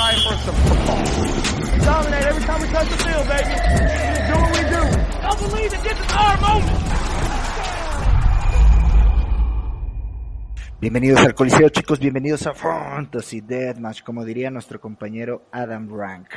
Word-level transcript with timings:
Night 0.00 0.16
for 0.20 0.32
some 0.32 0.54
football. 0.54 0.96
We 1.72 1.78
dominate 1.84 2.24
every 2.24 2.42
time 2.44 2.62
we 2.62 2.68
touch 2.68 2.88
the 2.88 2.96
field, 3.04 3.28
baby. 3.28 3.52
We 3.52 4.20
do 4.24 4.34
what 4.40 4.52
we 4.56 4.62
do. 4.64 4.80
Don't 5.20 5.40
believe 5.44 5.70
that 5.72 5.82
this 5.84 6.00
is 6.00 6.12
our 6.16 6.40
moment. 6.40 7.09
Bienvenidos 10.80 11.20
al 11.20 11.34
Coliseo, 11.34 11.68
chicos. 11.68 11.98
Bienvenidos 11.98 12.46
a 12.46 12.54
Fantasy 12.54 13.42
Deathmatch, 13.42 14.02
como 14.02 14.24
diría 14.24 14.50
nuestro 14.50 14.80
compañero 14.80 15.42
Adam 15.52 15.94
Rank. 15.94 16.30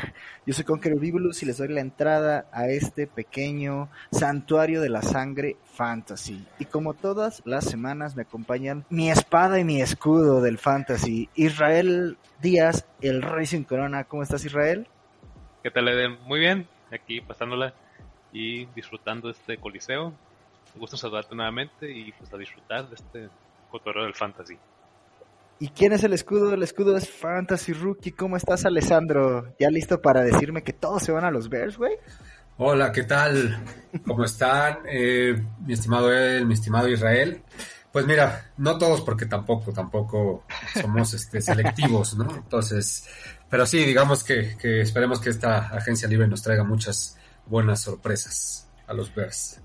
Yo 0.45 0.53
soy 0.53 0.65
Conqueror 0.65 0.99
Vivulus 0.99 1.41
y 1.41 1.45
les 1.45 1.59
doy 1.59 1.69
la 1.69 1.79
entrada 1.79 2.47
a 2.51 2.67
este 2.67 3.07
pequeño 3.07 3.89
santuario 4.11 4.81
de 4.81 4.89
la 4.89 5.01
sangre 5.01 5.55
fantasy. 5.63 6.45
Y 6.59 6.65
como 6.65 6.93
todas 6.93 7.41
las 7.45 7.63
semanas 7.63 8.17
me 8.17 8.23
acompañan 8.23 8.83
mi 8.89 9.09
espada 9.09 9.61
y 9.61 9.63
mi 9.63 9.81
escudo 9.81 10.41
del 10.41 10.57
fantasy, 10.57 11.29
Israel 11.35 12.17
Díaz, 12.41 12.85
el 12.99 13.21
Racing 13.21 13.63
Corona. 13.63 14.03
¿Cómo 14.03 14.23
estás, 14.23 14.43
Israel? 14.43 14.89
¿Qué 15.63 15.71
tal, 15.71 15.87
Eden? 15.87 16.17
Muy 16.25 16.41
bien, 16.41 16.67
aquí 16.91 17.21
pasándola 17.21 17.73
y 18.33 18.65
disfrutando 18.75 19.29
este 19.29 19.55
coliseo. 19.55 20.09
Me 20.73 20.81
gusta 20.81 20.97
saludarte 20.97 21.33
nuevamente 21.33 21.89
y 21.89 22.11
pues 22.11 22.33
a 22.33 22.37
disfrutar 22.37 22.89
de 22.89 22.95
este 22.95 23.29
cotorreo 23.73 24.03
del 24.03 24.13
fantasy. 24.13 24.55
¿Y 25.59 25.69
quién 25.69 25.93
es 25.93 26.03
el 26.03 26.13
escudo? 26.13 26.53
El 26.53 26.61
escudo 26.61 26.95
es 26.95 27.09
Fantasy 27.09 27.73
Rookie. 27.73 28.11
¿Cómo 28.11 28.37
estás, 28.37 28.65
Alessandro? 28.65 29.55
¿Ya 29.59 29.69
listo 29.71 29.99
para 29.99 30.21
decirme 30.21 30.61
que 30.61 30.73
todos 30.73 31.01
se 31.01 31.11
van 31.11 31.25
a 31.25 31.31
los 31.31 31.49
Bears, 31.49 31.77
güey? 31.77 31.93
Hola, 32.57 32.91
¿qué 32.91 33.01
tal? 33.03 33.65
¿Cómo 34.05 34.25
están? 34.25 34.79
Eh, 34.87 35.43
mi 35.65 35.73
estimado 35.73 36.13
Ed, 36.13 36.43
mi 36.43 36.53
estimado 36.53 36.87
Israel. 36.87 37.41
Pues 37.91 38.05
mira, 38.05 38.51
no 38.57 38.77
todos 38.77 39.01
porque 39.01 39.25
tampoco, 39.25 39.73
tampoco 39.73 40.45
somos 40.79 41.15
este, 41.15 41.41
selectivos, 41.41 42.15
¿no? 42.15 42.29
Entonces, 42.35 43.07
pero 43.49 43.65
sí, 43.65 43.83
digamos 43.83 44.23
que, 44.23 44.55
que 44.55 44.81
esperemos 44.81 45.19
que 45.19 45.31
esta 45.31 45.69
agencia 45.69 46.07
libre 46.07 46.27
nos 46.27 46.43
traiga 46.43 46.63
muchas 46.63 47.17
buenas 47.47 47.81
sorpresas 47.81 48.69
a 48.85 48.93
los 48.93 49.13
Bears. 49.15 49.62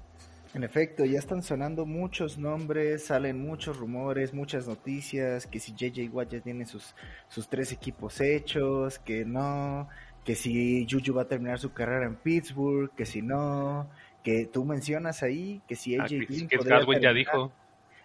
En 0.55 0.65
efecto, 0.65 1.05
ya 1.05 1.19
están 1.19 1.43
sonando 1.43 1.85
muchos 1.85 2.39
nombres, 2.39 3.07
salen 3.07 3.41
muchos 3.41 3.77
rumores, 3.77 4.33
muchas 4.33 4.67
noticias, 4.67 5.47
que 5.47 5.61
si 5.61 5.73
JJ 5.75 6.09
Watt 6.11 6.31
ya 6.31 6.41
tiene 6.41 6.65
sus, 6.65 6.95
sus 7.29 7.49
tres 7.49 7.71
equipos 7.71 8.21
hechos, 8.21 8.99
que 8.99 9.25
no, 9.27 9.89
que 10.25 10.35
si 10.35 10.87
Juju 10.91 11.13
va 11.15 11.23
a 11.23 11.29
terminar 11.29 11.59
su 11.59 11.73
carrera 11.73 12.07
en 12.07 12.17
Pittsburgh, 12.17 12.91
que 12.97 13.05
si 13.05 13.21
no, 13.21 13.89
que 14.25 14.47
tú 14.47 14.65
mencionas 14.65 15.23
ahí, 15.23 15.61
que 15.69 15.77
si 15.77 15.97
Ah, 15.97 16.05
AJ 16.05 16.09
que- 16.09 16.25
Green 16.27 16.49
que 16.49 16.57
Godwin 16.57 17.01
ya 17.01 17.13
dijo, 17.13 17.53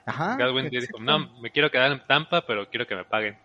Ajá. 0.05 0.35
Godwin 0.37 0.69
ya 0.69 0.81
dijo, 0.81 0.99
no, 0.99 1.19
me 1.39 1.49
quiero 1.49 1.71
quedar 1.71 1.91
en 1.93 2.05
Tampa, 2.05 2.45
pero 2.45 2.69
quiero 2.69 2.85
que 2.85 2.95
me 2.95 3.05
paguen. 3.05 3.37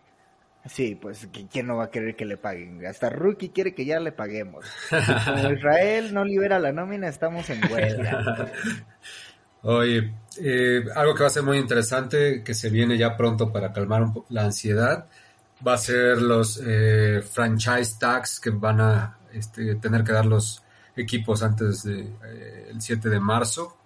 Sí, 0.67 0.99
pues 1.01 1.31
¿qui- 1.31 1.49
¿quién 1.51 1.67
no 1.67 1.77
va 1.77 1.85
a 1.85 1.91
querer 1.91 2.15
que 2.17 2.25
le 2.27 2.37
paguen? 2.37 2.85
Hasta 2.87 3.09
Rookie 3.09 3.51
quiere 3.51 3.75
que 3.75 3.85
ya 3.87 4.01
le 4.01 4.13
paguemos. 4.13 4.65
Como 5.25 5.51
Israel 5.53 6.13
no 6.13 6.25
libera 6.25 6.59
la 6.59 6.73
nómina, 6.73 7.09
estamos 7.09 7.49
en 7.51 7.61
huelga. 7.73 8.53
Oye, 9.63 10.13
eh, 10.41 10.85
algo 10.95 11.15
que 11.15 11.23
va 11.23 11.27
a 11.27 11.31
ser 11.31 11.43
muy 11.43 11.59
interesante, 11.59 12.43
que 12.45 12.55
se 12.55 12.71
viene 12.71 12.97
ya 12.97 13.17
pronto 13.17 13.51
para 13.53 13.73
calmar 13.73 14.03
un 14.03 14.25
la 14.29 14.45
ansiedad, 14.45 15.07
va 15.67 15.75
a 15.75 15.79
ser 15.79 16.23
los 16.23 16.63
eh, 16.65 17.23
franchise 17.29 17.97
tags 17.99 18.39
que 18.39 18.51
van 18.51 18.81
a 18.81 19.19
este, 19.33 19.75
tener 19.77 20.05
que 20.05 20.13
dar 20.13 20.27
los 20.27 20.63
equipos 20.95 21.43
antes 21.43 21.83
del 21.83 22.13
7 22.79 23.09
de 23.09 23.21
marzo. 23.21 23.77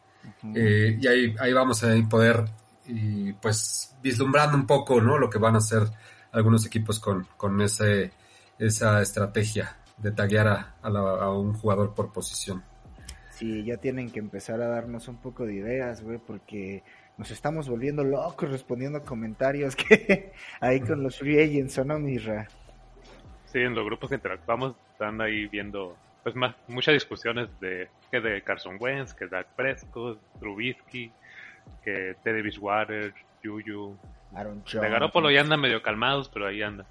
Eh, 0.54 0.98
y 1.00 1.06
ahí, 1.06 1.34
ahí 1.38 1.52
vamos 1.52 1.82
a 1.84 1.88
poder, 2.08 2.44
y, 2.86 3.32
pues, 3.34 3.94
vislumbrando 4.02 4.56
un 4.56 4.66
poco, 4.66 5.00
¿no? 5.00 5.16
Lo 5.18 5.30
que 5.30 5.38
van 5.38 5.54
a 5.54 5.58
hacer 5.58 5.84
algunos 6.32 6.66
equipos 6.66 6.98
con, 6.98 7.26
con 7.36 7.60
ese, 7.60 8.10
esa 8.58 9.00
estrategia 9.02 9.76
de 9.98 10.10
taguear 10.10 10.48
a, 10.48 10.74
a 10.82 10.90
la- 10.90 11.00
a 11.24 11.30
un 11.36 11.52
jugador 11.54 11.94
por 11.94 12.12
posición. 12.12 12.62
Sí, 13.30 13.64
ya 13.64 13.76
tienen 13.76 14.10
que 14.10 14.18
empezar 14.18 14.60
a 14.60 14.68
darnos 14.68 15.08
un 15.08 15.16
poco 15.16 15.46
de 15.46 15.54
ideas, 15.54 16.02
güey, 16.02 16.18
porque 16.18 16.82
nos 17.18 17.30
estamos 17.30 17.68
volviendo 17.68 18.04
locos 18.04 18.50
respondiendo 18.50 18.98
a 18.98 19.02
comentarios 19.04 19.76
que 19.76 20.32
ahí 20.60 20.80
con 20.80 21.02
los 21.02 21.18
free 21.18 21.40
agents, 21.42 21.78
¿o 21.78 21.84
no, 21.84 21.98
Mirra? 21.98 22.48
Sí, 23.46 23.58
en 23.60 23.74
los 23.74 23.84
grupos 23.84 24.08
que 24.08 24.16
interactuamos 24.16 24.74
están 24.92 25.20
ahí 25.20 25.46
viendo 25.46 25.96
pues 26.22 26.36
más 26.36 26.54
muchas 26.68 26.94
discusiones 26.94 27.48
de 27.60 27.88
que 28.10 28.20
de 28.20 28.42
Carson 28.42 28.76
Wentz, 28.80 29.12
que 29.12 29.26
Dak 29.26 29.48
Prescott, 29.56 30.20
Trubisky, 30.38 31.10
que 31.84 32.14
Teddy 32.22 32.42
Bridgewater, 32.42 33.12
Juju. 33.42 33.96
Aaron 34.34 34.62
De 34.64 35.34
ya 35.34 35.40
andan 35.40 35.60
medio 35.60 35.82
calmados, 35.82 36.28
pero 36.28 36.46
ahí 36.46 36.62
anda. 36.62 36.86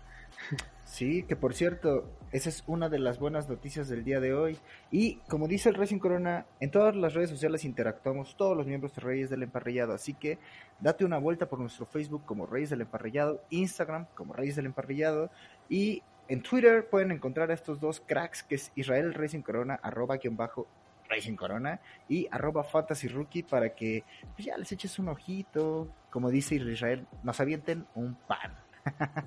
Sí, 0.84 1.24
que 1.24 1.38
por 1.38 1.54
cierto, 1.54 2.12
esa 2.34 2.50
es 2.50 2.66
una 2.68 2.90
de 2.90 3.00
las 3.00 3.18
buenas 3.18 3.48
noticias 3.48 3.88
del 3.88 4.04
día 4.04 4.20
de 4.20 4.34
hoy. 4.34 4.58
Y 4.92 5.16
como 5.30 5.48
dice 5.48 5.70
el 5.70 5.76
Racing 5.76 6.00
Corona, 6.00 6.46
en 6.60 6.70
todas 6.70 6.98
las 6.98 7.14
redes 7.14 7.30
sociales 7.30 7.64
interactuamos 7.64 8.36
todos 8.36 8.58
los 8.58 8.68
miembros 8.68 8.94
de 8.96 9.02
Reyes 9.02 9.30
del 9.30 9.44
Emparrillado. 9.44 9.94
Así 9.94 10.14
que 10.14 10.38
date 10.82 11.06
una 11.06 11.18
vuelta 11.18 11.48
por 11.48 11.60
nuestro 11.60 11.86
Facebook 11.86 12.26
como 12.26 12.46
Reyes 12.46 12.72
del 12.72 12.82
Emparrillado, 12.82 13.42
Instagram 13.52 14.08
como 14.16 14.34
Reyes 14.34 14.58
del 14.58 14.66
Emparrillado 14.66 15.32
y 15.70 16.04
en 16.28 16.42
Twitter 16.42 16.90
pueden 16.90 17.12
encontrar 17.12 17.52
a 17.52 17.54
estos 17.54 17.80
dos 17.80 18.02
cracks 18.02 18.44
que 18.44 18.56
es 18.56 18.74
Israel 18.76 19.14
Racing 19.14 19.42
Corona, 19.42 19.80
arroba 19.82 20.18
guion 20.18 20.36
bajo 20.36 20.68
Racing 21.10 21.36
Corona 21.36 21.80
y 22.08 22.28
arroba 22.32 22.64
Fantasy 22.64 23.08
Rookie 23.08 23.44
para 23.44 23.76
que 23.76 24.04
pues, 24.36 24.46
ya 24.46 24.58
les 24.58 24.72
eches 24.72 24.98
un 25.00 25.10
ojito, 25.10 25.88
como 26.12 26.30
dice 26.30 26.56
Israel, 26.56 27.08
nos 27.24 27.40
avienten 27.40 27.88
un 27.96 28.16
pan. 28.16 28.54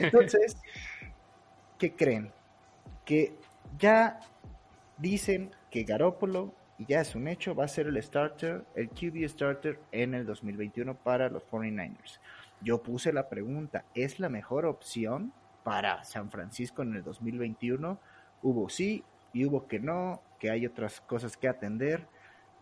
Entonces, 0.00 0.56
¿qué 1.78 1.94
creen? 1.94 2.32
Que 3.04 3.36
ya 3.78 4.18
dicen 4.96 5.50
que 5.70 5.84
Garópolo, 5.84 6.54
y 6.78 6.86
ya 6.86 7.02
es 7.02 7.14
un 7.14 7.28
hecho, 7.28 7.54
va 7.54 7.66
a 7.66 7.68
ser 7.68 7.86
el 7.86 8.02
starter, 8.02 8.64
el 8.74 8.88
QB 8.88 9.28
starter 9.28 9.78
en 9.92 10.14
el 10.14 10.26
2021 10.26 10.96
para 10.96 11.28
los 11.28 11.46
49ers. 11.48 12.18
Yo 12.62 12.82
puse 12.82 13.12
la 13.12 13.28
pregunta, 13.28 13.84
¿es 13.94 14.18
la 14.18 14.28
mejor 14.28 14.64
opción 14.64 15.32
para 15.64 16.02
San 16.04 16.30
Francisco 16.30 16.82
en 16.82 16.96
el 16.96 17.02
2021? 17.02 17.98
Hubo 18.42 18.68
sí 18.68 19.04
y 19.32 19.44
hubo 19.44 19.66
que 19.66 19.80
no, 19.80 20.22
que 20.38 20.50
hay 20.50 20.64
otras 20.66 21.00
cosas 21.02 21.36
que 21.36 21.48
atender. 21.48 22.06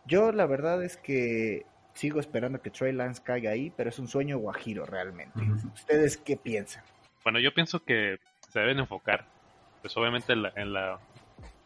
Yo 0.06 0.32
la 0.32 0.47
verdad 0.47 0.82
es 0.82 0.97
que 0.97 1.66
sigo 1.95 2.21
esperando 2.21 2.61
que 2.62 2.71
Trey 2.71 2.93
Lance 2.93 3.23
caiga 3.23 3.51
ahí, 3.51 3.71
pero 3.77 3.91
es 3.91 3.99
un 3.99 4.09
sueño 4.09 4.39
guajiro 4.39 4.87
realmente. 4.87 5.39
¿Ustedes 5.75 6.17
qué 6.17 6.37
piensan? 6.37 6.83
Bueno, 7.25 7.39
yo 7.41 7.53
pienso 7.53 7.83
que 7.84 8.19
se 8.49 8.59
deben 8.61 8.78
enfocar, 8.78 9.27
pues 9.83 9.97
obviamente 9.97 10.33
en 10.33 10.43
la, 10.43 10.53
en 10.56 10.73
la 10.73 10.99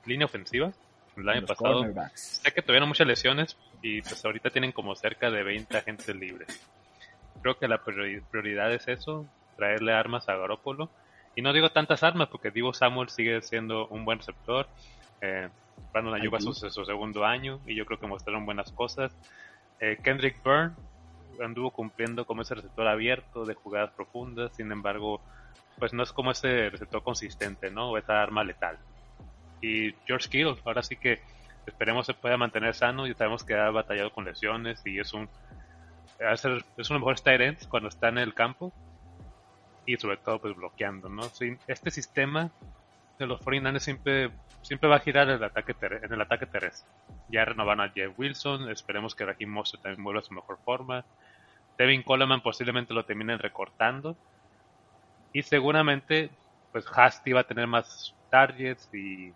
línea 0.07 0.27
ofensiva. 0.27 0.73
El 1.17 1.29
año 1.29 1.47
pasado 1.47 1.85
sé 2.15 2.51
que 2.53 2.61
tuvieron 2.63 2.89
muchas 2.89 3.07
lesiones 3.07 3.57
y 3.83 4.03
pues 4.03 4.25
ahorita 4.25 4.51
tienen 4.51 4.73
como 4.73 4.97
cerca 4.97 5.31
de 5.31 5.45
20 5.45 5.77
agentes 5.77 6.15
libres. 6.17 6.61
Creo 7.41 7.57
que 7.57 7.69
la 7.69 7.79
priori- 7.85 8.21
prioridad 8.31 8.73
es 8.75 8.89
eso, 8.89 9.25
traerle 9.57 9.93
armas 9.93 10.29
a 10.29 10.35
Garópolo. 10.37 10.91
Y 11.37 11.43
no 11.43 11.53
digo 11.53 11.71
tantas 11.71 12.03
armas 12.03 12.29
porque 12.29 12.51
Divo 12.51 12.75
Samuel 12.75 13.09
sigue 13.11 13.41
siendo 13.43 13.87
un 13.89 14.05
buen 14.05 14.19
receptor. 14.19 14.67
Eh, 15.21 15.49
Brandon 15.93 16.15
Ayuk 16.15 16.35
va 16.35 16.39
a 16.39 16.41
su, 16.41 16.53
su 16.55 16.85
segundo 16.85 17.25
año 17.25 17.61
y 17.67 17.75
yo 17.77 17.87
creo 17.87 17.99
que 18.01 18.07
mostraron 18.09 18.45
buenas 18.45 18.73
cosas. 18.73 19.13
Eh, 19.81 19.99
Kendrick 20.03 20.43
Byrne 20.43 20.75
anduvo 21.43 21.71
cumpliendo 21.71 22.27
como 22.27 22.43
ese 22.43 22.55
receptor 22.55 22.87
abierto 22.87 23.45
de 23.45 23.55
jugadas 23.55 23.91
profundas, 23.91 24.55
sin 24.55 24.71
embargo, 24.71 25.21
pues 25.79 25.93
no 25.93 26.03
es 26.03 26.13
como 26.13 26.31
ese 26.31 26.71
receptor 26.71 27.03
consistente, 27.03 27.71
¿no? 27.71 27.91
O 27.91 27.99
esa 27.99 28.23
arma 28.23 28.45
letal. 28.45 28.79
Y 29.61 29.93
George 30.07 30.29
Kittle, 30.29 30.57
ahora 30.65 30.83
sí 30.83 30.97
que 30.97 31.21
esperemos 31.67 32.07
se 32.07 32.15
pueda 32.15 32.37
mantener 32.37 32.75
sano 32.75 33.07
y 33.07 33.15
sabemos 33.15 33.43
que 33.45 33.55
ha 33.55 33.71
batallado 33.71 34.13
con 34.13 34.25
lesiones 34.25 34.83
y 34.85 34.99
es 34.99 35.13
un 35.15 35.29
es 36.19 36.45
uno 36.45 36.59
de 36.59 36.65
los 36.77 36.91
mejores 36.91 37.23
tight 37.23 37.41
ends 37.41 37.67
cuando 37.67 37.89
está 37.89 38.09
en 38.09 38.19
el 38.19 38.35
campo 38.35 38.73
y 39.87 39.97
sobre 39.97 40.17
todo 40.19 40.41
pues 40.41 40.55
bloqueando, 40.55 41.09
¿no? 41.09 41.23
Este 41.67 41.91
sistema 41.91 42.51
de 43.19 43.27
los 43.27 43.41
49ers 43.41 43.81
siempre, 43.81 44.31
siempre 44.65 44.89
va 44.89 44.97
a 44.97 45.01
girar 45.01 45.29
en 45.29 45.37
el 45.37 45.45
ataque, 45.45 45.75
en 45.81 46.13
el 46.13 46.21
ataque 46.21 46.47
terrestre. 46.47 46.91
Ya 47.29 47.45
renovaron 47.45 47.85
a 47.87 47.91
Jeff 47.91 48.19
Wilson, 48.19 48.71
esperemos 48.71 49.15
que 49.15 49.25
Raheem 49.25 49.51
Mostert 49.51 49.83
también 49.83 50.03
vuelva 50.03 50.21
a 50.21 50.25
su 50.25 50.35
mejor 50.35 50.59
forma. 50.65 51.05
Devin 51.77 52.03
Coleman 52.03 52.41
posiblemente 52.41 52.95
lo 52.95 53.05
terminen 53.05 53.39
recortando. 53.39 54.17
Y 55.33 55.43
seguramente, 55.43 56.31
pues 56.73 56.87
Hasty 56.93 57.33
va 57.33 57.41
a 57.41 57.45
tener 57.45 57.67
más 57.67 58.15
targets 58.31 58.89
y, 58.95 59.33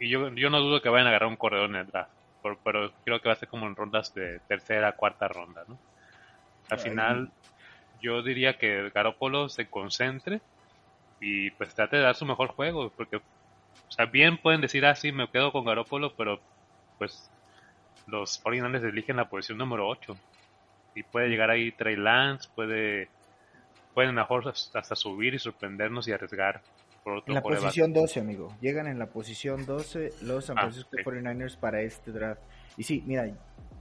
y 0.00 0.08
yo, 0.08 0.28
yo 0.30 0.50
no 0.50 0.60
dudo 0.60 0.82
que 0.82 0.88
vayan 0.88 1.06
a 1.06 1.10
agarrar 1.10 1.28
un 1.28 1.36
corredor 1.36 1.70
en 1.70 1.76
el 1.76 1.86
draft, 1.86 2.10
pero 2.64 2.92
creo 3.04 3.20
que 3.20 3.28
va 3.28 3.34
a 3.34 3.38
ser 3.38 3.48
como 3.48 3.66
en 3.66 3.76
rondas 3.76 4.12
de 4.14 4.40
tercera, 4.48 4.92
cuarta 4.92 5.28
ronda, 5.28 5.64
¿no? 5.68 5.78
Al 6.70 6.78
final, 6.78 7.30
yo 8.00 8.22
diría 8.22 8.58
que 8.58 8.90
Garoppolo 8.90 9.48
se 9.48 9.68
concentre 9.68 10.40
y 11.20 11.50
pues 11.52 11.74
trate 11.74 11.96
de 11.96 12.02
dar 12.02 12.16
su 12.16 12.26
mejor 12.26 12.48
juego, 12.48 12.90
porque, 12.96 13.20
o 13.88 13.92
sea, 13.92 14.06
bien 14.06 14.38
pueden 14.38 14.60
decir, 14.60 14.84
ah, 14.86 14.94
sí, 14.94 15.12
me 15.12 15.28
quedo 15.28 15.52
con 15.52 15.64
Garoppolo, 15.64 16.14
pero 16.16 16.40
pues 16.98 17.30
los 18.06 18.42
49ers 18.42 18.84
eligen 18.88 19.16
la 19.16 19.28
posición 19.28 19.58
número 19.58 19.86
8 19.88 20.16
y 20.94 21.02
puede 21.02 21.28
llegar 21.28 21.50
ahí 21.50 21.72
Trey 21.72 21.96
Lance, 21.96 22.48
puede 22.54 23.08
pueden 23.94 24.14
mejor 24.14 24.48
hasta 24.48 24.96
subir 24.96 25.34
y 25.34 25.38
sorprendernos 25.38 26.08
y 26.08 26.12
arriesgar 26.12 26.62
por 27.04 27.14
otro 27.18 27.28
En 27.28 27.34
la 27.34 27.42
posición 27.42 27.92
12, 27.92 28.20
amigo. 28.20 28.56
Llegan 28.60 28.86
en 28.86 28.98
la 28.98 29.06
posición 29.06 29.66
12 29.66 30.12
los 30.22 30.46
San 30.46 30.56
Ah, 30.56 30.62
Francisco 30.62 30.90
ok. 30.92 31.06
49ers 31.06 31.56
para 31.58 31.82
este 31.82 32.10
draft. 32.12 32.40
Y 32.76 32.84
sí, 32.84 33.02
mira, 33.06 33.28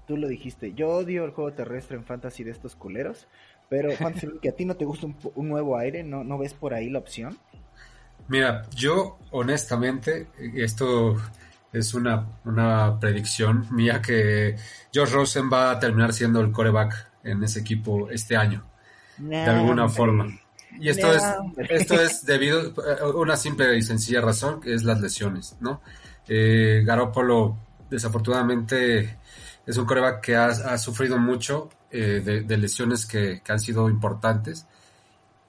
tú 0.07 0.17
lo 0.17 0.27
dijiste. 0.27 0.73
Yo 0.73 0.89
odio 0.89 1.23
el 1.23 1.31
juego 1.31 1.53
terrestre 1.53 1.95
en 1.95 2.03
fantasy 2.03 2.43
de 2.43 2.51
estos 2.51 2.75
culeros. 2.75 3.27
Pero, 3.69 3.91
Fantasy, 3.95 4.27
que 4.41 4.49
a 4.49 4.55
ti 4.55 4.65
no 4.65 4.75
te 4.75 4.83
gusta 4.83 5.05
un, 5.05 5.15
un 5.35 5.47
nuevo 5.47 5.77
aire, 5.77 6.03
¿no, 6.03 6.25
¿no 6.25 6.37
ves 6.37 6.53
por 6.53 6.73
ahí 6.73 6.89
la 6.89 6.99
opción? 6.99 7.37
Mira, 8.27 8.63
yo 8.75 9.17
honestamente, 9.31 10.27
esto 10.55 11.15
es 11.73 11.93
una, 11.93 12.27
una 12.45 12.99
predicción 12.99 13.67
mía 13.71 14.01
que 14.01 14.55
Josh 14.93 15.11
Rosen 15.11 15.49
va 15.51 15.71
a 15.71 15.79
terminar 15.79 16.13
siendo 16.13 16.39
el 16.41 16.51
coreback 16.51 17.09
en 17.23 17.43
ese 17.43 17.59
equipo 17.59 18.09
este 18.09 18.35
año, 18.35 18.63
de 19.17 19.37
alguna 19.37 19.87
forma. 19.89 20.27
Y 20.79 20.89
esto 20.89 21.07
No, 21.07 21.13
es, 21.13 21.23
hombre. 21.37 21.67
esto 21.69 22.01
es 22.01 22.25
debido 22.25 22.73
a 23.01 23.07
una 23.09 23.35
simple 23.35 23.75
y 23.77 23.81
sencilla 23.81 24.21
razón, 24.21 24.61
que 24.61 24.73
es 24.73 24.83
las 24.83 25.01
lesiones, 25.01 25.57
¿no? 25.59 25.81
Eh, 26.27 26.83
Garoppolo, 26.85 27.57
desafortunadamente, 27.89 29.17
es 29.65 29.77
un 29.77 29.85
coreback 29.85 30.21
que 30.21 30.35
ha, 30.35 30.45
ha 30.47 30.77
sufrido 30.77 31.17
mucho 31.17 31.69
eh, 31.91 32.21
de, 32.23 32.41
de 32.41 32.57
lesiones 32.57 33.05
que, 33.05 33.41
que 33.43 33.51
han 33.51 33.59
sido 33.59 33.89
importantes. 33.89 34.65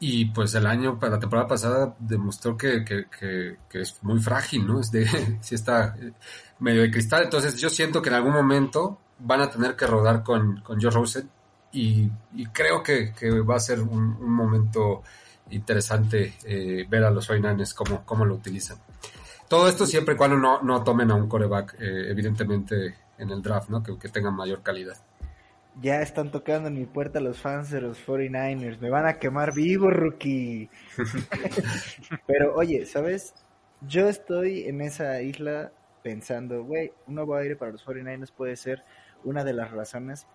Y 0.04 0.24
pues 0.24 0.52
el 0.56 0.66
año, 0.66 0.98
la 1.00 1.20
temporada 1.20 1.46
pasada 1.46 1.94
demostró 1.96 2.56
que, 2.56 2.84
que, 2.84 3.56
es 3.72 4.02
muy 4.02 4.18
frágil, 4.18 4.66
¿no? 4.66 4.80
Es 4.80 4.90
de, 4.90 5.06
sí 5.40 5.54
está 5.54 5.94
eh, 5.96 6.12
medio 6.58 6.82
de 6.82 6.90
cristal. 6.90 7.22
Entonces 7.22 7.56
yo 7.60 7.70
siento 7.70 8.02
que 8.02 8.08
en 8.08 8.16
algún 8.16 8.32
momento 8.32 8.98
van 9.20 9.42
a 9.42 9.48
tener 9.48 9.76
que 9.76 9.86
rodar 9.86 10.24
con, 10.24 10.60
con 10.62 10.82
Joe 10.82 10.90
Rosen 10.90 11.30
y, 11.70 12.10
creo 12.52 12.82
que, 12.82 13.12
va 13.48 13.54
a 13.54 13.60
ser 13.60 13.80
un, 13.80 14.20
momento 14.28 15.04
interesante 15.50 16.34
eh, 16.46 16.84
ver 16.90 17.04
a 17.04 17.10
los 17.12 17.30
49ers 17.30 17.72
cómo, 17.72 18.04
cómo 18.04 18.24
lo 18.24 18.34
utilizan. 18.34 18.78
Todo 19.46 19.68
esto 19.68 19.86
siempre 19.86 20.14
y 20.14 20.16
cuando 20.16 20.36
no, 20.36 20.62
no 20.62 20.82
tomen 20.82 21.12
a 21.12 21.14
un 21.14 21.28
coreback, 21.28 21.76
eh, 21.78 22.10
evidentemente, 22.10 22.96
en 23.18 23.30
el 23.30 23.40
draft, 23.40 23.68
¿no? 23.68 23.80
Que, 23.84 23.96
que 23.96 24.08
tenga 24.08 24.32
mayor 24.32 24.64
calidad. 24.64 24.96
Ya 25.80 26.02
están 26.02 26.30
tocando 26.30 26.68
en 26.68 26.74
mi 26.74 26.84
puerta 26.84 27.20
los 27.20 27.40
fans 27.40 27.70
de 27.70 27.80
los 27.80 28.04
49ers. 28.06 28.78
Me 28.78 28.90
van 28.90 29.06
a 29.06 29.18
quemar 29.18 29.54
vivo, 29.54 29.90
rookie. 29.90 30.68
Pero 32.26 32.54
oye, 32.54 32.84
¿sabes? 32.84 33.34
Yo 33.80 34.08
estoy 34.08 34.64
en 34.64 34.82
esa 34.82 35.22
isla 35.22 35.72
pensando, 36.02 36.62
güey, 36.64 36.92
un 37.06 37.14
nuevo 37.14 37.34
aire 37.36 37.56
para 37.56 37.72
los 37.72 37.84
49ers 37.86 38.32
puede 38.32 38.56
ser 38.56 38.84
una 39.24 39.44
de 39.44 39.54
las 39.54 39.70
razones, 39.70 40.26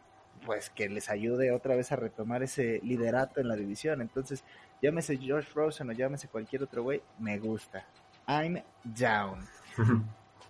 pues, 0.45 0.69
que 0.69 0.89
les 0.89 1.09
ayude 1.09 1.51
otra 1.51 1.75
vez 1.75 1.91
a 1.91 1.97
retomar 1.97 2.41
ese 2.41 2.79
liderato 2.83 3.39
en 3.39 3.47
la 3.47 3.55
división. 3.55 4.01
Entonces, 4.01 4.43
llámese 4.81 5.17
Josh 5.17 5.53
Rosen 5.53 5.89
o 5.89 5.93
llámese 5.93 6.27
cualquier 6.29 6.63
otro 6.63 6.83
güey, 6.83 7.01
me 7.19 7.37
gusta. 7.37 7.85
I'm 8.27 8.61
down. 8.83 9.45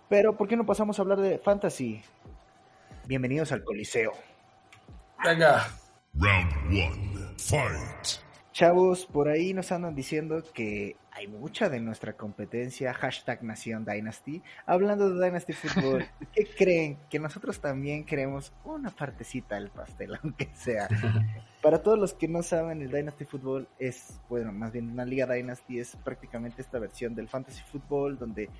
Pero, 0.08 0.34
¿por 0.36 0.48
qué 0.48 0.56
no 0.56 0.64
pasamos 0.64 0.98
a 0.98 1.02
hablar 1.02 1.20
de 1.20 1.38
fantasy? 1.38 2.02
Bienvenidos 3.06 3.52
al 3.52 3.62
Coliseo. 3.62 4.12
Venga. 5.24 5.66
Round 6.14 6.52
one, 6.70 7.34
fight. 7.38 8.22
Chavos, 8.52 9.06
por 9.06 9.28
ahí 9.28 9.54
nos 9.54 9.70
andan 9.70 9.94
diciendo 9.94 10.42
que 10.52 10.96
hay 11.12 11.28
mucha 11.28 11.68
de 11.68 11.80
nuestra 11.80 12.14
competencia, 12.14 12.94
hashtag 12.94 13.42
Nación 13.42 13.84
Dynasty, 13.84 14.42
hablando 14.66 15.10
de 15.10 15.24
Dynasty 15.24 15.52
Football. 15.52 16.06
¿Qué 16.34 16.44
creen? 16.56 16.98
Que 17.10 17.18
nosotros 17.18 17.60
también 17.60 18.04
queremos 18.04 18.52
una 18.64 18.90
partecita 18.90 19.56
del 19.56 19.70
pastel, 19.70 20.16
aunque 20.22 20.48
sea. 20.54 20.88
Para 21.62 21.82
todos 21.82 21.98
los 21.98 22.14
que 22.14 22.26
no 22.26 22.42
saben, 22.42 22.82
el 22.82 22.90
Dynasty 22.90 23.24
Football 23.24 23.68
es, 23.78 24.20
bueno, 24.28 24.52
más 24.52 24.72
bien 24.72 24.90
una 24.90 25.04
liga 25.04 25.26
Dynasty 25.26 25.80
es 25.80 25.96
prácticamente 26.04 26.62
esta 26.62 26.78
versión 26.78 27.14
del 27.14 27.28
Fantasy 27.28 27.62
Football, 27.70 28.18
donde 28.18 28.50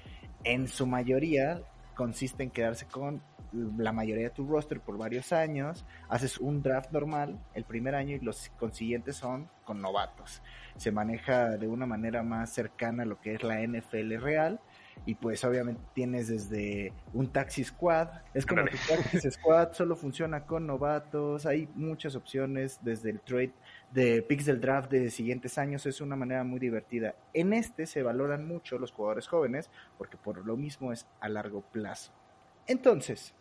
en 0.45 0.69
su 0.69 0.87
mayoría 0.87 1.61
consiste 1.97 2.45
en 2.45 2.51
quedarse 2.51 2.87
con 2.87 3.21
la 3.53 3.93
mayoría 3.93 4.25
de 4.25 4.31
tu 4.31 4.47
roster 4.47 4.81
por 4.81 4.99
varios 4.99 5.33
años, 5.33 5.85
haces 6.09 6.39
un 6.39 6.63
draft 6.63 6.91
normal 6.93 7.39
el 7.55 7.65
primer 7.65 7.95
año 7.95 8.17
y 8.17 8.21
los 8.21 8.51
consiguientes 8.59 9.17
son 9.17 9.49
con 9.65 9.81
novatos. 9.81 10.43
Se 10.77 10.91
maneja 10.91 11.57
de 11.57 11.67
una 11.67 11.87
manera 11.87 12.23
más 12.23 12.51
cercana 12.51 13.03
a 13.03 13.07
lo 13.07 13.21
que 13.21 13.35
es 13.35 13.43
la 13.43 13.61
NFL 13.61 14.17
real 14.19 14.61
y 15.07 15.15
pues 15.15 15.45
obviamente 15.45 15.81
tienes 15.95 16.29
desde 16.29 16.93
un 17.13 17.29
taxi 17.29 17.65
squad, 17.65 18.09
es 18.35 18.45
como 18.45 18.65
tu 18.65 18.77
taxi 18.89 19.31
squad 19.31 19.73
solo 19.73 19.97
funciona 19.97 20.45
con 20.45 20.67
novatos, 20.67 21.47
hay 21.47 21.69
muchas 21.75 22.15
opciones 22.17 22.79
desde 22.83 23.11
el 23.11 23.21
trade 23.21 23.53
de 23.93 24.23
picks 24.23 24.47
del 24.47 24.61
draft 24.61 24.91
de 24.91 25.11
siguientes 25.11 25.57
años, 25.59 25.87
es 25.87 26.01
una 26.01 26.17
manera 26.17 26.45
muy 26.45 26.59
divertida. 26.59 27.15
En 27.33 27.53
este 27.53 27.87
se 27.87 28.03
valoran 28.03 28.47
mucho 28.47 28.79
los 28.79 28.93
jugadores 28.93 29.29
jóvenes 29.29 29.71
porque 29.97 30.17
por 30.17 30.45
lo 30.45 30.57
mismo 30.57 30.93
es 30.93 31.07
a 31.21 31.29
largo 31.29 31.63
plazo. 31.63 32.13
Entonces, 32.69 33.35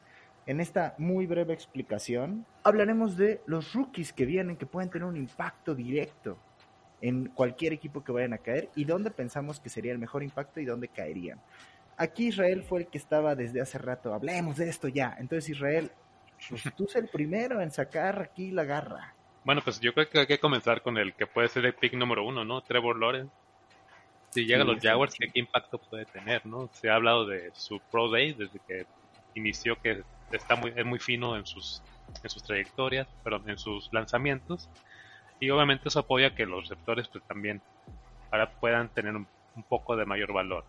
en 0.45 0.61
esta 0.61 0.95
muy 0.97 1.27
breve 1.27 1.53
explicación, 1.53 2.45
hablaremos 2.63 3.17
de 3.17 3.41
los 3.45 3.73
rookies 3.73 4.13
que 4.13 4.25
vienen, 4.25 4.55
que 4.55 4.65
pueden 4.65 4.89
tener 4.89 5.05
un 5.05 5.17
impacto 5.17 5.75
directo 5.75 6.37
en 7.01 7.25
cualquier 7.27 7.73
equipo 7.73 8.03
que 8.03 8.13
vayan 8.13 8.33
a 8.33 8.37
caer 8.37 8.69
y 8.73 8.85
dónde 8.85 9.11
pensamos 9.11 9.59
que 9.59 9.69
sería 9.69 9.91
el 9.91 9.99
mejor 9.99 10.23
impacto 10.23 10.61
y 10.61 10.65
dónde 10.65 10.87
caerían. 10.87 11.41
Aquí 11.97 12.27
Israel 12.27 12.63
fue 12.63 12.81
el 12.81 12.87
que 12.87 12.97
estaba 12.97 13.35
desde 13.35 13.59
hace 13.59 13.77
rato, 13.77 14.13
hablemos 14.13 14.55
de 14.57 14.69
esto 14.69 14.87
ya. 14.87 15.15
Entonces 15.19 15.49
Israel, 15.49 15.91
pues 16.49 16.63
tú 16.77 16.85
eres 16.85 16.95
el 16.95 17.09
primero 17.09 17.61
en 17.61 17.71
sacar 17.71 18.21
aquí 18.21 18.51
la 18.51 18.63
garra. 18.63 19.13
Bueno, 19.43 19.61
pues 19.61 19.81
yo 19.81 19.93
creo 19.93 20.09
que 20.09 20.19
hay 20.19 20.27
que 20.27 20.39
comenzar 20.39 20.81
con 20.81 20.97
el 20.97 21.13
que 21.13 21.27
puede 21.27 21.49
ser 21.49 21.65
el 21.65 21.73
pick 21.73 21.93
número 21.93 22.25
uno, 22.25 22.45
¿no? 22.45 22.61
Trevor 22.61 22.97
Lawrence. 22.97 23.33
Si 24.29 24.45
llega 24.45 24.61
a 24.61 24.65
los. 24.65 24.81
Jaguars, 24.81 25.15
¿qué, 25.17 25.27
qué 25.29 25.39
impacto 25.39 25.77
puede 25.77 26.05
tener, 26.05 26.45
no? 26.45 26.69
Se 26.73 26.89
ha 26.89 26.95
hablado 26.95 27.25
de 27.25 27.51
su 27.53 27.79
Pro 27.91 28.09
Day 28.09 28.33
desde 28.33 28.59
que 28.67 28.85
inició, 29.39 29.79
que 29.81 30.03
está 30.31 30.55
muy, 30.55 30.73
es 30.75 30.85
muy 30.85 30.99
fino 30.99 31.37
en 31.37 31.45
sus, 31.45 31.81
en 32.23 32.29
sus 32.29 32.43
trayectorias, 32.43 33.07
perdón, 33.23 33.49
en 33.49 33.57
sus 33.57 33.91
lanzamientos. 33.91 34.69
Y 35.39 35.49
obviamente 35.49 35.89
eso 35.89 35.99
apoya 35.99 36.35
que 36.35 36.45
los 36.45 36.67
receptores 36.67 37.07
pues 37.07 37.23
también 37.25 37.61
ahora 38.31 38.49
puedan 38.51 38.89
tener 38.89 39.15
un, 39.15 39.27
un 39.55 39.63
poco 39.63 39.95
de 39.95 40.05
mayor 40.05 40.33
valor. 40.33 40.65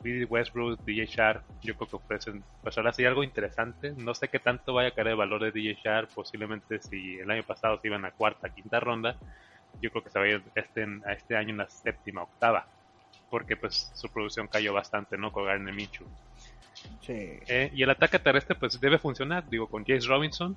Westbrook, 0.00 0.84
DJ 0.84 1.06
Sharp, 1.06 1.42
yo 1.60 1.74
creo 1.74 1.88
que 1.88 1.96
ofrecen, 1.96 2.44
pues 2.62 2.78
ahora 2.78 2.92
sí 2.92 3.04
algo 3.04 3.24
interesante. 3.24 3.92
No 3.96 4.14
sé 4.14 4.28
qué 4.28 4.38
tanto 4.38 4.72
vaya 4.72 4.90
a 4.90 4.92
caer 4.92 5.08
el 5.08 5.16
valor 5.16 5.42
de 5.42 5.50
DJ 5.50 5.78
Sharp. 5.82 6.10
Posiblemente 6.14 6.80
si 6.80 7.18
el 7.18 7.30
año 7.30 7.42
pasado 7.42 7.80
se 7.80 7.88
iban 7.88 8.04
a 8.04 8.12
cuarta, 8.12 8.48
quinta 8.48 8.78
ronda, 8.78 9.16
yo 9.80 9.90
creo 9.90 10.04
que 10.04 10.10
se 10.10 10.18
va 10.18 10.24
a 10.24 10.28
ir 10.28 10.42
este, 10.54 10.86
a 11.04 11.12
este 11.12 11.36
año 11.36 11.50
en 11.50 11.58
la 11.58 11.68
séptima, 11.68 12.22
octava. 12.22 12.66
Porque 13.28 13.56
pues 13.56 13.90
su 13.94 14.08
producción 14.08 14.46
cayó 14.46 14.72
bastante, 14.72 15.18
¿no? 15.18 15.32
Con 15.32 15.44
Gardner 15.44 15.74
Minshew. 15.74 16.06
Eh, 17.48 17.70
y 17.74 17.82
el 17.82 17.90
ataque 17.90 18.18
terrestre 18.18 18.54
pues 18.54 18.80
debe 18.80 18.98
funcionar, 18.98 19.48
digo, 19.48 19.68
con 19.68 19.84
Jace 19.84 20.06
Robinson. 20.08 20.56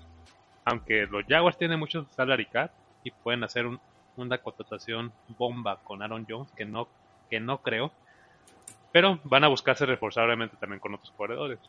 Aunque 0.66 1.08
los 1.08 1.26
Jaguars 1.28 1.58
tienen 1.58 1.80
mucho 1.80 2.06
salary 2.12 2.46
cap 2.46 2.72
y 3.04 3.12
pueden 3.12 3.44
hacer 3.44 3.66
un- 3.66 3.80
una 4.16 4.38
contratación 4.38 5.12
bomba 5.30 5.82
con 5.84 6.02
Aaron 6.04 6.26
Jones, 6.30 6.52
que 6.56 6.66
no, 6.66 6.88
que 7.30 7.40
no 7.40 7.62
creo. 7.62 7.92
Pero 8.92 9.20
van 9.24 9.44
a 9.44 9.48
buscarse 9.48 9.86
reforzar 9.86 10.26
obviamente 10.26 10.58
también 10.58 10.80
con 10.80 10.94
otros 10.94 11.12
corredores. 11.16 11.60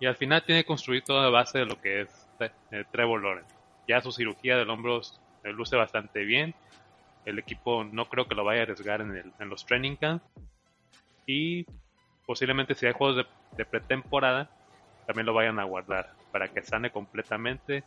Y 0.00 0.06
al 0.06 0.16
final 0.16 0.42
tiene 0.44 0.62
que 0.62 0.66
construir 0.66 1.04
toda 1.04 1.22
la 1.22 1.30
base 1.30 1.60
de 1.60 1.66
lo 1.66 1.80
que 1.80 2.02
es 2.02 2.28
eh, 2.40 2.84
Trevor 2.90 3.22
Lawrence. 3.22 3.54
Ya 3.86 4.00
su 4.00 4.10
cirugía 4.10 4.56
del 4.58 4.68
hombro 4.70 5.00
eh, 5.44 5.52
luce 5.52 5.76
bastante 5.76 6.24
bien. 6.24 6.54
El 7.24 7.38
equipo 7.38 7.84
no 7.84 8.06
creo 8.06 8.26
que 8.26 8.34
lo 8.34 8.44
vaya 8.44 8.60
a 8.60 8.62
arriesgar 8.64 9.00
en 9.00 9.48
los 9.48 9.64
training 9.64 9.94
camps. 9.96 10.24
Y 11.24 11.64
posiblemente 12.32 12.74
si 12.74 12.86
hay 12.86 12.94
juegos 12.94 13.16
de, 13.16 13.26
de 13.58 13.66
pretemporada, 13.66 14.48
también 15.06 15.26
lo 15.26 15.34
vayan 15.34 15.58
a 15.58 15.64
guardar 15.64 16.08
para 16.30 16.48
que 16.48 16.62
sane 16.62 16.90
completamente. 16.90 17.84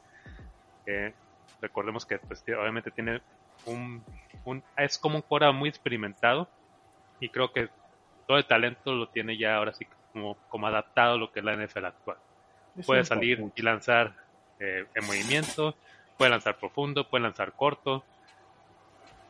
Eh, 0.85 1.15
recordemos 1.61 2.05
que 2.05 2.19
pues, 2.19 2.43
obviamente 2.49 2.91
tiene 2.91 3.23
un, 3.65 4.05
un- 4.43 4.63
es 4.77 4.99
como 4.99 5.15
un 5.15 5.21
cora 5.23 5.51
muy 5.51 5.67
experimentado 5.67 6.47
y 7.19 7.29
creo 7.29 7.51
que 7.53 7.69
todo 8.27 8.37
el 8.37 8.45
talento 8.45 8.93
lo 8.93 9.09
tiene 9.09 9.35
ya 9.35 9.55
ahora 9.55 9.73
sí 9.73 9.87
como, 10.13 10.37
como 10.47 10.67
adaptado 10.67 11.15
a 11.15 11.17
lo 11.17 11.31
que 11.31 11.39
es 11.39 11.45
la 11.45 11.53
NFL 11.55 11.85
actual. 11.87 12.17
Es 12.77 12.85
Puede 12.85 13.03
salir 13.03 13.43
y 13.55 13.61
lanzar 13.63 14.13
eh, 14.59 14.85
en 14.93 15.05
movimiento, 15.07 15.75
puede 16.19 16.29
lanzar 16.29 16.59
profundo, 16.59 17.09
puede 17.09 17.23
lanzar 17.23 17.51
corto 17.53 18.05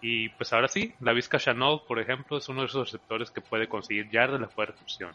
Y 0.08 0.30
pues 0.30 0.54
ahora 0.54 0.68
sí, 0.68 0.94
la 1.00 1.14
Vizca 1.14 1.40
Chanel, 1.40 1.80
por 1.88 1.98
ejemplo, 1.98 2.38
es 2.38 2.48
uno 2.48 2.62
de 2.62 2.68
esos 2.68 2.92
receptores 2.92 3.32
que 3.32 3.42
puede 3.42 3.68
conseguir 3.68 4.08
yardas 4.12 4.40
de 4.40 4.46
fuera 4.46 4.72
recepción. 4.72 5.12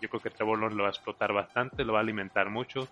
Yo 0.00 0.08
creo 0.08 0.20
que 0.20 0.30
Trevor 0.30 0.58
Lawrence 0.58 0.76
lo 0.76 0.82
va 0.82 0.88
a 0.88 0.90
explotar 0.90 1.32
bastante, 1.32 1.84
lo 1.84 1.92
va 1.92 2.00
a 2.00 2.02
alimentar 2.02 2.50
mucho. 2.50 2.88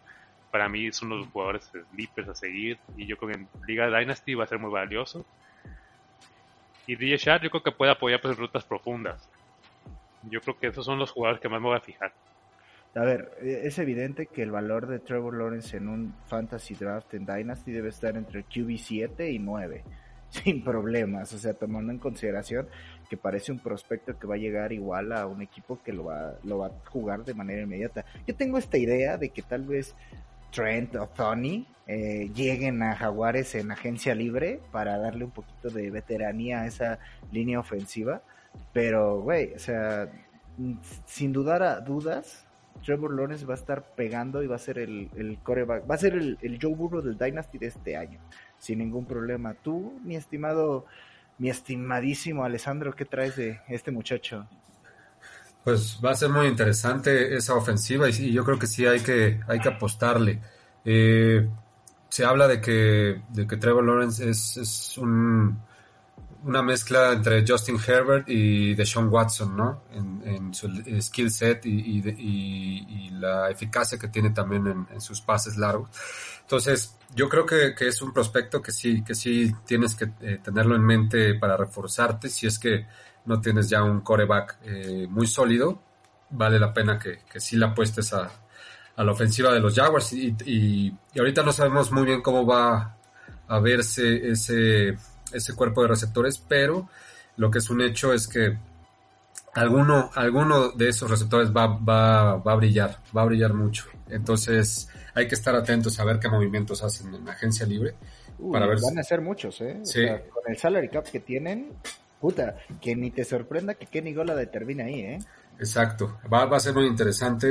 Para 0.52 0.68
mí 0.68 0.86
es 0.86 1.02
uno 1.02 1.16
de 1.16 1.22
los 1.22 1.30
jugadores 1.32 1.72
sleepers 1.90 2.28
a 2.28 2.36
seguir 2.36 2.78
y 2.96 3.04
yo 3.04 3.16
creo 3.16 3.32
que 3.32 3.38
en 3.38 3.48
Liga 3.66 3.88
Dynasty 3.88 4.34
va 4.34 4.44
a 4.44 4.46
ser 4.46 4.60
muy 4.60 4.70
valioso. 4.70 5.26
Y 6.86 6.94
DJ 6.94 7.16
Sharp 7.16 7.42
yo 7.42 7.50
creo 7.50 7.64
que 7.64 7.72
puede 7.72 7.90
apoyar 7.90 8.20
pues, 8.20 8.36
rutas 8.36 8.62
profundas. 8.62 9.28
Yo 10.30 10.40
creo 10.42 10.56
que 10.56 10.68
esos 10.68 10.86
son 10.86 11.00
los 11.00 11.10
jugadores 11.10 11.42
que 11.42 11.48
más 11.48 11.60
me 11.60 11.66
voy 11.66 11.78
a 11.78 11.80
fijar. 11.80 12.12
A 12.94 13.00
ver, 13.00 13.32
eh, 13.42 13.62
es 13.64 13.76
evidente 13.80 14.26
que 14.26 14.44
el 14.44 14.52
valor 14.52 14.86
de 14.86 15.00
Trevor 15.00 15.36
Lawrence 15.36 15.76
en 15.76 15.88
un 15.88 16.14
fantasy 16.26 16.76
draft 16.76 17.12
en 17.14 17.26
Dynasty 17.26 17.72
debe 17.72 17.88
estar 17.88 18.16
entre 18.16 18.44
QB 18.44 18.78
7 18.78 19.32
y 19.32 19.40
9, 19.40 19.82
sin 20.44 20.62
problemas. 20.62 21.32
O 21.32 21.38
sea, 21.38 21.54
tomando 21.54 21.92
en 21.92 21.98
consideración 21.98 22.68
que 23.08 23.16
parece 23.16 23.52
un 23.52 23.58
prospecto 23.58 24.18
que 24.18 24.26
va 24.26 24.36
a 24.36 24.38
llegar 24.38 24.72
igual 24.72 25.12
a 25.12 25.26
un 25.26 25.42
equipo 25.42 25.80
que 25.82 25.92
lo 25.92 26.04
va, 26.04 26.34
lo 26.44 26.58
va 26.58 26.68
a 26.68 26.90
jugar 26.90 27.24
de 27.24 27.34
manera 27.34 27.62
inmediata. 27.62 28.04
Yo 28.26 28.34
tengo 28.34 28.58
esta 28.58 28.78
idea 28.78 29.16
de 29.16 29.30
que 29.30 29.42
tal 29.42 29.64
vez 29.64 29.94
Trent 30.52 30.94
o 30.96 31.06
Tony 31.08 31.66
eh, 31.86 32.30
lleguen 32.34 32.82
a 32.82 32.94
Jaguares 32.94 33.54
en 33.54 33.70
agencia 33.72 34.14
libre 34.14 34.60
para 34.70 34.98
darle 34.98 35.24
un 35.24 35.30
poquito 35.30 35.70
de 35.70 35.90
veteranía 35.90 36.60
a 36.60 36.66
esa 36.66 36.98
línea 37.32 37.58
ofensiva. 37.58 38.22
Pero, 38.72 39.20
güey, 39.20 39.54
o 39.54 39.58
sea, 39.58 40.08
sin 41.06 41.32
dudar 41.32 41.62
a 41.62 41.80
dudas, 41.80 42.46
Trevor 42.84 43.14
Lawrence 43.14 43.44
va 43.44 43.54
a 43.54 43.56
estar 43.56 43.82
pegando 43.94 44.42
y 44.42 44.46
va 44.46 44.56
a 44.56 44.60
ser 44.60 44.78
el, 44.78 45.10
el 45.16 45.38
coreback, 45.42 45.88
va 45.90 45.94
a 45.94 45.98
ser 45.98 46.14
el, 46.14 46.38
el, 46.42 46.58
Joe 46.60 46.74
Burrow 46.74 47.02
del 47.02 47.18
Dynasty 47.18 47.58
de 47.58 47.66
este 47.66 47.96
año, 47.96 48.18
sin 48.60 48.78
ningún 48.78 49.06
problema. 49.06 49.54
Tú, 49.54 49.98
mi 50.04 50.14
estimado, 50.14 50.86
mi 51.38 51.50
estimadísimo 51.50 52.44
Alessandro, 52.44 52.94
¿qué 52.94 53.04
traes 53.04 53.34
de 53.34 53.60
este 53.68 53.90
muchacho? 53.90 54.46
Pues 55.64 55.98
va 56.04 56.12
a 56.12 56.14
ser 56.14 56.28
muy 56.28 56.46
interesante 56.46 57.34
esa 57.34 57.54
ofensiva 57.54 58.08
y, 58.08 58.32
yo 58.32 58.44
creo 58.44 58.58
que 58.58 58.68
sí 58.68 58.86
hay 58.86 59.00
que, 59.00 59.40
hay 59.48 59.58
que 59.58 59.68
apostarle. 59.68 60.38
Eh, 60.84 61.48
se 62.08 62.24
habla 62.24 62.46
de 62.46 62.60
que, 62.60 63.20
de 63.30 63.46
que 63.46 63.56
Trevor 63.56 63.84
Lawrence 63.84 64.30
es 64.30 64.96
un, 64.98 65.58
una 66.44 66.62
mezcla 66.62 67.12
entre 67.12 67.44
Justin 67.46 67.78
Herbert 67.86 68.28
y 68.28 68.74
Deshaun 68.74 69.08
Watson, 69.08 69.56
¿no? 69.56 69.82
En, 69.92 70.54
su 70.54 70.68
skill 71.00 71.30
set 71.30 71.66
y, 71.66 71.70
y, 71.70 72.08
y, 72.08 72.86
y, 72.88 73.10
la 73.10 73.50
eficacia 73.50 73.98
que 73.98 74.08
tiene 74.08 74.30
también 74.30 74.86
en, 74.90 75.00
sus 75.00 75.20
pases 75.20 75.56
largos. 75.56 75.90
Entonces, 76.40 76.96
yo 77.14 77.28
creo 77.28 77.46
que, 77.46 77.74
es 77.78 78.02
un 78.02 78.12
prospecto 78.12 78.60
que 78.60 78.72
sí, 78.72 79.04
que 79.04 79.14
sí 79.14 79.54
tienes 79.64 79.94
que 79.94 80.10
eh, 80.20 80.40
tenerlo 80.42 80.74
en 80.74 80.82
mente 80.82 81.34
para 81.34 81.56
reforzarte. 81.56 82.28
Si 82.28 82.46
es 82.46 82.58
que 82.58 82.86
no 83.26 83.40
tienes 83.40 83.68
ya 83.68 83.82
un 83.84 84.00
coreback 84.00 84.58
eh, 84.64 85.06
muy 85.08 85.26
sólido, 85.26 85.80
vale 86.30 86.58
la 86.58 86.72
pena 86.72 86.98
que, 86.98 87.20
que 87.30 87.40
sí 87.40 87.56
la 87.56 87.68
apuestes 87.68 88.12
a, 88.12 88.30
a, 88.96 89.04
la 89.04 89.12
ofensiva 89.12 89.52
de 89.52 89.60
los 89.60 89.74
Jaguars. 89.74 90.12
Y 90.12 90.92
ahorita 91.16 91.42
no 91.42 91.52
sabemos 91.52 91.92
muy 91.92 92.04
bien 92.04 92.22
cómo 92.22 92.46
va 92.46 92.96
a 93.46 93.58
verse 93.58 94.30
ese 94.30 94.96
ese 95.32 95.54
cuerpo 95.54 95.82
de 95.82 95.88
receptores, 95.88 96.38
pero 96.38 96.88
lo 97.36 97.50
que 97.50 97.58
es 97.58 97.70
un 97.70 97.80
hecho 97.80 98.12
es 98.12 98.26
que 98.28 98.56
alguno, 99.54 100.10
alguno 100.14 100.70
de 100.70 100.88
esos 100.88 101.10
receptores 101.10 101.50
va, 101.50 101.66
va, 101.66 102.36
va 102.36 102.52
a 102.52 102.56
brillar, 102.56 102.98
va 103.16 103.22
a 103.22 103.26
brillar 103.26 103.54
mucho. 103.54 103.84
Entonces 104.08 104.88
hay 105.14 105.26
que 105.28 105.34
estar 105.34 105.54
atentos 105.54 105.98
a 106.00 106.04
ver 106.04 106.18
qué 106.18 106.28
movimientos 106.28 106.82
hacen 106.82 107.14
en 107.14 107.24
la 107.24 107.32
agencia 107.32 107.66
libre. 107.66 107.94
Uy, 108.38 108.52
para 108.52 108.66
ver 108.66 108.78
van 108.80 108.98
a 108.98 109.02
ser 109.02 109.20
muchos, 109.20 109.60
¿eh? 109.60 109.78
O 109.82 109.84
Sí. 109.84 110.00
sea, 110.02 110.22
con 110.28 110.42
el 110.46 110.56
salary 110.56 110.88
cap 110.88 111.04
que 111.04 111.20
tienen, 111.20 111.72
puta, 112.20 112.56
que 112.80 112.94
ni 112.96 113.10
te 113.10 113.24
sorprenda 113.24 113.74
que 113.74 113.86
Kenny 113.86 114.14
Gola 114.14 114.34
determine 114.34 114.82
ahí, 114.84 115.00
¿eh? 115.00 115.18
Exacto, 115.58 116.18
va, 116.32 116.46
va 116.46 116.56
a 116.56 116.60
ser 116.60 116.72
muy 116.72 116.86
interesante 116.86 117.48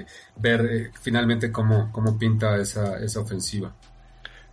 eh, 0.00 0.06
ver 0.36 0.60
eh, 0.70 0.90
finalmente 1.00 1.50
cómo, 1.50 1.90
cómo 1.90 2.16
pinta 2.16 2.56
esa, 2.56 2.98
esa 2.98 3.18
ofensiva. 3.20 3.74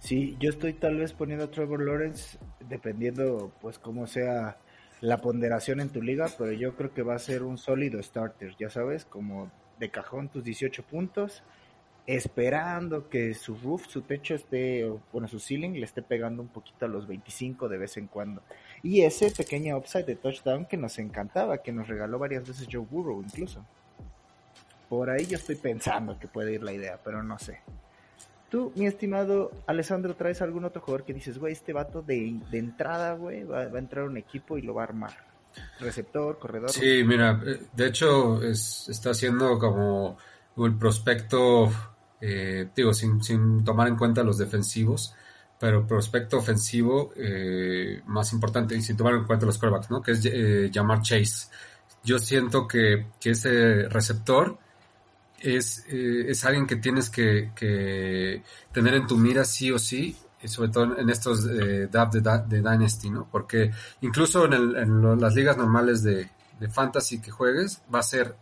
Sí, 0.09 0.35
yo 0.39 0.49
estoy 0.49 0.73
tal 0.73 0.97
vez 0.97 1.13
poniendo 1.13 1.45
a 1.45 1.51
Trevor 1.51 1.85
Lawrence 1.85 2.39
dependiendo 2.67 3.51
pues 3.61 3.77
cómo 3.77 4.07
sea 4.07 4.57
la 5.01 5.19
ponderación 5.19 5.81
en 5.81 5.89
tu 5.89 6.01
liga, 6.01 6.25
pero 6.35 6.51
yo 6.51 6.75
creo 6.75 6.91
que 6.91 7.03
va 7.03 7.13
a 7.13 7.19
ser 7.19 7.43
un 7.43 7.59
sólido 7.59 8.01
starter, 8.01 8.55
ya 8.57 8.71
sabes, 8.71 9.05
como 9.05 9.51
de 9.77 9.91
cajón 9.91 10.29
tus 10.29 10.43
18 10.43 10.81
puntos, 10.81 11.43
esperando 12.07 13.07
que 13.07 13.35
su 13.35 13.55
roof, 13.57 13.85
su 13.85 14.01
techo 14.01 14.33
esté, 14.33 14.91
bueno, 15.13 15.27
su 15.27 15.39
ceiling 15.39 15.73
le 15.73 15.85
esté 15.85 16.01
pegando 16.01 16.41
un 16.41 16.47
poquito 16.47 16.85
a 16.85 16.89
los 16.89 17.05
25 17.05 17.69
de 17.69 17.77
vez 17.77 17.95
en 17.97 18.07
cuando. 18.07 18.41
Y 18.81 19.01
ese 19.01 19.29
pequeño 19.29 19.77
upside 19.77 20.05
de 20.05 20.15
touchdown 20.15 20.65
que 20.65 20.77
nos 20.77 20.97
encantaba, 20.97 21.59
que 21.59 21.71
nos 21.71 21.87
regaló 21.87 22.17
varias 22.17 22.47
veces 22.47 22.67
Joe 22.67 22.83
Burrow 22.83 23.21
incluso. 23.21 23.63
Por 24.89 25.11
ahí 25.11 25.27
yo 25.27 25.37
estoy 25.37 25.57
pensando 25.57 26.17
que 26.17 26.27
puede 26.27 26.53
ir 26.53 26.63
la 26.63 26.73
idea, 26.73 26.99
pero 27.03 27.21
no 27.21 27.37
sé. 27.37 27.59
Tú, 28.49 28.71
mi 28.75 28.87
estimado 28.87 29.51
Alessandro, 29.67 30.15
¿traes 30.15 30.41
algún 30.41 30.65
otro 30.65 30.81
jugador 30.81 31.05
que 31.05 31.13
dices, 31.13 31.37
güey, 31.37 31.53
este 31.53 31.71
vato 31.71 32.01
de, 32.01 32.39
de 32.49 32.57
entrada, 32.57 33.13
güey, 33.13 33.43
va, 33.43 33.67
va 33.67 33.75
a 33.77 33.79
entrar 33.79 34.05
un 34.05 34.17
equipo 34.17 34.57
y 34.57 34.63
lo 34.63 34.73
va 34.73 34.81
a 34.81 34.85
armar? 34.85 35.11
Receptor, 35.79 36.39
corredor. 36.39 36.69
Sí, 36.69 37.03
mira, 37.05 37.41
eh, 37.45 37.59
de 37.73 37.87
hecho 37.87 38.41
es, 38.41 38.87
está 38.89 39.13
siendo 39.13 39.57
como 39.57 40.17
el 40.57 40.77
prospecto, 40.77 41.69
eh, 42.21 42.69
digo, 42.75 42.93
sin, 42.93 43.23
sin 43.23 43.63
tomar 43.63 43.87
en 43.87 43.95
cuenta 43.95 44.23
los 44.23 44.37
defensivos, 44.37 45.13
pero 45.59 45.85
prospecto 45.85 46.37
ofensivo 46.37 47.11
eh, 47.15 48.01
más 48.05 48.31
importante 48.33 48.75
y 48.75 48.81
sin 48.81 48.95
tomar 48.95 49.13
en 49.13 49.25
cuenta 49.25 49.45
los 49.45 49.57
quarterbacks, 49.57 49.91
¿no? 49.91 50.01
Que 50.01 50.11
es 50.11 50.25
eh, 50.25 50.71
Jamar 50.73 51.01
Chase. 51.01 51.49
Yo 52.03 52.17
siento 52.17 52.67
que, 52.67 53.07
que 53.19 53.31
ese 53.31 53.89
receptor 53.89 54.57
es, 55.41 55.85
eh, 55.89 56.25
es 56.29 56.45
alguien 56.45 56.65
que 56.67 56.75
tienes 56.77 57.09
que, 57.09 57.51
que 57.55 58.43
tener 58.71 58.93
en 58.95 59.07
tu 59.07 59.17
mira 59.17 59.43
sí 59.45 59.71
o 59.71 59.79
sí, 59.79 60.15
y 60.41 60.47
sobre 60.47 60.69
todo 60.69 60.97
en 60.97 61.09
estos 61.09 61.45
eh, 61.45 61.87
draft 61.91 62.13
de, 62.15 62.57
Dynasty, 62.61 63.09
¿no? 63.09 63.27
Porque 63.31 63.71
incluso 64.01 64.45
en, 64.45 64.53
el- 64.53 64.75
en 64.77 65.01
lo- 65.01 65.15
las 65.15 65.35
ligas 65.35 65.57
normales 65.57 66.01
de, 66.03 66.29
de 66.59 66.69
Fantasy 66.69 67.19
que 67.19 67.31
juegues, 67.31 67.81
va 67.93 67.99
a 67.99 68.03
ser 68.03 68.35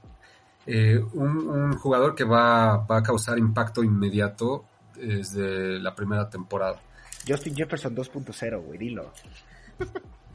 eh, 0.65 1.03
un, 1.13 1.47
un 1.47 1.73
jugador 1.77 2.13
que 2.13 2.23
va, 2.23 2.77
va 2.85 2.97
a 2.97 3.03
causar 3.03 3.37
impacto 3.39 3.83
inmediato 3.83 4.65
desde 4.95 5.79
la 5.79 5.95
primera 5.95 6.29
temporada. 6.29 6.79
Justin 7.27 7.55
Jefferson 7.55 7.95
2.0, 7.95 8.61
güey, 8.63 8.77
dilo. 8.77 9.11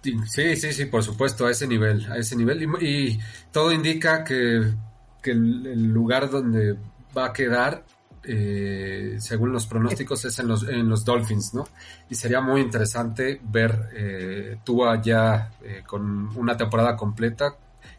Sí, 0.02 0.56
sí, 0.56 0.72
sí, 0.72 0.86
por 0.86 1.02
supuesto, 1.04 1.46
a 1.46 1.50
ese 1.52 1.66
nivel, 1.68 2.10
a 2.10 2.16
ese 2.16 2.34
nivel. 2.34 2.62
Y, 2.82 2.86
y 2.88 3.20
todo 3.52 3.70
indica 3.72 4.24
que, 4.24 4.72
que 5.22 5.30
el, 5.30 5.84
lugar 5.92 6.30
donde 6.30 6.76
va 7.16 7.26
a 7.26 7.32
quedar, 7.32 7.84
eh, 8.24 9.16
según 9.18 9.52
los 9.52 9.66
pronósticos, 9.66 10.24
es 10.24 10.38
en 10.38 10.48
los, 10.48 10.68
en 10.68 10.88
los 10.88 11.04
Dolphins, 11.04 11.54
¿no? 11.54 11.66
Y 12.10 12.14
sería 12.14 12.40
muy 12.40 12.60
interesante 12.60 13.40
ver 13.44 13.88
eh, 13.94 14.58
Tua 14.64 15.00
ya 15.00 15.50
eh, 15.62 15.82
con 15.86 16.36
una 16.36 16.56
temporada 16.56 16.96
completa 16.96 17.54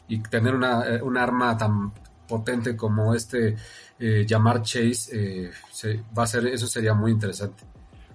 y 0.07 0.19
tener 0.19 0.53
una, 0.53 0.85
eh, 0.87 1.01
un 1.01 1.17
arma 1.17 1.57
tan 1.57 1.91
potente 2.27 2.75
como 2.75 3.13
este 3.13 3.55
eh, 3.99 4.25
Jamar 4.27 4.61
Chase, 4.61 5.09
eh, 5.11 5.51
se- 5.71 6.01
va 6.17 6.23
a 6.23 6.27
ser, 6.27 6.47
eso 6.47 6.67
sería 6.67 6.93
muy 6.93 7.11
interesante. 7.11 7.63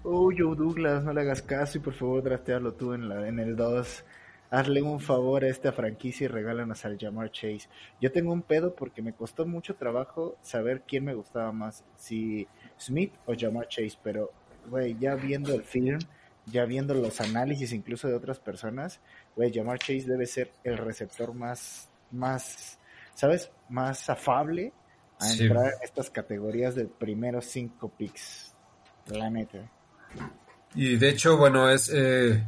Oh, 0.02 0.30
Joe 0.36 0.56
Douglas, 0.56 1.04
no 1.04 1.12
le 1.12 1.20
hagas 1.20 1.42
caso 1.42 1.78
y 1.78 1.80
por 1.80 1.92
favor 1.92 2.22
draftearlo 2.22 2.72
tú 2.72 2.94
en, 2.94 3.08
la, 3.08 3.28
en 3.28 3.38
el 3.38 3.54
2. 3.56 4.04
Hazle 4.50 4.81
un 4.81 4.99
favor 5.00 5.45
a 5.45 5.49
esta 5.49 5.73
franquicia 5.73 6.25
y 6.25 6.28
regálanos 6.28 6.85
al 6.85 6.99
Jamar 6.99 7.31
Chase. 7.31 7.69
Yo 8.00 8.11
tengo 8.11 8.33
un 8.33 8.43
pedo 8.43 8.75
porque 8.75 9.02
me 9.02 9.12
costó 9.12 9.45
mucho 9.47 9.75
trabajo 9.76 10.37
saber 10.43 10.85
quién 10.88 11.05
me 11.05 11.14
gustaba 11.14 11.52
más, 11.52 11.85
si 11.97 12.49
Smith 12.81 13.12
o 13.26 13.35
Jamar 13.38 13.69
Chase, 13.69 13.99
pero, 14.02 14.31
güey, 14.71 14.97
ya 14.99 15.14
viendo 15.17 15.55
el 15.55 15.62
film, 15.64 15.99
ya 16.47 16.64
viendo 16.64 16.95
los 16.95 17.21
análisis 17.21 17.73
incluso 17.73 18.09
de 18.09 18.14
otras 18.14 18.38
personas, 18.40 19.00
güey, 19.37 19.52
Jamar 19.52 19.78
Chase 19.78 20.05
debe 20.07 20.25
ser 20.25 20.50
el 20.64 20.78
receptor 20.78 21.35
más, 21.35 21.90
más, 22.11 22.78
¿sabes? 23.14 23.50
Más 23.69 24.09
afable 24.09 24.73
a 25.21 25.25
Sí. 25.26 25.43
entrar 25.43 25.67
en 25.75 25.83
estas 25.83 26.09
categorías 26.09 26.75
de 26.75 26.87
primeros 26.87 27.45
cinco 27.45 27.90
picks. 27.90 28.55
La 29.09 29.28
neta. 29.28 29.71
Y 30.75 30.97
de 30.97 31.09
hecho, 31.11 31.37
bueno, 31.37 31.69
es 31.71 31.90
eh, 31.95 32.45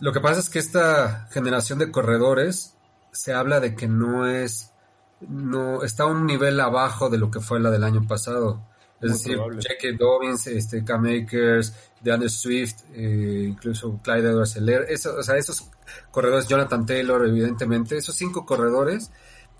lo 0.00 0.12
que 0.12 0.20
pasa 0.20 0.40
es 0.40 0.50
que 0.50 0.58
esta 0.58 1.28
generación 1.30 1.78
de 1.78 1.90
corredores 1.90 2.74
se 3.12 3.32
habla 3.32 3.60
de 3.60 3.74
que 3.74 3.86
no 3.88 4.26
es, 4.26 4.72
no 5.20 5.82
está 5.82 6.04
a 6.04 6.06
un 6.06 6.26
nivel 6.26 6.58
abajo 6.60 7.08
de 7.10 7.18
lo 7.18 7.30
que 7.30 7.40
fue 7.40 7.60
la 7.60 7.70
del 7.70 7.84
año 7.84 8.06
pasado. 8.06 8.66
Es 9.00 9.10
Muy 9.10 9.18
decir. 9.18 9.38
J.K. 9.38 9.88
Dobbins, 9.98 10.46
este, 10.46 10.84
Cam 10.84 11.04
Akers, 11.04 11.74
DeAndre 12.00 12.28
Swift, 12.28 12.76
eh, 12.94 13.46
incluso 13.48 14.00
Clyde 14.02 14.30
edwards 14.30 14.56
eso, 14.88 15.16
o 15.16 15.22
sea, 15.22 15.36
esos 15.36 15.64
corredores, 16.10 16.48
Jonathan 16.48 16.86
Taylor, 16.86 17.26
evidentemente, 17.26 17.96
esos 17.96 18.14
cinco 18.14 18.46
corredores, 18.46 19.10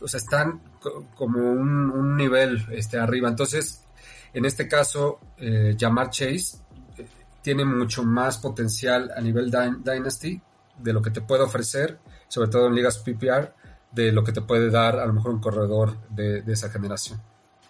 o 0.01 0.09
sea, 0.09 0.19
están 0.19 0.61
co- 0.81 1.07
como 1.15 1.39
un, 1.51 1.91
un 1.91 2.17
nivel 2.17 2.65
este, 2.71 2.99
arriba. 2.99 3.29
Entonces, 3.29 3.85
en 4.33 4.45
este 4.45 4.67
caso, 4.67 5.21
eh, 5.39 5.77
Jamar 5.79 6.11
Chase 6.11 6.59
tiene 7.45 7.67
mucho 7.67 8.03
más 8.03 8.39
potencial 8.39 9.13
a 9.15 9.21
nivel 9.21 9.51
Dy- 9.51 9.83
Dynasty 9.85 10.41
de 10.79 10.93
lo 10.95 11.03
que 11.03 11.11
te 11.11 11.21
puede 11.21 11.43
ofrecer, 11.43 11.99
sobre 12.27 12.49
todo 12.51 12.67
en 12.67 12.75
ligas 12.75 12.99
PPR, 12.99 13.53
de 13.93 14.13
lo 14.13 14.25
que 14.25 14.33
te 14.33 14.41
puede 14.41 14.71
dar 14.71 14.99
a 14.99 15.05
lo 15.05 15.13
mejor 15.13 15.33
un 15.35 15.41
corredor 15.41 15.99
de, 16.09 16.43
esa 16.51 16.71
generación. 16.71 17.21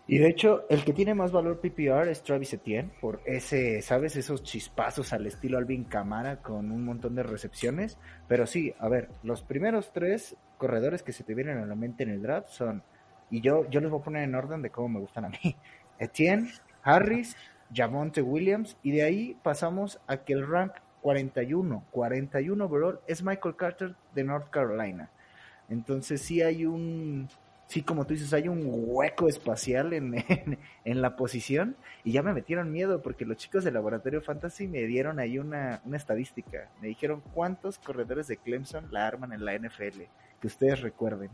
Y 0.07 0.19
de 0.19 0.29
hecho, 0.29 0.65
el 0.71 0.85
que 0.85 0.93
tiene 0.93 1.13
más 1.13 1.33
valor 1.33 1.61
PPR 1.61 2.09
es 2.09 2.23
Travis 2.23 2.53
Etienne, 2.53 2.93
por 3.01 3.21
ese, 3.27 3.83
¿sabes? 3.83 4.15
Esos 4.15 4.45
chispazos 4.45 5.13
al 5.13 5.27
estilo 5.27 5.59
Alvin 5.59 5.85
Camara 5.85 6.37
con 6.37 6.71
un 6.71 6.85
montón 6.85 7.17
de 7.17 7.25
recepciones. 7.25 7.99
Pero 8.29 8.47
sí, 8.47 8.73
a 8.79 8.89
ver, 8.89 9.09
los 9.25 9.43
primeros 9.43 9.93
tres 9.93 10.37
corredores 10.57 11.03
que 11.03 11.13
se 11.13 11.25
te 11.25 11.35
vienen 11.35 11.59
a 11.59 11.67
la 11.67 11.75
mente 11.75 12.05
en 12.05 12.11
el 12.11 12.23
draft 12.23 12.49
son, 12.51 12.83
y 13.29 13.41
yo, 13.41 13.69
yo 13.71 13.81
les 13.81 13.91
voy 13.91 14.01
a 14.01 14.05
poner 14.05 14.23
en 14.23 14.37
orden 14.37 14.63
de 14.63 14.71
cómo 14.71 14.89
me 14.89 15.01
gustan 15.01 15.25
a 15.25 15.31
mí: 15.31 15.57
Etienne, 15.99 16.49
Harris, 16.83 17.37
Javonte 17.73 18.23
Williams, 18.23 18.77
y 18.83 18.93
de 18.93 19.03
ahí 19.03 19.37
pasamos 19.43 20.01
a 20.07 20.19
que 20.19 20.33
el 20.33 20.47
rank 20.47 20.73
41, 21.03 21.85
41 21.91 22.65
overall 22.65 23.01
es 23.07 23.23
Michael 23.23 23.57
Carter 23.57 23.95
de 24.15 24.25
North 24.25 24.49
Carolina. 24.51 25.11
Entonces 25.69 26.23
sí 26.23 26.41
hay 26.43 26.65
un, 26.65 27.29
sí, 27.67 27.83
como 27.83 28.07
tú 28.07 28.15
dices, 28.15 28.33
hay 28.33 28.49
un 28.49 28.63
hueco 28.67 29.29
espacial 29.29 29.93
en, 29.93 30.15
en, 30.85 31.03
la 31.03 31.17
posición 31.17 31.77
y 32.05 32.13
ya 32.13 32.23
me 32.23 32.33
metieron 32.33 32.73
miedo 32.73 33.03
porque 33.03 33.25
los 33.25 33.37
chicos 33.37 33.65
del 33.65 33.75
Laboratorio 33.75 34.23
Fantasy 34.23 34.67
me 34.67 34.83
dieron 34.85 35.19
ahí 35.19 35.39
una, 35.39 35.81
una 35.85 35.97
estadística. 35.97 36.71
Me 36.81 36.89
dijeron 36.89 37.23
cuántos 37.35 37.79
corredores 37.79 38.27
de 38.27 38.37
Clemson 38.37 38.89
la 38.91 39.07
arman 39.07 39.33
en 39.33 39.45
la 39.45 39.59
NFL, 39.59 40.03
que 40.41 40.47
ustedes 40.47 40.81
recuerden. 40.81 41.31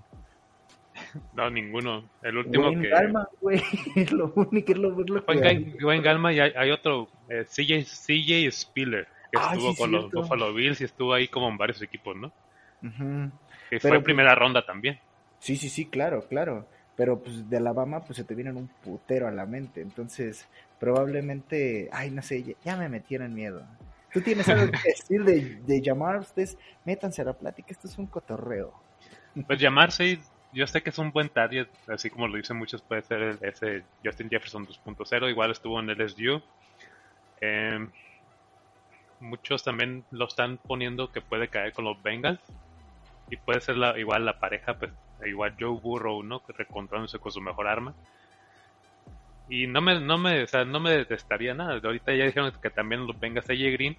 No, 1.34 1.50
ninguno. 1.50 2.08
El 2.22 2.38
último 2.38 2.66
Wayne 2.68 2.82
que... 2.82 2.88
Galma, 2.88 3.28
güey, 3.40 3.62
es 3.96 4.12
lo 4.12 4.32
único, 4.34 4.72
es 4.72 4.78
lo, 4.78 5.00
es 5.00 5.10
lo 5.10 5.24
que 5.24 5.32
Wayne, 5.32 5.48
hay. 5.48 5.64
Gal- 5.64 5.84
Wayne 5.84 6.04
Galma 6.04 6.32
y 6.32 6.40
hay, 6.40 6.52
hay 6.56 6.70
otro, 6.70 7.08
eh, 7.28 7.44
CJ, 7.44 7.84
CJ 7.84 8.50
Spiller, 8.52 9.06
que 9.32 9.38
Ay, 9.38 9.54
estuvo 9.58 9.72
sí, 9.72 9.78
con 9.78 9.92
los. 9.92 10.10
Buffalo 10.10 10.52
Bills 10.54 10.80
y 10.80 10.84
estuvo 10.84 11.14
ahí 11.14 11.28
como 11.28 11.48
en 11.48 11.56
varios 11.58 11.80
equipos, 11.82 12.16
¿no? 12.16 12.32
Que 12.82 13.78
Pero, 13.78 13.94
fue 13.96 14.02
primera 14.02 14.34
ronda 14.34 14.64
también. 14.64 14.98
Sí, 15.38 15.56
sí, 15.56 15.68
sí, 15.68 15.86
claro, 15.86 16.26
claro. 16.28 16.66
Pero 16.96 17.18
pues 17.22 17.48
de 17.48 17.56
Alabama 17.56 18.00
pues 18.04 18.16
se 18.16 18.24
te 18.24 18.34
vienen 18.34 18.56
un 18.56 18.68
putero 18.68 19.26
a 19.26 19.30
la 19.30 19.46
mente. 19.46 19.80
Entonces, 19.80 20.46
probablemente, 20.78 21.88
ay, 21.92 22.10
no 22.10 22.20
sé, 22.22 22.42
ya, 22.42 22.54
ya 22.64 22.76
me 22.76 22.88
metieron 22.88 23.32
miedo. 23.32 23.64
Tú 24.12 24.20
tienes 24.20 24.48
algo 24.48 24.70
que 24.72 24.78
decir 24.90 25.24
de, 25.24 25.60
de 25.66 25.80
llamar, 25.80 26.18
ustedes 26.18 26.58
métanse 26.84 27.22
a 27.22 27.26
la 27.26 27.32
plática, 27.32 27.68
esto 27.70 27.86
es 27.86 27.96
un 27.96 28.06
cotorreo. 28.06 28.74
Pues 29.46 29.60
llamarse, 29.60 30.18
yo 30.52 30.66
sé 30.66 30.82
que 30.82 30.90
es 30.90 30.98
un 30.98 31.12
buen 31.12 31.28
target, 31.28 31.68
así 31.88 32.10
como 32.10 32.28
lo 32.28 32.36
dicen 32.36 32.56
muchos, 32.56 32.82
puede 32.82 33.02
ser 33.02 33.22
el- 33.22 33.38
ese 33.42 33.84
Justin 34.04 34.28
Jefferson 34.30 34.66
2.0, 34.66 35.28
igual 35.28 35.50
estuvo 35.50 35.78
en 35.80 35.90
LSU. 35.90 36.42
Eh, 37.40 37.78
muchos 39.20 39.62
también 39.62 40.04
lo 40.10 40.26
están 40.26 40.58
poniendo 40.58 41.12
que 41.12 41.20
puede 41.20 41.48
caer 41.48 41.72
con 41.72 41.84
los 41.84 42.02
Bengals. 42.02 42.40
Y 43.30 43.36
puede 43.36 43.60
ser 43.60 43.76
la, 43.76 43.98
igual 43.98 44.24
la 44.26 44.40
pareja, 44.40 44.78
pues 44.78 44.92
igual 45.26 45.56
Joe 45.58 45.80
Burrow, 45.80 46.22
¿no? 46.22 46.44
Que 46.44 46.52
Reencontrándose 46.52 47.18
con 47.18 47.32
su 47.32 47.40
mejor 47.40 47.68
arma. 47.68 47.94
Y 49.48 49.66
no 49.66 49.80
me, 49.80 49.98
no 50.00 50.16
me, 50.18 50.42
o 50.44 50.46
sea, 50.46 50.64
no 50.64 50.78
me 50.80 50.92
detestaría 50.92 51.54
nada. 51.54 51.80
Ahorita 51.82 52.14
ya 52.14 52.24
dijeron 52.24 52.52
que 52.62 52.70
también 52.70 53.06
los 53.06 53.18
Bengals 53.18 53.50
AJ 53.50 53.72
Green, 53.72 53.96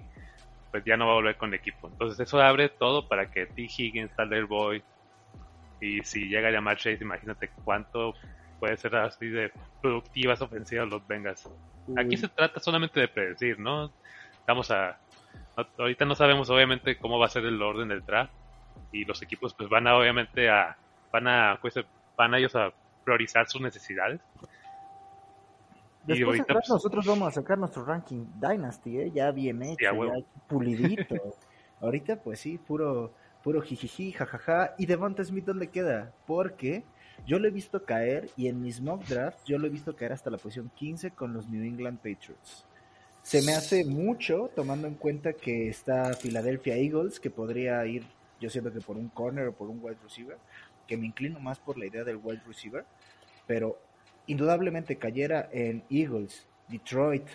pues 0.71 0.83
ya 0.85 0.97
no 0.97 1.05
va 1.07 1.13
a 1.13 1.15
volver 1.15 1.37
con 1.37 1.49
el 1.49 1.55
equipo. 1.59 1.87
Entonces 1.89 2.19
eso 2.19 2.41
abre 2.41 2.69
todo 2.69 3.07
para 3.07 3.29
que 3.31 3.47
T. 3.47 3.63
Higgins, 3.63 4.15
Tyler 4.15 4.45
Boyd, 4.45 4.83
y 5.81 6.01
si 6.03 6.29
llega 6.29 6.47
a 6.47 6.51
llamar 6.51 6.77
Chase, 6.77 6.99
imagínate 7.01 7.49
cuánto 7.65 8.13
puede 8.59 8.77
ser 8.77 8.95
así 8.95 9.27
de 9.27 9.51
productivas 9.81 10.41
ofensivas 10.41 10.87
los 10.87 11.05
Bengals. 11.07 11.49
Aquí 11.97 12.15
se 12.15 12.27
trata 12.27 12.59
solamente 12.59 12.99
de 12.99 13.07
predecir, 13.07 13.59
¿no? 13.59 13.91
Vamos 14.47 14.69
a... 14.69 14.97
Ahorita 15.77 16.05
no 16.05 16.15
sabemos 16.15 16.49
obviamente 16.49 16.97
cómo 16.97 17.19
va 17.19 17.25
a 17.25 17.29
ser 17.29 17.43
el 17.45 17.61
orden 17.61 17.89
del 17.89 18.05
draft 18.05 18.31
y 18.91 19.03
los 19.03 19.21
equipos 19.21 19.53
pues 19.55 19.67
van 19.67 19.87
a 19.87 19.97
obviamente 19.97 20.49
a... 20.49 20.77
Van 21.11 21.27
a, 21.27 21.57
pues, 21.59 21.75
van 22.15 22.35
a 22.35 22.37
ellos 22.37 22.55
a 22.55 22.71
priorizar 23.03 23.49
sus 23.49 23.59
necesidades. 23.59 24.21
Y 26.05 26.07
Después 26.07 26.27
ahorita, 26.27 26.43
atrás 26.43 26.57
pues, 26.59 26.69
nosotros 26.69 27.05
vamos 27.05 27.27
a 27.27 27.31
sacar 27.31 27.57
nuestro 27.57 27.83
ranking 27.83 28.25
Dynasty, 28.39 28.99
¿eh? 28.99 29.11
ya 29.11 29.31
bien 29.31 29.61
hecho, 29.63 29.89
a 29.89 29.93
huevo. 29.93 30.17
ya 30.17 30.25
pulidito. 30.47 31.15
Ahorita 31.81 32.15
pues 32.17 32.39
sí, 32.39 32.59
puro, 32.59 33.11
puro 33.43 33.61
jijiji, 33.61 34.11
jajaja. 34.11 34.75
¿Y 34.77 34.85
Devonta 34.85 35.23
Smith 35.23 35.45
dónde 35.45 35.67
queda? 35.67 36.13
Porque 36.25 36.83
yo 37.25 37.39
lo 37.39 37.47
he 37.47 37.51
visto 37.51 37.85
caer 37.85 38.29
y 38.35 38.47
en 38.47 38.61
mis 38.61 38.81
mock 38.81 39.05
drafts 39.05 39.43
yo 39.45 39.57
lo 39.57 39.67
he 39.67 39.69
visto 39.69 39.95
caer 39.95 40.13
hasta 40.13 40.29
la 40.29 40.37
posición 40.37 40.71
15 40.75 41.11
con 41.11 41.33
los 41.33 41.47
New 41.49 41.63
England 41.63 41.97
Patriots. 41.97 42.65
Se 43.21 43.41
me 43.43 43.53
hace 43.53 43.85
mucho 43.85 44.49
tomando 44.55 44.87
en 44.87 44.95
cuenta 44.95 45.33
que 45.33 45.67
está 45.69 46.13
Philadelphia 46.13 46.75
Eagles, 46.75 47.19
que 47.19 47.29
podría 47.29 47.85
ir, 47.85 48.03
yo 48.39 48.49
siento 48.49 48.73
que 48.73 48.81
por 48.81 48.97
un 48.97 49.09
corner 49.09 49.47
o 49.47 49.53
por 49.53 49.69
un 49.69 49.79
wide 49.81 49.97
receiver, 50.03 50.37
que 50.87 50.97
me 50.97 51.05
inclino 51.05 51.39
más 51.39 51.59
por 51.59 51.77
la 51.77 51.85
idea 51.85 52.03
del 52.03 52.17
wide 52.17 52.41
receiver, 52.47 52.83
pero 53.45 53.79
indudablemente 54.25 54.95
cayera 54.95 55.49
en 55.51 55.83
Eagles, 55.89 56.47
Detroit 56.67 57.27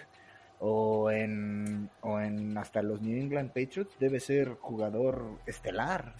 o 0.61 1.11
en, 1.11 1.91
o 2.03 2.19
en 2.21 2.57
hasta 2.57 2.83
los 2.83 3.01
New 3.03 3.19
England 3.19 3.49
Patriots, 3.49 3.97
debe 3.99 4.21
ser 4.21 4.57
jugador 4.61 5.39
estelar. 5.47 6.15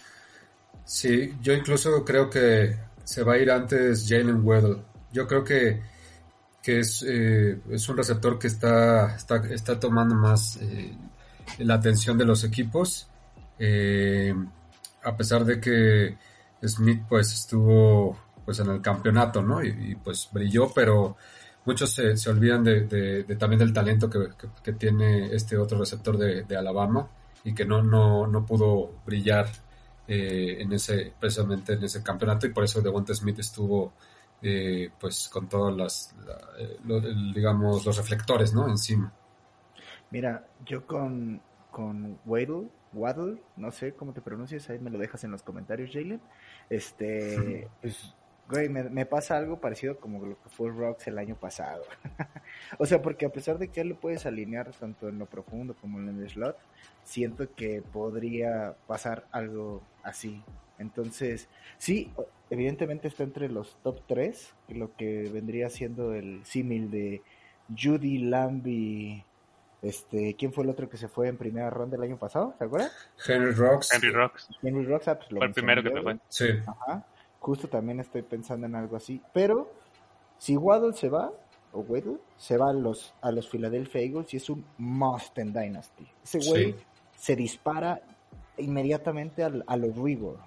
Sí, 0.85 1.35
yo 1.41 1.53
incluso 1.53 2.05
creo 2.05 2.31
que 2.31 2.77
se 3.03 3.23
va 3.23 3.35
a 3.35 3.39
ir 3.39 3.51
antes 3.51 4.07
Jalen 4.09 4.47
Weddle. 4.47 4.83
Yo 5.13 5.27
creo 5.27 5.43
que, 5.43 5.83
que 6.63 6.81
es, 6.81 7.05
eh, 7.07 7.61
es 7.71 7.89
un 7.89 7.97
receptor 7.97 8.39
que 8.39 8.49
está, 8.49 9.17
está, 9.17 9.37
está 9.49 9.81
tomando 9.81 10.15
más 10.15 10.59
eh, 10.61 10.97
la 11.59 11.75
atención 11.75 12.19
de 12.19 12.25
los 12.25 12.45
equipos. 12.45 13.09
Eh, 13.59 14.35
a 15.03 15.17
pesar 15.17 15.45
de 15.45 15.61
que 15.61 16.17
Smith 16.63 17.03
pues 17.09 17.33
estuvo 17.33 18.19
pues 18.45 18.59
en 18.61 18.71
el 18.71 18.81
campeonato, 18.81 19.43
¿no? 19.43 19.63
Y, 19.65 19.69
y, 19.69 19.95
pues 19.97 20.29
brilló, 20.33 20.71
pero 20.73 21.17
muchos 21.67 21.91
se, 21.93 22.17
se 22.17 22.31
olvidan 22.31 22.65
de, 22.65 22.83
de- 22.87 23.25
de 23.25 23.37
también 23.37 23.59
del 23.59 23.73
talento 23.73 24.09
que, 24.09 24.29
que- 24.39 24.49
que 24.63 24.73
tiene 24.73 25.35
este 25.35 25.59
otro 25.59 25.79
receptor 25.79 26.17
de, 26.17 26.45
de 26.45 26.57
Alabama 26.57 27.09
y 27.45 27.55
que 27.55 27.65
no, 27.65 27.83
no, 27.83 28.27
no 28.27 28.47
pudo 28.47 28.93
brillar 29.05 29.47
eh, 30.09 30.57
en 30.61 30.73
ese, 30.73 31.13
precisamente 31.21 31.75
en 31.75 31.83
ese 31.85 32.03
campeonato 32.03 32.47
y 32.47 32.51
por 32.51 32.65
eso 32.65 32.81
Devonta 32.81 33.13
Smith 33.15 33.41
estuvo 33.41 33.93
eh, 34.43 34.91
pues 35.01 35.29
con 35.29 35.49
todos 35.49 35.77
las, 35.77 36.15
la- 36.27 36.39
eh, 36.59 36.77
lo- 36.85 36.99
el- 36.99 37.33
digamos, 37.33 37.85
los 37.85 37.97
reflectores, 37.97 38.53
¿no? 38.55 38.69
Encima. 38.69 39.13
Mira, 40.11 40.47
yo 40.65 40.87
con, 40.87 41.41
con 41.71 42.19
Waddle, 42.25 42.69
Waddle, 42.93 43.43
no 43.57 43.71
sé 43.73 43.95
cómo 43.95 44.13
te 44.13 44.21
pronuncias, 44.21 44.69
ahí 44.71 44.79
me 44.79 44.91
lo 44.91 44.99
dejas 44.99 45.25
en 45.25 45.31
los 45.33 45.43
comentarios, 45.43 45.91
Jalen. 45.93 46.21
Este, 46.71 47.69
pues, 47.81 48.15
güey, 48.49 48.69
me, 48.69 48.85
me 48.85 49.07
pasa 49.07 49.37
algo 49.37 49.61
parecido 49.61 49.99
como 49.99 50.25
lo 50.25 50.41
que 50.41 50.49
fue 50.49 50.71
Rocks 50.71 51.07
el 51.09 51.19
año 51.19 51.37
pasado. 51.37 51.83
o 52.79 52.87
sea, 52.87 53.03
porque 53.03 53.27
a 53.27 53.31
pesar 53.31 53.59
de 53.59 53.69
que 53.69 53.81
él 53.81 53.89
lo 53.91 53.97
puedes 53.97 54.27
alinear 54.27 54.73
tanto 54.73 55.09
en 55.09 55.19
lo 55.19 55.27
profundo 55.27 55.75
como 55.75 55.99
en 55.99 56.09
el 56.09 56.29
slot, 56.29 56.57
siento 57.05 57.53
que 57.55 57.83
podría 57.83 58.75
pasar 58.87 59.27
algo 59.33 59.83
así. 60.03 60.43
Entonces, 60.79 61.49
sí, 61.79 62.13
evidentemente 62.51 63.09
está 63.09 63.25
entre 63.25 63.49
los 63.49 63.79
top 63.83 64.01
3, 64.07 64.55
lo 64.69 64.95
que 64.97 65.29
vendría 65.33 65.71
siendo 65.71 66.15
el 66.15 66.45
símil 66.45 66.91
de 66.91 67.23
Judy 67.77 68.19
Lamby. 68.19 69.25
Este, 69.83 70.35
¿quién 70.35 70.53
fue 70.53 70.65
el 70.65 70.71
otro 70.71 70.89
que 70.89 70.97
se 70.97 71.09
fue 71.09 71.29
en 71.29 71.37
primera 71.37 71.71
ronda 71.71 71.97
el 71.97 72.03
año 72.03 72.19
pasado? 72.19 72.55
¿Se 72.59 72.65
acuerdan? 72.65 72.91
Henry 73.27 73.53
Rocks. 73.53 73.93
Henry 73.93 74.11
Rocks 74.11 74.49
Henry 74.63 74.85
Rocks, 74.85 75.09
ah, 75.09 75.19
pues 75.19 75.33
lo 75.33 75.39
fue 75.39 75.47
el 75.47 75.53
primero 75.53 75.83
que 75.83 75.91
se 75.91 76.03
fue. 76.03 76.19
Sí, 76.29 76.49
Ajá. 76.67 77.07
Justo 77.41 77.69
también 77.69 78.01
estoy 78.01 78.23
pensando 78.23 78.67
en 78.67 78.75
algo 78.75 78.97
así. 78.97 79.21
Pero 79.33 79.73
si 80.39 80.57
Waddle 80.57 80.93
se 80.95 81.09
va, 81.09 81.31
o 81.73 81.81
Waddle, 81.81 82.19
se 82.37 82.57
va 82.57 82.71
a 82.71 82.73
los, 82.73 83.15
a 83.21 83.31
los 83.31 83.49
Philadelphia 83.49 84.01
Eagles 84.01 84.33
y 84.35 84.39
es 84.39 84.49
un 84.51 84.65
must 84.79 85.37
en 85.39 85.53
Dynasty. 85.53 86.07
Ese 86.25 86.39
güey 86.49 86.73
Sí. 86.73 86.79
se 87.17 87.37
dispara 87.37 88.01
inmediatamente 88.59 89.45
al, 89.45 89.63
a 89.67 89.77
los 89.77 89.95
Rigor. 89.97 90.39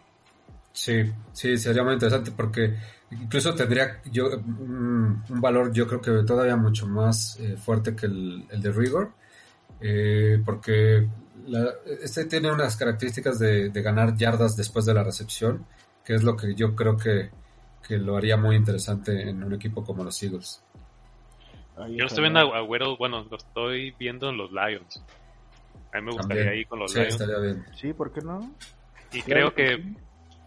Sí, 0.72 1.12
sí, 1.34 1.58
sería 1.58 1.84
muy 1.84 1.94
interesante 1.94 2.32
porque 2.32 2.76
incluso 3.12 3.54
tendría 3.56 4.02
yo 4.12 4.28
un, 4.38 5.24
un 5.30 5.42
valor 5.42 5.72
yo 5.74 5.88
creo 5.88 6.00
que 6.02 6.24
todavía 6.26 6.56
mucho 6.56 6.88
más 6.88 7.38
eh, 7.40 7.58
fuerte 7.58 7.96
que 7.96 8.06
el, 8.06 8.46
el 8.50 8.62
de 8.62 8.72
Rigor, 8.72 9.12
eh, 9.82 10.42
porque 10.46 11.08
la- 11.48 11.74
este 12.02 12.26
tiene 12.26 12.52
unas 12.52 12.78
características 12.78 13.40
de, 13.40 13.70
de 13.70 13.82
ganar 13.82 14.16
yardas 14.16 14.56
después 14.56 14.86
de 14.86 14.94
la 14.94 15.04
recepción, 15.04 15.66
que 16.10 16.16
es 16.16 16.24
lo 16.24 16.36
que 16.36 16.56
yo 16.56 16.76
creo 16.76 16.98
que, 16.98 17.30
que 17.88 18.00
lo 18.00 18.18
haría 18.18 18.36
muy 18.36 18.56
interesante 18.56 19.30
en 19.30 19.44
un 19.44 19.54
equipo 19.54 19.84
como 19.84 20.04
los 20.04 20.24
Eagles. 20.24 20.66
Ay, 21.78 21.92
Yo 21.92 22.00
no 22.00 22.06
estoy 22.08 22.24
viendo 22.24 22.40
a 22.52 22.58
Agüero, 22.58 22.98
bueno, 22.98 23.28
lo 23.30 23.38
estoy 23.38 23.92
viendo 23.92 24.28
en 24.32 24.38
los 24.38 24.52
Lions. 24.52 25.06
A 25.94 26.00
mí 26.00 26.06
me 26.08 26.12
gustaría 26.14 26.46
También. 26.46 26.62
ir 26.62 26.68
con 26.68 26.80
los 26.80 26.92
Sí, 26.94 26.98
Lions. 26.98 27.14
estaría 27.14 27.38
bien. 27.38 27.64
Sí, 27.76 27.94
¿por 27.94 28.12
qué 28.12 28.22
no? 28.22 28.40
Y 29.14 29.22
Claro 29.22 29.54
creo 29.54 29.54
que, 29.54 29.84
sí. 29.84 29.98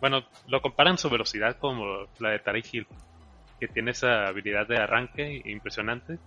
bueno, 0.00 0.24
lo 0.48 0.60
comparan 0.60 0.98
su 0.98 1.08
velocidad 1.08 1.56
como 1.58 2.08
la 2.18 2.30
de 2.30 2.40
Tariq 2.40 2.74
Hill, 2.74 2.86
que 3.60 3.68
tiene 3.68 3.92
esa 3.92 4.26
habilidad 4.26 4.66
de 4.66 4.78
arranque 4.78 5.42
impresionante. 5.44 6.18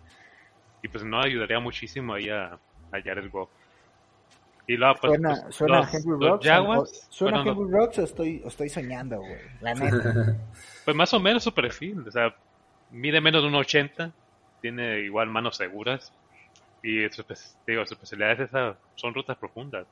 Y 0.82 0.88
pues 0.88 1.04
no 1.04 1.20
ayudaría 1.20 1.60
muchísimo 1.60 2.14
ahí 2.14 2.30
a, 2.30 2.54
a 2.54 3.02
Jared 3.04 3.30
Goff. 3.30 3.50
Y 4.68 4.78
luego, 4.78 4.96
pues, 5.00 5.14
¿Suena, 5.14 5.42
pues, 5.44 5.56
suena 5.56 5.78
los, 5.80 5.94
Henry 5.94 6.28
Rocks? 6.28 6.46
Jaguars 6.46 7.08
o- 7.10 7.12
¿Suena 7.14 7.44
los- 7.44 7.58
Henry 7.58 7.72
Rocks 7.72 8.00
o 8.00 8.04
estoy, 8.04 8.42
o 8.44 8.48
estoy 8.48 8.70
soñando, 8.70 9.20
güey? 9.20 9.42
La 9.62 9.74
neta. 9.76 10.38
Pues 10.84 10.98
más 10.98 11.14
o 11.14 11.20
menos 11.20 11.44
su 11.44 11.54
perfil, 11.54 12.08
o 12.08 12.12
sea, 12.12 12.36
mide 12.90 13.22
menos 13.22 13.42
de 13.44 13.48
un 13.50 13.56
80, 13.56 14.12
tiene 14.62 15.02
igual 15.02 15.30
manos 15.30 15.58
seguras 15.58 16.12
y 16.82 17.08
su, 17.10 17.24
digo, 17.68 17.86
su 17.86 17.94
especialidad 17.94 18.32
es 18.34 18.40
esa, 18.50 18.78
son 18.96 19.14
rutas 19.14 19.38
profundas. 19.38 19.88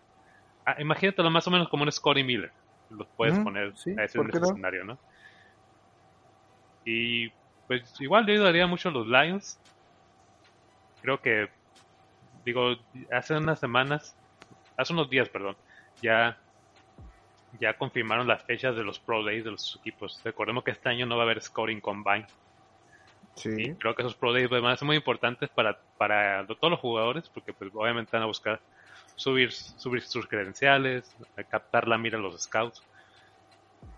Ah, 0.65 0.75
imagínatelo 0.79 1.29
más 1.29 1.47
o 1.47 1.51
menos 1.51 1.69
como 1.69 1.83
un 1.83 1.91
Scotty 1.91 2.23
Miller, 2.23 2.51
los 2.89 3.07
puedes 3.17 3.37
poner 3.39 3.75
sí, 3.77 3.95
a 3.97 4.03
ese, 4.05 4.17
¿por 4.17 4.33
en 4.33 4.41
no? 4.41 4.47
escenario, 4.49 4.83
¿no? 4.85 4.97
Y 6.85 7.29
pues 7.67 7.99
igual 8.01 8.25
yo 8.25 8.33
ayudaría 8.33 8.67
mucho 8.67 8.89
a 8.89 8.91
los 8.91 9.07
Lions. 9.07 9.59
Creo 11.01 11.21
que, 11.21 11.49
digo, 12.45 12.75
hace 13.11 13.35
unas 13.35 13.59
semanas, 13.59 14.15
hace 14.77 14.93
unos 14.93 15.09
días, 15.09 15.29
perdón, 15.29 15.57
ya 16.01 16.37
ya 17.59 17.77
confirmaron 17.77 18.27
las 18.27 18.43
fechas 18.43 18.75
de 18.75 18.83
los 18.83 18.99
Pro 18.99 19.23
Days 19.23 19.43
de 19.43 19.51
los 19.51 19.75
equipos. 19.79 20.19
Recordemos 20.23 20.63
que 20.63 20.71
este 20.71 20.89
año 20.89 21.05
no 21.05 21.17
va 21.17 21.23
a 21.23 21.25
haber 21.25 21.41
Scoring 21.41 21.81
Combine. 21.81 22.25
Y 23.35 23.39
Sí. 23.39 23.75
creo 23.79 23.95
que 23.95 24.01
esos 24.01 24.15
Pro 24.15 24.33
Days 24.33 24.49
van 24.49 24.65
a 24.65 24.77
ser 24.77 24.85
muy 24.85 24.95
importantes 24.95 25.49
para, 25.49 25.79
para 25.97 26.45
todos 26.47 26.71
los 26.71 26.79
jugadores, 26.79 27.29
porque 27.29 27.53
pues 27.53 27.71
obviamente 27.73 28.11
van 28.13 28.23
a 28.23 28.27
buscar 28.27 28.59
subir, 29.15 29.51
subir 29.51 30.01
sus 30.01 30.27
credenciales, 30.27 31.15
captar 31.49 31.87
la 31.87 31.97
mira 31.97 32.17
a 32.17 32.21
los 32.21 32.41
scouts. 32.41 32.83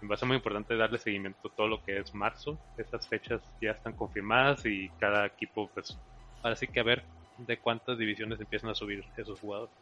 Va 0.10 0.16
a 0.16 0.18
ser 0.18 0.28
muy 0.28 0.38
importante 0.38 0.76
darle 0.76 0.98
seguimiento 0.98 1.48
a 1.48 1.56
todo 1.56 1.68
lo 1.68 1.84
que 1.84 1.98
es 2.00 2.14
marzo. 2.14 2.60
Estas 2.78 3.08
fechas 3.08 3.42
ya 3.62 3.72
están 3.72 3.94
confirmadas 3.94 4.66
y 4.66 4.90
cada 5.00 5.26
equipo, 5.26 5.70
pues, 5.74 5.98
ahora 6.44 6.56
sí 6.56 6.68
que 6.68 6.80
a 6.80 6.84
ver 6.84 7.06
de 7.38 7.58
cuántas 7.60 7.98
divisiones 7.98 8.40
empiezan 8.40 8.70
a 8.70 8.76
subir 8.76 9.04
esos 9.18 9.40
jugadores. 9.40 9.74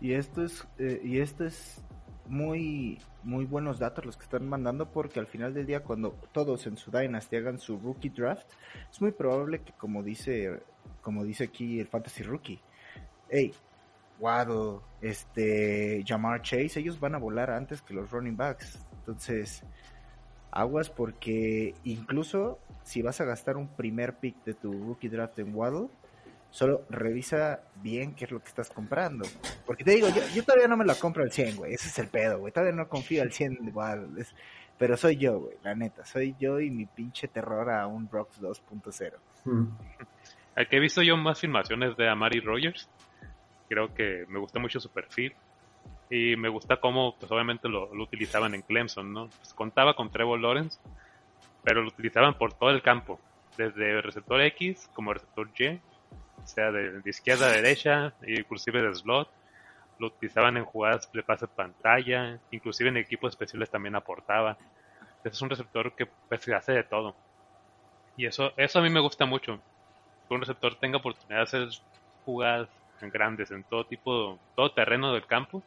Y 0.00 0.12
esto 0.12 0.44
es, 0.44 0.66
eh, 0.78 1.00
y 1.02 1.18
esto 1.18 1.44
es 1.44 1.82
muy, 2.26 2.98
muy 3.22 3.44
buenos 3.44 3.78
datos 3.78 4.04
los 4.04 4.16
que 4.16 4.24
están 4.24 4.48
mandando 4.48 4.90
porque 4.90 5.18
al 5.18 5.26
final 5.26 5.54
del 5.54 5.66
día 5.66 5.82
cuando 5.82 6.12
todos 6.32 6.66
en 6.66 6.76
su 6.76 6.90
Dynasty 6.90 7.36
hagan 7.36 7.58
su 7.58 7.78
rookie 7.78 8.10
draft, 8.10 8.48
es 8.90 9.00
muy 9.00 9.12
probable 9.12 9.60
que 9.60 9.72
como 9.72 10.02
dice, 10.02 10.60
como 11.00 11.24
dice 11.24 11.44
aquí 11.44 11.80
el 11.80 11.88
Fantasy 11.88 12.22
Rookie, 12.22 12.60
hey, 13.28 13.52
Waddle, 14.20 14.80
este, 15.00 16.04
Jamar 16.06 16.42
Chase, 16.42 16.80
ellos 16.80 16.98
van 16.98 17.14
a 17.14 17.18
volar 17.18 17.50
antes 17.50 17.82
que 17.82 17.94
los 17.94 18.10
running 18.10 18.36
backs. 18.36 18.78
Entonces, 19.00 19.62
aguas 20.50 20.90
porque 20.90 21.74
incluso 21.84 22.58
si 22.82 23.02
vas 23.02 23.20
a 23.20 23.24
gastar 23.24 23.56
un 23.56 23.68
primer 23.68 24.16
pick 24.16 24.42
de 24.44 24.54
tu 24.54 24.72
rookie 24.72 25.08
draft 25.08 25.38
en 25.38 25.54
Waddle, 25.54 25.88
solo 26.50 26.84
revisa 26.90 27.60
bien 27.76 28.14
qué 28.14 28.24
es 28.24 28.30
lo 28.30 28.40
que 28.40 28.48
estás 28.48 28.70
comprando. 28.70 29.26
Porque 29.66 29.84
te 29.84 29.92
digo, 29.92 30.08
yo, 30.08 30.22
yo 30.34 30.42
todavía 30.44 30.68
no 30.68 30.76
me 30.76 30.84
la 30.84 30.94
compro 30.94 31.22
al 31.22 31.30
100, 31.32 31.56
güey. 31.56 31.74
Ese 31.74 31.88
es 31.88 31.98
el 31.98 32.08
pedo, 32.08 32.38
güey. 32.38 32.52
Todavía 32.52 32.74
no 32.74 32.88
confío 32.88 33.22
al 33.22 33.32
100 33.32 33.64
de 33.66 33.70
Waddle. 33.70 34.20
Es- 34.20 34.34
Pero 34.78 34.96
soy 34.96 35.16
yo, 35.16 35.40
güey, 35.40 35.56
la 35.62 35.74
neta. 35.74 36.04
Soy 36.04 36.34
yo 36.38 36.60
y 36.60 36.70
mi 36.70 36.86
pinche 36.86 37.28
terror 37.28 37.68
a 37.70 37.86
un 37.86 38.08
Brooks 38.08 38.40
2.0. 38.40 39.12
Mm. 39.44 39.66
Al 40.56 40.68
que 40.68 40.76
he 40.76 40.80
visto 40.80 41.02
yo 41.02 41.16
más 41.16 41.40
filmaciones 41.40 41.96
de 41.96 42.08
Amari 42.08 42.40
Rogers, 42.40 42.88
creo 43.68 43.92
que 43.94 44.24
me 44.28 44.38
gusta 44.38 44.58
mucho 44.58 44.80
su 44.80 44.90
perfil 44.90 45.34
y 46.10 46.36
me 46.36 46.48
gusta 46.48 46.78
cómo, 46.80 47.16
pues 47.18 47.30
obviamente 47.30 47.68
lo, 47.68 47.94
lo 47.94 48.02
utilizaban 48.04 48.54
en 48.54 48.62
Clemson, 48.62 49.12
¿no? 49.12 49.28
Pues, 49.28 49.52
contaba 49.54 49.94
con 49.94 50.10
Trevor 50.10 50.40
Lawrence, 50.40 50.80
pero 51.62 51.82
lo 51.82 51.88
utilizaban 51.88 52.34
por 52.38 52.54
todo 52.54 52.70
el 52.70 52.82
campo, 52.82 53.20
desde 53.56 54.00
receptor 54.00 54.40
X 54.40 54.88
como 54.94 55.12
receptor 55.12 55.50
Y, 55.58 55.80
sea, 56.48 56.70
de, 56.70 57.00
izquierda 57.04 57.46
a 57.46 57.52
derecha, 57.52 58.12
inclusive 58.26 58.82
de 58.82 58.94
slot. 58.94 59.28
Lo 59.98 60.08
utilizaban 60.08 60.56
en 60.56 60.64
jugadas 60.64 61.10
de 61.12 61.22
pase 61.22 61.48
pantalla, 61.48 62.38
inclusive 62.50 62.88
en 62.88 62.98
equipos 62.98 63.32
especiales 63.32 63.70
también 63.70 63.96
aportaba. 63.96 64.56
Es 65.24 65.42
un 65.42 65.50
receptor 65.50 65.94
que 65.94 66.06
pues, 66.06 66.48
hace 66.48 66.72
de 66.72 66.84
todo. 66.84 67.16
Y 68.16 68.26
eso, 68.26 68.52
eso 68.56 68.78
a 68.78 68.82
mí 68.82 68.90
me 68.90 69.00
gusta 69.00 69.26
mucho 69.26 69.60
que 70.28 70.34
un 70.34 70.40
receptor 70.40 70.74
tenga 70.76 70.98
oportunidad 70.98 71.38
de 71.38 71.42
hacer 71.42 71.68
jugadas 72.24 72.68
grandes 73.00 73.50
en 73.50 73.64
todo 73.64 73.86
tipo, 73.86 74.38
todo 74.56 74.72
terreno 74.72 75.12
del 75.12 75.26
campo, 75.26 75.62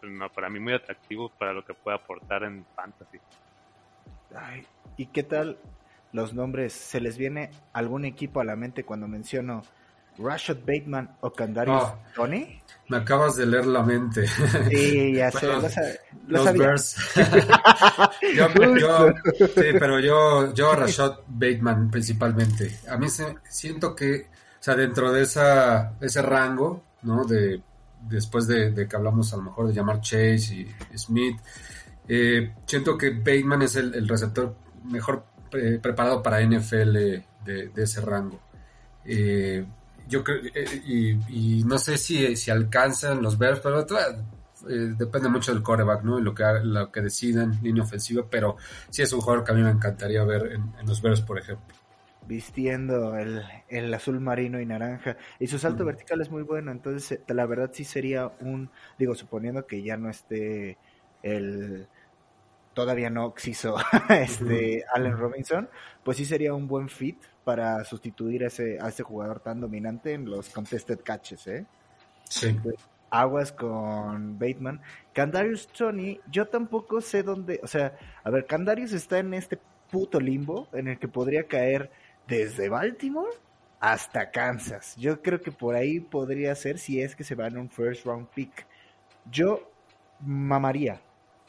pues, 0.00 0.12
no, 0.12 0.30
para 0.30 0.48
mí 0.48 0.60
muy 0.60 0.72
atractivo 0.72 1.28
para 1.30 1.52
lo 1.52 1.64
que 1.64 1.74
puede 1.74 1.96
aportar 1.96 2.44
en 2.44 2.64
fantasy. 2.74 3.18
¿Y 4.96 5.06
qué 5.06 5.22
tal 5.22 5.58
los 6.12 6.34
nombres? 6.34 6.72
¿Se 6.72 7.00
les 7.00 7.18
viene 7.18 7.50
algún 7.72 8.04
equipo 8.04 8.40
a 8.40 8.44
la 8.44 8.56
mente 8.56 8.84
cuando 8.84 9.08
menciono 9.08 9.62
Rashad 10.18 10.58
Bateman 10.66 11.16
o 11.20 11.32
Candarius 11.32 11.82
Ah. 11.84 11.98
Tony? 12.14 12.60
Me 12.88 12.98
acabas 12.98 13.36
de 13.36 13.46
leer 13.46 13.66
la 13.66 13.82
mente. 13.82 14.26
Sí, 14.70 15.14
ya 15.14 15.30
sé, 15.32 15.46
Bueno, 15.46 15.62
lo, 15.62 15.68
sa- 15.68 15.80
lo 15.82 16.38
Los 16.38 16.44
sabía. 16.44 16.62
Bears. 16.68 16.96
yo, 18.36 18.76
yo- 18.78 19.14
sí, 19.54 19.62
pero 19.78 20.00
yo, 20.00 20.54
yo 20.54 20.74
Rashad 20.74 21.16
Bateman 21.26 21.90
principalmente. 21.90 22.78
A 22.88 22.96
mí 22.96 23.08
se, 23.08 23.34
siento 23.48 23.94
que, 23.94 24.26
o 24.60 24.62
sea, 24.62 24.74
dentro 24.76 25.12
de 25.12 25.22
esa, 25.22 25.94
ese 26.00 26.22
rango, 26.22 26.82
¿no? 27.02 27.24
De, 27.24 27.60
después 28.08 28.46
de, 28.46 28.70
de 28.70 28.86
que 28.86 28.96
hablamos 28.96 29.32
a 29.32 29.36
lo 29.36 29.42
mejor 29.42 29.66
de 29.68 29.74
llamar 29.74 30.00
Chase 30.00 30.54
y 30.54 30.96
Smith, 30.96 31.38
eh, 32.08 32.52
siento 32.66 32.96
que 32.96 33.10
Bateman 33.10 33.62
es 33.62 33.74
el, 33.76 33.94
el 33.94 34.06
receptor 34.08 34.54
mejor 34.84 35.24
eh, 35.52 35.78
preparado 35.82 36.22
para 36.22 36.40
NFL 36.40 36.92
de, 36.92 37.24
de 37.44 37.82
ese 37.82 38.00
rango. 38.00 38.38
Eh, 39.04 39.64
yo 40.06 40.22
creo, 40.24 40.38
eh, 40.54 40.82
y, 40.86 41.60
y 41.60 41.64
no 41.64 41.78
sé 41.78 41.98
si, 41.98 42.36
si 42.36 42.50
alcanzan 42.50 43.22
los 43.22 43.38
Bears, 43.38 43.60
pero 43.60 43.84
todavía, 43.86 44.22
eh, 44.68 44.94
depende 44.96 45.28
mucho 45.28 45.52
del 45.52 45.62
coreback, 45.62 46.02
¿no? 46.02 46.18
Y 46.18 46.22
lo 46.22 46.34
que, 46.34 46.44
lo 46.62 46.90
que 46.90 47.00
decidan, 47.02 47.58
línea 47.62 47.82
ofensiva, 47.84 48.24
pero 48.30 48.56
sí 48.90 49.02
es 49.02 49.12
un 49.12 49.20
jugador 49.20 49.44
que 49.44 49.52
a 49.52 49.54
mí 49.54 49.62
me 49.62 49.70
encantaría 49.70 50.24
ver 50.24 50.52
en, 50.52 50.74
en 50.80 50.86
los 50.86 51.00
Bears, 51.02 51.20
por 51.22 51.38
ejemplo. 51.38 51.74
vistiendo 52.22 53.16
el, 53.16 53.42
el 53.68 53.92
azul 53.94 54.20
marino 54.20 54.60
y 54.60 54.66
naranja. 54.66 55.16
Y 55.38 55.46
su 55.46 55.58
salto 55.58 55.84
vertical 55.84 56.20
es 56.20 56.30
muy 56.30 56.42
bueno, 56.42 56.72
entonces 56.72 57.12
eh, 57.12 57.34
la 57.34 57.46
verdad 57.46 57.70
sí 57.72 57.84
sería 57.84 58.28
un, 58.40 58.70
digo, 58.98 59.14
suponiendo 59.14 59.66
que 59.66 59.82
ya 59.82 59.96
no 59.96 60.10
esté 60.10 60.78
el 61.22 61.88
todavía 62.74 63.10
no 63.10 63.26
oxiso 63.28 63.76
este 64.10 64.84
Allen 64.94 65.16
Robinson, 65.16 65.68
pues 66.04 66.16
sí 66.18 66.24
sería 66.24 66.54
un 66.54 66.68
buen 66.68 66.88
fit 66.88 67.22
para 67.46 67.84
sustituir 67.84 68.42
a 68.42 68.48
ese, 68.48 68.76
a 68.80 68.88
ese 68.88 69.04
jugador 69.04 69.38
tan 69.38 69.60
dominante 69.60 70.14
en 70.14 70.28
los 70.28 70.48
contested 70.48 70.98
catches, 71.04 71.46
¿eh? 71.46 71.64
Sí. 72.28 72.58
aguas 73.08 73.52
con 73.52 74.36
Bateman. 74.36 74.80
Candarius 75.12 75.68
Tony, 75.68 76.18
yo 76.28 76.48
tampoco 76.48 77.00
sé 77.00 77.22
dónde, 77.22 77.60
o 77.62 77.68
sea, 77.68 77.96
a 78.24 78.30
ver, 78.30 78.46
Candarius 78.46 78.92
está 78.92 79.20
en 79.20 79.32
este 79.32 79.60
puto 79.92 80.18
limbo 80.18 80.66
en 80.72 80.88
el 80.88 80.98
que 80.98 81.06
podría 81.06 81.44
caer 81.44 81.92
desde 82.26 82.68
Baltimore 82.68 83.30
hasta 83.78 84.32
Kansas. 84.32 84.96
Yo 84.96 85.22
creo 85.22 85.40
que 85.40 85.52
por 85.52 85.76
ahí 85.76 86.00
podría 86.00 86.52
ser 86.56 86.80
si 86.80 87.00
es 87.00 87.14
que 87.14 87.22
se 87.22 87.36
va 87.36 87.46
en 87.46 87.58
un 87.58 87.70
first 87.70 88.04
round 88.04 88.26
pick. 88.34 88.66
Yo 89.30 89.70
mamaría. 90.18 91.00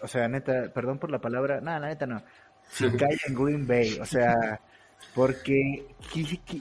O 0.03 0.07
sea, 0.07 0.27
neta, 0.27 0.71
perdón 0.71 0.99
por 0.99 1.09
la 1.09 1.19
palabra, 1.19 1.59
no, 1.59 1.79
la 1.79 1.87
neta 1.87 2.05
no. 2.05 2.21
Si 2.69 2.87
cae 2.91 3.17
en 3.27 3.33
Green 3.33 3.65
Bay, 3.65 3.97
o 3.99 4.05
sea, 4.05 4.61
porque 5.15 5.85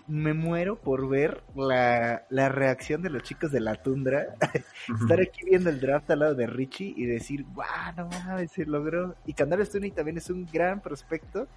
me 0.07 0.33
muero 0.33 0.77
por 0.79 1.09
ver 1.09 1.43
la, 1.55 2.25
la 2.31 2.49
reacción 2.49 3.03
de 3.03 3.11
los 3.11 3.23
chicos 3.23 3.53
de 3.53 3.61
la 3.61 3.75
tundra 3.83 4.35
estar 5.03 5.21
aquí 5.21 5.45
viendo 5.45 5.69
el 5.71 5.79
draft 5.81 6.11
al 6.11 6.21
lado 6.21 6.35
de 6.35 6.47
Richie 6.47 6.95
y 6.97 7.05
decir, 7.07 7.45
guau, 7.53 7.69
no 7.97 8.09
mames, 8.09 8.51
se 8.53 8.65
logró. 8.65 9.15
Y 9.27 9.35
Candarius 9.35 9.71
Tony 9.71 9.91
también 9.91 10.17
es 10.17 10.31
un 10.31 10.47
gran 10.51 10.81
prospecto, 10.81 11.49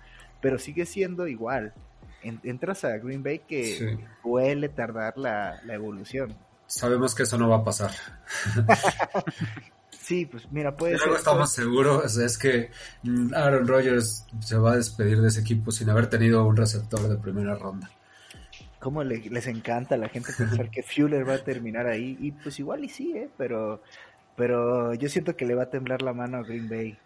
pero 0.41 0.59
sigue 0.59 0.85
siendo 0.85 1.27
igual. 1.27 1.73
En- 2.21 2.41
entras 2.43 2.83
a 2.83 2.97
Green 2.97 3.23
Bay 3.23 3.39
que 3.47 3.63
Sí. 3.77 3.99
suele 4.21 4.67
tardar 4.67 5.17
la, 5.17 5.61
la 5.63 5.73
evolución. 5.73 6.35
Sabemos 6.67 7.15
que 7.15 7.23
eso 7.23 7.37
no 7.37 7.47
va 7.49 7.57
a 7.57 7.63
pasar. 7.63 7.91
Sí, 10.09 10.25
pues 10.25 10.51
mira, 10.51 10.75
puede 10.75 10.97
ser. 10.97 11.03
algo 11.03 11.17
estamos 11.17 11.51
seguros 11.53 12.17
es 12.17 12.35
que 12.37 12.71
mm, 13.03 13.33
Aaron 13.35 13.67
Rodgers 13.67 14.25
se 14.39 14.57
va 14.57 14.71
a 14.71 14.75
despedir 14.77 15.21
de 15.21 15.27
ese 15.27 15.41
equipo 15.41 15.71
sin 15.71 15.87
haber 15.91 16.09
tenido 16.09 16.43
un 16.47 16.57
receptor 16.57 17.07
de 17.07 17.15
primera 17.17 17.53
ronda. 17.55 17.87
Cómo 18.79 19.03
le- 19.03 19.29
les 19.29 19.45
encanta 19.47 19.95
a 19.95 19.97
la 19.97 20.09
gente 20.09 20.33
pensar 20.33 20.71
que 20.71 20.81
Fuller 20.83 21.27
va 21.27 21.35
a 21.35 21.43
terminar 21.43 21.85
ahí. 21.85 22.17
Y 22.19 22.31
pues 22.31 22.59
igual 22.59 22.83
y 22.85 22.89
sí, 22.89 23.11
¿eh? 23.15 23.29
Pero, 23.37 23.83
pero 24.35 24.93
yo 24.95 25.09
siento 25.09 25.35
que 25.35 25.45
le 25.45 25.53
va 25.53 25.63
a 25.63 25.69
temblar 25.69 26.01
la 26.01 26.13
mano 26.13 26.37
a 26.37 26.43
Green 26.43 26.69
Bay. 26.69 26.97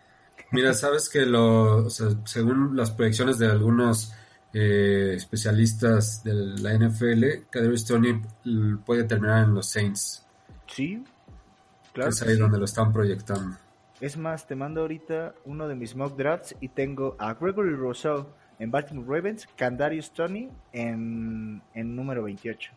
Mira, 0.51 0.73
sabes 0.73 1.09
que 1.09 1.25
lo, 1.25 1.85
o 1.87 1.89
sea, 1.89 2.07
según 2.25 2.75
las 2.77 2.91
proyecciones 2.91 3.37
de 3.39 3.47
algunos 3.47 4.13
eh, 4.53 5.13
especialistas 5.15 6.23
de 6.23 6.33
la 6.33 6.73
NFL, 6.73 7.47
Kadarius 7.49 7.85
Tony 7.85 8.21
l- 8.45 8.77
puede 8.85 9.03
terminar 9.03 9.43
en 9.43 9.55
los 9.55 9.67
Saints. 9.69 10.23
Sí, 10.67 11.03
claro. 11.93 12.09
es 12.09 12.21
ahí 12.21 12.37
donde 12.37 12.57
lo 12.59 12.65
están 12.65 12.91
proyectando. 12.91 13.57
Es 14.01 14.17
más, 14.17 14.45
te 14.47 14.55
mando 14.55 14.81
ahorita 14.81 15.33
uno 15.45 15.67
de 15.67 15.75
mis 15.75 15.95
mock 15.95 16.17
drafts 16.17 16.55
y 16.59 16.67
tengo 16.67 17.15
a 17.19 17.33
Gregory 17.35 17.73
Rousseau 17.75 18.27
en 18.59 18.69
Baltimore 18.71 19.07
Ravens, 19.17 19.47
Candarius 19.55 20.11
Tony 20.11 20.49
en, 20.73 21.61
en 21.73 21.95
número 21.95 22.23
28. 22.23 22.71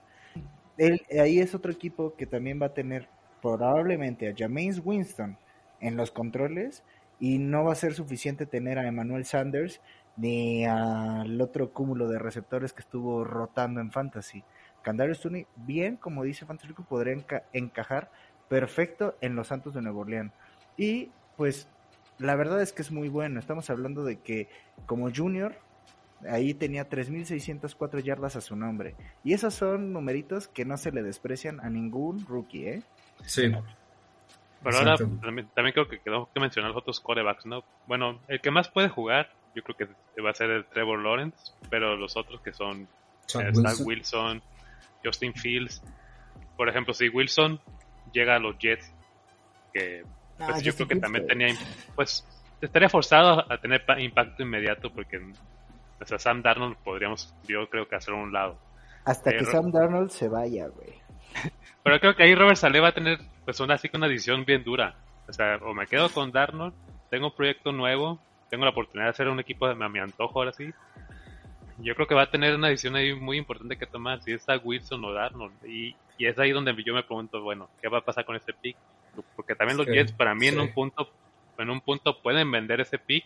Él, 0.79 1.01
ahí 1.21 1.41
es 1.41 1.55
otro 1.55 1.73
equipo 1.73 2.15
que 2.17 2.27
también 2.27 2.61
va 2.61 2.67
a 2.67 2.75
tener 2.75 3.09
probablemente 3.43 4.29
a 4.29 4.35
Jameis 4.37 4.81
Winston 4.85 5.37
en 5.81 5.97
los 5.97 6.11
controles 6.11 6.83
y 7.19 7.39
no 7.39 7.65
va 7.65 7.73
a 7.73 7.77
ser 7.77 7.95
suficiente 7.95 8.47
tener 8.47 8.79
a 8.79 8.87
Emmanuel 8.87 9.25
Sanders 9.25 9.81
ni 10.17 10.65
al 10.67 11.41
otro 11.41 11.73
cúmulo 11.73 12.09
de 12.09 12.19
receptores 12.19 12.73
que 12.73 12.81
estuvo 12.83 13.25
rotando 13.25 13.81
en 13.81 13.91
Fantasy. 13.91 14.45
Candarius 14.83 15.21
Tony, 15.21 15.47
bien, 15.57 15.97
como 15.97 16.23
dice 16.25 16.47
Fantasy, 16.47 16.73
podría 16.75 17.15
enca- 17.15 17.43
encajar 17.53 18.11
perfecto 18.49 19.17
en 19.21 19.37
los 19.37 19.49
Santos 19.49 19.75
de 19.75 19.83
Nuevo 19.83 20.01
Orleans. 20.01 20.33
Y 20.77 21.11
pues 21.37 21.69
la 22.19 22.35
verdad 22.37 22.63
es 22.63 22.73
que 22.73 22.83
es 22.83 22.91
muy 22.91 23.09
bueno. 23.09 23.39
Estamos 23.41 23.71
hablando 23.71 24.05
de 24.05 24.21
que 24.21 24.49
como 24.87 25.11
junior, 25.15 25.55
ahí 26.29 26.55
tenía 26.55 26.89
3.604 26.89 28.03
yardas 28.03 28.37
a 28.37 28.41
su 28.41 28.57
nombre. 28.57 28.95
Y 29.25 29.35
esos 29.35 29.55
son 29.55 29.93
numeritos 29.93 30.49
que 30.49 30.65
no 30.65 30.77
se 30.77 30.93
le 30.93 31.03
desprecian 31.03 31.61
a 31.61 31.69
ningún 31.69 32.25
rookie, 32.27 32.67
¿eh? 32.67 32.83
Sí. 33.25 33.53
Pero 34.63 34.79
ahora 34.79 34.97
también, 34.97 35.49
también 35.55 35.73
creo 35.73 35.89
que 35.89 36.01
quedó 36.01 36.29
que 36.33 36.41
mencionar 36.41 36.71
los 36.71 36.81
otros 36.81 37.01
corebacks, 37.01 37.47
¿no? 37.47 37.63
Bueno, 37.87 38.21
el 38.29 38.41
que 38.41 38.51
más 38.51 38.69
puede 38.69 38.89
jugar, 38.89 39.31
yo 39.55 39.63
creo 39.63 39.77
que 39.77 40.23
va 40.23 40.31
a 40.31 40.35
ser 40.35 40.51
el 40.51 40.65
Trevor 40.65 41.03
Lawrence, 41.03 41.53
pero 41.71 41.97
los 41.97 42.17
otros 42.17 42.41
que 42.41 42.53
son 42.53 42.89
Chuck 43.27 43.43
eh, 43.43 43.51
Wilson. 43.55 43.87
Wilson, 43.87 44.43
Justin 45.05 45.35
Fields. 45.35 45.83
Por 46.57 46.69
ejemplo, 46.69 46.95
si 46.95 47.09
Wilson 47.09 47.61
llega 48.13 48.37
a 48.37 48.39
los 48.39 48.59
Jets, 48.59 48.93
que 49.73 50.03
pues, 50.39 50.51
Ah, 50.51 50.59
yo 50.61 50.71
Justin 50.73 50.87
creo 50.87 50.89
que 50.89 50.97
también 51.03 51.27
pero- 51.27 51.39
tenía, 51.39 51.55
pues 51.95 52.27
estaría 52.61 52.89
forzado 52.89 53.51
a 53.53 53.59
tener 53.59 53.85
pa- 53.85 54.01
impacto 54.01 54.43
inmediato 54.43 54.91
porque 54.93 55.19
o 55.99 56.05
sea, 56.05 56.19
Sam 56.19 56.43
Darnold 56.43 56.77
podríamos, 56.79 57.35
yo 57.49 57.69
creo 57.71 57.89
que 57.89 57.97
hacer 57.97 58.13
un 58.15 58.33
lado. 58.33 58.59
Hasta 59.05 59.31
que 59.33 59.45
Sam 59.45 59.71
Darnold 59.71 60.11
se 60.11 60.29
vaya, 60.29 60.67
güey. 60.69 60.93
Pero 61.83 62.01
creo 62.01 62.17
que 62.17 62.23
ahí 62.25 62.35
Robert 62.35 62.57
Saleh 62.57 62.81
va 62.81 62.89
a 62.89 62.95
tener 62.95 63.19
pues 63.45 63.61
una 63.61 63.75
así 63.75 63.89
que 63.89 63.97
una 63.97 64.09
decisión 64.09 64.45
bien 64.45 64.65
dura. 64.65 64.95
O 65.29 65.33
sea, 65.33 65.57
o 65.63 65.73
me 65.75 65.87
quedo 65.87 66.09
con 66.11 66.33
Darnold, 66.33 66.75
tengo 67.11 67.29
un 67.29 67.35
proyecto 67.35 67.73
nuevo, 67.73 68.19
tengo 68.51 68.65
la 68.65 68.71
oportunidad 68.73 69.07
de 69.07 69.11
hacer 69.11 69.29
un 69.29 69.41
equipo 69.41 69.67
de 69.73 69.85
a 69.85 69.89
mi 69.89 69.99
antojo 70.01 70.39
ahora 70.41 70.53
sí. 70.53 70.71
Yo 71.79 71.95
creo 71.95 72.07
que 72.07 72.15
va 72.15 72.23
a 72.23 72.31
tener 72.31 72.55
una 72.55 72.69
decisión 72.69 72.97
ahí 72.97 73.15
muy 73.15 73.37
importante 73.39 73.77
que 73.77 73.87
tomar, 73.87 74.23
si 74.23 74.33
es 74.33 74.49
a 74.49 74.57
Wilson 74.57 75.05
o 75.05 75.13
Darnold. 75.13 75.53
Y, 75.67 75.95
y 76.19 76.27
es 76.27 76.39
ahí 76.39 76.51
donde 76.53 76.75
yo 76.85 76.95
me 76.95 77.03
pregunto, 77.03 77.43
bueno, 77.43 77.69
¿qué 77.81 77.89
va 77.89 77.99
a 77.99 78.05
pasar 78.05 78.25
con 78.25 78.37
este 78.37 78.53
pick? 78.53 78.77
Porque 79.35 79.55
también 79.55 79.77
los 79.79 79.87
Sí, 79.87 79.93
Jets 79.93 80.13
para 80.13 80.35
mí 80.35 80.49
en 80.49 80.59
un 80.61 80.73
punto 80.73 81.09
en 81.59 81.71
un 81.71 81.81
punto 81.81 82.21
pueden 82.21 82.51
vender 82.51 82.81
ese 82.83 82.99
pick, 82.99 83.25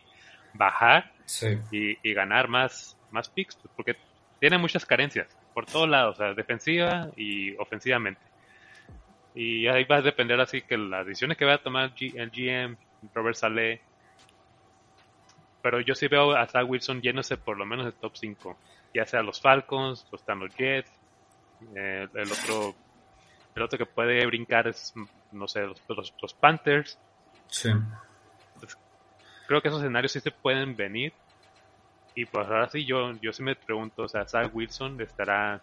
bajar 0.55 1.11
Sí. 1.25 1.59
y, 1.73 1.97
y 2.09 2.15
ganar 2.15 2.47
más, 2.49 2.97
más 3.11 3.29
picks, 3.29 3.57
pues, 3.57 3.73
porque 3.77 3.97
tiene 4.39 4.57
muchas 4.59 4.87
carencias 4.87 5.27
por 5.53 5.67
todos 5.67 5.89
lados, 5.89 6.15
o 6.17 6.19
sea, 6.19 6.35
defensiva 6.35 7.09
y 7.17 7.57
ofensivamente. 7.57 8.21
Y 9.35 9.67
ahí 9.67 9.85
va 9.85 9.97
a 9.97 10.03
depender 10.03 10.41
así 10.41 10.63
que 10.63 10.77
las 10.79 11.07
decisiones 11.07 11.37
que 11.37 11.45
va 11.45 11.55
a 11.55 11.59
tomar 11.63 11.93
G- 11.95 12.15
el 12.17 12.31
GM, 12.31 12.77
Robert 13.15 13.37
Saleh. 13.37 13.81
Pero 15.63 15.81
yo 15.81 15.95
sí 15.95 16.09
veo 16.09 16.33
a 16.37 16.47
Zach 16.47 16.69
Wilson 16.69 17.03
yéndose 17.03 17.37
por 17.37 17.59
lo 17.59 17.67
menos 17.67 17.85
de 17.87 17.93
top 17.93 18.13
5. 18.17 18.59
Ya 18.95 19.05
sea 19.07 19.23
los 19.23 19.41
Falcons, 19.41 20.07
o 20.11 20.17
están 20.17 20.41
los 20.41 20.55
Jets, 20.57 20.91
eh, 21.75 22.09
el 22.15 22.33
otro 22.33 22.75
el 23.55 23.63
otro 23.63 23.79
que 23.79 23.87
puede 23.87 24.25
brincar 24.27 24.69
es, 24.69 24.95
no 25.33 25.49
sé, 25.49 25.63
los, 25.63 25.83
los, 25.89 26.15
los 26.21 26.35
Panthers. 26.35 26.99
Sí. 27.49 27.71
creo 29.47 29.61
que 29.61 29.69
esos 29.69 29.81
escenarios 29.81 30.13
sí 30.13 30.21
se 30.21 30.31
pueden 30.31 30.77
venir. 30.77 31.13
Y 32.15 32.27
pues 32.27 32.47
ahora 32.47 32.69
sí, 32.69 32.85
yo, 32.85 33.13
yo 33.21 33.33
sí 33.33 33.43
me 33.43 33.57
pregunto, 33.57 34.03
o 34.03 34.09
sea, 34.09 34.27
Zach 34.27 34.55
Wilson 34.55 35.01
estará 35.01 35.63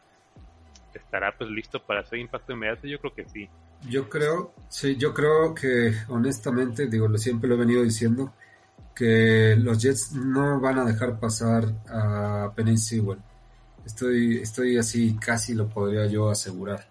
estará 0.94 1.32
pues 1.38 1.50
listo 1.50 1.82
para 1.82 2.02
hacer 2.02 2.20
impacto 2.20 2.54
inmediato, 2.54 2.88
yo 2.88 3.00
creo 3.00 3.14
que 3.14 3.30
sí. 3.30 3.50
Yo 3.88 4.10
creo, 4.10 4.54
sí, 4.70 4.96
yo 4.96 5.14
creo 5.14 5.54
que 5.54 5.94
honestamente, 6.08 6.88
digo, 6.88 7.08
lo 7.08 7.18
siempre 7.18 7.48
lo 7.48 7.56
he 7.56 7.60
venido 7.60 7.84
diciendo, 7.84 8.34
que 8.96 9.56
los 9.58 9.82
Jets 9.82 10.14
no 10.14 10.60
van 10.60 10.80
a 10.80 10.86
dejar 10.86 11.20
pasar 11.20 11.66
a 11.88 12.52
Penny 12.56 12.78
Sewell. 12.78 13.20
Estoy, 13.88 14.40
estoy 14.42 14.78
así, 14.78 15.16
casi 15.18 15.54
lo 15.56 15.68
podría 15.70 16.06
yo 16.08 16.30
asegurar. 16.30 16.86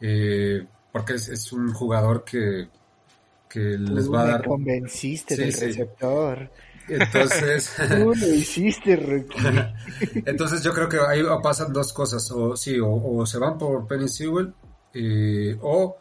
Eh, 0.00 0.66
porque 0.92 1.14
es, 1.14 1.28
es 1.28 1.52
un 1.52 1.72
jugador 1.74 2.24
que, 2.24 2.68
que 3.48 3.60
les 3.78 4.10
va 4.12 4.22
a 4.22 4.26
me 4.26 4.32
dar. 4.32 4.42
convenciste 4.42 5.36
Sí, 5.36 5.42
del 5.44 5.52
sí. 5.52 5.66
receptor. 5.66 6.50
Entonces, 6.88 7.70
Tú 7.88 8.14
lo 8.14 8.34
hiciste. 8.34 8.96
Entonces 10.26 10.62
yo 10.62 10.72
creo 10.72 10.88
que 10.88 10.98
ahí 11.00 11.22
pasan 11.42 11.72
dos 11.72 11.92
cosas, 11.92 12.30
o 12.32 12.56
sí, 12.56 12.78
o, 12.80 12.90
o 12.92 13.26
se 13.26 13.38
van 13.38 13.58
por 13.58 13.86
Penny 13.86 14.08
Sewell, 14.08 14.52
eh, 14.94 15.56
o 15.62 15.96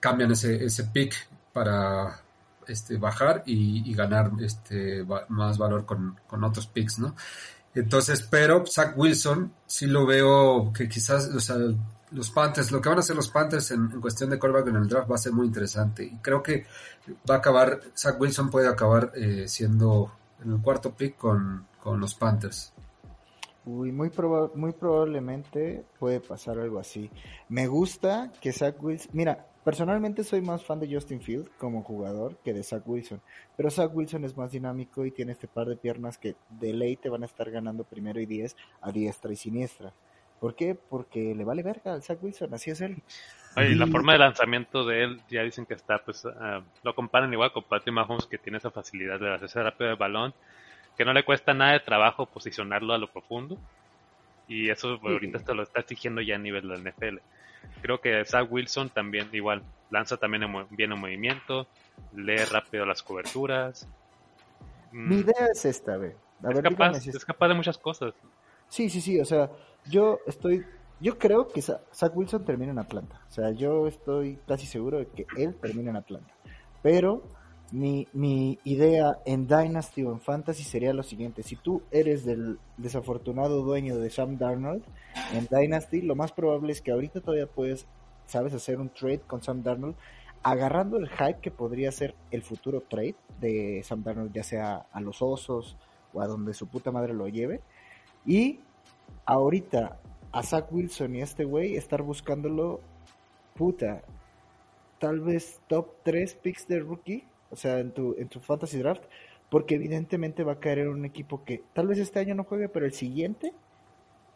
cambian 0.00 0.32
ese, 0.32 0.64
ese 0.64 0.84
pick 0.84 1.14
para 1.52 2.20
este, 2.66 2.96
bajar 2.98 3.42
y, 3.46 3.90
y 3.90 3.94
ganar 3.94 4.32
este, 4.40 5.02
va- 5.02 5.26
más 5.28 5.58
valor 5.58 5.86
con, 5.86 6.18
con 6.26 6.44
otros 6.44 6.66
picks, 6.66 6.98
¿no? 6.98 7.14
Entonces, 7.74 8.22
pero 8.30 8.64
Zach 8.66 8.96
Wilson 8.96 9.52
sí 9.66 9.86
lo 9.86 10.06
veo 10.06 10.72
que 10.72 10.88
quizás, 10.88 11.28
o 11.34 11.40
sea, 11.40 11.56
los 12.12 12.30
Panthers, 12.30 12.70
lo 12.70 12.80
que 12.80 12.88
van 12.88 12.98
a 12.98 13.00
hacer 13.00 13.16
los 13.16 13.28
Panthers 13.28 13.72
en, 13.72 14.00
cuestión 14.00 14.30
de 14.30 14.38
quarterback 14.38 14.68
en 14.68 14.76
el 14.76 14.88
draft 14.88 15.10
va 15.10 15.16
a 15.16 15.18
ser 15.18 15.32
muy 15.32 15.46
interesante. 15.46 16.04
Y 16.04 16.16
creo 16.18 16.42
que 16.42 16.66
va 17.28 17.34
a 17.34 17.38
acabar, 17.38 17.80
Zach 17.96 18.20
Wilson 18.20 18.50
puede 18.50 18.68
acabar 18.68 19.10
eh, 19.16 19.46
siendo 19.48 20.12
en 20.44 20.52
el 20.52 20.60
cuarto 20.62 20.92
pick 20.92 21.16
con, 21.16 21.66
con 21.82 21.98
los 21.98 22.14
Panthers. 22.14 22.72
Uy, 23.66 23.90
muy, 23.92 24.10
proba- 24.10 24.52
muy 24.54 24.72
probablemente 24.72 25.84
puede 25.98 26.20
pasar 26.20 26.58
algo 26.58 26.78
así. 26.78 27.10
Me 27.48 27.66
gusta 27.66 28.30
que 28.40 28.52
Zach 28.52 28.76
Wilson... 28.80 29.10
Mira, 29.14 29.46
personalmente 29.64 30.22
soy 30.24 30.42
más 30.42 30.64
fan 30.64 30.78
de 30.78 30.92
Justin 30.92 31.20
Field 31.20 31.48
como 31.58 31.82
jugador 31.82 32.36
que 32.44 32.52
de 32.52 32.62
Zach 32.62 32.82
Wilson. 32.86 33.20
Pero 33.56 33.70
Zach 33.70 33.90
Wilson 33.92 34.24
es 34.24 34.36
más 34.36 34.52
dinámico 34.52 35.04
y 35.06 35.10
tiene 35.10 35.32
este 35.32 35.48
par 35.48 35.66
de 35.66 35.76
piernas 35.76 36.18
que 36.18 36.36
de 36.50 36.72
ley 36.72 36.96
te 36.96 37.08
van 37.08 37.22
a 37.22 37.26
estar 37.26 37.50
ganando 37.50 37.84
primero 37.84 38.20
y 38.20 38.26
diez 38.26 38.56
a 38.82 38.92
diestra 38.92 39.32
y 39.32 39.36
siniestra. 39.36 39.92
¿Por 40.40 40.54
qué? 40.54 40.74
Porque 40.74 41.34
le 41.34 41.44
vale 41.44 41.62
verga 41.62 41.94
al 41.94 42.02
Zach 42.02 42.22
Wilson, 42.22 42.52
así 42.52 42.70
es 42.70 42.80
él. 42.82 43.02
Oye, 43.56 43.70
y 43.70 43.74
la 43.76 43.86
forma 43.86 44.12
de 44.12 44.18
lanzamiento 44.18 44.84
de 44.84 45.04
él, 45.04 45.20
ya 45.30 45.42
dicen 45.42 45.64
que 45.64 45.74
está, 45.74 45.98
pues, 46.04 46.26
ah, 46.26 46.62
lo 46.82 46.94
comparan 46.94 47.32
igual 47.32 47.52
con 47.52 47.62
Patrick 47.62 47.94
Mahomes, 47.94 48.26
que 48.26 48.36
tiene 48.36 48.58
esa 48.58 48.70
facilidad 48.70 49.18
de 49.18 49.32
hacerse 49.32 49.62
rápido 49.62 49.90
el 49.90 49.96
balón, 49.96 50.34
que 50.98 51.04
no 51.04 51.12
le 51.12 51.24
cuesta 51.24 51.54
nada 51.54 51.72
de 51.72 51.80
trabajo 51.80 52.26
posicionarlo 52.26 52.92
a 52.92 52.98
lo 52.98 53.10
profundo. 53.10 53.56
Y 54.48 54.68
eso 54.68 54.98
pues, 55.00 55.14
ahorita 55.14 55.38
te 55.38 55.54
lo 55.54 55.62
está 55.62 55.80
exigiendo 55.80 56.20
ya 56.20 56.34
a 56.34 56.38
nivel 56.38 56.68
del 56.68 56.82
NFL. 56.82 57.18
Creo 57.82 58.00
que 58.00 58.24
Zach 58.24 58.46
Wilson 58.50 58.90
también 58.90 59.28
igual 59.32 59.62
lanza 59.90 60.16
también 60.16 60.44
bien 60.70 60.92
en 60.92 60.98
movimiento, 60.98 61.66
lee 62.14 62.44
rápido 62.50 62.86
las 62.86 63.02
coberturas. 63.02 63.86
Mm, 64.92 65.08
Mi 65.08 65.16
idea 65.16 65.46
es 65.52 65.64
esta, 65.64 65.96
ve. 65.96 66.16
A 66.42 66.48
es, 66.50 66.54
ver, 66.54 66.62
capaz, 66.64 66.94
si 67.00 67.10
es- 67.10 67.16
es 67.16 67.24
capaz 67.24 67.48
de 67.48 67.54
muchas 67.54 67.78
cosas. 67.78 68.14
Sí, 68.68 68.88
sí, 68.90 69.00
sí, 69.00 69.20
o 69.20 69.24
sea, 69.24 69.50
yo 69.88 70.18
estoy, 70.26 70.64
yo 71.00 71.18
creo 71.18 71.48
que 71.48 71.62
Zach 71.62 72.12
Wilson 72.14 72.44
termina 72.44 72.72
en 72.72 72.78
Atlanta, 72.78 73.20
o 73.28 73.30
sea, 73.30 73.50
yo 73.50 73.86
estoy 73.86 74.38
casi 74.48 74.66
seguro 74.66 74.98
de 74.98 75.06
que 75.06 75.26
él 75.36 75.54
termina 75.60 75.90
en 75.90 75.96
Atlanta, 75.96 76.34
pero 76.82 77.22
mi, 77.74 78.06
mi 78.12 78.60
idea 78.62 79.18
en 79.26 79.48
Dynasty 79.48 80.04
o 80.04 80.12
en 80.12 80.20
Fantasy 80.20 80.62
sería 80.62 80.92
lo 80.92 81.02
siguiente, 81.02 81.42
si 81.42 81.56
tú 81.56 81.82
eres 81.90 82.24
del 82.24 82.60
desafortunado 82.76 83.62
dueño 83.62 83.98
de 83.98 84.10
Sam 84.10 84.38
Darnold, 84.38 84.84
en 85.32 85.48
Dynasty 85.50 86.00
lo 86.00 86.14
más 86.14 86.30
probable 86.30 86.70
es 86.70 86.80
que 86.80 86.92
ahorita 86.92 87.20
todavía 87.20 87.48
puedes, 87.48 87.86
sabes, 88.26 88.54
hacer 88.54 88.78
un 88.78 88.90
trade 88.90 89.22
con 89.26 89.42
Sam 89.42 89.64
Darnold, 89.64 89.96
agarrando 90.44 90.98
el 90.98 91.08
hype 91.08 91.40
que 91.40 91.50
podría 91.50 91.90
ser 91.90 92.14
el 92.30 92.42
futuro 92.42 92.80
trade 92.80 93.16
de 93.40 93.82
Sam 93.82 94.04
Darnold, 94.04 94.32
ya 94.32 94.44
sea 94.44 94.86
a 94.92 95.00
los 95.00 95.20
osos 95.20 95.76
o 96.12 96.22
a 96.22 96.28
donde 96.28 96.54
su 96.54 96.68
puta 96.68 96.92
madre 96.92 97.12
lo 97.12 97.26
lleve, 97.26 97.60
y 98.24 98.60
ahorita 99.26 99.98
a 100.30 100.42
Zach 100.44 100.72
Wilson 100.72 101.16
y 101.16 101.22
a 101.22 101.24
este 101.24 101.44
güey 101.44 101.74
estar 101.74 102.02
buscándolo, 102.02 102.80
puta, 103.56 104.02
tal 105.00 105.18
vez 105.18 105.60
top 105.66 105.88
3 106.04 106.36
picks 106.36 106.68
de 106.68 106.78
rookie, 106.78 107.24
o 107.50 107.56
sea, 107.56 107.78
en 107.78 107.92
tu, 107.92 108.14
en 108.18 108.28
tu 108.28 108.40
fantasy 108.40 108.78
draft, 108.78 109.02
porque 109.50 109.74
evidentemente 109.76 110.42
va 110.44 110.52
a 110.54 110.60
caer 110.60 110.80
en 110.80 110.88
un 110.88 111.04
equipo 111.04 111.44
que 111.44 111.62
tal 111.72 111.86
vez 111.86 111.98
este 111.98 112.18
año 112.18 112.34
no 112.34 112.44
juegue, 112.44 112.68
pero 112.68 112.86
el 112.86 112.92
siguiente 112.92 113.52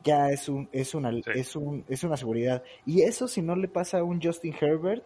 ya 0.04 0.30
es 0.30 0.48
un 0.48 0.68
es 0.72 0.94
una 0.94 1.10
Sí. 1.10 1.22
es 1.34 1.56
un 1.56 1.84
es 1.88 2.04
una 2.04 2.16
seguridad. 2.16 2.62
Y 2.86 3.02
eso 3.02 3.26
si 3.26 3.42
no 3.42 3.56
le 3.56 3.68
pasa 3.68 3.98
a 3.98 4.04
un 4.04 4.22
Justin 4.22 4.54
Herbert 4.60 5.04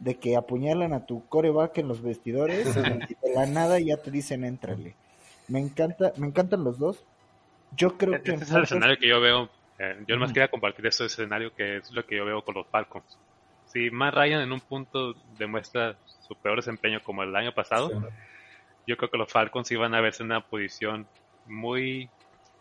de 0.00 0.16
que 0.16 0.36
apuñalan 0.36 0.92
a 0.92 1.06
tu 1.06 1.24
coreback 1.28 1.78
en 1.78 1.88
los 1.88 2.02
vestidores 2.02 2.66
y 3.10 3.14
de 3.26 3.34
la 3.34 3.46
nada 3.46 3.78
ya 3.78 3.96
te 3.98 4.10
dicen 4.10 4.44
éntrale. 4.44 4.94
Me 5.48 5.60
encanta, 5.60 6.12
me 6.16 6.26
encantan 6.26 6.64
los 6.64 6.78
dos. 6.78 7.04
Yo 7.76 7.96
creo 7.96 8.12
que 8.12 8.16
Este 8.18 8.34
en 8.34 8.42
es 8.42 8.50
el 8.50 8.56
Falcons- 8.56 8.62
escenario 8.64 8.96
que 8.98 9.08
yo 9.08 9.20
veo. 9.20 9.48
eh, 9.78 9.96
yo 10.08 10.14
nomás 10.16 10.30
Ujú. 10.30 10.34
quería 10.34 10.48
compartir 10.48 10.86
ese 10.86 11.04
escenario 11.04 11.54
que 11.54 11.76
es 11.76 11.92
lo 11.92 12.04
que 12.04 12.16
yo 12.16 12.24
veo 12.24 12.42
con 12.42 12.54
los 12.56 12.66
Falcons. 12.66 13.16
Si 13.76 13.90
Matt 13.90 14.14
Ryan 14.14 14.40
en 14.40 14.52
un 14.52 14.60
punto 14.60 15.12
demuestra 15.36 15.98
su 16.26 16.34
peor 16.36 16.56
desempeño 16.56 17.02
como 17.04 17.22
el 17.22 17.36
año 17.36 17.52
pasado, 17.52 17.90
Sí. 17.90 17.96
yo 18.86 18.96
creo 18.96 19.10
que 19.10 19.18
los 19.18 19.30
Falcons 19.30 19.70
iban 19.70 19.94
a 19.94 20.00
verse 20.00 20.22
en 20.22 20.30
una 20.30 20.40
posición 20.40 21.06
muy, 21.44 22.08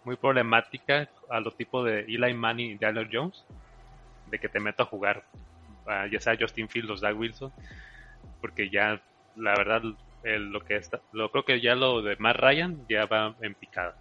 muy 0.03 0.17
problemática 0.17 1.07
a 1.29 1.39
los 1.39 1.55
tipos 1.55 1.85
de 1.85 2.01
Eli 2.01 2.33
Manning 2.33 2.71
y 2.71 2.77
Daniel 2.77 3.07
Jones, 3.09 3.45
de 4.29 4.37
que 4.39 4.49
te 4.49 4.59
meto 4.59 4.83
a 4.83 4.87
jugar 4.87 5.23
ya 6.11 6.19
sea 6.19 6.35
Justin 6.37 6.67
Fields 6.67 6.89
o 6.91 6.97
Zach 6.97 7.15
Wilson, 7.17 7.53
porque 8.41 8.69
ya, 8.69 9.01
la 9.37 9.55
verdad, 9.55 9.83
el- 10.23 10.49
lo 10.51 10.59
que 10.59 10.75
está, 10.75 10.99
lo 11.13 11.31
creo 11.31 11.45
que 11.45 11.61
ya 11.61 11.75
lo 11.75 12.01
de 12.01 12.17
Matt 12.17 12.35
Ryan 12.37 12.85
ya 12.89 13.05
va 13.05 13.35
en 13.39 13.53
picada. 13.55 13.95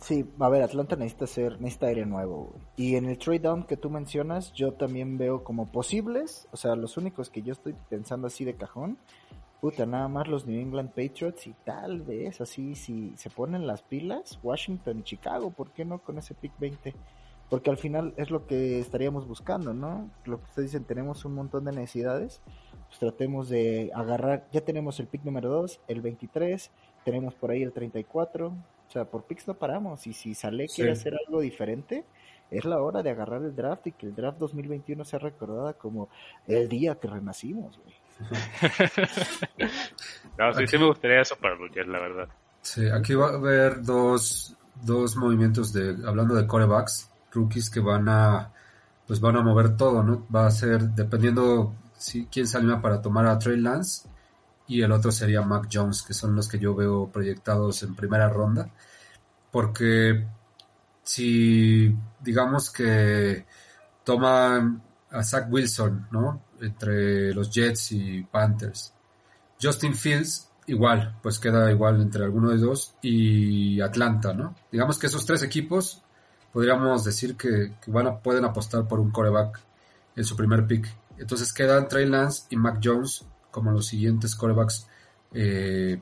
Sí, 0.00 0.26
a 0.38 0.48
ver, 0.48 0.62
Atlanta 0.62 0.96
necesita 0.96 1.26
ser, 1.26 1.60
necesita 1.60 1.88
aire 1.88 2.06
nuevo. 2.06 2.54
Y 2.76 2.96
en 2.96 3.04
el 3.04 3.18
trade 3.18 3.40
down 3.40 3.64
que 3.64 3.76
tú 3.76 3.90
mencionas, 3.90 4.52
yo 4.54 4.72
también 4.72 5.18
veo 5.18 5.44
como 5.44 5.70
posibles, 5.70 6.48
o 6.52 6.56
sea, 6.56 6.74
los 6.74 6.96
únicos 6.96 7.28
que 7.28 7.42
yo 7.42 7.52
estoy 7.52 7.74
pensando 7.90 8.26
así 8.26 8.46
de 8.46 8.54
cajón, 8.54 8.96
puta, 9.60 9.84
nada 9.84 10.08
más 10.08 10.26
los 10.26 10.46
New 10.46 10.58
England 10.58 10.88
Patriots 10.88 11.46
y 11.46 11.54
tal 11.64 12.00
vez 12.00 12.40
así, 12.40 12.74
si 12.76 13.14
se 13.18 13.28
ponen 13.28 13.66
las 13.66 13.82
pilas, 13.82 14.40
Washington 14.42 15.00
y 15.00 15.02
Chicago, 15.02 15.50
¿por 15.50 15.70
qué 15.72 15.84
no 15.84 15.98
con 15.98 16.16
ese 16.16 16.32
pick 16.32 16.58
20? 16.58 16.94
Porque 17.50 17.68
al 17.68 17.76
final 17.76 18.14
es 18.16 18.30
lo 18.30 18.46
que 18.46 18.78
estaríamos 18.80 19.28
buscando, 19.28 19.74
¿no? 19.74 20.08
Lo 20.24 20.38
que 20.38 20.44
ustedes 20.44 20.72
dicen, 20.72 20.84
tenemos 20.84 21.26
un 21.26 21.34
montón 21.34 21.66
de 21.66 21.72
necesidades, 21.72 22.40
pues 22.86 22.98
tratemos 22.98 23.50
de 23.50 23.90
agarrar, 23.94 24.48
ya 24.50 24.62
tenemos 24.62 24.98
el 24.98 25.08
pick 25.08 25.24
número 25.24 25.50
2, 25.50 25.80
el 25.88 26.00
23, 26.00 26.70
tenemos 27.04 27.34
por 27.34 27.50
ahí 27.50 27.62
el 27.62 27.72
34, 27.72 28.54
o 28.90 28.92
sea, 28.92 29.04
por 29.04 29.22
picks 29.22 29.46
no 29.46 29.54
paramos. 29.54 30.04
Y 30.08 30.12
si 30.12 30.34
Sale 30.34 30.66
Sí. 30.66 30.74
quiere 30.74 30.90
hacer 30.90 31.14
algo 31.14 31.40
diferente, 31.40 32.04
es 32.50 32.64
la 32.64 32.82
hora 32.82 33.04
de 33.04 33.10
agarrar 33.10 33.40
el 33.40 33.54
draft 33.54 33.86
y 33.86 33.92
que 33.92 34.06
el 34.06 34.16
draft 34.16 34.38
2021 34.38 35.04
sea 35.04 35.20
recordada 35.20 35.74
como 35.74 36.08
el 36.48 36.68
día 36.68 36.96
que 36.96 37.06
renacimos, 37.06 37.78
güey. 37.78 37.94
No, 40.36 40.52
sí, 40.54 40.66
sí 40.66 40.76
me 40.76 40.86
gustaría 40.86 41.20
eso 41.20 41.36
para 41.36 41.56
Jets, 41.72 41.86
la 41.86 42.00
verdad. 42.00 42.28
Sí, 42.62 42.88
aquí 42.88 43.14
va 43.14 43.28
a 43.28 43.34
haber 43.34 43.80
dos, 43.82 44.56
dos 44.82 45.14
movimientos 45.16 45.72
de, 45.72 45.96
hablando 46.04 46.34
de 46.34 46.48
corebacks, 46.48 47.08
rookies 47.30 47.70
que 47.70 47.78
van 47.78 48.08
a, 48.08 48.52
pues 49.06 49.20
van 49.20 49.36
a 49.36 49.42
mover 49.42 49.76
todo, 49.76 50.02
¿no? 50.02 50.26
Va 50.34 50.46
a 50.48 50.50
ser, 50.50 50.82
dependiendo 50.90 51.74
si, 51.96 52.26
quién 52.26 52.48
se 52.48 52.58
anima 52.58 52.82
para 52.82 53.00
tomar 53.00 53.26
a 53.26 53.38
Trey 53.38 53.60
Lance 53.60 54.08
y 54.70 54.82
el 54.82 54.92
otro 54.92 55.10
sería 55.10 55.42
Mac 55.42 55.68
Jones, 55.70 56.02
que 56.02 56.14
son 56.14 56.36
los 56.36 56.46
que 56.46 56.60
yo 56.60 56.76
veo 56.76 57.10
proyectados 57.10 57.82
en 57.82 57.96
primera 57.96 58.28
ronda, 58.28 58.70
porque 59.50 60.28
si 61.02 61.92
digamos 62.20 62.70
que 62.70 63.44
toman 64.04 64.80
a 65.10 65.24
Zach 65.24 65.48
Wilson, 65.50 66.06
¿no? 66.12 66.44
Entre 66.60 67.34
los 67.34 67.50
Jets 67.50 67.90
y 67.92 68.22
Panthers. 68.22 68.94
Justin 69.60 69.96
Fields, 69.96 70.48
igual, 70.68 71.16
pues 71.20 71.40
queda 71.40 71.68
igual 71.72 72.00
entre 72.00 72.22
alguno 72.22 72.50
de 72.50 72.58
dos 72.58 72.94
y 73.02 73.80
Atlanta, 73.80 74.32
¿no? 74.32 74.54
Digamos 74.70 75.00
que 75.00 75.08
esos 75.08 75.26
tres 75.26 75.42
equipos 75.42 76.00
podríamos 76.52 77.02
decir 77.02 77.36
que, 77.36 77.72
van 77.88 78.06
a, 78.06 78.18
pueden 78.20 78.44
apostar 78.44 78.86
por 78.86 79.00
un 79.00 79.10
coreback 79.10 79.60
en 80.14 80.24
su 80.24 80.36
primer 80.36 80.64
pick. 80.68 80.86
Entonces 81.18 81.52
quedan 81.52 81.88
Trey 81.88 82.06
Lance 82.06 82.44
y 82.50 82.56
Mac 82.56 82.78
Jones 82.80 83.24
como 83.50 83.70
los 83.70 83.86
siguientes 83.86 84.34
corebacks, 84.34 84.86
eh, 85.32 86.00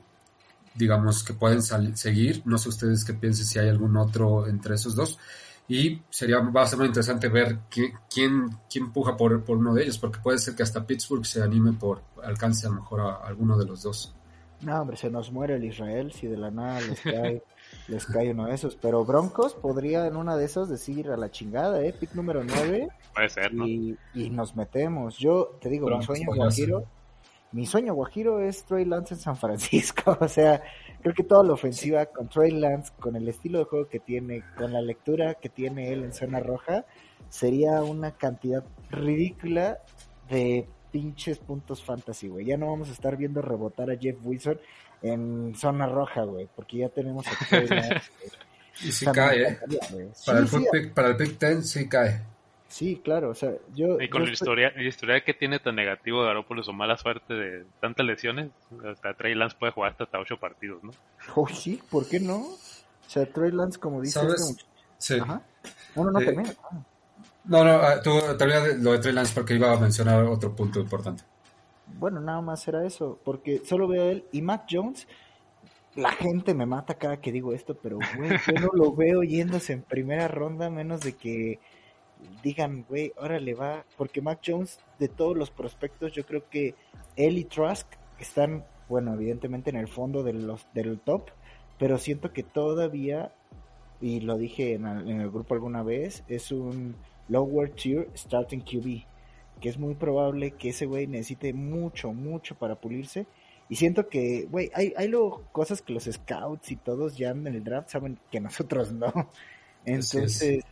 digamos, 0.75 1.23
que 1.23 1.33
pueden 1.33 1.61
seguir. 1.61 2.41
No 2.45 2.57
sé 2.57 2.69
ustedes 2.69 3.05
qué 3.05 3.13
piensen 3.13 3.45
si 3.45 3.59
hay 3.59 3.69
algún 3.69 3.97
otro 3.97 4.47
entre 4.47 4.75
esos 4.75 4.95
dos. 4.95 5.19
Y 5.67 6.01
sería, 6.09 6.39
va 6.39 6.63
a 6.63 6.65
ser 6.65 6.79
muy 6.79 6.87
interesante 6.87 7.29
ver 7.29 7.59
quién, 7.69 7.93
quién, 8.11 8.49
quién 8.71 8.91
puja 8.91 9.15
por, 9.15 9.43
por 9.43 9.57
uno 9.57 9.73
de 9.75 9.83
ellos, 9.83 9.99
porque 9.99 10.19
puede 10.19 10.39
ser 10.39 10.55
que 10.55 10.63
hasta 10.63 10.85
Pittsburgh 10.85 11.25
se 11.25 11.43
anime 11.43 11.73
por 11.73 12.01
alcance 12.23 12.65
a 12.65 12.71
lo 12.71 12.77
mejor 12.77 13.01
a 13.01 13.15
alguno 13.17 13.55
de 13.55 13.65
los 13.65 13.83
dos. 13.83 14.15
No, 14.61 14.81
hombre, 14.81 14.97
se 14.97 15.09
nos 15.09 15.31
muere 15.31 15.55
el 15.55 15.63
Israel 15.63 16.11
si 16.11 16.27
de 16.27 16.37
la 16.37 16.51
nada 16.51 16.81
les 16.81 16.99
cae, 17.01 17.43
les 17.87 18.05
cae 18.05 18.31
uno 18.31 18.47
de 18.47 18.55
esos. 18.55 18.75
Pero 18.75 19.05
Broncos 19.05 19.53
podría 19.53 20.07
en 20.07 20.15
una 20.17 20.35
de 20.35 20.45
esas 20.45 20.69
decir 20.69 21.11
a 21.11 21.17
la 21.17 21.31
chingada, 21.31 21.81
¿eh? 21.83 21.93
Pick 21.93 22.13
número 22.13 22.43
9 22.43 22.89
Puede 23.13 23.29
ser, 23.29 23.53
¿no? 23.53 23.65
y, 23.67 23.97
y 24.13 24.29
nos 24.31 24.55
metemos. 24.55 25.17
Yo 25.17 25.57
te 25.61 25.69
digo, 25.69 25.85
Broncos 25.85 26.09
mi 26.09 26.25
sueño 26.25 26.35
guajiro, 26.35 26.83
mi 27.51 27.65
sueño 27.65 27.93
guajiro 27.93 28.41
es 28.41 28.63
Trey 28.63 28.85
Lance 28.85 29.15
en 29.15 29.19
San 29.19 29.35
Francisco. 29.37 30.17
O 30.21 30.27
sea, 30.27 30.61
creo 31.01 31.13
que 31.13 31.23
toda 31.23 31.43
la 31.43 31.53
ofensiva 31.53 32.05
con 32.05 32.29
Trey 32.29 32.51
Lance, 32.51 32.91
con 32.99 33.15
el 33.15 33.27
estilo 33.27 33.59
de 33.59 33.65
juego 33.65 33.87
que 33.87 33.99
tiene, 33.99 34.43
con 34.57 34.73
la 34.73 34.81
lectura 34.81 35.35
que 35.35 35.49
tiene 35.49 35.91
él 35.91 36.03
en 36.03 36.13
zona 36.13 36.39
roja, 36.39 36.85
sería 37.29 37.81
una 37.83 38.11
cantidad 38.11 38.63
ridícula 38.89 39.79
de 40.29 40.67
pinches 40.91 41.39
puntos 41.39 41.83
fantasy, 41.83 42.27
güey. 42.27 42.45
Ya 42.45 42.57
no 42.57 42.67
vamos 42.67 42.89
a 42.89 42.93
estar 42.93 43.17
viendo 43.17 43.41
rebotar 43.41 43.89
a 43.91 43.97
Jeff 43.97 44.17
Wilson 44.23 44.59
en 45.01 45.55
zona 45.55 45.87
roja, 45.87 46.23
güey, 46.23 46.47
porque 46.55 46.77
ya 46.77 46.89
tenemos 46.89 47.25
a 47.27 47.31
Trey 47.49 47.67
Lance. 47.69 48.11
Y 48.81 48.91
si 48.91 49.05
cae, 49.07 49.41
¿eh? 49.43 49.59
Para, 50.25 50.39
el 50.39 50.47
Sí, 50.47 50.65
pick, 50.71 50.93
para 50.93 51.09
el 51.09 51.17
pick 51.17 51.39
10 51.39 51.69
sí 51.69 51.89
cae. 51.89 52.21
Sí, 52.69 53.01
claro, 53.03 53.29
o 53.31 53.33
sea, 53.35 53.51
yo... 53.75 53.99
Y 53.99 54.07
con 54.09 54.21
yo 54.21 54.27
el 54.27 54.33
estoy- 54.33 54.45
historial, 54.47 54.73
el 54.77 54.87
historial 54.87 55.23
que 55.25 55.33
tiene 55.33 55.59
tan 55.59 55.75
negativo 55.75 56.23
Garoppolo 56.23 56.61
o 56.65 56.71
mala 56.73 56.95
suerte 56.97 57.33
de 57.33 57.65
tantas 57.81 58.05
lesiones, 58.05 58.51
hasta 58.89 59.13
Trey 59.15 59.35
Lance 59.35 59.57
puede 59.59 59.73
jugar 59.73 59.91
hasta, 59.91 60.05
hasta 60.05 60.19
8 60.19 60.37
partidos, 60.39 60.81
¿no? 60.83 60.91
Oh, 61.35 61.47
sí, 61.49 61.81
¿por 61.91 62.07
qué 62.07 62.21
no? 62.21 62.37
O 62.37 62.57
sea, 63.09 63.25
Trey 63.25 63.51
Lance, 63.51 63.77
como 63.79 63.99
dice 64.01 64.19
¿Sabes? 64.19 64.35
este 64.39 64.53
muchacho- 64.53 64.69
Sí. 64.97 65.17
Ajá. 65.19 65.41
No, 65.95 66.03
no, 66.05 66.11
no, 66.11 66.19
Eh, 66.21 66.25
termina. 66.25 66.53
Ah. 66.71 66.79
No, 67.45 67.63
no, 67.63 67.71
ah, 67.71 68.01
tú 68.01 68.11
termina 68.37 68.59
lo 68.79 68.91
de 68.93 68.99
Trey 68.99 69.13
Lance 69.13 69.33
porque 69.33 69.55
iba 69.55 69.71
a 69.73 69.77
mencionar 69.79 70.23
otro 70.25 70.55
punto 70.55 70.79
importante. 70.79 71.23
Bueno, 71.87 72.19
nada 72.21 72.41
más 72.41 72.67
era 72.67 72.85
eso, 72.85 73.19
porque 73.25 73.61
solo 73.65 73.87
veo 73.87 74.03
a 74.03 74.11
él 74.11 74.25
y 74.31 74.41
Mac 74.43 74.65
Jones. 74.69 75.07
La 75.95 76.11
gente 76.11 76.53
me 76.53 76.67
mata 76.67 76.93
cada 76.93 77.17
que 77.19 77.31
digo 77.31 77.51
esto, 77.53 77.75
pero 77.75 77.97
güey, 78.15 78.29
yo 78.45 78.53
no 78.61 78.69
lo 78.73 78.93
veo 78.93 79.23
yéndose 79.23 79.73
en 79.73 79.81
primera 79.81 80.27
ronda, 80.27 80.69
menos 80.69 81.01
de 81.01 81.13
que 81.15 81.59
digan, 82.43 82.85
güey, 82.87 83.13
órale 83.17 83.53
va, 83.53 83.85
porque 83.97 84.21
Mac 84.21 84.39
Jones, 84.45 84.79
de 84.99 85.07
todos 85.07 85.37
los 85.37 85.51
prospectos, 85.51 86.11
yo 86.13 86.25
creo 86.25 86.49
que 86.49 86.75
él 87.15 87.37
y 87.37 87.45
Trask 87.45 87.87
están, 88.19 88.65
bueno, 88.87 89.13
evidentemente 89.13 89.69
en 89.69 89.77
el 89.77 89.87
fondo 89.87 90.23
de 90.23 90.33
los, 90.33 90.67
del 90.73 90.99
top, 90.99 91.29
pero 91.77 91.97
siento 91.97 92.33
que 92.33 92.43
todavía, 92.43 93.33
y 94.01 94.19
lo 94.21 94.37
dije 94.37 94.73
en 94.73 94.85
el, 94.85 95.09
en 95.09 95.21
el 95.21 95.31
grupo 95.31 95.53
alguna 95.53 95.83
vez, 95.83 96.23
es 96.27 96.51
un 96.51 96.95
lower 97.27 97.71
tier 97.71 98.09
starting 98.15 98.61
QB 98.61 99.03
que 99.59 99.69
es 99.69 99.77
muy 99.77 99.95
probable 99.95 100.51
que 100.51 100.69
ese 100.69 100.85
güey 100.85 101.07
necesite 101.07 101.53
mucho, 101.53 102.13
mucho 102.13 102.55
para 102.55 102.75
pulirse. 102.75 103.27
Y 103.67 103.75
siento 103.75 104.09
que, 104.09 104.47
güey, 104.49 104.71
hay, 104.73 104.93
hay 104.97 105.07
luego 105.07 105.43
cosas 105.51 105.81
que 105.81 105.93
los 105.93 106.05
scouts 106.05 106.71
y 106.71 106.75
todos 106.75 107.17
ya 107.17 107.29
en 107.29 107.45
el 107.45 107.63
draft 107.63 107.89
saben 107.89 108.17
que 108.31 108.39
nosotros 108.39 108.91
no. 108.91 109.11
Entonces, 109.85 110.63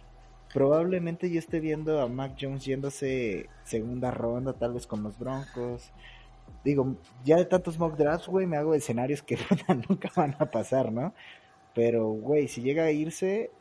probablemente 0.57 1.29
yo 1.29 1.37
esté 1.37 1.59
viendo 1.59 2.01
a 2.01 2.07
Mac 2.07 2.35
Jones 2.41 2.65
yéndose 2.65 3.47
segunda 3.63 4.09
ronda, 4.09 4.53
tal 4.53 4.73
vez 4.73 4.87
con 4.87 5.03
los 5.03 5.15
Broncos. 5.19 5.91
Digo, 6.63 6.95
ya 7.23 7.35
de 7.37 7.45
tantos 7.45 7.77
mock 7.77 7.95
drafts, 7.95 8.27
güey, 8.27 8.47
me 8.47 8.57
hago 8.57 8.73
escenarios 8.73 9.21
que 9.21 9.37
nunca 9.87 10.09
van 10.15 10.35
a 10.39 10.49
pasar, 10.49 10.91
¿no? 10.91 11.13
Pero, 11.75 12.07
güey, 12.07 12.47
si 12.47 12.63
llega 12.63 12.85
a 12.85 12.91
irse, 12.91 13.51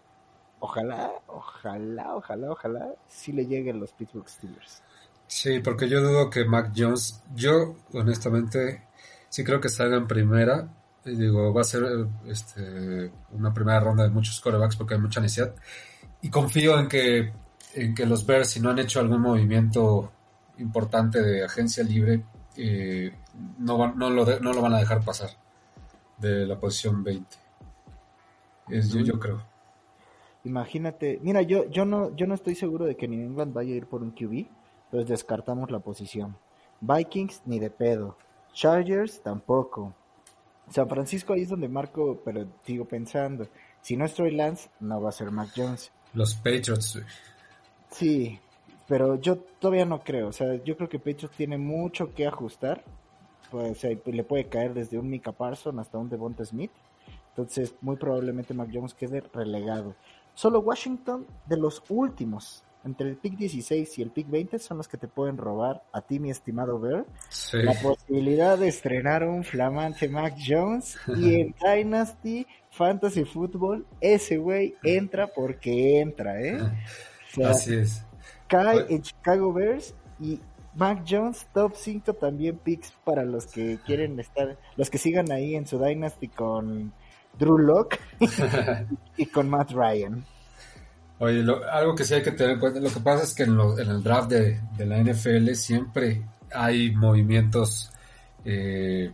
ojalá, 0.58 1.12
ojalá, 1.26 2.16
ojalá, 2.16 2.50
ojalá, 2.52 2.94
sí 3.06 3.30
le 3.30 3.44
lleguen 3.44 3.78
los 3.78 3.92
Pittsburgh 3.92 4.26
Steelers. 4.26 4.82
Sí, 5.26 5.60
porque 5.60 5.90
yo 5.90 6.00
dudo 6.00 6.30
que 6.30 6.46
Mac 6.46 6.72
Jones, 6.74 7.22
yo 7.34 7.76
honestamente 7.92 8.86
sí 9.28 9.44
creo 9.44 9.60
que 9.60 9.68
salga 9.68 9.98
en 9.98 10.06
primera. 10.06 10.70
Y 11.04 11.14
digo, 11.14 11.52
va 11.52 11.60
a 11.60 11.64
ser 11.64 11.82
este, 12.26 13.12
una 13.32 13.52
primera 13.52 13.80
ronda 13.80 14.04
de 14.04 14.08
muchos 14.08 14.40
corebacks 14.40 14.76
porque 14.76 14.94
hay 14.94 15.00
mucha 15.00 15.20
necesidad. 15.20 15.54
Y 16.22 16.30
confío 16.30 16.78
en 16.78 16.88
que, 16.88 17.32
en 17.74 17.94
que 17.94 18.06
los 18.06 18.26
Bears, 18.26 18.48
si 18.50 18.60
no 18.60 18.70
han 18.70 18.78
hecho 18.78 19.00
algún 19.00 19.20
movimiento 19.20 20.10
importante 20.58 21.22
de 21.22 21.44
agencia 21.44 21.84
libre, 21.84 22.24
eh, 22.56 23.12
no, 23.58 23.76
van- 23.78 23.96
no, 23.98 24.10
lo 24.10 24.24
de- 24.24 24.40
no 24.40 24.52
lo 24.52 24.62
van 24.62 24.74
a 24.74 24.78
dejar 24.78 25.04
pasar 25.04 25.30
de 26.18 26.46
la 26.46 26.58
posición 26.58 27.04
20. 27.04 27.36
Es, 28.68 28.90
yo, 28.90 29.00
yo 29.00 29.18
creo. 29.20 29.42
Imagínate, 30.44 31.18
mira, 31.22 31.42
yo, 31.42 31.68
yo 31.70 31.84
no, 31.84 32.14
yo 32.16 32.26
no 32.26 32.34
estoy 32.34 32.54
seguro 32.54 32.84
de 32.84 32.96
que 32.96 33.08
New 33.08 33.20
England 33.20 33.52
vaya 33.52 33.74
a 33.74 33.76
ir 33.76 33.86
por 33.86 34.02
un 34.02 34.12
QB, 34.12 34.46
entonces 34.86 35.08
descartamos 35.08 35.70
la 35.70 35.80
posición. 35.80 36.36
Vikings 36.80 37.42
ni 37.46 37.58
de 37.58 37.70
pedo. 37.70 38.16
Chargers 38.52 39.22
tampoco. 39.22 39.92
San 40.70 40.88
Francisco 40.88 41.32
ahí 41.32 41.42
es 41.42 41.48
donde 41.48 41.68
marco, 41.68 42.20
pero 42.24 42.46
sigo 42.64 42.84
pensando, 42.86 43.46
si 43.82 43.96
no 43.96 44.04
es 44.04 44.14
Troy 44.14 44.32
Lance, 44.34 44.68
no 44.80 45.00
va 45.00 45.10
a 45.10 45.12
ser 45.12 45.30
Mac 45.30 45.50
Jones. 45.56 45.92
Los 46.16 46.34
Patriots. 46.34 46.98
Sí, 47.90 48.38
pero 48.88 49.20
yo 49.20 49.36
todavía 49.60 49.84
no 49.84 50.00
creo, 50.02 50.28
o 50.28 50.32
sea, 50.32 50.54
yo 50.64 50.76
creo 50.76 50.88
que 50.88 50.98
Patriots 50.98 51.36
tiene 51.36 51.58
mucho 51.58 52.12
que 52.14 52.26
ajustar. 52.26 52.82
Pues, 53.50 53.70
o 53.70 53.74
sea, 53.74 53.90
le 54.04 54.24
puede 54.24 54.46
caer 54.46 54.74
desde 54.74 54.98
un 54.98 55.08
Mika 55.08 55.30
Parson 55.30 55.78
hasta 55.78 55.98
un 55.98 56.08
Devonta 56.08 56.44
Smith. 56.44 56.72
Entonces, 57.28 57.74
muy 57.80 57.96
probablemente 57.96 58.54
Mac 58.54 58.70
Jones 58.72 58.94
quede 58.94 59.20
relegado. 59.32 59.94
Solo 60.34 60.60
Washington, 60.60 61.26
de 61.46 61.56
los 61.56 61.82
últimos, 61.88 62.64
entre 62.84 63.08
el 63.08 63.16
pick 63.16 63.36
16 63.36 63.98
y 63.98 64.02
el 64.02 64.10
pick 64.10 64.28
20, 64.30 64.58
son 64.58 64.78
los 64.78 64.88
que 64.88 64.96
te 64.96 65.06
pueden 65.06 65.36
robar 65.36 65.82
a 65.92 66.00
ti, 66.00 66.18
mi 66.18 66.30
estimado 66.30 66.80
Bear, 66.80 67.04
Sí. 67.28 67.58
la 67.58 67.74
posibilidad 67.74 68.58
de 68.58 68.68
estrenar 68.68 69.22
un 69.24 69.44
flamante 69.44 70.08
Mac 70.08 70.34
Jones. 70.44 70.96
Y 71.16 71.40
en 71.40 71.54
Dynasty 71.62 72.46
Fantasy 72.76 73.24
Football, 73.24 73.86
ese 74.00 74.36
güey 74.38 74.74
entra 74.84 75.26
porque 75.28 76.00
entra, 76.00 76.40
¿eh? 76.40 76.60
O 76.60 76.70
sea, 77.34 77.50
Así 77.50 77.74
es. 77.74 78.02
cae 78.48 78.84
en 78.88 79.02
Chicago 79.02 79.52
Bears 79.52 79.94
y 80.20 80.40
Mac 80.74 81.04
Jones, 81.08 81.46
top 81.54 81.72
5 81.74 82.12
también 82.14 82.58
picks 82.58 82.92
para 83.04 83.24
los 83.24 83.46
que 83.46 83.78
quieren 83.86 84.20
estar, 84.20 84.58
los 84.76 84.90
que 84.90 84.98
sigan 84.98 85.32
ahí 85.32 85.54
en 85.56 85.66
su 85.66 85.78
Dynasty 85.82 86.28
con 86.28 86.92
Drew 87.38 87.58
Locke 87.58 87.98
y 89.16 89.26
con 89.26 89.48
Matt 89.48 89.70
Ryan. 89.72 90.24
Oye, 91.18 91.42
lo- 91.42 91.64
algo 91.70 91.94
que 91.94 92.04
sí 92.04 92.12
hay 92.12 92.22
que 92.22 92.32
tener 92.32 92.52
en 92.54 92.60
cuenta, 92.60 92.78
lo 92.78 92.90
que 92.90 93.00
pasa 93.00 93.24
es 93.24 93.34
que 93.34 93.44
en, 93.44 93.56
lo- 93.56 93.78
en 93.78 93.88
el 93.88 94.02
draft 94.02 94.28
de, 94.30 94.60
de 94.76 94.84
la 94.86 94.98
NFL 94.98 95.52
siempre 95.54 96.22
hay 96.52 96.90
movimientos 96.94 97.90
eh, 98.44 99.12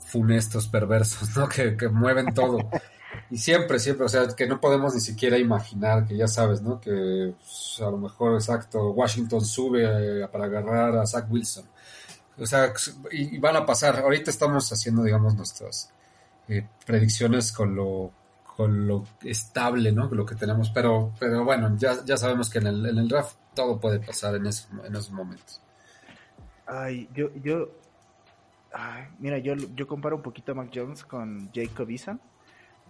funestos, 0.00 0.66
perversos, 0.68 1.36
¿no? 1.36 1.46
Que, 1.54 1.76
que 1.76 1.88
mueven 1.88 2.32
todo. 2.32 2.58
Y 3.30 3.38
siempre, 3.38 3.78
siempre, 3.78 4.06
o 4.06 4.08
sea, 4.08 4.26
que 4.28 4.46
no 4.46 4.60
podemos 4.60 4.94
ni 4.94 5.00
siquiera 5.00 5.38
imaginar, 5.38 6.06
que 6.06 6.16
ya 6.16 6.28
sabes, 6.28 6.60
¿no? 6.62 6.80
Que 6.80 7.34
pues, 7.38 7.78
a 7.80 7.90
lo 7.90 7.98
mejor, 7.98 8.34
exacto, 8.34 8.90
Washington 8.90 9.44
sube 9.44 10.22
eh, 10.22 10.28
para 10.28 10.44
agarrar 10.44 10.96
a 10.96 11.06
Zach 11.06 11.26
Wilson. 11.30 11.64
O 12.38 12.46
sea, 12.46 12.72
y, 13.10 13.38
van 13.38 13.56
a 13.56 13.66
pasar. 13.66 13.96
Ahorita 14.00 14.30
estamos 14.30 14.70
haciendo, 14.72 15.02
digamos, 15.02 15.34
nuestras 15.34 15.90
eh, 16.48 16.66
predicciones 16.86 17.52
con 17.52 17.74
lo 17.74 18.12
con 18.56 18.86
lo 18.86 19.04
estable, 19.22 19.92
¿no? 19.92 20.10
Con 20.10 20.18
lo 20.18 20.26
que 20.26 20.34
tenemos, 20.34 20.68
pero, 20.70 21.12
pero 21.18 21.42
bueno, 21.42 21.74
ya, 21.78 22.04
ya 22.04 22.18
sabemos 22.18 22.50
que 22.50 22.58
en 22.58 22.66
el, 22.66 22.84
en 22.86 22.98
el 22.98 23.08
draft 23.08 23.36
todo 23.54 23.80
puede 23.80 23.98
pasar 23.98 24.34
en, 24.34 24.46
esos- 24.46 24.68
en 24.84 24.94
esos 24.94 25.10
momentos. 25.10 25.62
Ay, 26.66 27.08
yo, 27.14 27.30
yo, 27.42 27.70
mira, 29.18 29.38
yo, 29.38 29.54
yo 29.54 29.86
comparo 29.86 30.16
un 30.16 30.22
poquito 30.22 30.52
a 30.52 30.54
Mac 30.54 30.70
Jones 30.72 31.02
con 31.04 31.50
Jacob 31.52 31.88
Eason, 31.88 32.20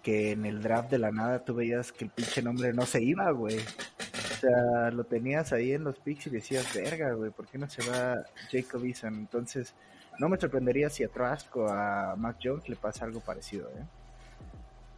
que 0.02 0.32
en 0.32 0.44
el 0.46 0.62
draft 0.62 0.90
de 0.90 0.98
la 0.98 1.10
nada 1.12 1.44
tú 1.44 1.54
veías 1.54 1.92
que 1.92 2.04
el 2.04 2.10
pinche 2.10 2.42
nombre 2.42 2.72
no 2.72 2.84
se 2.86 3.02
iba, 3.02 3.30
güey. 3.30 3.58
O 3.58 4.34
sea, 4.40 4.90
lo 4.90 5.04
tenías 5.04 5.52
ahí 5.52 5.72
en 5.72 5.84
los 5.84 5.96
picks 5.98 6.26
y 6.26 6.30
decías, 6.30 6.66
verga, 6.74 7.12
güey, 7.12 7.30
¿por 7.30 7.46
qué 7.46 7.58
no 7.58 7.68
se 7.68 7.88
va 7.88 8.24
Jacob 8.50 8.84
Eason? 8.84 9.14
Entonces, 9.14 9.74
no 10.18 10.28
me 10.28 10.38
sorprendería 10.38 10.90
si 10.90 11.04
a 11.04 11.08
Trask 11.08 11.56
o 11.56 11.68
a 11.68 12.16
Mac 12.16 12.38
Jones 12.42 12.68
le 12.68 12.76
pasa 12.76 13.04
algo 13.04 13.20
parecido, 13.20 13.68
¿eh? 13.70 13.84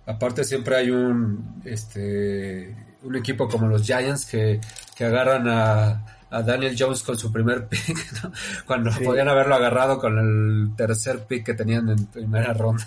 Aparte 0.07 0.45
siempre 0.45 0.77
hay 0.77 0.91
un 0.91 1.63
este 1.65 2.77
un 3.03 3.17
equipo 3.17 3.49
como 3.49 3.69
los 3.69 3.83
Giants 3.87 4.27
que, 4.27 4.61
que 4.95 5.05
agarran 5.05 5.49
a, 5.49 6.05
a 6.31 6.43
Daniel 6.43 6.77
Jones 6.79 7.03
con 7.03 7.17
su 7.19 7.33
primer 7.33 7.67
pick, 7.69 8.23
¿no? 8.23 8.33
cuando 8.67 8.91
Sí. 8.93 9.05
podían 9.05 9.29
haberlo 9.29 9.55
agarrado 9.55 9.99
con 9.99 10.19
el 10.19 10.77
tercer 10.77 11.25
pick 11.25 11.47
que 11.47 11.55
tenían 11.55 11.89
en 11.89 12.05
primera 12.07 12.53
ronda. 12.53 12.85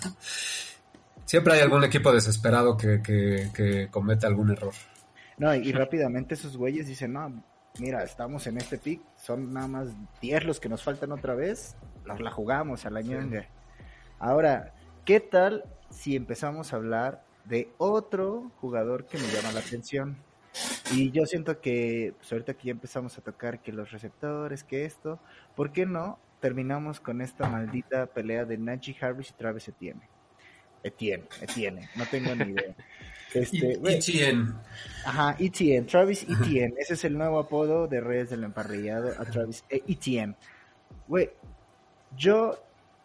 Siempre 1.28 1.52
hay 1.52 1.60
algún 1.60 1.84
equipo 1.84 2.10
desesperado 2.10 2.78
que, 2.78 3.02
que, 3.02 3.50
que 3.52 3.88
comete 3.90 4.26
algún 4.26 4.50
error. 4.50 4.72
No, 5.36 5.54
y, 5.54 5.72
rápidamente 5.72 6.32
esos 6.32 6.56
güeyes 6.56 6.86
dicen, 6.86 7.12
no, 7.12 7.44
mira, 7.78 8.02
estamos 8.02 8.46
en 8.46 8.56
este 8.56 8.78
pick, 8.78 9.02
son 9.18 9.52
nada 9.52 9.68
más 9.68 9.88
10 10.22 10.46
los 10.46 10.58
que 10.58 10.70
nos 10.70 10.82
faltan 10.82 11.12
otra 11.12 11.34
vez, 11.34 11.76
nos 12.06 12.18
la 12.20 12.30
jugamos 12.30 12.86
a 12.86 12.90
la 12.90 13.02
ñonga. 13.02 13.46
Ahora, 14.18 14.72
¿qué 15.04 15.20
tal 15.20 15.64
si 15.90 16.16
empezamos 16.16 16.72
a 16.72 16.76
hablar 16.76 17.22
de 17.44 17.68
otro 17.76 18.50
jugador 18.62 19.04
que 19.04 19.18
me 19.18 19.28
llama 19.28 19.52
la 19.52 19.60
atención? 19.60 20.16
Y 20.92 21.10
yo 21.10 21.26
siento 21.26 21.60
que, 21.60 22.14
pues 22.16 22.32
ahorita 22.32 22.54
que 22.54 22.68
ya 22.68 22.72
empezamos 22.72 23.18
a 23.18 23.20
tocar 23.20 23.60
que 23.60 23.70
los 23.70 23.90
receptores, 23.90 24.64
que 24.64 24.86
esto, 24.86 25.20
¿por 25.54 25.72
qué 25.72 25.84
no 25.84 26.18
terminamos 26.40 27.00
con 27.00 27.20
esta 27.20 27.50
maldita 27.50 28.06
pelea 28.06 28.46
de 28.46 28.56
Najee 28.56 28.96
Harris 28.98 29.28
y 29.28 29.34
Travis 29.34 29.68
Etienne? 29.68 30.08
Etienne, 30.82 31.24
Etienne, 31.40 31.88
no 31.96 32.04
tengo 32.06 32.34
ni 32.34 32.52
idea. 32.52 32.74
Este, 33.34 33.78
Etienne. 33.84 34.54
Ajá, 35.04 35.36
Etienne, 35.38 35.86
Travis 35.86 36.22
Etienne. 36.22 36.74
Ese 36.78 36.94
es 36.94 37.04
el 37.04 37.18
nuevo 37.18 37.38
apodo 37.38 37.86
de 37.86 38.00
Redes 38.00 38.30
del 38.30 38.42
Emparrillado 38.42 39.12
a 39.20 39.24
Travis 39.26 39.64
eh, 39.68 39.82
Etienne. 39.86 40.34
Güey, 41.06 41.30
yo 42.16 42.58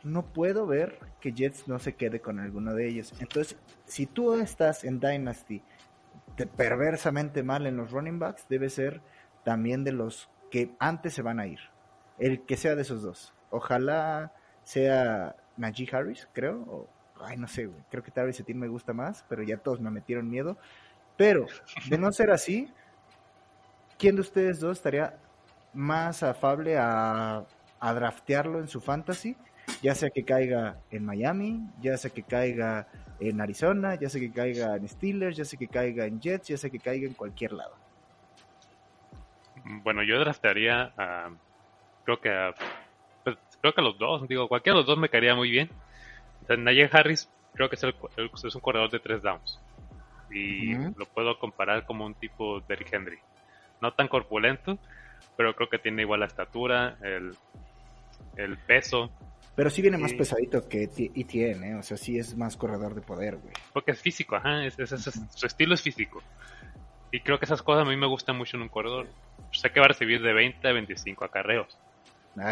no 0.04 0.24
puedo 0.24 0.66
ver 0.66 0.98
que 1.20 1.34
Jets 1.34 1.68
no 1.68 1.78
se 1.78 1.96
quede 1.96 2.22
con 2.22 2.40
alguno 2.40 2.74
de 2.74 2.88
ellos. 2.88 3.14
Entonces, 3.20 3.58
si 3.86 4.06
tú 4.06 4.34
estás 4.36 4.86
en 4.86 5.02
Dynasty 5.02 5.62
te- 6.38 6.48
perversamente 6.48 7.44
mal 7.44 7.68
en 7.68 7.76
los 7.76 7.92
running 7.92 8.18
backs, 8.20 8.46
debe 8.48 8.70
ser 8.70 9.02
también 9.44 9.84
de 9.84 9.92
los 9.92 10.30
que 10.52 10.72
antes 10.80 11.14
se 11.14 11.22
van 11.22 11.42
a 11.42 11.48
ir. 11.48 11.60
El 12.18 12.46
que 12.46 12.56
sea 12.56 12.76
de 12.76 12.84
esos 12.84 13.02
dos. 13.02 13.34
Ojalá 13.50 14.32
sea 14.64 15.36
Najee 15.58 15.90
Harris, 15.92 16.30
creo. 16.32 16.62
O, 16.62 16.90
ay, 17.24 17.38
no 17.38 17.48
sé, 17.48 17.66
güey. 17.66 17.82
Creo 17.90 18.04
que 18.04 18.12
Travis 18.12 18.40
Etienne 18.40 18.60
me 18.60 18.68
gusta 18.68 18.94
más, 18.94 19.26
pero 19.28 19.44
ya 19.44 19.58
todos 19.58 19.80
me 19.80 19.90
metieron 19.90 20.30
miedo. 20.30 20.58
Pero, 21.18 21.46
de 21.90 21.98
no 21.98 22.12
ser 22.12 22.32
así, 22.32 22.72
¿quién 23.98 24.16
de 24.16 24.22
ustedes 24.22 24.60
dos 24.60 24.78
estaría 24.78 25.18
más 25.74 26.24
afable 26.24 26.78
a, 26.78 27.46
draftearlo 27.80 28.60
en 28.60 28.68
su 28.68 28.82
fantasy? 28.82 29.36
Ya 29.82 29.96
sea 29.96 30.10
que 30.10 30.24
caiga 30.24 30.78
en 30.92 31.06
Miami, 31.06 31.68
ya 31.82 31.98
sea 31.98 32.12
que 32.12 32.24
caiga 32.24 32.88
en 33.20 33.40
Arizona, 33.40 33.96
ya 33.96 34.10
sea 34.10 34.20
que 34.20 34.32
caiga 34.32 34.76
en 34.76 34.88
Steelers, 34.88 35.38
ya 35.38 35.46
sea 35.46 35.60
que 35.60 35.68
caiga 35.68 36.06
en 36.06 36.20
Jets, 36.20 36.48
ya 36.48 36.58
sea 36.58 36.70
que 36.70 36.80
caiga 36.80 37.08
en 37.08 37.14
cualquier 37.14 37.54
lado. 37.54 37.76
Bueno, 39.66 40.04
yo 40.04 40.20
draftearía 40.20 40.94
a. 40.98 41.30
Creo 42.04 42.20
que 42.20 42.54
pues, 43.24 43.38
creo 43.62 43.74
que 43.74 43.82
a 43.82 43.84
los 43.84 43.98
dos. 43.98 44.28
Digo, 44.28 44.48
cualquiera 44.48 44.76
de 44.76 44.82
los 44.82 44.88
dos 44.88 44.98
me 44.98 45.10
caería 45.10 45.36
muy 45.36 45.50
bien. 45.50 45.70
O 46.44 46.46
sea, 46.46 46.58
Najee 46.58 46.90
Harris, 46.92 47.30
creo 47.54 47.70
que 47.70 47.76
es, 47.76 47.84
el, 47.84 47.96
el- 48.18 48.30
es 48.34 48.56
un 48.56 48.62
corredor 48.62 48.90
de 48.92 49.00
tres 49.00 49.22
downs. 49.22 49.60
Y 50.32 50.74
lo 50.98 51.06
puedo 51.14 51.38
comparar 51.38 51.86
como 51.86 52.06
un 52.06 52.16
tipo 52.16 52.60
Derrick 52.62 52.92
Henry. 52.94 53.20
No 53.82 53.94
tan 53.94 54.08
corpulento, 54.08 54.80
pero 55.38 55.56
creo 55.56 55.70
que 55.70 55.78
tiene 55.80 56.02
igual 56.02 56.22
la 56.22 56.26
estatura, 56.26 56.98
el, 57.04 57.36
el 58.38 58.58
peso. 58.58 59.12
Pero 59.56 59.70
sí 59.70 59.84
viene 59.84 59.98
más 60.00 60.14
pesadito 60.14 60.68
que 60.68 60.84
Etienne, 61.14 61.70
¿eh? 61.72 61.76
O 61.76 61.84
sea, 61.84 61.98
sí 61.98 62.18
es 62.18 62.36
más 62.36 62.58
corredor 62.58 62.96
de 62.96 63.02
poder, 63.02 63.38
güey. 63.38 63.54
Porque 63.72 63.92
es 63.92 64.02
físico, 64.02 64.36
ajá. 64.36 64.66
es- 64.66 64.80
es- 64.80 64.92
es- 64.92 65.22
su 65.36 65.46
estilo 65.46 65.76
es 65.76 65.82
físico. 65.82 66.24
Y 67.12 67.20
creo 67.20 67.38
que 67.38 67.46
esas 67.46 67.62
cosas 67.62 67.86
a 67.86 67.90
mí 67.90 67.96
me 67.96 68.08
gustan 68.08 68.36
mucho 68.36 68.58
en 68.58 68.64
un 68.64 68.70
corredor. 68.70 69.08
Sé 69.52 69.70
que 69.72 69.80
va 69.80 69.86
a 69.86 69.90
recibir 69.90 70.24
de 70.24 70.34
20 70.34 70.68
a 70.68 70.72
25 70.72 71.24
acarreos. 71.26 71.78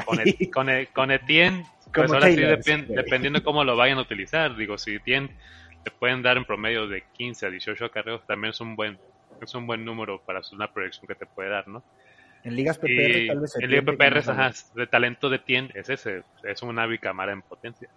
Con, 0.06 0.20
Et- 0.20 0.52
con, 0.52 0.68
con 0.94 1.12
Etienne, 1.12 1.66
pues 1.94 2.12
ahora 2.12 2.30
sí, 2.32 2.42
dependiendo 2.42 3.40
de 3.40 3.44
cómo 3.44 3.64
lo 3.64 3.76
vayan 3.76 3.98
a 3.98 4.02
utilizar. 4.02 4.56
Digo, 4.56 4.78
si 4.78 4.96
Etienne 4.96 5.30
le 5.86 5.92
pueden 6.00 6.22
dar 6.22 6.38
en 6.38 6.46
promedio 6.46 6.88
de 6.88 7.04
15 7.14 7.46
a 7.48 7.50
18 7.50 7.86
acarreos, 7.86 8.26
también 8.26 8.52
es 8.52 8.62
un 8.62 8.76
buen 8.76 9.00
es 9.40 9.56
un 9.56 9.66
buen 9.66 9.84
número 9.84 10.22
para 10.24 10.42
una 10.52 10.68
proyección 10.72 11.08
que 11.08 11.16
te 11.16 11.26
puede 11.26 11.50
dar, 11.50 11.68
¿no? 11.68 11.84
en 12.44 12.56
ligas 12.56 12.78
PPR 12.78 13.26
Y 13.26 13.28
tal 13.28 13.40
vez 13.40 13.56
el 13.56 13.64
Etienne 13.64 13.86
PPR, 13.86 14.20
ajá, 14.20 14.52
de 14.76 14.88
talento 14.88 15.30
de 15.30 15.38
Etienne 15.38 15.72
es 15.74 15.90
ese, 15.90 16.24
es 16.44 16.62
un 16.62 16.78
Avi 16.80 17.00
Camara 17.00 17.32
en 17.34 17.42
potencia. 17.42 17.90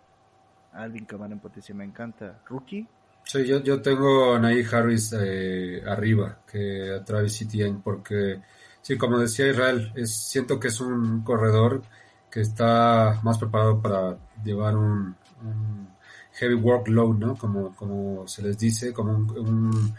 Alvin 0.72 1.04
Kamara 1.06 1.32
en 1.34 1.40
potencia, 1.40 1.74
me 1.74 1.84
encanta. 1.84 2.40
Rookie, 2.46 2.86
Sí, 3.26 3.46
yo, 3.46 3.62
yo 3.62 3.80
tengo 3.80 4.34
a 4.34 4.38
Najee 4.38 4.66
Harris 4.70 5.14
eh, 5.18 5.82
arriba 5.86 6.40
que 6.46 6.92
a 6.92 7.02
Travis 7.04 7.40
Etienne 7.42 7.80
porque, 7.82 8.40
sí, 8.84 8.98
como 8.98 9.18
decía 9.18 9.48
Israel, 9.48 9.90
es, 9.96 10.14
siento 10.14 10.60
que 10.60 10.68
es 10.68 10.78
un 10.80 11.22
corredor 11.22 11.82
que 12.30 12.42
está 12.42 13.18
más 13.22 13.38
preparado 13.38 13.80
para 13.80 14.18
llevar 14.44 14.76
un, 14.76 15.16
heavy 16.34 16.54
workload, 16.54 17.16
¿no? 17.16 17.36
Como, 17.36 17.74
como 17.74 18.28
se 18.28 18.42
les 18.42 18.58
dice, 18.58 18.92
como 18.92 19.12
un, 19.12 19.94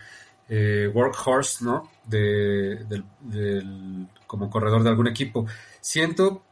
eh, 0.48 0.92
workhorse, 0.94 1.66
¿no? 1.66 1.90
De, 2.06 2.86
del, 2.86 4.08
como 4.28 4.50
corredor 4.50 4.84
de 4.84 4.90
algún 4.90 5.08
equipo. 5.08 5.48
Siento 5.82 6.44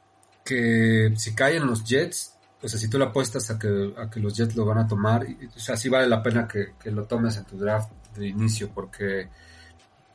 que 0.43 1.13
si 1.15 1.35
caen 1.35 1.67
los 1.67 1.83
Jets, 1.83 2.35
o 2.63 2.67
sea, 2.67 2.79
si 2.79 2.89
tú 2.89 2.97
le 2.97 3.05
apuestas 3.05 3.51
a 3.51 3.59
que, 3.59 3.93
a 3.97 4.09
que 4.09 4.19
los 4.19 4.35
Jets 4.35 4.55
lo 4.55 4.65
van 4.65 4.79
a 4.79 4.87
tomar, 4.87 5.23
o 5.55 5.59
sea, 5.59 5.77
sí 5.77 5.89
vale 5.89 6.07
la 6.07 6.23
pena 6.23 6.47
que, 6.47 6.73
que 6.81 6.89
lo 6.89 7.05
tomes 7.05 7.37
en 7.37 7.45
tu 7.45 7.57
draft 7.57 7.91
de 8.15 8.27
inicio, 8.27 8.69
porque 8.73 9.29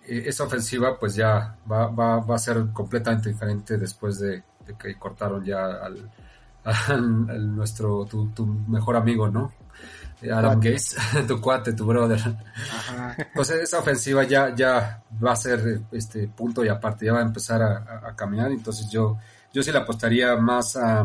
esa 0.08 0.44
ofensiva 0.44 0.98
pues 0.98 1.14
ya 1.14 1.56
va, 1.70 1.86
va, 1.88 2.20
va 2.20 2.34
a 2.36 2.38
ser 2.38 2.66
completamente 2.72 3.28
diferente 3.30 3.76
después 3.76 4.18
de, 4.20 4.42
de 4.66 4.74
que 4.78 4.94
cortaron 4.98 5.44
ya 5.44 5.64
al, 5.66 6.10
al- 6.64 7.30
al 7.30 7.56
nuestro, 7.56 8.04
tu, 8.06 8.28
tu 8.30 8.46
mejor 8.46 8.96
amigo, 8.96 9.28
¿no? 9.28 9.52
Eh, 10.20 10.32
Adam. 10.32 10.58
Gates, 10.58 10.96
tu 11.28 11.40
cuate, 11.40 11.72
tu 11.74 11.86
brother. 11.86 12.18
ajá. 12.18 13.16
Pues 13.34 13.50
esa 13.50 13.78
ofensiva 13.78 14.24
ya, 14.24 14.54
ya 14.54 15.02
va 15.24 15.32
a 15.32 15.36
ser 15.36 15.82
este 15.92 16.26
punto 16.28 16.64
y 16.64 16.68
aparte, 16.68 17.06
ya 17.06 17.12
va 17.12 17.20
a 17.20 17.22
empezar 17.22 17.62
a, 17.62 17.76
a- 17.78 18.08
a 18.10 18.16
caminar. 18.16 18.50
Entonces 18.50 18.88
yo, 18.90 19.16
yo 19.52 19.62
sí 19.62 19.70
le 19.70 19.78
apostaría 19.78 20.34
más 20.36 20.76
a, 20.76 21.00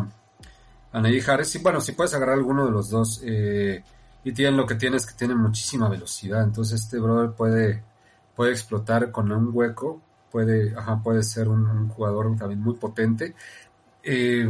a 0.91 0.99
Najee 1.01 1.24
Harris. 1.30 1.54
Y 1.56 1.60
bueno, 1.60 1.80
si 1.80 1.91
puedes 1.91 2.14
agarrar 2.16 2.36
alguno 2.38 2.66
de 2.66 2.72
los 2.72 2.89
dos. 2.89 3.22
eh, 3.24 3.84
y 4.26 4.32
tienen 4.32 4.56
lo 4.58 4.66
que 4.66 4.76
tiene 4.76 4.95
es 4.97 5.06
que 5.06 5.14
tiene 5.16 5.36
muchísima 5.36 5.89
velocidad. 5.89 6.41
Entonces 6.43 6.82
este 6.82 6.97
brother 6.97 7.32
puede, 7.32 7.84
puede 8.36 8.52
explotar 8.52 9.12
con 9.12 9.32
un 9.32 9.50
hueco. 9.54 10.02
Puede, 10.32 10.76
ajá, 10.76 11.02
puede 11.04 11.24
ser 11.24 11.48
un, 11.48 11.90
jugador 11.90 12.36
también 12.36 12.62
muy 12.62 12.76
potente. 12.76 13.36
Eh, 14.02 14.50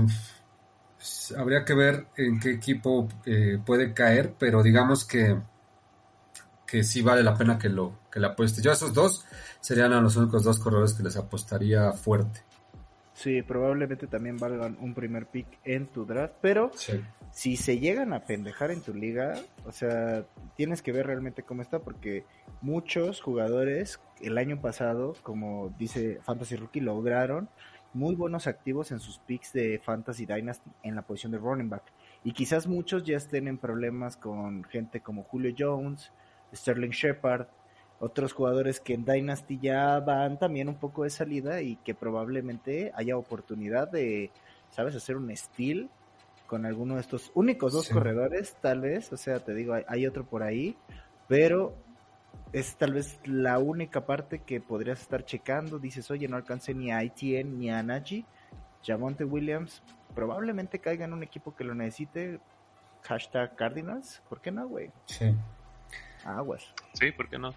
habría 1.38 1.66
que 1.66 1.74
ver 1.74 2.08
en 2.16 2.40
qué 2.40 2.52
equipo 2.52 3.08
eh, 3.26 3.60
puede 3.66 3.94
caer, 3.94 4.34
pero 4.40 4.64
digamos 4.64 5.06
que 5.06 5.38
que 6.74 6.84
sí 6.84 7.04
vale 7.04 7.22
la 7.22 7.38
pena 7.38 7.60
que 7.60 7.70
lo 7.70 8.00
que 8.12 8.20
le 8.20 8.26
apueste. 8.26 8.60
Yo 8.60 8.72
a 8.72 8.74
esos 8.74 8.96
dos 8.96 9.24
serían 9.62 9.94
a 9.94 10.02
los 10.02 10.16
únicos 10.16 10.44
dos 10.44 10.58
corredores 10.58 10.94
que 10.94 11.04
les 11.04 11.16
apostaría 11.16 11.92
fuerte. 11.92 12.42
Sí, 13.14 13.42
probablemente 13.44 14.08
también 14.08 14.38
valgan 14.38 14.76
un 14.82 14.94
primer 14.94 15.28
pick 15.28 15.46
en 15.64 15.88
tu 15.88 16.06
draft, 16.06 16.34
pero 16.42 16.72
Sí. 16.74 16.94
si 17.32 17.56
se 17.58 17.78
llegan 17.80 18.12
a 18.12 18.22
pendejar 18.26 18.72
en 18.72 18.82
tu 18.82 18.94
liga, 18.94 19.34
o 19.66 19.72
sea, 19.72 20.26
tienes 20.56 20.82
que 20.82 20.92
ver 20.92 21.06
realmente 21.08 21.44
cómo 21.44 21.62
está, 21.62 21.80
porque 21.80 22.26
muchos 22.62 23.22
jugadores 23.22 24.00
el 24.22 24.38
año 24.38 24.60
pasado, 24.60 25.14
como 25.22 25.74
dice 25.78 26.20
Fantasy 26.24 26.56
Rookie, 26.56 26.80
lograron 26.82 27.50
muy 27.94 28.16
buenos 28.16 28.48
activos 28.48 28.92
en 28.92 29.00
sus 29.00 29.20
picks 29.20 29.54
de 29.54 29.80
Fantasy 29.84 30.26
Dynasty 30.26 30.72
en 30.82 30.96
la 30.96 31.04
posición 31.04 31.32
de 31.34 31.38
running 31.38 31.70
back. 31.70 31.84
Y 32.24 32.32
quizás 32.32 32.66
muchos 32.66 33.04
ya 33.04 33.18
estén 33.18 33.48
en 33.48 33.60
problemas 33.60 34.18
con 34.18 34.64
gente 34.64 35.02
como 35.02 35.22
Julio 35.24 35.54
Jones, 35.56 36.12
Sterling 36.56 36.90
Shepard, 36.90 37.46
otros 38.04 38.34
jugadores 38.34 38.82
que 38.82 38.94
en 38.96 39.06
Dynasty 39.06 39.60
ya 39.62 39.98
van 40.02 40.38
también 40.38 40.68
un 40.68 40.76
poco 40.76 41.04
de 41.04 41.10
salida 41.10 41.62
y 41.62 41.78
que 41.78 41.96
probablemente 41.96 42.92
haya 42.96 43.16
oportunidad 43.18 43.90
de, 43.90 44.30
¿sabes?, 44.72 44.94
hacer 44.96 45.16
un 45.16 45.34
steal 45.36 45.90
con 46.46 46.66
alguno 46.66 46.96
de 46.96 47.02
estos 47.02 47.32
únicos 47.34 47.72
dos 47.72 47.86
Sí. 47.86 47.94
corredores, 47.94 48.56
tal 48.62 48.82
vez, 48.82 49.12
o 49.14 49.18
sea, 49.18 49.40
te 49.40 49.54
digo, 49.54 49.74
hay, 49.74 49.84
hay 49.88 50.06
otro 50.06 50.26
por 50.26 50.44
ahí, 50.44 50.76
pero 51.30 51.76
es 52.52 52.76
tal 52.76 52.94
vez 52.94 53.20
la 53.26 53.58
única 53.60 54.06
parte 54.06 54.40
que 54.40 54.60
podrías 54.60 55.00
estar 55.02 55.24
checando, 55.24 55.80
dices, 55.80 56.12
oye, 56.12 56.28
no 56.28 56.36
alcancé 56.36 56.74
ni 56.74 56.92
a 56.92 57.04
ITN 57.04 57.58
ni 57.58 57.72
a 57.72 57.82
Najee, 57.82 58.26
Jamonte 58.86 59.24
Williams 59.24 59.82
probablemente 60.14 60.80
caiga 60.80 61.06
en 61.06 61.14
un 61.14 61.24
equipo 61.24 61.56
que 61.56 61.64
lo 61.64 61.74
necesite, 61.74 62.40
hashtag 63.04 63.56
Cardinals, 63.56 64.22
¿por 64.28 64.42
qué 64.42 64.52
no, 64.52 64.68
güey? 64.68 64.92
Sí. 65.06 65.34
Aguas. 66.26 66.66
Sí, 66.94 67.12
¿por 67.12 67.30
qué 67.30 67.38
no? 67.40 67.54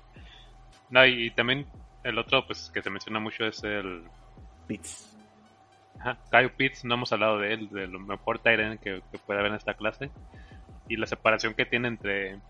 No, 0.90 1.04
y, 1.06 1.26
y 1.26 1.30
también 1.30 1.66
el 2.02 2.18
otro 2.18 2.46
pues 2.46 2.70
que 2.72 2.82
se 2.82 2.90
menciona 2.90 3.18
mucho 3.20 3.46
es 3.46 3.62
el 3.64 4.04
Pitts. 4.66 5.16
ajá, 5.98 6.18
Kyle 6.30 6.50
Pitts, 6.52 6.84
no 6.84 6.94
hemos 6.94 7.12
hablado 7.12 7.38
de 7.38 7.54
él, 7.54 7.68
de 7.70 7.86
lo 7.86 7.98
mejor 8.00 8.38
Tyrant 8.38 8.80
que, 8.80 9.02
que 9.10 9.18
puede 9.18 9.40
haber 9.40 9.52
en 9.52 9.58
esta 9.58 9.74
clase. 9.74 10.10
Y 10.88 10.96
la 10.96 11.06
separación 11.06 11.54
que 11.54 11.66
tiene 11.66 11.88
entre, 11.88 12.40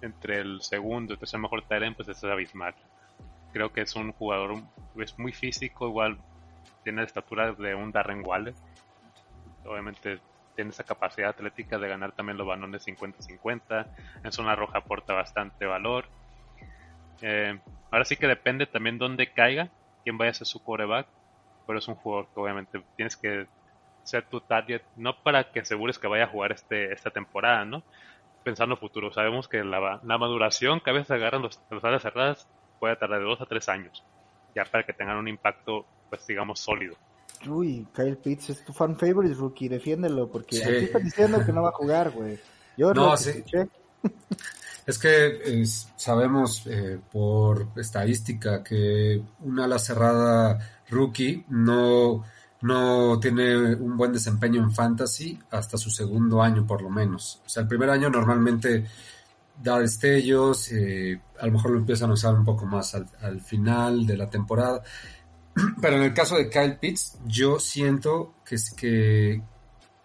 entre 0.00 0.40
el 0.40 0.62
segundo 0.62 1.12
y 1.12 1.14
el 1.14 1.18
tercer 1.18 1.40
mejor 1.40 1.62
Tyrant 1.66 1.96
pues 1.96 2.08
es 2.08 2.24
abismal. 2.24 2.74
Creo 3.52 3.72
que 3.72 3.82
es 3.82 3.94
un 3.94 4.12
jugador 4.12 4.62
es 4.96 5.18
muy 5.18 5.32
físico, 5.32 5.88
igual 5.88 6.18
tiene 6.82 7.02
la 7.02 7.06
estatura 7.06 7.52
de 7.52 7.74
un 7.74 7.92
Darren 7.92 8.22
Waller. 8.24 8.54
Obviamente 9.64 10.20
tiene 10.54 10.70
esa 10.70 10.84
capacidad 10.84 11.30
atlética 11.30 11.78
de 11.78 11.88
ganar 11.88 12.12
también 12.12 12.38
los 12.38 12.46
balones 12.46 12.86
50-50. 12.86 13.86
En 14.22 14.32
zona 14.32 14.54
roja 14.54 14.78
aporta 14.78 15.14
bastante 15.14 15.66
valor. 15.66 16.06
Eh, 17.20 17.58
ahora 17.90 18.04
sí 18.04 18.16
que 18.16 18.26
depende 18.26 18.66
también 18.66 18.98
dónde 18.98 19.32
caiga, 19.32 19.72
quién 20.04 20.18
vaya 20.18 20.30
a 20.32 20.34
ser 20.34 20.46
su 20.46 20.62
coreback. 20.62 21.08
Pero 21.66 21.78
es 21.78 21.88
un 21.88 21.96
jugador 21.96 22.26
que 22.34 22.40
obviamente 22.40 22.84
tienes 22.96 23.16
que 23.16 23.46
ser 24.02 24.28
tu 24.28 24.40
target, 24.42 24.82
no 24.96 25.14
para 25.22 25.50
que 25.52 25.60
asegures 25.60 25.98
que 25.98 26.08
vaya 26.08 26.24
a 26.24 26.28
jugar 26.28 26.52
este, 26.52 26.92
esta 26.92 27.10
temporada, 27.10 27.64
¿no? 27.64 27.84
Pensando 28.44 28.76
futuro. 28.76 29.12
Sabemos 29.12 29.48
que 29.48 29.64
la, 29.64 30.00
la 30.02 30.18
maduración 30.18 30.80
que 30.80 30.90
a 30.90 30.94
veces 30.94 31.10
agarran 31.12 31.42
los, 31.42 31.60
los 31.70 31.84
alas 31.84 32.02
cerradas 32.02 32.48
puede 32.78 32.96
tardar 32.96 33.20
de 33.20 33.26
dos 33.26 33.40
a 33.40 33.46
tres 33.46 33.68
años, 33.68 34.06
ya 34.54 34.64
para 34.66 34.84
que 34.84 34.92
tengan 34.94 35.16
un 35.18 35.28
impacto, 35.28 35.88
pues 36.10 36.26
digamos, 36.26 36.60
sólido. 36.60 36.96
Uy, 37.48 37.86
Kyle 37.94 38.16
Pitts 38.16 38.50
es 38.50 38.64
tu 38.64 38.72
fan 38.72 38.96
favorite, 38.96 39.34
rookie, 39.34 39.68
defiéndelo, 39.68 40.30
porque 40.30 40.56
Sí. 40.56 40.62
aquí 40.62 40.84
están 40.86 41.02
diciendo 41.02 41.44
que 41.44 41.52
no 41.52 41.62
va 41.62 41.68
a 41.68 41.72
jugar, 41.72 42.10
güey. 42.10 42.40
Yo 42.76 42.92
No, 42.94 43.10
lo 43.10 43.16
sí. 43.16 43.30
escuché, 43.30 43.66
Es 44.86 44.98
que 44.98 45.64
sabemos 45.96 46.66
eh, 46.66 47.00
por 47.10 47.68
estadística 47.76 48.62
que 48.62 49.22
una 49.40 49.64
ala 49.64 49.78
cerrada 49.78 50.58
rookie 50.90 51.42
no, 51.48 52.22
no 52.60 53.18
tiene 53.18 53.74
un 53.76 53.96
buen 53.96 54.12
desempeño 54.12 54.62
en 54.62 54.72
fantasy 54.72 55.38
hasta 55.50 55.78
su 55.78 55.88
segundo 55.88 56.42
año 56.42 56.66
por 56.66 56.82
lo 56.82 56.90
menos. 56.90 57.40
O 57.46 57.48
sea, 57.48 57.62
el 57.62 57.68
primer 57.68 57.88
año 57.88 58.10
normalmente 58.10 58.84
da 59.62 59.78
destellos, 59.78 60.70
eh, 60.72 61.20
a 61.40 61.46
lo 61.46 61.52
mejor 61.52 61.70
lo 61.70 61.78
empiezan 61.78 62.10
a 62.10 62.14
usar 62.14 62.34
un 62.34 62.44
poco 62.44 62.66
más 62.66 62.94
al, 62.94 63.08
al 63.22 63.40
final 63.40 64.06
de 64.06 64.16
la 64.18 64.28
temporada. 64.28 64.82
Pero 65.80 65.96
en 65.96 66.02
el 66.02 66.14
caso 66.14 66.36
de 66.36 66.50
Kyle 66.50 66.78
Pitts, 66.78 67.18
yo 67.26 67.58
siento 67.58 68.34
que 68.44 68.56
que, 68.76 69.42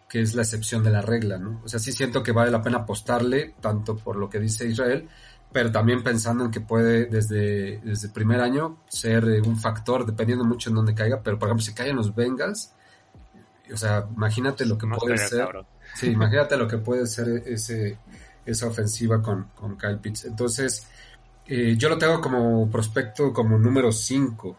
que 0.10 0.22
es 0.22 0.34
la 0.34 0.42
excepción 0.42 0.84
de 0.84 0.90
la 0.90 1.02
regla, 1.02 1.38
¿no? 1.38 1.62
O 1.64 1.70
sea, 1.70 1.80
sí 1.80 1.92
siento 1.92 2.24
que 2.24 2.32
vale 2.32 2.50
la 2.50 2.62
pena 2.64 2.80
apostarle, 2.80 3.54
tanto 3.62 3.96
por 3.96 4.16
lo 4.16 4.30
que 4.30 4.40
dice 4.40 4.66
Israel, 4.66 5.08
pero 5.52 5.72
también 5.72 6.04
pensando 6.04 6.46
en 6.46 6.52
que 6.52 6.62
puede 6.62 7.06
desde, 7.06 7.80
desde 7.80 8.08
el 8.08 8.14
primer 8.14 8.42
año 8.42 8.80
ser 8.90 9.24
eh, 9.26 9.42
un 9.42 9.58
factor, 9.58 10.06
dependiendo 10.06 10.44
mucho 10.44 10.70
en 10.70 10.76
dónde 10.76 10.96
caiga, 10.96 11.22
pero 11.22 11.38
por 11.38 11.48
ejemplo, 11.48 11.64
si 11.64 11.74
caen 11.74 11.96
los 11.96 12.14
Bengals, 12.16 12.74
o 13.72 13.78
sea, 13.78 14.08
imagínate 14.16 14.66
lo 14.66 14.78
que 14.78 14.88
puede 14.88 15.18
ser. 15.18 15.40
cabrón. 15.40 15.68
Sí, 15.96 16.08
imagínate 16.08 16.58
lo 16.58 16.68
que 16.68 16.78
puede 16.78 17.06
ser 17.06 17.44
ese, 17.46 17.98
esa 18.46 18.68
ofensiva 18.68 19.22
con, 19.22 19.50
con 19.56 19.78
Kyle 19.78 20.00
Pitts. 20.00 20.26
Entonces, 20.26 20.88
eh, 21.46 21.76
yo 21.78 21.90
lo 21.90 21.98
tengo 21.98 22.20
como 22.20 22.70
prospecto 22.70 23.32
como 23.34 23.58
número 23.58 23.92
5 23.92 24.58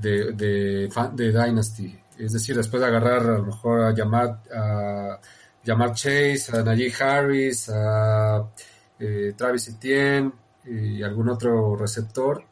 de, 0.00 0.32
de, 0.32 0.88
de 1.12 1.32
Dynasty. 1.32 1.98
Es 2.18 2.32
decir, 2.32 2.56
después 2.56 2.80
de 2.80 2.88
agarrar 2.88 3.20
a 3.22 3.38
lo 3.38 3.42
mejor 3.44 3.80
a 3.82 3.92
llamar 3.92 4.40
a 4.54 5.18
llamar 5.64 5.92
Chase, 5.94 6.46
a 6.52 6.62
Najee 6.62 6.92
Harris, 7.02 7.68
a 7.70 8.48
eh, 8.98 9.32
Travis 9.36 9.68
Etienne 9.68 10.32
y 10.64 11.02
algún 11.02 11.28
otro 11.28 11.74
receptor, 11.76 12.44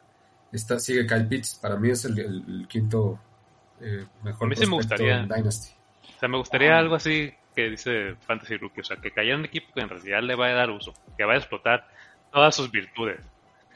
está, 0.51 0.79
sigue 0.79 1.05
Kyle 1.07 1.27
Pitts. 1.27 1.55
Para 1.61 1.77
mí 1.77 1.89
es 1.91 2.05
el, 2.05 2.19
el- 2.19 2.45
el 2.61 2.67
quinto 2.67 3.19
eh, 3.81 4.05
mejor 4.23 4.47
A 4.47 4.49
mí 4.49 4.55
sí 4.55 4.65
me 4.65 4.75
gustaría. 4.75 5.19
en 5.21 5.27
Dynasty. 5.29 5.73
O 6.15 6.19
sea, 6.19 6.29
me 6.29 6.37
gustaría 6.37 6.77
algo 6.77 6.95
así 6.95 7.31
que 7.55 7.69
dice 7.69 8.15
Fantasy 8.21 8.57
Rookie, 8.57 8.81
o 8.81 8.83
sea, 8.83 8.97
que 8.97 9.11
cayera 9.11 9.37
un 9.37 9.45
equipo 9.45 9.67
que 9.73 9.81
en 9.81 9.89
realidad 9.89 10.21
le 10.23 10.35
vaya 10.35 10.53
a 10.53 10.57
dar 10.57 10.69
uso, 10.71 10.91
que 11.17 11.23
vaya 11.23 11.35
a 11.37 11.39
explotar 11.41 11.87
todas 12.31 12.55
sus 12.55 12.71
virtudes. 12.71 13.19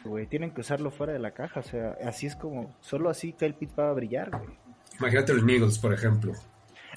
güey, 0.03 0.25
tienen 0.25 0.51
que 0.51 0.61
usarlo 0.61 0.89
fuera 0.89 1.13
de 1.13 1.19
la 1.19 1.31
caja, 1.31 1.59
o 1.59 1.63
sea, 1.63 1.95
así 2.03 2.25
es 2.27 2.35
como, 2.35 2.75
solo 2.81 3.09
así 3.11 3.33
Kyle 3.33 3.53
Pitts 3.53 3.73
va 3.77 3.89
a 3.89 3.93
brillar, 3.93 4.31
güey. 4.31 4.57
Imagínate 4.99 5.33
los 5.33 5.47
Eagles, 5.47 5.79
por 5.79 5.93
ejemplo. 5.93 6.33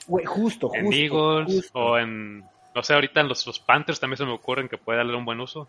Güey, 0.07 0.25
justo, 0.25 0.69
justo. 0.69 0.85
en 0.85 0.93
Eagles 0.93 1.47
justo. 1.47 1.79
o 1.79 1.99
en, 1.99 2.41
no 2.75 2.83
sé, 2.83 2.95
ahorita 2.95 3.21
en 3.21 3.29
los, 3.29 3.47
los 3.47 3.61
Panthers 3.61 4.01
también 4.01 4.19
se 4.19 4.25
me 4.25 4.33
ocurren 4.33 4.69
que 4.69 4.79
puede 4.79 4.99
darle 4.99 5.17
un 5.17 5.25
buen 5.25 5.41
uso. 5.41 5.69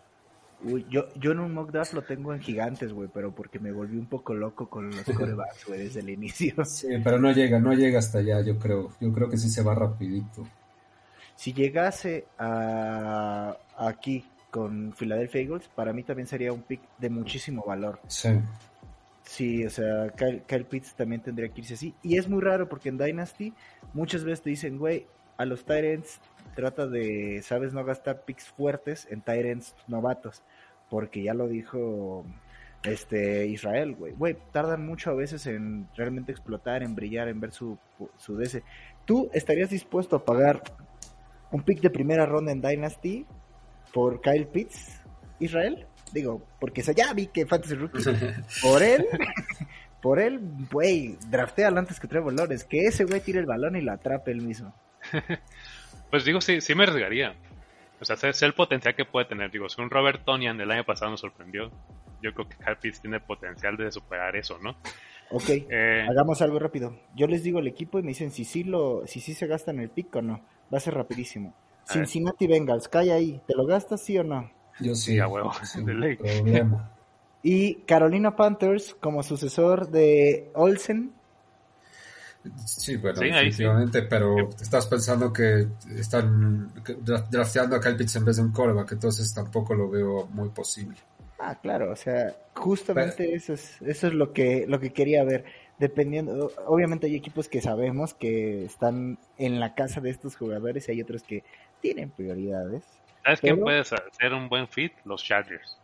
Uy, 0.64 0.86
yo, 0.88 1.08
yo 1.14 1.32
en 1.32 1.40
un 1.40 1.52
mock 1.52 1.72
draft 1.72 1.92
lo 1.92 2.02
tengo 2.02 2.32
en 2.32 2.40
gigantes, 2.40 2.92
güey, 2.92 3.08
pero 3.12 3.34
porque 3.34 3.58
me 3.58 3.72
volví 3.72 3.98
un 3.98 4.06
poco 4.06 4.32
loco 4.32 4.68
con 4.68 4.90
los 4.90 5.04
corebacks, 5.16 5.66
güey, 5.66 5.80
desde 5.80 6.00
el 6.00 6.10
inicio. 6.10 6.64
Sí, 6.64 6.88
pero 7.02 7.18
no 7.18 7.32
llega, 7.32 7.58
no 7.58 7.72
llega 7.72 7.98
hasta 7.98 8.18
allá, 8.18 8.40
yo 8.42 8.58
creo. 8.58 8.92
Yo 9.00 9.12
creo 9.12 9.28
que 9.28 9.36
sí 9.36 9.50
se 9.50 9.62
va 9.62 9.74
rapidito. 9.74 10.46
Si 11.34 11.52
llegase 11.52 12.26
a 12.38 13.56
aquí 13.76 14.24
con 14.50 14.92
Philadelphia 14.96 15.40
Eagles, 15.40 15.68
para 15.74 15.92
mí 15.92 16.04
también 16.04 16.28
sería 16.28 16.52
un 16.52 16.62
pick 16.62 16.80
de 16.98 17.10
muchísimo 17.10 17.64
valor. 17.66 17.98
Sí. 18.06 18.28
Sí, 19.22 19.64
o 19.64 19.70
sea, 19.70 20.10
Kyle, 20.16 20.42
Kyle 20.46 20.64
Pitts 20.64 20.94
también 20.94 21.22
tendría 21.22 21.48
que 21.48 21.60
irse 21.60 21.74
así. 21.74 21.94
Y 22.02 22.18
es 22.18 22.28
muy 22.28 22.40
raro 22.40 22.68
porque 22.68 22.88
en 22.88 22.98
Dynasty 22.98 23.52
muchas 23.94 24.24
veces 24.24 24.42
te 24.42 24.50
dicen, 24.50 24.78
güey, 24.78 25.06
a 25.36 25.44
los 25.44 25.64
Tyrants 25.64 26.20
trata 26.54 26.86
de, 26.86 27.40
sabes, 27.42 27.72
no 27.72 27.84
gastar 27.84 28.24
picks 28.24 28.48
fuertes 28.48 29.06
en 29.10 29.22
Tyrants 29.22 29.74
novatos. 29.86 30.42
Porque 30.90 31.22
ya 31.22 31.34
lo 31.34 31.48
dijo 31.48 32.24
este 32.84 33.46
Israel, 33.46 33.94
güey. 33.94 34.12
Güey, 34.12 34.36
tardan 34.50 34.84
mucho 34.84 35.10
a 35.10 35.14
veces 35.14 35.46
en 35.46 35.88
realmente 35.96 36.32
explotar, 36.32 36.82
en 36.82 36.94
brillar, 36.94 37.28
en 37.28 37.40
ver 37.40 37.52
su, 37.52 37.78
su 38.18 38.36
DC. 38.36 38.62
¿Tú 39.04 39.30
estarías 39.32 39.70
dispuesto 39.70 40.16
a 40.16 40.24
pagar 40.24 40.62
un 41.50 41.62
pick 41.62 41.80
de 41.80 41.90
primera 41.90 42.26
ronda 42.26 42.52
en 42.52 42.60
Dynasty 42.60 43.26
por 43.92 44.20
Kyle 44.20 44.46
Pitts, 44.46 45.00
Israel? 45.38 45.86
Digo, 46.12 46.42
porque 46.60 46.82
ya 46.82 47.12
vi 47.14 47.26
que 47.28 47.46
Fantasy 47.46 47.74
Rookie 47.74 48.02
por 48.62 48.82
él, 48.82 49.06
por 50.02 50.18
él, 50.18 50.40
güey, 50.70 51.16
draftealo 51.30 51.78
antes 51.78 52.00
que 52.00 52.08
Trevor 52.08 52.34
Lawrence, 52.34 52.66
que 52.68 52.86
ese 52.86 53.04
güey 53.04 53.20
tire 53.20 53.38
el 53.40 53.46
balón 53.46 53.76
y 53.76 53.80
lo 53.80 53.92
atrape 53.92 54.30
él 54.30 54.42
mismo. 54.42 54.74
Pues 56.10 56.26
digo, 56.26 56.42
sí, 56.42 56.60
sí 56.60 56.74
me 56.74 56.82
arriesgaría. 56.82 57.34
O 57.98 58.04
sea, 58.04 58.16
sé, 58.16 58.34
sé 58.34 58.44
el 58.44 58.52
potencial 58.52 58.94
que 58.94 59.06
puede 59.06 59.24
tener. 59.24 59.50
Digo, 59.50 59.70
si 59.70 59.80
un 59.80 59.88
Robert 59.88 60.22
Tonian 60.26 60.58
del 60.58 60.70
año 60.70 60.84
pasado 60.84 61.10
nos 61.10 61.20
sorprendió, 61.20 61.70
yo 62.20 62.34
creo 62.34 62.46
que 62.46 62.56
Pitts 62.82 63.00
tiene 63.00 63.18
potencial 63.18 63.78
de 63.78 63.90
superar 63.90 64.36
eso, 64.36 64.58
¿no? 64.58 64.76
Ok, 65.30 65.48
Eh, 65.48 66.06
hagamos 66.06 66.42
algo 66.42 66.58
rápido. 66.58 66.98
Yo 67.16 67.26
les 67.26 67.42
digo 67.42 67.60
al 67.60 67.66
equipo 67.66 67.98
y 67.98 68.02
me 68.02 68.08
dicen 68.08 68.30
si 68.30 68.44
sí 68.44 68.62
lo, 68.62 69.06
si 69.06 69.20
sí 69.20 69.32
se 69.32 69.46
gasta 69.46 69.70
en 69.70 69.80
el 69.80 69.88
pick 69.88 70.14
o 70.16 70.20
no. 70.20 70.44
Va 70.70 70.76
a 70.76 70.80
ser 70.80 70.92
rapidísimo. 70.92 71.54
A 71.88 71.94
ver. 71.94 72.06
Cincinnati 72.06 72.46
Bengals, 72.46 72.88
cae 72.88 73.10
ahí, 73.10 73.40
¿te 73.46 73.54
lo 73.54 73.64
gastas 73.64 74.04
sí 74.04 74.18
o 74.18 74.24
no? 74.24 74.50
Yo 74.82 74.94
sí. 74.94 75.12
Sí, 75.12 75.18
a 75.18 75.28
huevo, 75.28 75.52
sin 75.64 75.84
de 75.86 75.94
ley. 75.94 76.18
problema. 76.18 76.90
Y 77.42 77.82
Carolina 77.84 78.34
Panthers 78.36 78.94
como 78.94 79.22
sucesor 79.22 79.88
de 79.90 80.50
Olsen. 80.54 81.12
Sí, 82.66 82.96
bueno, 82.96 83.20
Sí, 83.20 83.24
ahí 83.30 83.52
sí. 83.52 83.64
definitivamente, 83.64 84.02
pero 84.02 84.50
estás 84.60 84.86
pensando 84.86 85.32
que 85.32 85.68
están 85.96 86.72
dra- 87.04 87.28
drafteando 87.30 87.76
a 87.76 87.80
Kyle 87.80 87.96
Pitts 87.96 88.16
en 88.16 88.24
vez 88.24 88.36
de 88.36 88.42
un 88.42 88.52
coreback, 88.52 88.92
entonces 88.92 89.32
tampoco 89.32 89.74
lo 89.74 89.88
veo 89.88 90.26
muy 90.28 90.48
posible. 90.48 90.96
Ah, 91.38 91.58
claro, 91.60 91.90
o 91.90 91.96
sea, 91.96 92.36
justamente 92.54 93.34
eso 93.34 93.54
es, 93.54 93.82
eso 93.82 94.06
es 94.06 94.14
lo 94.14 94.32
que, 94.32 94.64
lo 94.68 94.78
que 94.78 94.92
quería 94.92 95.24
ver. 95.24 95.44
dependiendo, 95.78 96.52
obviamente 96.66 97.08
hay 97.08 97.16
equipos 97.16 97.48
que 97.48 97.60
sabemos 97.60 98.14
que 98.14 98.64
están 98.64 99.18
en 99.38 99.58
la 99.58 99.74
casa 99.74 100.00
de 100.00 100.10
estos 100.10 100.36
jugadores 100.36 100.88
y 100.88 100.92
hay 100.92 101.02
otros 101.02 101.24
que 101.24 101.42
tienen 101.80 102.10
prioridades. 102.12 102.84
¿Sabes 103.22 103.40
quién 103.40 103.54
Pero- 103.56 103.64
puede 103.64 103.80
hacer 103.80 104.32
un 104.34 104.48
buen 104.48 104.68
fit? 104.68 104.92
Los 105.04 105.22
Chargers. 105.24 105.78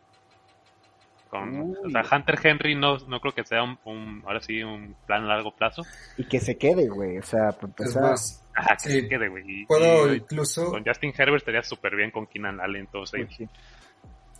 Con, 1.30 1.76
o 1.84 1.90
sea, 1.90 2.02
Hunter 2.10 2.38
Henry 2.42 2.74
no, 2.74 2.96
no 3.06 3.20
creo 3.20 3.34
que 3.34 3.44
sea 3.44 3.62
un, 3.62 3.78
un- 3.84 4.22
ahora 4.26 4.40
sí 4.40 4.62
un 4.62 4.96
plan 5.06 5.24
a 5.24 5.26
largo 5.28 5.54
plazo. 5.54 5.82
Y 6.16 6.24
que 6.24 6.40
se 6.40 6.56
quede, 6.56 6.88
güey. 6.88 7.18
O 7.18 7.22
sea, 7.22 7.50
para 7.52 7.66
empezar, 7.68 8.02
más, 8.02 8.42
Ajá, 8.54 8.76
que 8.82 8.88
Sí. 8.90 9.00
se 9.02 9.08
quede, 9.08 9.28
güey. 9.28 9.66
Puedo 9.66 10.12
y- 10.12 10.16
incluso, 10.16 10.70
con 10.70 10.82
Justin 10.84 11.12
Herbert 11.16 11.36
estaría 11.42 11.62
súper 11.62 11.96
bien 11.96 12.10
con 12.10 12.26
Keenan 12.26 12.60
Allen, 12.60 12.80
entonces 12.86 13.26
pues, 13.26 13.36
sí. 13.36 13.48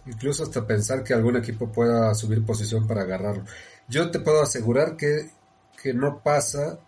incluso 0.07 0.45
hasta 0.45 0.67
pensar 0.67 1.05
que 1.05 1.13
algún 1.13 1.37
equipo 1.37 1.71
pueda 1.71 2.15
subir 2.15 2.45
posición 2.47 2.89
para 2.89 3.03
agarrarlo. 3.03 3.45
Yo 3.87 4.11
te 4.11 4.19
puedo 4.21 4.41
asegurar 4.43 4.97
que, 4.97 5.29
que 5.83 5.93
no 5.93 6.21
pasa 6.23 6.79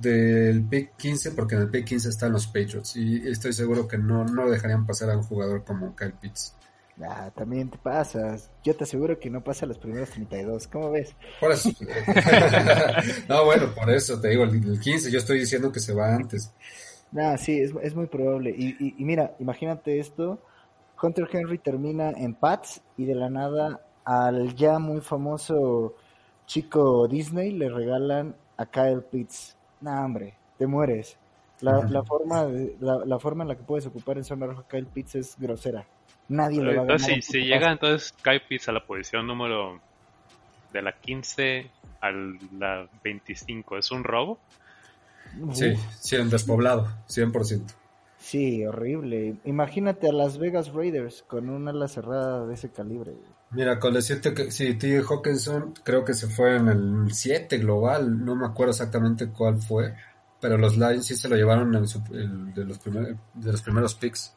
del 0.00 0.64
pick 0.64 0.96
15 0.96 1.32
porque 1.32 1.54
en 1.54 1.62
el 1.62 1.70
pick 1.70 1.84
15 1.86 2.08
están 2.08 2.32
los 2.32 2.46
Patriots 2.46 2.96
y 2.96 3.28
estoy 3.28 3.52
seguro 3.52 3.86
que 3.86 3.98
no, 3.98 4.24
no 4.24 4.50
dejarían 4.50 4.86
pasar 4.86 5.10
a 5.10 5.16
un 5.16 5.22
jugador 5.22 5.64
como 5.64 5.94
Kyle 5.94 6.14
Pitts. 6.20 6.54
Ah, 7.02 7.30
también 7.34 7.70
te 7.70 7.78
pasas. 7.78 8.50
Yo 8.62 8.76
te 8.76 8.84
aseguro 8.84 9.18
que 9.18 9.28
no 9.28 9.42
pasa 9.42 9.66
los 9.66 9.78
primeros 9.78 10.10
32. 10.10 10.68
¿Cómo 10.68 10.90
ves? 10.92 11.14
Por 11.40 11.50
eso. 11.50 11.70
no, 13.28 13.44
bueno, 13.44 13.74
por 13.74 13.90
eso 13.90 14.20
te 14.20 14.28
digo, 14.28 14.44
el, 14.44 14.54
el 14.64 14.78
15 14.78 15.10
yo 15.10 15.18
estoy 15.18 15.40
diciendo 15.40 15.72
que 15.72 15.80
se 15.80 15.92
va 15.92 16.14
antes. 16.14 16.52
Ah, 17.16 17.36
sí, 17.36 17.60
es, 17.60 17.72
es 17.82 17.94
muy 17.94 18.06
probable. 18.06 18.50
Y, 18.56 18.76
y, 18.78 18.94
y 18.98 19.04
mira, 19.04 19.34
imagínate 19.38 19.98
esto. 19.98 20.40
Hunter 21.02 21.28
Henry 21.32 21.58
termina 21.58 22.10
en 22.10 22.34
Pats 22.34 22.80
y 22.96 23.04
de 23.04 23.14
la 23.14 23.28
nada 23.28 23.80
al 24.04 24.54
ya 24.54 24.78
muy 24.78 25.00
famoso 25.00 25.94
chico 26.46 27.08
Disney 27.08 27.52
le 27.52 27.68
regalan 27.68 28.36
a 28.56 28.66
Kyle 28.66 29.02
Pitts. 29.02 29.56
Nah, 29.84 30.04
hombre, 30.04 30.34
te 30.58 30.66
mueres. 30.66 31.16
La, 31.60 31.84
la 31.88 32.02
forma 32.04 32.44
de- 32.46 32.76
la, 32.80 32.96
la 33.04 33.18
forma 33.18 33.44
en 33.44 33.48
la 33.48 33.56
que 33.56 33.62
puedes 33.64 33.86
ocupar 33.86 34.16
en 34.18 34.24
zona 34.24 34.46
roja 34.46 34.62
a 34.62 34.68
Kyle 34.68 34.86
Pitts 34.86 35.14
es 35.16 35.36
grosera. 35.38 35.86
Nadie 36.28 36.62
le 36.62 36.72
va 36.72 36.82
a 36.82 36.86
ganar. 36.86 37.12
Entonces, 37.12 37.26
si, 37.26 37.44
llega 37.44 37.70
entonces 37.72 38.12
Kyle 38.22 38.40
Pitts 38.48 38.68
a 38.68 38.72
la 38.72 38.84
posición 38.86 39.26
número 39.26 39.80
de 40.72 40.82
la 40.82 40.92
15 41.00 41.70
a 42.00 42.10
la 42.10 42.88
25, 43.02 43.78
¿es 43.78 43.90
un 43.90 44.04
robo? 44.04 44.38
Sí, 45.52 45.72
Uf, 45.72 45.80
sí, 46.00 46.16
en 46.16 46.30
despoblado, 46.30 46.88
100%. 47.08 47.74
sí, 48.16 48.64
horrible. 48.66 49.36
Imagínate 49.44 50.08
a 50.08 50.12
Las 50.12 50.38
Vegas 50.38 50.72
Raiders 50.72 51.22
con 51.22 51.48
una 51.48 51.70
ala 51.70 51.88
cerrada 51.88 52.46
de 52.46 52.54
ese 52.54 52.70
calibre. 52.72 53.12
Mira, 53.54 53.78
con 53.78 53.94
decirte 53.94 54.34
que 54.34 54.50
sí, 54.50 54.74
T. 54.74 55.02
Hawkinson 55.08 55.74
creo 55.84 56.04
que 56.04 56.14
se 56.14 56.26
fue 56.28 56.56
en 56.56 56.68
el 56.68 57.12
7 57.12 57.58
global, 57.58 58.24
no 58.24 58.34
me 58.34 58.46
acuerdo 58.46 58.72
exactamente 58.72 59.28
cuál 59.28 59.58
fue, 59.58 59.94
pero 60.40 60.58
los 60.58 60.76
Lions 60.76 61.06
sí 61.06 61.14
se 61.16 61.28
lo 61.28 61.36
llevaron 61.36 61.74
en 61.74 61.86
su- 61.86 62.02
el- 62.12 62.52
de, 62.54 62.64
los 62.64 62.78
primer- 62.78 63.16
de 63.34 63.52
los 63.52 63.62
primeros 63.62 63.94
picks. 63.94 64.34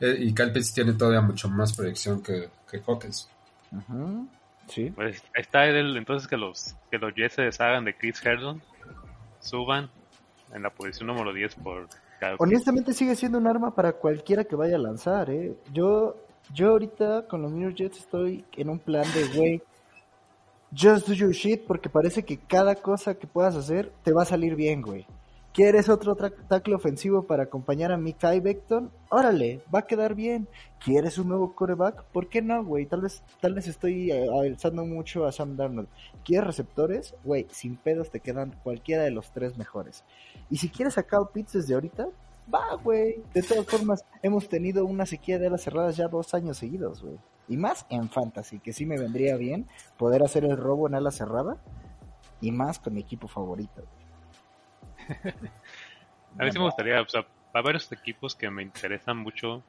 Eh, 0.00 0.16
y 0.18 0.34
Kyle 0.34 0.50
Pitts 0.52 0.72
tiene 0.74 0.92
todavía 0.94 1.20
mucho 1.20 1.48
más 1.48 1.72
proyección 1.76 2.22
que, 2.22 2.48
que 2.70 2.80
Hawkins. 2.86 3.28
Ujú, 3.72 4.28
Sí. 4.66 4.90
Pues 4.94 5.22
está 5.34 5.66
el, 5.66 5.94
entonces 5.96 6.26
que 6.26 6.36
los 6.38 6.74
que 6.90 6.96
los 6.98 7.14
Jets 7.14 7.34
se 7.34 7.42
deshagan 7.42 7.84
de 7.84 7.94
Chris 7.96 8.24
Herndon, 8.24 8.62
suban 9.40 9.90
en 10.54 10.62
la 10.62 10.70
posición 10.70 11.06
número 11.08 11.32
10 11.32 11.54
por. 11.56 11.86
Honestamente 12.38 12.94
sigue 12.94 13.14
siendo 13.16 13.36
un 13.36 13.46
arma 13.46 13.74
para 13.74 13.92
cualquiera 13.92 14.44
que 14.44 14.56
vaya 14.56 14.76
a 14.76 14.78
lanzar, 14.78 15.28
¿eh? 15.28 15.54
Yo, 15.74 16.16
yo 16.52 16.70
ahorita 16.70 17.26
con 17.28 17.42
los 17.42 17.52
New 17.52 17.74
Jets 17.74 17.98
estoy 17.98 18.44
en 18.56 18.68
un 18.68 18.78
plan 18.78 19.06
de, 19.14 19.28
güey, 19.36 19.62
just 20.76 21.08
do 21.08 21.14
your 21.14 21.32
shit 21.32 21.64
porque 21.66 21.88
parece 21.88 22.24
que 22.24 22.38
cada 22.38 22.74
cosa 22.74 23.14
que 23.14 23.26
puedas 23.26 23.56
hacer 23.56 23.92
te 24.02 24.12
va 24.12 24.22
a 24.22 24.26
salir 24.26 24.54
bien, 24.56 24.82
güey. 24.82 25.06
¿Quieres 25.54 25.88
otro 25.88 26.16
tackle 26.16 26.74
ofensivo 26.74 27.28
para 27.28 27.44
acompañar 27.44 27.92
a 27.92 27.96
Mikai 27.96 28.40
Beckton? 28.40 28.90
Órale, 29.08 29.60
va 29.72 29.78
a 29.78 29.86
quedar 29.86 30.16
bien. 30.16 30.48
¿Quieres 30.84 31.16
un 31.16 31.28
nuevo 31.28 31.54
coreback? 31.54 32.02
¿Por 32.06 32.28
qué 32.28 32.42
no, 32.42 32.64
güey? 32.64 32.86
Tal 32.86 33.02
vez, 33.02 33.22
tal 33.40 33.54
vez 33.54 33.68
estoy 33.68 34.10
eh, 34.10 34.26
alzando 34.28 34.84
mucho 34.84 35.26
a 35.26 35.30
Sam 35.30 35.56
Darnold. 35.56 35.86
¿Quieres 36.24 36.48
receptores? 36.48 37.14
Güey, 37.22 37.46
sin 37.52 37.76
pedos 37.76 38.10
te 38.10 38.18
quedan 38.18 38.58
cualquiera 38.64 39.04
de 39.04 39.12
los 39.12 39.30
tres 39.30 39.56
mejores. 39.56 40.02
Y 40.50 40.56
si 40.56 40.70
quieres 40.70 40.98
a 40.98 41.04
Kyle 41.04 41.28
Pitts 41.32 41.52
desde 41.52 41.74
ahorita, 41.74 42.08
va, 42.52 42.74
güey. 42.76 43.22
De 43.32 43.42
todas 43.42 43.66
formas, 43.66 44.04
hemos 44.22 44.48
tenido 44.48 44.84
una 44.84 45.06
sequía 45.06 45.38
de 45.38 45.46
alas 45.46 45.62
cerradas 45.62 45.96
ya 45.96 46.08
dos 46.08 46.34
años 46.34 46.58
seguidos, 46.58 47.02
güey. 47.02 47.18
Y 47.48 47.56
más 47.56 47.86
en 47.90 48.08
Fantasy, 48.08 48.58
que 48.58 48.72
sí 48.72 48.86
me 48.86 48.98
vendría 48.98 49.36
bien 49.36 49.66
poder 49.98 50.22
hacer 50.22 50.44
el 50.44 50.56
robo 50.56 50.88
en 50.88 50.94
ala 50.94 51.10
cerrada. 51.10 51.56
Y 52.40 52.50
más 52.52 52.78
con 52.78 52.94
mi 52.94 53.00
equipo 53.00 53.28
favorito. 53.28 53.84
A 56.38 56.44
mí 56.44 56.50
sí 56.50 56.58
me 56.58 56.64
gustaría, 56.64 57.00
o 57.00 57.08
sea, 57.08 57.24
va 57.54 57.60
a 57.60 57.76
estos 57.76 57.92
equipos 57.92 58.34
que 58.34 58.50
me 58.50 58.62
interesan 58.62 59.16
mucho. 59.18 59.62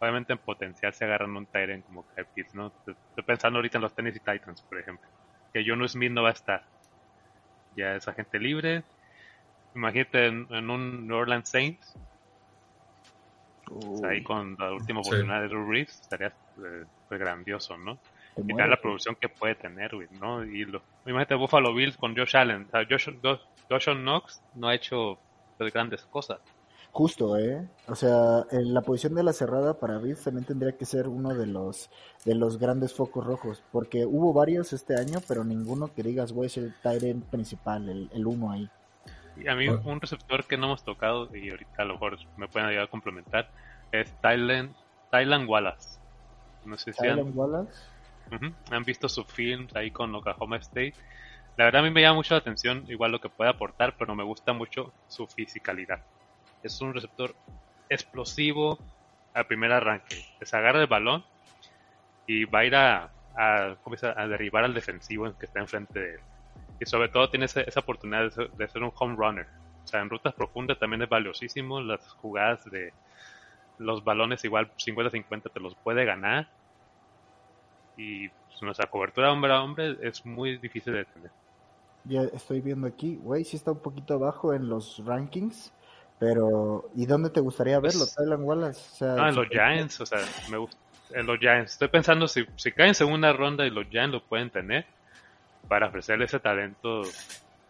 Obviamente 0.00 0.32
en 0.32 0.38
potencial 0.38 0.92
se 0.92 1.04
agarran 1.04 1.36
un 1.36 1.46
Tyrant 1.46 1.84
como 1.86 2.04
Kyle 2.14 2.46
¿no? 2.54 2.72
Estoy 2.86 3.24
pensando 3.24 3.58
ahorita 3.58 3.78
en 3.78 3.82
los 3.82 3.94
Tennessee 3.94 4.18
Titans, 4.18 4.62
por 4.62 4.78
ejemplo. 4.78 5.08
Que 5.52 5.62
John 5.66 5.86
Smith 5.88 6.10
no 6.10 6.22
va 6.22 6.30
a 6.30 6.32
estar. 6.32 6.64
Ya 7.76 7.94
es 7.94 8.08
agente 8.08 8.38
libre. 8.38 8.82
Imagínate 9.74 10.26
en, 10.26 10.46
en 10.50 10.70
un 10.70 11.06
New 11.06 11.16
Orleans 11.16 11.48
Saints, 11.48 11.94
o 13.70 13.96
sea, 13.98 14.10
ahí 14.10 14.22
con 14.22 14.56
la 14.58 14.72
última 14.72 15.02
Sí. 15.02 15.08
oportunidad 15.10 15.42
de 15.42 15.48
Drew 15.48 15.66
Brees, 15.66 16.00
estaría 16.00 16.28
eh, 16.28 16.84
pues, 17.08 17.20
grandioso, 17.20 17.76
¿no? 17.78 17.98
Y 18.36 18.54
tal 18.54 18.70
la 18.70 18.80
producción 18.80 19.16
que 19.20 19.28
puede 19.28 19.54
tener, 19.56 19.94
güey, 19.94 20.08
¿no? 20.20 20.44
Y 20.44 20.64
lo, 20.64 20.82
imagínate 21.04 21.34
Buffalo 21.34 21.74
Bills 21.74 21.96
con 21.96 22.16
Josh 22.16 22.36
Allen. 22.36 22.66
O 22.66 22.70
sea, 22.70 22.86
Josh, 22.88 23.10
Josh, 23.22 23.40
Josh 23.68 23.88
Knox 23.96 24.40
no 24.54 24.68
ha 24.68 24.74
hecho 24.74 25.18
pues, 25.58 25.72
grandes 25.72 26.02
cosas. 26.06 26.38
Justo, 26.92 27.36
¿eh? 27.38 27.68
O 27.86 27.94
sea, 27.94 28.44
en 28.50 28.74
la 28.74 28.80
posición 28.82 29.14
de 29.14 29.22
la 29.22 29.32
cerrada 29.32 29.78
para 29.78 29.98
Bills 29.98 30.24
también 30.24 30.44
tendría 30.44 30.76
que 30.76 30.84
ser 30.84 31.06
uno 31.06 31.34
de 31.34 31.46
los 31.46 31.88
de 32.24 32.34
los 32.34 32.58
grandes 32.58 32.94
focos 32.94 33.24
rojos, 33.24 33.62
porque 33.70 34.04
hubo 34.06 34.32
varios 34.32 34.72
este 34.72 34.96
año, 34.96 35.20
pero 35.28 35.44
ninguno 35.44 35.92
que 35.94 36.02
digas, 36.02 36.32
güey, 36.32 36.46
es 36.48 36.56
el 36.56 36.74
Tyrant 36.82 37.24
principal, 37.26 37.88
el, 37.88 38.10
el 38.12 38.26
uno 38.26 38.50
ahí. 38.50 38.68
Y 39.40 39.48
a 39.48 39.54
mí 39.54 39.68
un 39.68 40.00
receptor 40.00 40.44
que 40.44 40.56
no 40.56 40.66
hemos 40.66 40.84
tocado 40.84 41.34
y 41.34 41.50
ahorita 41.50 41.82
a 41.82 41.84
lo 41.84 41.94
mejor 41.94 42.18
me 42.36 42.48
pueden 42.48 42.68
ayudar 42.68 42.86
a 42.86 42.90
complementar 42.90 43.48
es 43.92 44.12
Tylen, 44.20 44.74
Tylan 45.10 45.48
Wallace. 45.48 45.98
No 46.64 46.76
sé 46.78 46.92
si 46.92 47.06
han, 47.06 47.16
Tylan 47.16 47.32
Wallace. 47.34 47.72
Han 48.70 48.84
visto 48.84 49.08
sus 49.08 49.26
films 49.26 49.74
ahí 49.74 49.90
con 49.90 50.14
Oklahoma 50.14 50.56
State. 50.58 50.94
La 51.56 51.64
verdad 51.64 51.80
a 51.80 51.84
mí 51.84 51.90
me 51.90 52.02
llama 52.02 52.16
mucho 52.16 52.34
la 52.34 52.38
atención 52.38 52.84
igual 52.88 53.12
lo 53.12 53.20
que 53.20 53.28
puede 53.28 53.50
aportar, 53.50 53.96
pero 53.98 54.14
me 54.14 54.24
gusta 54.24 54.52
mucho 54.52 54.92
su 55.08 55.26
fisicalidad. 55.26 56.00
Es 56.62 56.80
un 56.80 56.94
receptor 56.94 57.34
explosivo 57.88 58.78
al 59.34 59.46
primer 59.46 59.72
arranque. 59.72 60.24
Se 60.42 60.56
agarra 60.56 60.80
el 60.80 60.86
balón 60.86 61.24
y 62.26 62.44
va 62.44 62.60
a 62.60 62.64
ir 62.64 62.76
a, 62.76 63.10
a, 63.36 63.76
a 64.16 64.26
derribar 64.28 64.64
al 64.64 64.74
defensivo 64.74 65.32
que 65.38 65.46
está 65.46 65.60
enfrente 65.60 65.98
de 65.98 66.14
él. 66.14 66.20
Y 66.80 66.86
sobre 66.86 67.08
todo 67.10 67.28
tiene 67.28 67.44
esa, 67.44 67.60
esa 67.60 67.80
oportunidad 67.80 68.22
de 68.24 68.30
ser, 68.30 68.50
de 68.52 68.68
ser 68.68 68.82
un 68.82 68.92
home 68.98 69.14
runner. 69.16 69.46
O 69.84 69.86
sea, 69.86 70.00
en 70.00 70.10
rutas 70.10 70.34
profundas 70.34 70.78
también 70.78 71.02
es 71.02 71.08
valiosísimo. 71.08 71.80
Las 71.80 72.08
jugadas 72.14 72.64
de 72.70 72.92
los 73.78 74.02
balones 74.02 74.44
igual 74.44 74.70
50-50 74.76 75.52
te 75.52 75.60
los 75.60 75.74
puede 75.76 76.04
ganar. 76.04 76.48
Y 77.96 78.28
pues, 78.28 78.62
nuestra 78.62 78.86
cobertura 78.88 79.30
hombre 79.32 79.52
a 79.52 79.62
hombre 79.62 79.96
es 80.02 80.24
muy 80.24 80.56
difícil 80.58 80.94
de 80.94 81.04
tener. 81.04 81.30
Ya 82.04 82.22
estoy 82.22 82.60
viendo 82.62 82.86
aquí, 82.86 83.16
güey, 83.16 83.44
sí 83.44 83.56
está 83.56 83.72
un 83.72 83.80
poquito 83.80 84.14
abajo 84.14 84.54
en 84.54 84.68
los 84.70 85.02
rankings, 85.04 85.70
pero 86.18 86.88
¿y 86.96 87.04
dónde 87.04 87.28
te 87.28 87.40
gustaría 87.40 87.78
verlo, 87.78 88.00
Pues- 88.00 88.14
Tylan 88.14 88.42
Wallace? 88.42 88.80
O 88.80 88.96
sea, 88.96 89.24
Ah, 89.24 89.28
en 89.28 89.34
los 89.34 89.48
Giants, 89.48 90.00
o 90.00 90.06
sea, 90.06 90.18
me 90.50 90.56
gusta. 90.56 90.78
En 91.12 91.26
los 91.26 91.38
Giants. 91.38 91.72
Estoy 91.72 91.88
pensando 91.88 92.26
si, 92.28 92.46
si 92.56 92.72
cae 92.72 92.88
en 92.88 92.94
segunda 92.94 93.32
ronda 93.34 93.66
y 93.66 93.70
los 93.70 93.86
Giants 93.88 94.12
lo 94.12 94.22
pueden 94.22 94.48
tener 94.48 94.86
para 95.70 95.86
ofrecerle 95.86 96.24
ese 96.24 96.40
talento 96.40 97.02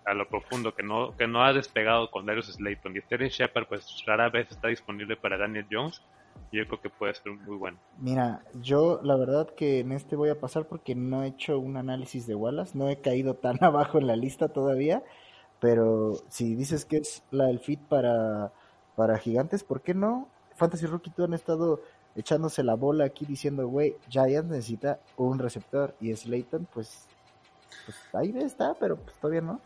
a 0.06 0.14
lo 0.14 0.26
profundo 0.26 0.74
que 0.74 0.82
no 0.82 1.14
que 1.18 1.26
no 1.26 1.44
ha 1.44 1.52
despegado 1.52 2.10
con 2.10 2.24
Darius 2.24 2.46
Slayton. 2.46 2.96
Y 2.96 3.00
Sterling 3.02 3.28
Shepard, 3.28 3.66
pues 3.68 4.02
rara 4.06 4.30
vez 4.30 4.50
está 4.50 4.68
disponible 4.68 5.18
para 5.18 5.36
Daniel 5.36 5.66
Jones. 5.70 6.02
Y 6.50 6.56
yo 6.56 6.66
creo 6.66 6.80
que 6.80 6.88
puede 6.88 7.12
ser 7.12 7.30
muy 7.32 7.56
bueno. 7.58 7.76
Mira, 7.98 8.40
yo 8.54 9.00
la 9.02 9.16
verdad 9.16 9.50
que 9.54 9.80
en 9.80 9.92
este 9.92 10.16
voy 10.16 10.30
a 10.30 10.40
pasar 10.40 10.66
porque 10.66 10.94
no 10.94 11.22
he 11.22 11.26
hecho 11.28 11.58
un 11.58 11.76
análisis 11.76 12.26
de 12.26 12.34
Wallace, 12.34 12.76
no 12.76 12.88
he 12.88 13.02
caído 13.02 13.34
tan 13.34 13.58
abajo 13.62 13.98
en 13.98 14.06
la 14.06 14.16
lista 14.16 14.48
todavía, 14.48 15.02
pero 15.60 16.14
si 16.28 16.54
dices 16.54 16.86
que 16.86 16.96
es 16.96 17.22
la 17.30 17.50
el 17.50 17.58
fit 17.58 17.80
para, 17.80 18.50
para 18.96 19.18
gigantes, 19.18 19.62
¿por 19.62 19.82
qué 19.82 19.92
no? 19.92 20.26
Fantasy 20.56 20.86
Rookie 20.86 21.10
tú 21.10 21.24
han 21.24 21.34
estado 21.34 21.82
echándose 22.16 22.62
la 22.62 22.76
bola 22.76 23.04
aquí 23.04 23.26
diciendo, 23.26 23.68
güey, 23.68 23.94
Giants 24.08 24.50
necesita 24.50 25.00
un 25.18 25.38
receptor 25.38 25.94
y 26.00 26.16
Slayton, 26.16 26.66
pues, 26.72 27.06
pues 27.84 27.96
ahí 28.14 28.34
está, 28.38 28.74
pero 28.78 28.96
pues 28.96 29.16
todavía 29.16 29.40
no. 29.40 29.60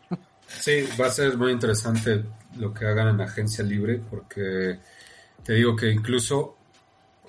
Sí, 0.47 0.87
va 0.99 1.07
a 1.07 1.11
ser 1.11 1.37
muy 1.37 1.51
interesante 1.51 2.23
lo 2.57 2.73
que 2.73 2.85
hagan 2.85 3.09
en 3.09 3.21
agencia 3.21 3.63
libre 3.63 4.01
porque 4.09 4.79
te 5.43 5.53
digo 5.53 5.75
que 5.75 5.91
incluso 5.91 6.55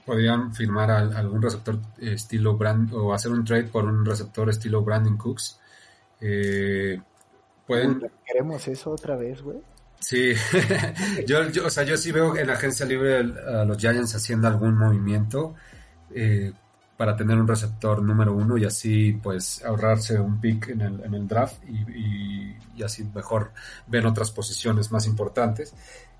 podrían 0.04 0.54
firmar 0.54 0.90
a, 0.90 0.98
algún 0.98 1.42
receptor 1.42 1.78
eh, 1.98 2.12
estilo 2.14 2.56
Brand 2.56 2.92
o 2.94 3.12
hacer 3.12 3.32
un 3.32 3.44
trade 3.44 3.64
por 3.64 3.84
un 3.84 4.04
receptor 4.04 4.48
estilo 4.48 4.82
Brandon 4.82 5.16
Cooks. 5.16 5.58
Eh, 6.20 7.00
pueden, 7.66 8.10
¿Queremos 8.24 8.66
eso 8.68 8.92
otra 8.92 9.16
vez, 9.16 9.42
güey? 9.42 9.58
Sí, 9.98 10.32
yo, 11.26 11.48
yo, 11.50 11.66
o 11.66 11.70
sea, 11.70 11.82
yo 11.82 11.96
sí 11.96 12.12
veo 12.12 12.36
en 12.36 12.46
la 12.46 12.52
agencia 12.52 12.86
libre 12.86 13.16
a 13.18 13.64
los 13.64 13.78
Giants 13.78 14.14
haciendo 14.14 14.46
algún 14.46 14.76
movimiento 14.76 15.54
eh, 16.14 16.52
para 16.96 17.16
tener 17.16 17.36
un 17.38 17.46
receptor 17.46 18.02
número 18.02 18.32
uno 18.34 18.56
y 18.56 18.64
así 18.64 19.12
pues 19.22 19.62
ahorrarse 19.64 20.18
un 20.18 20.40
pick 20.40 20.68
en 20.70 20.80
el, 20.80 21.04
en 21.04 21.14
el 21.14 21.28
draft 21.28 21.62
y, 21.68 21.72
y- 21.92 22.56
y 22.76 22.82
así 22.82 23.04
mejor 23.14 23.52
ven 23.86 24.04
otras 24.06 24.30
posiciones 24.30 24.90
más 24.92 25.06
importantes. 25.06 25.74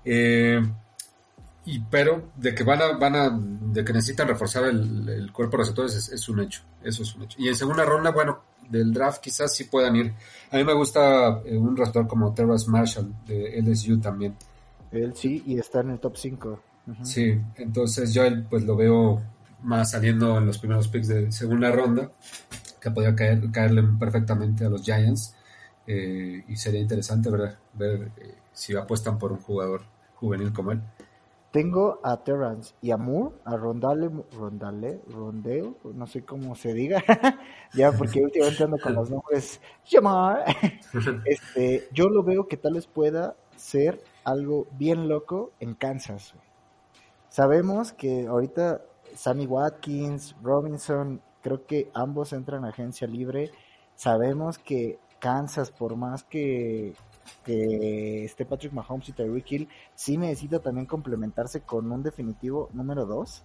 Eh, 0.05 0.59
y 1.65 1.79
pero 1.79 2.29
de 2.35 2.55
que 2.55 2.63
van 2.63 2.81
a, 2.81 2.97
van 2.97 3.15
a, 3.15 3.29
de 3.29 3.83
que 3.83 3.91
necesitan 3.93 4.27
reforzar 4.27 4.63
el, 4.65 5.07
el 5.09 5.31
cuerpo 5.33 5.57
de 5.57 5.63
receptores 5.63 5.95
es, 5.95 6.09
es 6.09 6.29
un 6.29 6.39
hecho, 6.39 6.61
eso 6.83 7.03
es 7.03 7.13
un 7.15 7.23
hecho. 7.23 7.37
Y 7.39 7.47
en 7.49 7.55
segunda 7.55 7.83
ronda, 7.83 8.11
bueno, 8.11 8.39
del 8.69 8.93
draft 8.93 9.21
quizás 9.21 9.53
sí 9.53 9.65
puedan 9.65 9.95
ir. 9.95 10.13
A 10.51 10.57
mí 10.57 10.63
me 10.63 10.73
gusta 10.73 11.41
eh, 11.45 11.57
un 11.57 11.75
receptor 11.75 12.07
como 12.07 12.33
Terrace 12.33 12.69
Marshall 12.69 13.13
de 13.27 13.59
LSU 13.61 13.99
también. 13.99 14.35
Él 14.91 15.13
sí, 15.15 15.43
y 15.45 15.59
está 15.59 15.81
en 15.81 15.89
el 15.91 15.99
top 15.99 16.15
5. 16.15 16.59
Sí, 17.03 17.37
entonces 17.57 18.13
yo 18.13 18.23
él, 18.23 18.45
pues 18.49 18.63
lo 18.63 18.77
veo 18.77 19.21
más 19.63 19.91
saliendo 19.91 20.37
en 20.37 20.45
los 20.45 20.57
primeros 20.57 20.87
picks 20.87 21.07
de 21.07 21.31
segunda 21.31 21.71
ronda, 21.71 22.11
que 22.79 22.91
podría 22.91 23.15
caer, 23.15 23.51
caerle 23.51 23.83
perfectamente 23.99 24.65
a 24.65 24.69
los 24.69 24.83
Giants. 24.83 25.35
eh, 25.87 26.43
y 26.47 26.55
sería 26.57 26.81
interesante 26.81 27.29
ver, 27.29 27.55
ver 27.73 28.11
eh, 28.17 28.35
si 28.51 28.75
apuestan 28.75 29.17
por 29.17 29.31
un 29.31 29.39
jugador 29.39 29.83
juvenil 30.15 30.51
como 30.51 30.73
él. 30.73 30.81
Tengo 31.51 31.99
a 32.03 32.17
Terrance 32.17 32.75
y 32.81 32.91
a 32.91 32.97
Moore, 32.97 33.35
a 33.45 33.55
Rondale, 33.55 34.11
Rondale, 34.37 34.99
Rondale, 35.07 35.73
no 35.93 36.05
sé 36.05 36.23
cómo 36.23 36.55
se 36.55 36.73
diga, 36.73 37.01
ya 37.73 37.91
porque 37.93 38.21
últimamente 38.21 38.63
ando 38.63 38.77
con 38.77 38.93
los 38.93 39.09
nombres 39.09 39.61
llamar. 39.89 40.43
Este, 41.25 41.87
yo 41.93 42.09
lo 42.09 42.23
veo 42.23 42.47
que 42.47 42.57
tal 42.57 42.73
vez 42.73 42.87
pueda 42.87 43.35
ser 43.55 44.01
algo 44.23 44.67
bien 44.77 45.07
loco 45.07 45.51
en 45.59 45.73
Kansas. 45.73 46.33
Sabemos 47.29 47.93
que 47.93 48.27
ahorita 48.27 48.81
Sammy 49.17 49.47
Watkins, 49.47 50.35
Robinson, 50.43 51.21
creo 51.41 51.65
que 51.65 51.89
ambos 51.93 52.33
entran 52.33 52.63
a 52.63 52.69
agencia 52.69 53.07
libre. 53.07 53.51
Sabemos 53.95 54.59
que 54.59 54.99
Kansas, 55.19 55.71
por 55.71 55.95
más 55.95 56.23
que, 56.23 56.93
que 57.43 58.25
esté 58.25 58.45
Patrick 58.45 58.73
Mahomes 58.73 59.09
y 59.09 59.13
Tyreek 59.13 59.51
Hill, 59.51 59.69
sí 59.95 60.17
necesita 60.17 60.59
también 60.59 60.85
complementarse 60.85 61.61
con 61.61 61.91
un 61.91 62.03
definitivo 62.03 62.69
número 62.73 63.05
2. 63.05 63.43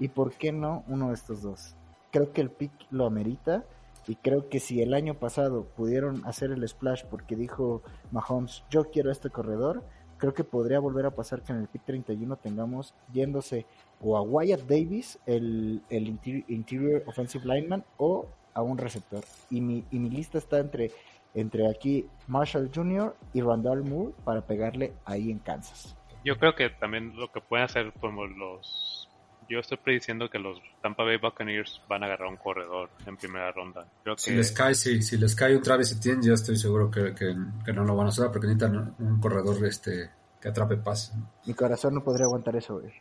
¿Y 0.00 0.08
por 0.08 0.32
qué 0.32 0.50
no 0.50 0.82
uno 0.88 1.08
de 1.08 1.14
estos 1.14 1.42
dos? 1.42 1.76
Creo 2.10 2.32
que 2.32 2.40
el 2.40 2.50
pick 2.50 2.72
lo 2.90 3.06
amerita. 3.06 3.64
Y 4.08 4.16
creo 4.16 4.48
que 4.48 4.58
si 4.58 4.82
el 4.82 4.94
año 4.94 5.14
pasado 5.14 5.64
pudieron 5.76 6.26
hacer 6.26 6.50
el 6.50 6.66
splash 6.68 7.04
porque 7.04 7.36
dijo 7.36 7.82
Mahomes, 8.10 8.64
yo 8.68 8.90
quiero 8.90 9.12
este 9.12 9.30
corredor, 9.30 9.84
creo 10.22 10.34
que 10.34 10.44
podría 10.44 10.78
volver 10.78 11.04
a 11.04 11.10
pasar 11.10 11.42
que 11.42 11.50
en 11.52 11.58
el 11.58 11.66
pick 11.66 11.82
31 11.84 12.36
tengamos 12.36 12.94
yéndose 13.12 13.66
o 14.00 14.16
a 14.16 14.22
Wyatt 14.22 14.60
Davis, 14.68 15.18
el, 15.26 15.82
el 15.90 16.06
inter- 16.06 16.44
interior 16.46 17.02
offensive 17.08 17.44
lineman, 17.44 17.84
o 17.96 18.28
a 18.54 18.62
un 18.62 18.78
receptor. 18.78 19.24
Y 19.50 19.60
mi, 19.60 19.84
y 19.90 19.98
mi 19.98 20.10
lista 20.10 20.38
está 20.38 20.60
entre, 20.60 20.92
entre 21.34 21.68
aquí 21.68 22.06
Marshall 22.28 22.70
Jr. 22.72 23.16
y 23.32 23.40
Randall 23.40 23.82
Moore 23.82 24.12
para 24.24 24.42
pegarle 24.42 24.92
ahí 25.04 25.28
en 25.32 25.40
Kansas. 25.40 25.96
Yo 26.24 26.38
creo 26.38 26.54
que 26.54 26.70
también 26.70 27.16
lo 27.16 27.32
que 27.32 27.40
pueden 27.40 27.64
hacer 27.64 27.92
como 28.00 28.24
los... 28.24 29.08
Yo 29.48 29.58
estoy 29.60 29.76
prediciendo 29.78 30.28
que 30.30 30.38
los 30.38 30.60
Tampa 30.80 31.04
Bay 31.04 31.18
Buccaneers 31.18 31.80
van 31.88 32.02
a 32.02 32.06
agarrar 32.06 32.28
un 32.28 32.36
corredor 32.36 32.90
en 33.06 33.16
primera 33.16 33.50
ronda. 33.52 33.86
Creo 34.02 34.16
que 34.16 34.22
Si 34.22 34.30
les 34.34 34.50
cae, 34.52 34.74
sí, 34.74 35.02
si 35.02 35.16
les 35.18 35.34
cae 35.34 35.56
un 35.56 35.62
Travis 35.62 35.92
Etienne, 35.92 36.24
yo 36.26 36.34
estoy 36.34 36.56
seguro 36.56 36.90
que, 36.90 37.14
que- 37.14 37.36
que 37.64 37.72
no 37.72 37.84
lo 37.84 37.94
van 37.96 38.06
a 38.06 38.10
usar 38.10 38.30
porque 38.32 38.46
necesitan 38.46 38.94
un 38.98 39.20
corredor 39.20 39.64
este 39.66 40.10
que 40.40 40.48
atrape 40.48 40.76
pase. 40.76 41.12
Mi 41.46 41.54
corazón 41.54 41.94
no 41.94 42.02
podría 42.02 42.24
aguantar 42.26 42.56
eso, 42.56 42.80
güey. 42.80 42.92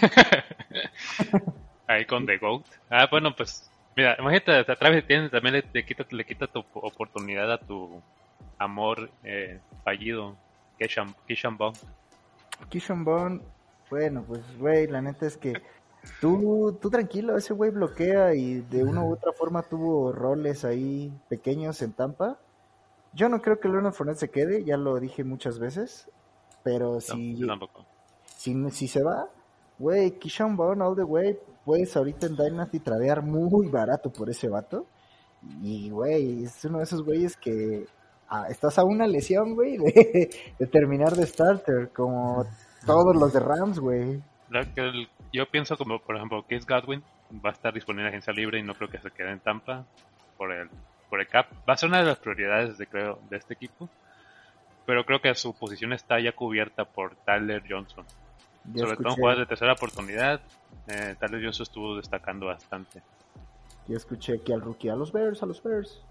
ahí 1.86 2.04
con 2.06 2.26
The 2.26 2.38
Goat. 2.38 2.64
Ah, 2.90 3.06
bueno, 3.10 3.34
pues 3.36 3.70
mira, 3.96 4.16
imagínate, 4.18 4.52
a 4.72 4.76
Travis 4.76 5.04
Etienne 5.04 5.30
también 5.30 5.54
le, 5.54 5.64
le 5.72 5.84
quita, 5.84 6.04
le 6.10 6.24
quita 6.24 6.46
tu 6.46 6.64
oportunidad 6.74 7.50
a 7.52 7.58
tu 7.58 8.00
amor 8.58 9.10
eh, 9.24 9.60
fallido, 9.84 10.36
Keishan 10.78 11.56
Bond. 11.56 11.76
Kishon 12.68 13.04
Bond, 13.04 13.42
bueno, 13.90 14.24
pues, 14.26 14.40
güey, 14.58 14.86
la 14.86 15.02
neta 15.02 15.26
es 15.26 15.36
que 15.36 15.52
tú, 16.20 16.78
tú 16.80 16.90
tranquilo, 16.90 17.36
ese 17.36 17.54
güey 17.54 17.70
bloquea 17.70 18.34
y 18.34 18.60
de 18.60 18.84
una 18.84 19.04
u 19.04 19.12
otra 19.12 19.32
forma 19.32 19.62
tuvo 19.62 20.12
roles 20.12 20.64
ahí 20.64 21.12
pequeños 21.28 21.80
en 21.82 21.92
Tampa. 21.92 22.38
Yo 23.12 23.28
no 23.28 23.42
creo 23.42 23.60
que 23.60 23.68
Leonard 23.68 23.92
Fournette 23.92 24.18
se 24.18 24.30
quede, 24.30 24.64
ya 24.64 24.76
lo 24.76 24.98
dije 24.98 25.22
muchas 25.24 25.58
veces, 25.58 26.08
pero 26.62 26.94
No, 26.94 27.00
si, 27.00 27.36
yo 27.36 27.46
tampoco. 27.46 27.84
si, 28.24 28.70
si 28.70 28.88
se 28.88 29.02
va, 29.02 29.28
güey, 29.78 30.12
Kishon 30.18 30.56
Bond 30.56 30.82
all 30.82 30.96
the 30.96 31.02
way, 31.04 31.38
puedes 31.64 31.96
ahorita 31.96 32.26
en 32.26 32.36
Dynasty 32.36 32.80
tradear 32.80 33.22
muy 33.22 33.68
barato 33.68 34.10
por 34.10 34.30
ese 34.30 34.48
vato. 34.48 34.86
Y, 35.60 35.90
güey, 35.90 36.44
es 36.44 36.64
uno 36.64 36.78
de 36.78 36.84
esos 36.84 37.02
güeyes 37.04 37.36
que 37.36 37.86
ah, 38.28 38.46
estás 38.48 38.78
a 38.78 38.84
una 38.84 39.06
lesión, 39.06 39.54
güey, 39.54 39.76
de, 39.76 40.30
de 40.58 40.66
terminar 40.66 41.14
de 41.16 41.26
starter, 41.26 41.90
como 41.92 42.44
todos 42.86 43.14
los 43.16 43.32
de 43.32 43.40
Rams, 43.40 43.78
güey. 43.78 44.22
Que 45.32 45.38
yo 45.38 45.46
pienso 45.50 45.76
como, 45.76 45.98
por 46.00 46.16
ejemplo, 46.16 46.44
Case 46.48 46.66
Godwin 46.68 47.02
va 47.44 47.50
a 47.50 47.52
estar 47.52 47.72
disponible 47.72 48.04
en 48.04 48.08
agencia 48.08 48.32
libre 48.32 48.58
y 48.58 48.62
no 48.62 48.74
creo 48.74 48.90
que 48.90 48.98
se 48.98 49.10
quede 49.10 49.30
en 49.30 49.40
Tampa 49.40 49.84
por 50.36 50.52
el, 50.52 50.68
por 51.08 51.20
el 51.20 51.26
cap. 51.26 51.46
Va 51.68 51.74
a 51.74 51.76
ser 51.76 51.88
una 51.88 52.00
de 52.00 52.06
las 52.06 52.18
prioridades 52.18 52.78
de, 52.78 52.86
creo, 52.86 53.18
de 53.30 53.36
este 53.36 53.54
equipo. 53.54 53.88
Pero 54.84 55.04
creo 55.06 55.20
que 55.20 55.34
su 55.34 55.54
posición 55.54 55.92
está 55.92 56.20
ya 56.20 56.32
cubierta 56.32 56.84
por 56.84 57.14
Tyler 57.24 57.62
Johnson. 57.68 58.04
Ya 58.72 58.84
Sobre 58.84 58.96
todo 58.96 59.08
en 59.08 59.14
jugadas 59.14 59.38
de 59.38 59.46
tercera 59.46 59.72
oportunidad, 59.72 60.40
eh, 60.88 61.16
Tyler 61.18 61.42
Johnson 61.42 61.62
estuvo 61.62 61.96
destacando 61.96 62.46
bastante. 62.46 63.02
ya 63.86 63.96
escuché 63.96 64.34
aquí 64.34 64.52
al 64.52 64.60
rookie, 64.60 64.88
a 64.88 64.96
los 64.96 65.12
Bears, 65.12 65.42
a 65.42 65.46
los 65.46 65.62
Bears. 65.62 66.02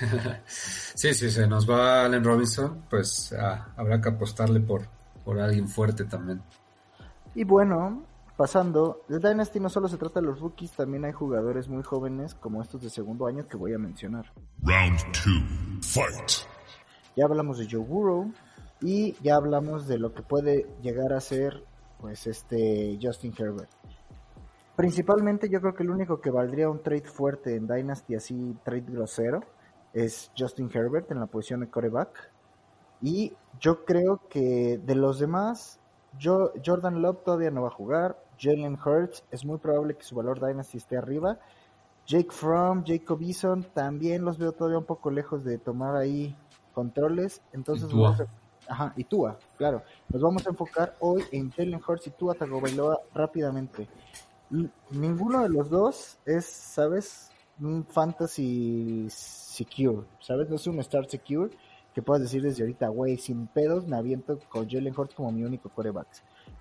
Sí, 0.46 1.14
sí, 1.14 1.30
se 1.30 1.46
nos 1.46 1.68
va 1.68 2.04
Allen 2.04 2.22
Robinson, 2.22 2.84
pues 2.88 3.32
ah, 3.32 3.68
habrá 3.76 4.00
que 4.00 4.10
apostarle 4.10 4.60
por, 4.60 4.86
por 5.24 5.40
alguien 5.40 5.66
fuerte 5.68 6.04
también. 6.04 6.42
Y 7.34 7.44
bueno, 7.44 8.04
pasando, 8.40 9.02
de 9.06 9.18
Dynasty 9.18 9.60
no 9.60 9.68
solo 9.68 9.86
se 9.86 9.98
trata 9.98 10.18
de 10.18 10.24
los 10.24 10.40
rookies, 10.40 10.70
también 10.72 11.04
hay 11.04 11.12
jugadores 11.12 11.68
muy 11.68 11.82
jóvenes 11.82 12.34
como 12.34 12.62
estos 12.62 12.80
de 12.80 12.88
segundo 12.88 13.26
año 13.26 13.46
que 13.46 13.58
voy 13.58 13.74
a 13.74 13.78
mencionar. 13.78 14.32
Round 14.62 14.98
two. 15.12 15.78
Fight. 15.82 16.48
Ya 17.14 17.26
hablamos 17.26 17.58
de 17.58 17.68
Joe 17.70 17.84
Burrow 17.84 18.32
y 18.80 19.12
ya 19.22 19.34
hablamos 19.34 19.86
de 19.86 19.98
lo 19.98 20.14
que 20.14 20.22
puede 20.22 20.66
llegar 20.80 21.12
a 21.12 21.20
ser 21.20 21.62
pues 22.00 22.26
este 22.26 22.98
Justin 23.02 23.34
Herbert. 23.36 23.68
Principalmente 24.74 25.50
yo 25.50 25.60
creo 25.60 25.74
que 25.74 25.82
el 25.82 25.90
único 25.90 26.22
que 26.22 26.30
valdría 26.30 26.70
un 26.70 26.82
trade 26.82 27.10
fuerte 27.10 27.56
en 27.56 27.66
Dynasty 27.66 28.14
así 28.14 28.56
trade 28.64 28.86
grosero 28.88 29.40
es 29.92 30.32
Justin 30.34 30.70
Herbert 30.72 31.10
en 31.10 31.20
la 31.20 31.26
posición 31.26 31.60
de 31.60 31.68
coreback. 31.68 32.30
Y 33.02 33.34
yo 33.60 33.84
creo 33.84 34.22
que 34.30 34.80
de 34.82 34.94
los 34.94 35.18
demás, 35.18 35.78
yo, 36.18 36.52
Jordan 36.64 37.02
Love 37.02 37.22
todavía 37.22 37.50
no 37.50 37.60
va 37.60 37.68
a 37.68 37.72
jugar. 37.72 38.29
Jalen 38.40 38.78
Hurts 38.84 39.24
es 39.30 39.44
muy 39.44 39.58
probable 39.58 39.94
que 39.96 40.02
su 40.02 40.14
valor 40.14 40.40
Dynasty 40.40 40.78
esté 40.78 40.96
arriba. 40.96 41.38
Jake 42.06 42.30
Fromm, 42.30 42.82
Jacob 42.86 43.20
Eason 43.22 43.62
también 43.74 44.24
los 44.24 44.38
veo 44.38 44.52
todavía 44.52 44.78
un 44.78 44.84
poco 44.84 45.10
lejos 45.10 45.44
de 45.44 45.58
tomar 45.58 45.94
ahí 45.96 46.34
controles. 46.74 47.40
Entonces, 47.52 47.88
Y 47.88 47.92
Tua. 47.92 48.16
a- 48.68 48.72
ajá, 48.72 48.92
y 48.96 49.04
Tua, 49.04 49.38
claro. 49.56 49.82
Nos 50.08 50.22
vamos 50.22 50.46
a 50.46 50.50
enfocar 50.50 50.96
hoy 51.00 51.22
en 51.32 51.50
Jalen 51.50 51.80
Hurts 51.86 52.06
y 52.06 52.10
Tua 52.10 52.34
Tagovailoa 52.34 52.98
rápidamente. 53.14 53.86
Ninguno 54.90 55.42
de 55.42 55.48
los 55.48 55.70
dos 55.70 56.18
es, 56.26 56.44
¿sabes? 56.46 57.30
Un 57.60 57.84
fantasy 57.84 59.06
secure, 59.10 60.02
¿sabes? 60.20 60.48
No 60.48 60.56
es 60.56 60.66
un 60.66 60.82
start 60.82 61.08
secure 61.10 61.50
que 61.94 62.02
puedas 62.02 62.22
decir 62.22 62.42
desde 62.42 62.62
ahorita, 62.62 62.88
güey, 62.88 63.16
sin 63.18 63.46
pedos 63.46 63.86
me 63.86 63.96
aviento 63.96 64.38
con 64.48 64.68
Jalen 64.68 64.94
Hurts 64.96 65.14
como 65.14 65.30
mi 65.30 65.44
único 65.44 65.68
coreback. 65.68 66.08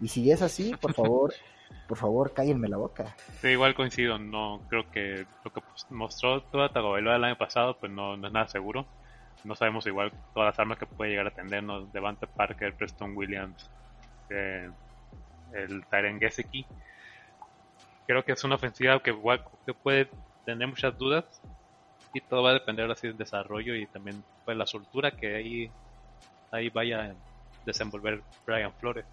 Y 0.01 0.07
si 0.07 0.29
es 0.29 0.41
así, 0.41 0.73
por 0.79 0.93
favor, 0.93 1.33
por 1.89 1.97
favor, 1.97 2.33
cállenme 2.33 2.67
la 2.67 2.77
boca. 2.77 3.15
Sí, 3.41 3.47
igual 3.47 3.73
coincido, 3.73 4.19
no 4.19 4.61
creo 4.69 4.89
que 4.91 5.25
lo 5.43 5.51
que 5.51 5.61
mostró 5.89 6.43
toda 6.43 6.69
Tagovailoa 6.69 7.15
el 7.15 7.23
año 7.23 7.37
pasado 7.37 7.77
pues 7.79 7.91
no, 7.91 8.13
es 8.13 8.31
nada 8.31 8.47
seguro. 8.47 8.85
No 9.43 9.55
sabemos 9.55 9.87
igual 9.87 10.11
todas 10.33 10.47
las 10.51 10.59
armas 10.59 10.77
que 10.77 10.85
puede 10.85 11.11
llegar 11.11 11.27
a 11.27 11.31
tener, 11.31 11.63
¿no? 11.63 11.85
Devante 11.87 12.27
Parker, 12.27 12.75
Preston 12.75 13.17
Williams, 13.17 13.71
eh, 14.29 14.69
el 15.53 15.83
Tyren 15.87 16.19
Gesicki. 16.19 16.65
Creo 18.05 18.23
que 18.23 18.33
es 18.33 18.43
una 18.43 18.55
ofensiva 18.55 19.01
que 19.01 19.09
igual 19.09 19.43
que 19.65 19.73
puede 19.73 20.09
tener 20.45 20.67
muchas 20.67 20.95
dudas 20.95 21.41
y 22.13 22.21
todo 22.21 22.43
va 22.43 22.51
a 22.51 22.53
depender 22.53 22.89
así 22.91 23.07
del 23.07 23.17
desarrollo 23.17 23.75
y 23.75 23.87
también 23.87 24.23
pues 24.45 24.55
la 24.55 24.67
soltura 24.67 25.09
que 25.09 25.35
ahí, 25.35 25.71
ahí 26.51 26.69
vaya 26.69 27.01
a 27.01 27.15
desenvolver 27.65 28.21
Brian 28.45 28.73
Flores 28.73 29.05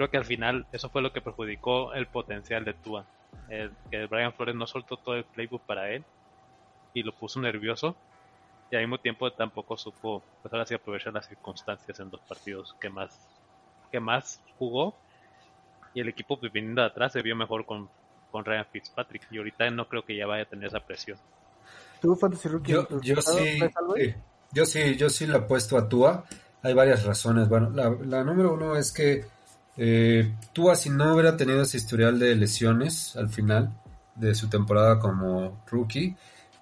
creo 0.00 0.10
que 0.10 0.16
al 0.16 0.24
final 0.24 0.66
eso 0.72 0.88
fue 0.88 1.02
lo 1.02 1.12
que 1.12 1.20
perjudicó 1.20 1.92
el 1.92 2.06
potencial 2.06 2.64
de 2.64 2.72
Tua. 2.72 3.04
El, 3.50 3.70
que 3.90 4.06
Brian 4.06 4.32
Flores 4.32 4.54
no 4.54 4.66
soltó 4.66 4.96
todo 4.96 5.14
el 5.14 5.24
playbook 5.24 5.60
para 5.66 5.90
él 5.90 6.06
y 6.94 7.02
lo 7.02 7.12
puso 7.12 7.38
nervioso. 7.38 7.94
y 8.70 8.76
al 8.76 8.80
mismo 8.80 8.96
tiempo 8.96 9.30
tampoco 9.30 9.76
supo, 9.76 10.22
pues 10.40 10.54
ahora 10.54 10.64
sí 10.64 10.72
aprovechar 10.72 11.12
las 11.12 11.28
circunstancias 11.28 12.00
en 12.00 12.10
los 12.10 12.18
partidos 12.22 12.74
que 12.80 12.88
más, 12.88 13.28
que 13.92 14.00
más 14.00 14.40
jugó. 14.58 14.94
Y 15.92 16.00
el 16.00 16.08
equipo 16.08 16.40
pues, 16.40 16.50
viniendo 16.50 16.80
de 16.80 16.86
atrás 16.86 17.12
se 17.12 17.20
vio 17.20 17.36
mejor 17.36 17.66
con, 17.66 17.90
con 18.30 18.42
Ryan 18.42 18.64
Fitzpatrick. 18.72 19.26
Y 19.30 19.36
ahorita 19.36 19.70
no 19.70 19.86
creo 19.86 20.02
que 20.02 20.16
ya 20.16 20.26
vaya 20.26 20.44
a 20.44 20.46
tener 20.46 20.68
esa 20.68 20.80
presión. 20.80 21.18
¿Tú, 22.00 22.16
Fantasy 22.16 22.48
Rookie? 22.48 22.72
Yo, 22.72 22.86
¿tu 22.86 23.02
yo 23.02 23.20
sí, 23.20 23.38
ahí? 23.38 23.60
eh, 23.98 24.16
yo 24.50 24.64
sí, 24.64 24.96
yo 24.96 25.10
sí 25.10 25.26
le 25.26 25.36
apuesto 25.36 25.76
a 25.76 25.86
Tua. 25.86 26.24
Hay 26.62 26.72
varias 26.72 27.04
razones. 27.04 27.50
Bueno, 27.50 27.68
la, 27.68 27.90
la 27.90 28.24
número 28.24 28.54
uno 28.54 28.76
es 28.76 28.92
que 28.92 29.26
eh, 29.82 30.34
Tua, 30.52 30.76
si 30.76 30.90
no 30.90 31.14
hubiera 31.14 31.36
tenido 31.36 31.62
ese 31.62 31.78
historial 31.78 32.18
de 32.18 32.36
lesiones 32.36 33.16
al 33.16 33.30
final 33.30 33.72
de 34.14 34.34
su 34.34 34.48
temporada 34.48 34.98
como 34.98 35.64
rookie, 35.70 36.14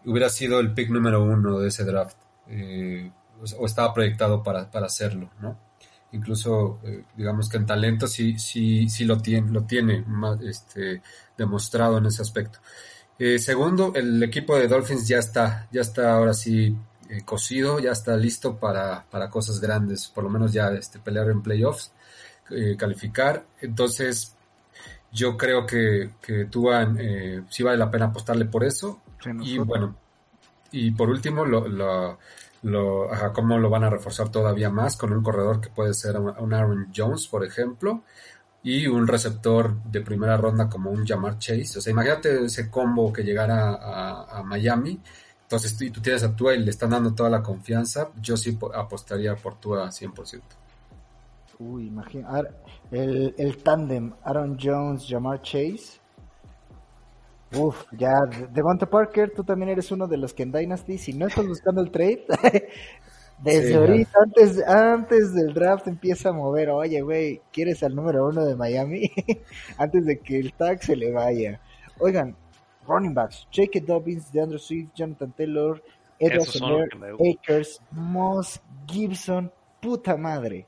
hubiera 0.05 0.29
sido 0.29 0.61
el 0.61 0.73
pick 0.73 0.91
número 0.91 1.23
uno 1.25 1.59
de 1.59 1.69
ese 1.69 1.85
draft. 1.85 2.17
Eh, 2.49 3.11
o, 3.59 3.67
estaba 3.67 3.93
proyectado 3.93 4.43
para, 4.43 4.71
para 4.71 4.87
hacerlo, 4.87 5.31
¿no? 5.41 5.59
Incluso, 6.13 6.79
eh, 6.85 7.05
digamos 7.17 7.49
que 7.49 7.57
en 7.59 7.67
talento 7.67 8.07
sí, 8.07 8.39
sí, 8.39 8.89
sí 8.89 9.05
lo 9.05 9.19
tiene, 9.19 9.51
lo 9.51 9.65
tiene 9.65 10.03
ma- 10.07 10.39
este, 10.43 11.03
demostrado 11.37 11.99
en 11.99 12.07
ese 12.07 12.23
aspecto. 12.23 12.61
Eh, 13.19 13.39
segundo, 13.41 13.93
el 13.95 14.23
equipo 14.23 14.57
de 14.57 14.69
Dolphins 14.69 15.09
ya 15.09 15.19
está, 15.19 15.69
ya 15.73 15.81
está 15.81 16.13
ahora 16.13 16.35
sí 16.35 16.77
cocido, 17.25 17.79
ya 17.81 17.93
está 17.93 18.17
listo 18.17 18.57
para, 18.59 19.05
para 19.11 19.31
cosas 19.31 19.61
grandes, 19.61 20.09
por 20.09 20.25
lo 20.25 20.31
menos 20.31 20.53
ya 20.53 20.69
este, 20.69 20.99
pelear 20.99 21.29
en 21.31 21.43
playoffs, 21.43 21.93
eh, 22.51 22.77
calificar. 22.77 23.45
Entonces, 23.61 24.35
yo 25.13 25.37
creo 25.37 25.67
que, 25.67 26.11
que 26.21 26.45
Tua 26.47 26.83
eh, 26.99 27.43
sí 27.51 27.63
vale 27.63 27.79
la 27.79 27.91
pena 27.91 28.07
apostarle 28.07 28.45
por 28.45 28.65
eso. 28.65 29.01
Y 29.47 29.59
bueno, 29.67 29.97
y 30.73 30.91
por 30.93 31.09
último, 31.11 31.45
lo, 31.45 31.67
lo, 31.69 32.19
lo- 32.63 33.13
ajá, 33.13 33.33
cómo 33.33 33.59
lo 33.59 33.71
van 33.71 33.85
a 33.85 33.91
reforzar 33.91 34.31
todavía 34.31 34.71
más 34.71 34.97
con 34.97 35.13
un 35.13 35.23
corredor 35.23 35.61
que 35.61 35.71
puede 35.71 35.95
ser 35.95 36.19
un 36.19 36.53
Aaron 36.55 36.93
Jones, 36.95 37.27
por 37.29 37.45
ejemplo, 37.45 38.03
y 38.63 38.87
un 38.87 39.07
receptor 39.07 39.83
de 39.85 40.01
primera 40.03 40.37
ronda 40.37 40.69
como 40.69 40.91
un 40.91 41.07
Jamar 41.07 41.39
Chase. 41.39 41.79
O 41.79 41.81
sea, 41.81 41.91
imagínate 41.93 42.45
ese 42.45 42.69
combo 42.71 43.13
que 43.13 43.23
llegara 43.23 43.75
a, 43.75 44.39
a 44.41 44.43
Miami. 44.43 45.01
Entonces, 45.43 45.77
tú, 45.79 45.85
y 45.85 45.91
tú 45.91 46.03
tienes 46.03 46.23
a 46.25 46.37
Tua 46.37 46.55
y 46.55 46.59
le 46.63 46.71
están 46.71 46.91
dando 46.91 47.15
toda 47.15 47.31
la 47.31 47.43
confianza. 47.43 48.11
Yo 48.21 48.37
sí 48.37 48.53
po- 48.53 48.75
apostaría 48.75 49.35
por 49.37 49.55
Tua 49.59 49.91
100%. 49.91 50.43
Uy, 51.59 51.87
imagina. 51.87 52.43
El, 52.91 53.35
el 53.37 53.63
tándem 53.63 54.15
Aaron 54.23 54.57
Jones, 54.61 55.07
Jamar 55.09 55.43
Chase. 55.43 56.01
Uf, 57.57 57.85
ya. 57.93 58.13
Devonta 58.53 58.87
Parker, 58.89 59.33
tú 59.35 59.43
también 59.43 59.71
eres 59.71 59.91
uno 59.91 60.07
de 60.07 60.19
los 60.19 60.35
que 60.35 60.43
en 60.43 60.53
Dynasty, 60.53 60.99
si 60.99 61.13
no 61.15 61.27
estás 61.27 61.47
buscando 61.47 61.81
el 61.81 61.91
trade, 61.91 62.27
desde 63.43 63.69
Sí, 63.69 63.75
ahorita, 63.75 64.19
antes, 64.23 64.69
antes 64.69 65.35
del 65.35 65.55
draft 65.55 65.89
empieza 65.89 66.29
a 66.29 66.33
mover. 66.33 66.71
Oye, 66.71 67.01
güey, 67.01 67.41
¿quieres 67.53 67.83
al 67.83 67.95
número 67.95 68.27
uno 68.29 68.45
de 68.45 68.55
Miami? 68.55 69.11
antes 69.79 70.05
de 70.05 70.19
que 70.21 70.39
el 70.39 70.53
tag 70.53 70.83
se 70.83 70.95
le 70.95 71.11
vaya. 71.11 71.61
Oigan, 71.99 72.37
running 72.87 73.15
backs: 73.15 73.49
J.K. 73.55 73.81
Dobbins, 73.87 74.31
DeAndre 74.31 74.59
Swift, 74.59 74.91
Jonathan 74.95 75.33
Taylor, 75.33 75.83
Edward. 76.19 76.91
Akers, 77.19 77.81
Moss, 77.93 78.61
Gibson, 78.87 79.51
puta 79.81 80.17
madre. 80.17 80.67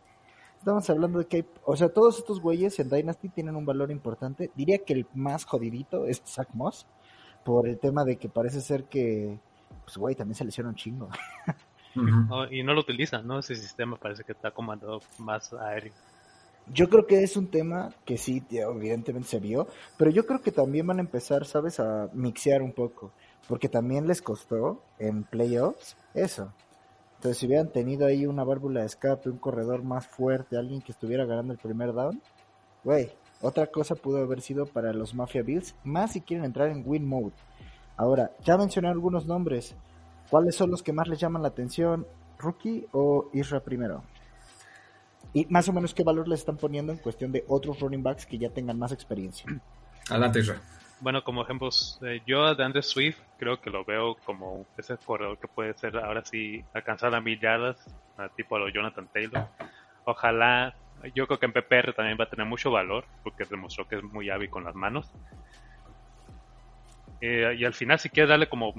Estamos 0.60 0.90
hablando 0.90 1.18
de 1.20 1.24
que, 1.24 1.38
hay- 1.38 1.46
o 1.64 1.74
sea, 1.74 1.88
todos 1.88 2.18
estos 2.18 2.38
güeyes 2.38 2.78
en 2.80 2.90
Dynasty 2.90 3.30
tienen 3.30 3.56
un 3.56 3.64
valor 3.64 3.90
importante. 3.90 4.50
Diría 4.54 4.76
que 4.84 4.92
el 4.92 5.06
más 5.14 5.46
jodidito 5.46 6.04
es 6.04 6.22
Zach 6.26 6.48
Moss, 6.52 6.86
por 7.46 7.66
el 7.66 7.78
tema 7.78 8.04
de 8.04 8.16
que 8.16 8.28
parece 8.28 8.60
ser 8.60 8.84
que, 8.84 9.38
pues, 9.84 9.96
güey, 9.96 10.14
también 10.14 10.34
se 10.34 10.44
lesiona 10.44 10.68
un 10.68 10.76
chingo. 10.76 11.08
No, 11.94 12.52
y 12.52 12.62
no 12.62 12.74
lo 12.74 12.80
utilizan, 12.82 13.26
¿no? 13.26 13.38
Ese 13.38 13.56
sistema 13.56 13.96
parece 13.96 14.22
que 14.22 14.32
está 14.32 14.50
comandado 14.50 15.00
más 15.18 15.50
aéreo. 15.54 15.94
Yo 16.72 16.90
creo 16.90 17.06
que 17.06 17.22
es 17.22 17.38
un 17.38 17.46
tema 17.48 17.94
que 18.04 18.18
sí, 18.18 18.42
tío, 18.42 18.70
evidentemente 18.72 19.28
se 19.28 19.40
vio, 19.40 19.66
pero 19.96 20.10
yo 20.10 20.26
creo 20.26 20.42
que 20.42 20.52
también 20.52 20.86
van 20.86 20.98
a 20.98 21.00
empezar, 21.00 21.46
¿sabes?, 21.46 21.80
a 21.80 22.10
mixear 22.12 22.60
un 22.60 22.72
poco, 22.72 23.12
porque 23.48 23.70
también 23.70 24.06
les 24.06 24.20
costó 24.20 24.82
en 24.98 25.24
playoffs 25.24 25.96
eso. 26.12 26.52
Entonces, 27.20 27.36
si 27.36 27.46
hubieran 27.46 27.68
tenido 27.68 28.06
ahí 28.06 28.24
una 28.24 28.44
válvula 28.44 28.80
de 28.80 28.86
escape, 28.86 29.28
un 29.28 29.36
corredor 29.36 29.82
más 29.82 30.06
fuerte, 30.06 30.56
alguien 30.56 30.80
que 30.80 30.90
estuviera 30.90 31.26
ganando 31.26 31.52
el 31.52 31.58
primer 31.58 31.92
down, 31.92 32.18
güey, 32.82 33.12
otra 33.42 33.66
cosa 33.66 33.94
pudo 33.94 34.22
haber 34.22 34.40
sido 34.40 34.64
para 34.64 34.94
los 34.94 35.14
Mafia 35.14 35.42
Bills, 35.42 35.74
más 35.84 36.12
si 36.12 36.22
quieren 36.22 36.46
entrar 36.46 36.70
en 36.70 36.82
win 36.82 37.06
mode. 37.06 37.34
Ahora, 37.98 38.30
ya 38.42 38.56
mencioné 38.56 38.88
algunos 38.88 39.26
nombres. 39.26 39.74
¿Cuáles 40.30 40.54
son 40.54 40.70
los 40.70 40.82
que 40.82 40.94
más 40.94 41.08
les 41.08 41.20
llaman 41.20 41.42
la 41.42 41.48
atención? 41.48 42.06
¿Rookie 42.38 42.86
o 42.92 43.28
Isra 43.34 43.60
primero? 43.60 44.02
Y 45.34 45.44
más 45.50 45.68
o 45.68 45.74
menos 45.74 45.92
qué 45.92 46.02
valor 46.02 46.26
les 46.26 46.40
están 46.40 46.56
poniendo 46.56 46.90
en 46.90 47.00
cuestión 47.00 47.32
de 47.32 47.44
otros 47.48 47.80
running 47.80 48.02
backs 48.02 48.24
que 48.24 48.38
ya 48.38 48.48
tengan 48.48 48.78
más 48.78 48.92
experiencia. 48.92 49.44
Adelante, 50.08 50.40
Israel. 50.40 50.62
Bueno, 51.00 51.24
como 51.24 51.42
ejemplos, 51.42 51.98
eh, 52.02 52.20
yo 52.26 52.44
a 52.44 52.54
DeAndre 52.54 52.82
Swift 52.82 53.18
creo 53.38 53.58
que 53.58 53.70
lo 53.70 53.86
veo 53.86 54.16
como 54.26 54.66
ese 54.76 54.98
corredor 54.98 55.38
que 55.38 55.48
puede 55.48 55.72
ser 55.72 55.96
ahora 55.96 56.22
sí 56.22 56.62
alcanzar 56.74 57.14
a 57.14 57.22
mil 57.22 57.40
yardas, 57.40 57.82
tipo 58.36 58.56
a 58.56 58.58
lo 58.58 58.68
Jonathan 58.68 59.08
Taylor. 59.10 59.48
Ojalá, 60.04 60.74
yo 61.14 61.26
creo 61.26 61.38
que 61.38 61.46
en 61.46 61.52
PPR 61.54 61.94
también 61.94 62.18
va 62.20 62.24
a 62.24 62.28
tener 62.28 62.44
mucho 62.44 62.70
valor 62.70 63.06
porque 63.22 63.46
demostró 63.46 63.88
que 63.88 63.96
es 63.96 64.02
muy 64.02 64.28
hábil 64.28 64.50
con 64.50 64.62
las 64.62 64.74
manos. 64.74 65.10
Eh, 67.22 67.56
y 67.58 67.64
al 67.64 67.72
final, 67.72 67.98
si 67.98 68.10
quieres 68.10 68.28
darle 68.28 68.50
como 68.50 68.74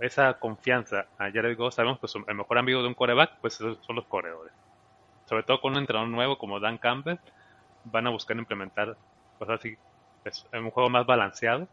esa 0.00 0.34
confianza 0.34 1.06
a 1.16 1.30
Jared 1.30 1.56
Goff, 1.56 1.74
sabemos 1.74 1.98
que 1.98 2.06
el 2.28 2.36
mejor 2.36 2.58
amigo 2.58 2.82
de 2.82 2.88
un 2.88 2.94
coreback 2.94 3.38
pues 3.40 3.54
son 3.54 3.96
los 3.96 4.04
corredores. 4.06 4.52
Sobre 5.24 5.42
todo 5.42 5.62
con 5.62 5.72
un 5.72 5.78
entrenador 5.78 6.10
nuevo 6.10 6.36
como 6.36 6.60
Dan 6.60 6.76
Campbell, 6.76 7.16
van 7.84 8.06
a 8.06 8.10
buscar 8.10 8.36
implementar 8.36 8.94
cosas 9.38 9.60
así 9.60 9.78
es 10.26 10.46
un 10.52 10.70
juego 10.70 10.90
más 10.90 11.06
balanceado. 11.06 11.68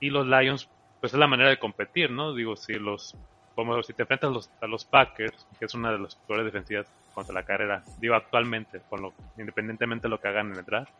Y 0.00 0.10
los 0.10 0.26
Lions, 0.26 0.68
pues 1.00 1.12
es 1.12 1.18
la 1.18 1.26
manera 1.26 1.50
de 1.50 1.58
competir, 1.58 2.10
¿no? 2.10 2.34
Digo, 2.34 2.56
si 2.56 2.74
los 2.74 3.14
como 3.54 3.80
si 3.82 3.92
te 3.92 4.02
enfrentas 4.02 4.30
a 4.30 4.32
los, 4.32 4.50
a 4.60 4.66
los 4.66 4.84
Packers, 4.84 5.46
que 5.58 5.66
es 5.66 5.74
una 5.74 5.92
de 5.92 5.98
las 5.98 6.16
peores 6.16 6.44
defensivas 6.44 6.86
contra 7.14 7.32
la 7.32 7.44
carrera, 7.44 7.84
digo 8.00 8.14
actualmente, 8.14 8.80
con 8.88 9.02
lo, 9.02 9.14
independientemente 9.38 10.08
de 10.08 10.08
lo 10.08 10.20
que 10.20 10.28
hagan 10.28 10.50
en 10.50 10.58
el 10.58 10.64
draft, 10.64 10.90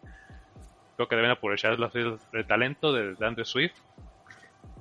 creo 0.97 1.09
que 1.09 1.17
deben 1.17 1.33
aprovechar 1.33 1.79
los- 1.79 1.95
el, 1.97 2.47
talento 2.47 2.93
de 2.93 3.17
Andrew 3.27 3.45
Swift. 3.45 3.75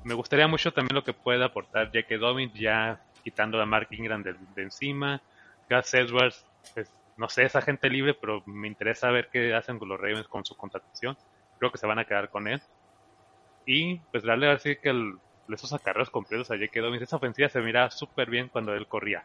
Me 0.03 0.13
gustaría 0.13 0.47
mucho 0.47 0.71
también 0.71 0.95
lo 0.95 1.03
que 1.03 1.13
puede 1.13 1.43
aportar 1.43 1.87
J.K. 1.87 2.17
Dobbins, 2.17 2.53
ya 2.53 2.99
quitando 3.23 3.59
a 3.61 3.65
Mark 3.65 3.87
Ingram 3.91 4.21
de, 4.21 4.35
encima. 4.57 5.21
Gus 5.69 5.93
Edwards, 5.93 6.45
pues, 6.73 6.93
no 7.17 7.29
sé, 7.29 7.43
es 7.43 7.55
agente 7.55 7.89
libre, 7.89 8.13
pero 8.13 8.43
me 8.45 8.67
interesa 8.67 9.09
ver 9.11 9.29
qué 9.31 9.53
hacen 9.55 9.79
los 9.81 9.99
Ravens 9.99 10.27
con 10.27 10.43
su 10.45 10.55
contratación. 10.55 11.17
Creo 11.63 11.71
que 11.71 11.77
se 11.77 11.87
van 11.87 11.97
a 11.97 12.03
quedar 12.03 12.27
con 12.27 12.49
él. 12.49 12.61
Y 13.65 13.99
pues 14.11 14.25
darle 14.25 14.51
así 14.51 14.75
que 14.75 14.89
el, 14.89 15.13
esos 15.47 15.71
acarreos 15.71 16.09
completos 16.09 16.51
a 16.51 16.55
J.K. 16.55 16.81
Dobbins, 16.81 17.03
esa 17.03 17.15
ofensiva 17.15 17.47
se 17.47 17.61
mira 17.61 17.89
súper 17.89 18.29
bien 18.29 18.49
cuando 18.49 18.73
él 18.73 18.85
corría. 18.85 19.23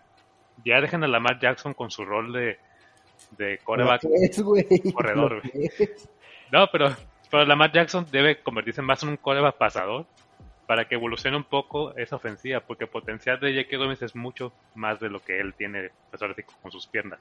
Ya 0.64 0.80
dejen 0.80 1.02
a 1.02 1.08
Lamar 1.08 1.40
Jackson 1.40 1.74
con 1.74 1.90
su 1.90 2.04
rol 2.04 2.32
de, 2.32 2.60
de 3.38 3.58
coreback. 3.64 4.04
Es, 4.04 4.40
corredor. 4.94 5.42
No, 6.52 6.68
pero, 6.70 6.94
pero 7.28 7.44
Lamar 7.44 7.72
Jackson 7.72 8.06
debe 8.08 8.40
convertirse 8.40 8.82
más 8.82 9.02
en 9.02 9.08
un 9.08 9.16
coreback 9.16 9.56
pasador 9.56 10.06
para 10.68 10.86
que 10.86 10.94
evolucione 10.94 11.36
un 11.36 11.42
poco 11.42 11.96
esa 11.96 12.14
ofensiva, 12.14 12.60
porque 12.60 12.84
el 12.84 12.90
potencial 12.90 13.40
de 13.40 13.52
J.K. 13.52 13.76
Dobbins 13.78 14.02
es 14.02 14.14
mucho 14.14 14.52
más 14.76 15.00
de 15.00 15.10
lo 15.10 15.18
que 15.18 15.40
él 15.40 15.54
tiene 15.54 15.90
pues, 16.08 16.22
ahora 16.22 16.34
sí, 16.34 16.42
con 16.62 16.70
sus 16.70 16.86
piernas. 16.86 17.18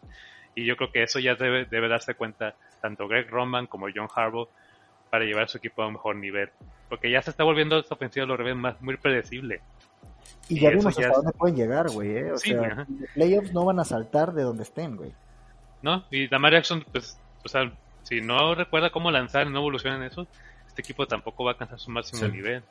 Y 0.54 0.64
yo 0.64 0.78
creo 0.78 0.92
que 0.92 1.02
eso 1.02 1.18
ya 1.18 1.34
debe, 1.34 1.66
debe 1.66 1.88
darse 1.88 2.14
cuenta 2.14 2.56
tanto 2.82 3.08
Greg 3.08 3.30
Roman 3.30 3.66
como 3.68 3.88
John 3.94 4.08
Harbaugh 4.16 4.48
para 5.10 5.26
llevar 5.26 5.44
a 5.44 5.48
su 5.48 5.58
equipo 5.58 5.82
a 5.84 5.88
un 5.88 5.94
mejor 5.94 6.16
nivel. 6.16 6.50
Porque 6.90 7.12
ya 7.12 7.22
se 7.22 7.32
está 7.32 7.44
volviendo 7.44 7.78
esta 7.80 7.96
ofensiva 7.96 8.24
de 8.26 8.28
los 8.30 8.38
Ravens 8.38 8.60
más 8.60 8.82
muy 8.82 8.98
predecible. 8.98 9.62
Y 10.50 10.58
Y 10.58 10.62
ya 10.62 10.70
vimos 10.70 10.96
ya 10.96 11.08
hasta 11.08 11.08
es- 11.08 11.16
dónde 11.18 11.32
pueden 11.34 11.56
llegar, 11.58 11.90
güey. 11.90 12.18
¿eh? 12.18 12.32
O 12.32 12.38
Sí, 12.38 12.52
sea, 12.52 12.62
ajá. 12.62 12.86
los 12.90 13.10
playoffs 13.14 13.54
no 13.54 13.66
van 13.66 13.80
a 13.80 13.84
saltar 13.84 14.34
de 14.34 14.44
donde 14.44 14.64
estén, 14.64 14.96
güey. 14.96 15.12
¿No? 15.82 16.06
Y 16.12 16.28
Lamar 16.30 16.54
Jackson, 16.54 16.84
pues, 16.92 17.20
o 17.46 17.50
sea, 17.50 17.72
si 18.04 18.22
no 18.22 18.56
recuerda 18.56 18.90
cómo 18.90 19.12
lanzar 19.12 19.48
y 19.48 19.50
no 19.52 19.60
evoluciona 19.60 19.98
en 19.98 20.04
eso, 20.04 20.28
este 20.68 20.82
equipo 20.82 21.06
tampoco 21.08 21.44
va 21.44 21.52
a 21.52 21.54
alcanzar 21.54 21.80
su 21.80 21.92
máximo 21.92 22.26
Sí. 22.26 22.32
nivel. 22.32 22.64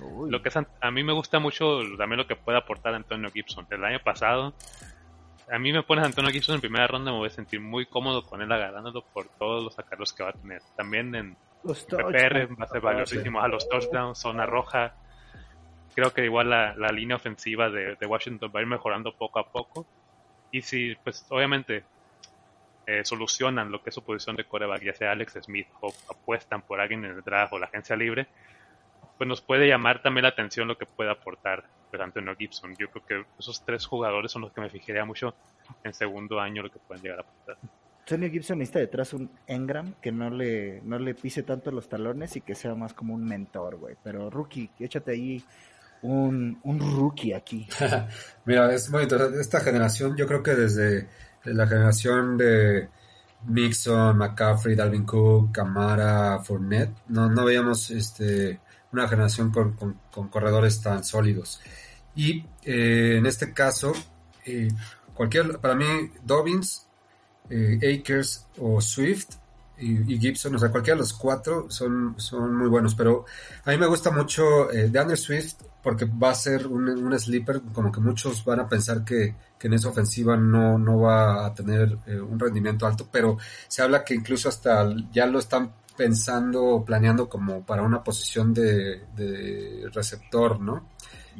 Uy. 0.00 0.30
Lo 0.30 0.40
que 0.40 0.48
es, 0.48 0.56
a 0.56 0.90
mí 0.90 1.02
me 1.04 1.12
gusta 1.12 1.38
mucho 1.40 1.80
también 1.98 2.18
lo 2.18 2.26
que 2.26 2.36
puede 2.36 2.56
aportar 2.58 2.94
Antonio 2.94 3.30
Gibson. 3.30 3.66
El 3.70 3.84
año 3.84 3.98
pasado, 4.02 4.54
a 5.52 5.58
mí 5.58 5.72
me 5.72 5.82
pones 5.82 6.04
a 6.04 6.06
Antonio 6.06 6.30
Gibson 6.30 6.54
en 6.54 6.60
primera 6.60 6.86
ronda, 6.86 7.10
me 7.12 7.18
voy 7.18 7.26
a 7.26 7.30
sentir 7.32 7.60
muy 7.60 7.84
cómodo 7.86 8.22
con 8.22 8.40
él 8.40 8.50
agarrándolo 8.50 9.02
por 9.12 9.26
todos 9.38 9.62
los 9.64 9.74
sacarlos 9.74 10.12
que 10.12 10.22
va 10.22 10.30
a 10.30 10.32
tener. 10.32 10.62
También 10.76 11.14
en 11.14 11.36
Los 11.62 11.84
PPR 11.84 11.88
touchdowns. 11.92 12.60
va 12.60 12.64
a 12.64 12.68
ser 12.68 12.80
valiosísimo 12.80 13.40
a 13.40 13.48
los 13.48 13.68
touchdowns, 13.68 14.18
zona 14.18 14.46
roja. 14.46 14.94
Creo 15.94 16.12
que 16.12 16.24
igual 16.24 16.50
la, 16.50 16.74
la 16.76 16.88
línea 16.88 17.16
ofensiva 17.16 17.68
de, 17.68 17.96
de 17.96 18.06
Washington 18.06 18.50
va 18.54 18.60
a 18.60 18.62
ir 18.62 18.68
mejorando 18.68 19.14
poco 19.14 19.38
a 19.38 19.50
poco. 19.50 19.86
Y 20.52 20.62
si, 20.62 20.96
pues 21.04 21.26
obviamente, 21.28 21.84
eh, 22.86 23.04
solucionan 23.04 23.70
lo 23.70 23.82
que 23.82 23.90
es 23.90 23.94
su 23.94 24.02
posición 24.02 24.34
de 24.34 24.44
coreback, 24.44 24.82
ya 24.82 24.94
sea 24.94 25.12
Alex 25.12 25.38
Smith 25.42 25.68
o 25.80 25.94
apuestan 26.10 26.62
por 26.62 26.80
alguien 26.80 27.04
en 27.04 27.12
el 27.12 27.22
draft 27.22 27.52
o 27.52 27.58
la 27.58 27.66
agencia 27.66 27.94
libre, 27.94 28.26
pues 29.16 29.28
nos 29.28 29.40
puede 29.40 29.68
llamar 29.68 30.02
también 30.02 30.22
la 30.22 30.30
atención 30.30 30.66
lo 30.66 30.76
que 30.76 30.86
puede 30.86 31.10
aportar 31.10 31.62
pues, 31.88 32.02
Antonio 32.02 32.34
Gibson. 32.34 32.74
Yo 32.76 32.90
creo 32.90 33.06
que 33.06 33.24
esos 33.38 33.64
tres 33.64 33.86
jugadores 33.86 34.32
son 34.32 34.42
los 34.42 34.52
que 34.52 34.60
me 34.60 34.70
fijaría 34.70 35.04
mucho 35.04 35.34
en 35.84 35.94
segundo 35.94 36.40
año 36.40 36.62
lo 36.62 36.70
que 36.70 36.80
pueden 36.80 37.02
llegar 37.02 37.18
a 37.18 37.22
aportar. 37.22 37.58
Antonio 38.10 38.30
Gibson 38.30 38.58
necesita 38.58 38.80
detrás 38.80 39.12
un 39.14 39.30
Engram 39.46 39.94
que 40.02 40.10
no 40.10 40.30
le, 40.30 40.80
no 40.82 40.98
le 40.98 41.14
pise 41.14 41.44
tanto 41.44 41.70
los 41.70 41.88
talones 41.88 42.34
y 42.34 42.40
que 42.40 42.56
sea 42.56 42.74
más 42.74 42.92
como 42.92 43.14
un 43.14 43.24
mentor, 43.24 43.76
güey. 43.76 43.94
Pero 44.02 44.28
rookie, 44.30 44.68
échate 44.80 45.12
ahí 45.12 45.44
un, 46.02 46.58
un 46.64 46.78
rookie 46.80 47.32
aquí. 47.34 47.68
Mira, 48.46 48.74
es 48.74 48.90
muy 48.90 49.04
interesante. 49.04 49.40
Esta 49.40 49.60
generación, 49.60 50.16
yo 50.16 50.26
creo 50.26 50.42
que 50.42 50.56
desde 50.56 51.08
la 51.44 51.68
generación 51.68 52.36
de 52.36 52.88
Mixon, 53.46 54.18
McCaffrey, 54.18 54.74
Dalvin 54.74 55.04
Cook, 55.04 55.52
Camara, 55.52 56.40
Fournette, 56.40 56.92
no, 57.08 57.28
no 57.30 57.44
veíamos 57.44 57.90
este, 57.92 58.58
una 58.92 59.06
generación 59.06 59.52
con, 59.52 59.74
con- 59.74 60.00
con 60.10 60.28
corredores 60.28 60.80
tan 60.82 61.04
sólidos. 61.04 61.60
Y 62.16 62.44
eh, 62.64 63.14
en 63.18 63.26
este 63.26 63.52
caso, 63.52 63.92
eh, 64.44 64.66
cualquier, 65.14 65.60
para 65.60 65.76
mí, 65.76 65.84
Dobbins, 66.24 66.88
eh, 67.48 67.98
Akers 68.00 68.46
o 68.58 68.80
Swift 68.80 69.30
y, 69.78 70.14
y 70.14 70.18
Gibson, 70.18 70.54
o 70.54 70.58
sea, 70.58 70.70
cualquiera 70.70 70.96
de 70.96 71.00
los 71.00 71.12
cuatro 71.14 71.66
son, 71.70 72.14
son 72.18 72.54
muy 72.54 72.68
buenos, 72.68 72.94
pero 72.94 73.24
a 73.64 73.70
mí 73.70 73.78
me 73.78 73.86
gusta 73.86 74.10
mucho 74.10 74.70
eh, 74.70 74.88
DeAndre 74.90 75.16
Swift 75.16 75.54
porque 75.82 76.04
va 76.04 76.30
a 76.30 76.34
ser 76.34 76.66
un, 76.66 76.88
un 76.88 77.18
sleeper, 77.18 77.62
como 77.72 77.90
que 77.90 78.00
muchos 78.00 78.44
van 78.44 78.60
a 78.60 78.68
pensar 78.68 79.04
que, 79.04 79.34
que 79.58 79.66
en 79.66 79.74
esa 79.74 79.88
ofensiva 79.88 80.36
no, 80.36 80.78
no 80.78 81.00
va 81.00 81.46
a 81.46 81.54
tener 81.54 81.98
eh, 82.06 82.20
un 82.20 82.38
rendimiento 82.38 82.86
alto, 82.86 83.08
pero 83.10 83.38
se 83.66 83.82
habla 83.82 84.04
que 84.04 84.14
incluso 84.14 84.48
hasta 84.48 84.94
ya 85.10 85.26
lo 85.26 85.38
están 85.38 85.72
pensando 85.96 86.64
o 86.64 86.84
planeando 86.84 87.28
como 87.28 87.64
para 87.64 87.82
una 87.82 88.02
posición 88.02 88.52
de, 88.52 89.04
de 89.16 89.88
receptor, 89.92 90.60
¿no? 90.60 90.88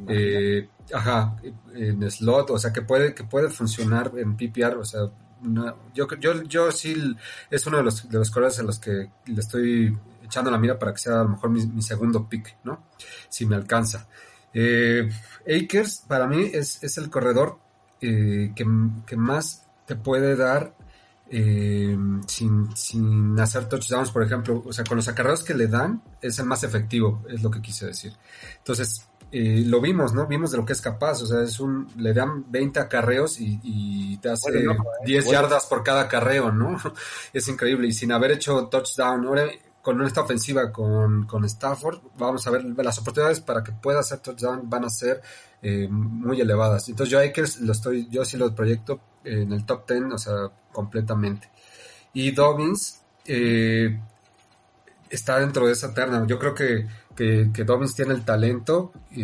Eh, 0.07 0.69
ajá, 0.93 1.35
en 1.75 2.09
slot, 2.09 2.49
o 2.51 2.57
sea 2.57 2.73
que 2.73 2.81
puede, 2.81 3.13
que 3.13 3.23
puede 3.23 3.49
funcionar 3.49 4.11
en 4.15 4.35
PPR, 4.35 4.77
o 4.77 4.85
sea, 4.85 5.01
no- 5.41 5.75
yo, 5.93 6.07
yo, 6.19 6.43
yo 6.43 6.71
sí 6.71 7.15
es 7.49 7.65
uno 7.67 7.77
de 7.77 7.83
los, 7.83 8.09
de 8.09 8.17
los 8.17 8.29
corredores 8.31 8.59
a 8.59 8.63
los 8.63 8.79
que 8.79 9.09
le 9.25 9.39
estoy 9.39 9.97
echando 10.23 10.51
la 10.51 10.57
mira 10.57 10.77
para 10.79 10.93
que 10.93 10.99
sea 10.99 11.21
a 11.21 11.23
lo 11.23 11.29
mejor 11.29 11.49
mi, 11.49 11.65
mi 11.65 11.81
segundo 11.81 12.27
pick, 12.27 12.57
¿no? 12.63 12.85
Si 13.29 13.45
me 13.45 13.55
alcanza. 13.55 14.07
Eh, 14.53 15.09
Akers 15.47 16.03
para 16.07 16.27
mí 16.27 16.49
es, 16.53 16.83
es 16.83 16.97
el 16.97 17.09
corredor 17.09 17.57
eh, 18.01 18.51
que, 18.55 18.65
que 19.05 19.15
más 19.17 19.65
te 19.85 19.95
puede 19.95 20.35
dar 20.35 20.75
eh, 21.29 21.97
sin, 22.27 22.75
sin 22.75 23.39
hacer 23.39 23.67
touchdowns, 23.69 24.11
por 24.11 24.23
ejemplo, 24.23 24.61
o 24.65 24.73
sea, 24.73 24.83
con 24.83 24.97
los 24.97 25.07
acarreos 25.07 25.43
que 25.43 25.53
le 25.53 25.67
dan 25.67 26.01
es 26.21 26.37
el 26.39 26.45
más 26.45 26.63
efectivo, 26.63 27.23
es 27.29 27.41
lo 27.41 27.49
que 27.49 27.61
quise 27.61 27.85
decir. 27.87 28.13
Entonces, 28.57 29.07
eh, 29.31 29.63
lo 29.65 29.79
vimos, 29.79 30.13
¿no? 30.13 30.27
Vimos 30.27 30.51
de 30.51 30.57
lo 30.57 30.65
que 30.65 30.73
es 30.73 30.81
capaz, 30.81 31.21
o 31.21 31.25
sea, 31.25 31.41
es 31.41 31.59
un, 31.59 31.87
le 31.97 32.13
dan 32.13 32.51
20 32.51 32.79
acarreos 32.79 33.39
y, 33.39 33.59
y 33.63 34.17
te 34.17 34.29
hace 34.29 34.51
Bueno, 34.51 34.73
no, 34.73 34.83
eh, 34.83 35.05
10 35.05 35.25
bueno. 35.25 35.41
yardas 35.41 35.65
por 35.67 35.83
cada 35.83 36.01
acarreo, 36.01 36.51
¿no? 36.51 36.77
es 37.33 37.47
increíble 37.47 37.87
y 37.87 37.93
sin 37.93 38.11
haber 38.11 38.31
hecho 38.31 38.67
touchdown, 38.67 39.25
ahora 39.25 39.45
con 39.81 40.01
esta 40.03 40.21
ofensiva 40.21 40.71
con, 40.71 41.25
con 41.25 41.43
Stafford, 41.45 41.99
vamos 42.17 42.45
a 42.45 42.51
ver, 42.51 42.63
las 42.65 42.99
oportunidades 42.99 43.39
para 43.39 43.63
que 43.63 43.71
pueda 43.71 44.01
hacer 44.01 44.19
touchdown 44.19 44.69
van 44.69 44.85
a 44.85 44.89
ser 44.89 45.21
eh, 45.61 45.87
muy 45.89 46.39
elevadas. 46.39 46.87
Entonces 46.89 47.11
yo 47.11 47.19
a 47.19 47.23
Akers 47.23 47.59
lo 47.61 47.71
estoy, 47.71 48.07
yo 48.09 48.23
sí 48.23 48.37
lo 48.37 48.53
proyecto 48.53 48.99
en 49.23 49.51
el 49.53 49.65
top 49.65 49.89
10, 49.89 50.03
o 50.13 50.17
sea, 50.17 50.33
completamente. 50.71 51.49
Y 52.13 52.31
Dobbins 52.31 53.01
eh, 53.25 53.99
está 55.09 55.39
dentro 55.39 55.65
de 55.65 55.73
esa 55.73 55.93
terna. 55.93 56.25
Yo 56.27 56.37
creo 56.37 56.53
que, 56.53 56.87
que, 57.15 57.49
que 57.53 57.63
Dobbins 57.63 57.93
tiene 57.95 58.13
el 58.13 58.23
talento, 58.23 58.91
eh, 59.11 59.17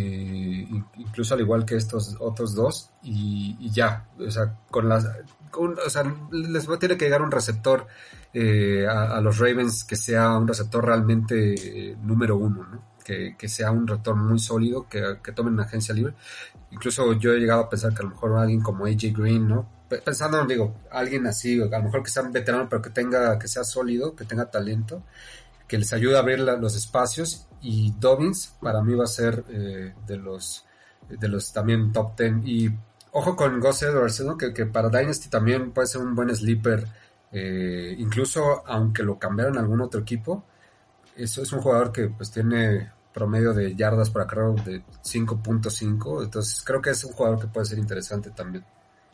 in- 0.70 0.86
incluso 0.98 1.34
al 1.34 1.42
igual 1.42 1.66
que 1.66 1.76
estos 1.76 2.16
otros 2.20 2.54
dos, 2.56 2.92
y, 3.04 3.56
y 3.60 3.72
ya, 3.72 4.08
o 4.20 4.30
sea, 4.32 4.56
con 4.70 4.90
las, 4.90 5.08
con- 5.52 5.78
o 5.86 5.90
sea, 5.90 6.04
les 6.32 6.70
va 6.70 6.76
a 6.76 6.80
tener 6.80 6.98
que 6.98 7.06
llegar 7.06 7.22
un 7.22 7.32
receptor 7.32 7.88
eh, 8.34 8.86
a, 8.88 9.20
los 9.22 9.40
Ravens 9.40 9.84
que 9.84 9.96
sea 9.96 10.38
un 10.38 10.48
receptor 10.48 10.86
realmente 10.86 11.56
eh, 11.92 11.96
número 12.02 12.36
uno, 12.38 12.64
¿no? 12.70 12.84
Que, 13.04 13.36
que 13.38 13.48
sea 13.48 13.72
un 13.72 13.88
receptor 13.88 14.16
muy 14.16 14.38
sólido, 14.38 14.88
que, 14.90 15.20
que 15.24 15.32
tomen 15.32 15.54
una 15.54 15.64
agencia 15.64 15.96
libre. 15.96 16.14
Incluso 16.72 17.14
yo 17.14 17.32
he 17.34 17.40
llegado 17.40 17.62
a 17.62 17.70
pensar 17.70 17.94
que 17.94 18.02
a 18.02 18.04
lo 18.04 18.10
mejor 18.10 18.38
alguien 18.38 18.62
como 18.62 18.86
AJ 18.86 19.14
Green, 19.18 19.48
¿no? 19.48 19.66
Pe- 19.88 20.00
Pensando, 20.02 20.46
digo, 20.46 20.76
alguien 20.92 21.26
así, 21.26 21.60
a 21.62 21.66
lo 21.78 21.84
mejor 21.84 22.04
que 22.04 22.10
sea 22.10 22.24
un 22.24 22.34
veterano, 22.34 22.68
pero 22.70 22.82
que 22.82 22.90
tenga, 22.90 23.40
que 23.40 23.48
sea 23.48 23.64
sólido, 23.64 24.14
que 24.14 24.26
tenga 24.26 24.52
talento, 24.52 25.04
que 25.68 25.78
les 25.78 25.92
ayude 25.94 26.16
a 26.16 26.20
abrir 26.20 26.40
la- 26.40 26.56
los 26.58 26.76
espacios. 26.76 27.48
Y 27.62 27.94
Dobbins, 28.00 28.56
para 28.62 28.82
mí 28.84 28.94
va 28.94 29.06
a 29.06 29.08
ser 29.08 29.44
eh, 29.50 29.94
de 30.06 30.18
los 30.18 30.66
de 31.10 31.28
los 31.30 31.54
también 31.54 31.92
top 31.94 32.18
10. 32.18 32.34
Y 32.46 32.70
ojo 33.12 33.36
con 33.36 33.60
Gus 33.62 33.82
Edwards, 33.84 34.20
¿no? 34.22 34.38
que, 34.38 34.54
que 34.54 34.66
para 34.66 34.90
Dynasty 34.90 35.30
también 35.30 35.72
puede 35.72 35.88
ser 35.88 36.02
un 36.02 36.14
buen 36.16 36.36
sleeper, 36.36 36.86
eh, 37.32 37.96
incluso 37.98 38.64
aunque 38.68 39.04
lo 39.04 39.18
cambiaron 39.18 39.58
a 39.58 39.62
algún 39.62 39.82
otro 39.82 40.02
equipo. 40.02 40.44
Eso 41.16 41.42
es 41.42 41.52
un 41.54 41.62
jugador 41.62 41.92
que 41.92 42.10
pues 42.10 42.30
tiene 42.32 42.92
promedio 43.14 43.54
de 43.54 43.76
yardas 43.76 44.10
por 44.12 44.22
acarreo 44.22 44.54
de 44.54 44.84
5.5, 45.02 46.24
entonces 46.24 46.62
creo 46.64 46.82
que 46.82 46.92
es 46.92 47.04
un 47.04 47.14
jugador 47.14 47.40
que 47.40 47.48
puede 47.48 47.66
ser 47.66 47.80
interesante 47.80 48.30
también. 48.32 48.64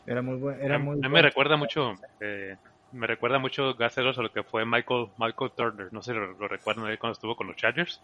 Era 0.06 0.20
muy 0.20 0.36
bueno. 0.36 0.60
Era 0.60 0.76
a, 0.76 0.78
muy 0.78 0.98
a 1.02 1.08
mí 1.08 1.14
me 1.14 1.22
recuerda 1.22 1.56
mucho, 1.56 1.92
eh, 2.20 2.56
me 2.94 3.06
recuerda 3.06 3.38
mucho 3.38 3.70
Edwards 3.70 4.18
a 4.18 4.22
lo 4.22 4.32
que 4.32 4.44
fue 4.44 4.64
Michael, 4.64 5.08
Michael 5.18 5.50
Turner. 5.56 5.92
No 5.92 6.00
sé 6.00 6.12
si 6.12 6.18
lo, 6.18 6.32
lo 6.32 6.48
recuerdan 6.48 6.86
ahí 6.86 6.96
cuando 6.96 7.14
estuvo 7.14 7.36
con 7.36 7.48
los 7.48 7.56
Chargers. 7.56 8.00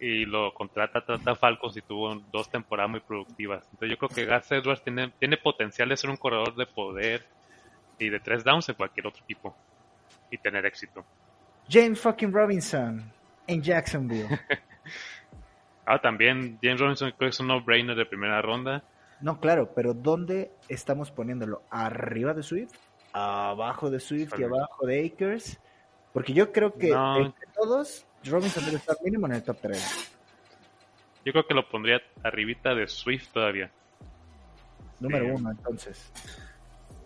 Y 0.00 0.24
lo 0.26 0.54
contrata 0.54 1.04
trata 1.04 1.34
Falcons 1.34 1.76
y 1.76 1.82
tuvo 1.82 2.14
dos 2.32 2.50
temporadas 2.50 2.90
muy 2.90 3.00
productivas. 3.00 3.64
Entonces 3.72 3.90
yo 3.90 3.96
creo 3.98 4.08
que 4.08 4.26
Gus 4.26 4.52
Edwards 4.52 4.82
tiene, 4.82 5.12
tiene 5.18 5.36
potencial 5.36 5.88
de 5.88 5.96
ser 5.96 6.10
un 6.10 6.16
corredor 6.16 6.54
de 6.54 6.66
poder 6.66 7.26
y 7.98 8.08
de 8.08 8.20
tres 8.20 8.44
downs 8.44 8.68
en 8.68 8.76
cualquier 8.76 9.06
otro 9.08 9.22
equipo. 9.24 9.56
Y 10.30 10.38
tener 10.38 10.64
éxito. 10.66 11.04
James 11.68 12.00
fucking 12.00 12.32
Robinson 12.32 13.12
en 13.46 13.62
Jacksonville. 13.62 14.28
Ah, 15.86 15.98
también 16.00 16.58
James 16.62 16.80
Robinson 16.80 17.10
creo 17.10 17.28
que 17.28 17.34
es 17.34 17.40
un 17.40 17.48
no-brainer 17.48 17.94
de 17.94 18.06
primera 18.06 18.40
ronda. 18.40 18.82
No, 19.20 19.38
claro, 19.38 19.70
pero 19.74 19.92
¿dónde 19.92 20.50
estamos 20.68 21.10
poniéndolo? 21.10 21.62
¿Arriba 21.70 22.32
de 22.32 22.42
Swift? 22.42 22.72
¿Abajo 23.14 23.90
de 23.90 24.00
Swift 24.00 24.32
y 24.38 24.42
abajo 24.42 24.86
de 24.86 25.06
Akers? 25.06 25.56
Porque 26.12 26.32
yo 26.32 26.50
creo 26.52 26.74
que 26.74 26.90
No. 26.90 27.16
entre 27.26 27.46
todos, 27.54 28.04
Robinson 28.24 28.64
debe 28.64 28.76
estar 28.78 28.96
mínimo 29.04 29.26
en 29.26 29.34
el 29.34 29.42
top 29.44 29.56
3. 29.62 30.10
Yo 31.24 31.32
creo 31.32 31.46
que 31.46 31.54
lo 31.54 31.68
pondría 31.68 32.00
arribita 32.24 32.74
de 32.74 32.86
Swift 32.88 33.28
todavía. 33.32 33.70
Número 35.00 35.24
Sí. 35.26 35.30
uno, 35.30 35.50
entonces. 35.52 36.10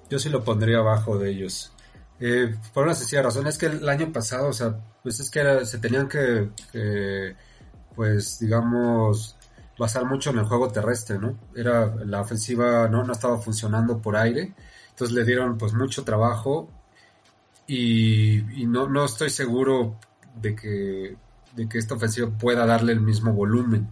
Yo 0.09 0.19
sí 0.19 0.29
lo 0.31 0.43
pondría 0.43 0.79
abajo 0.79 1.19
de 1.19 1.31
ellos. 1.31 1.73
Eh, 2.21 2.55
por 2.73 2.85
una 2.85 2.95
sencilla 2.95 3.23
razón, 3.23 3.47
es 3.47 3.59
que 3.59 3.67
el 3.67 3.89
año 3.89 4.11
pasado, 4.13 4.49
o 4.49 4.53
sea, 4.53 4.75
pues 5.03 5.21
es 5.21 5.31
que 5.31 5.41
era- 5.41 5.65
se 5.65 5.79
tenían 5.79 6.09
que, 6.09 6.49
que, 6.73 7.37
pues 7.95 8.39
digamos, 8.41 9.37
basar 9.79 10.05
mucho 10.07 10.31
en 10.31 10.39
el 10.39 10.45
juego 10.47 10.73
terrestre, 10.73 11.19
¿no? 11.19 11.39
Era 11.55 11.87
la 12.05 12.21
ofensiva 12.23 12.89
no, 12.89 13.05
no 13.05 13.13
estaba 13.13 13.39
funcionando 13.39 14.01
por 14.01 14.17
aire, 14.17 14.55
entonces 14.99 15.17
le 15.17 15.25
dieron 15.25 15.57
pues 15.57 15.75
mucho 15.75 16.03
trabajo 16.03 16.69
y, 17.69 18.43
no, 18.67 18.89
no 18.89 19.05
estoy 19.05 19.31
seguro 19.31 19.95
de 20.35 20.57
que, 20.57 21.17
de 21.55 21.69
que 21.69 21.79
esta 21.79 21.95
ofensiva 21.95 22.29
pueda 22.31 22.67
darle 22.67 22.95
el 22.95 23.01
mismo 23.01 23.33
volumen. 23.33 23.87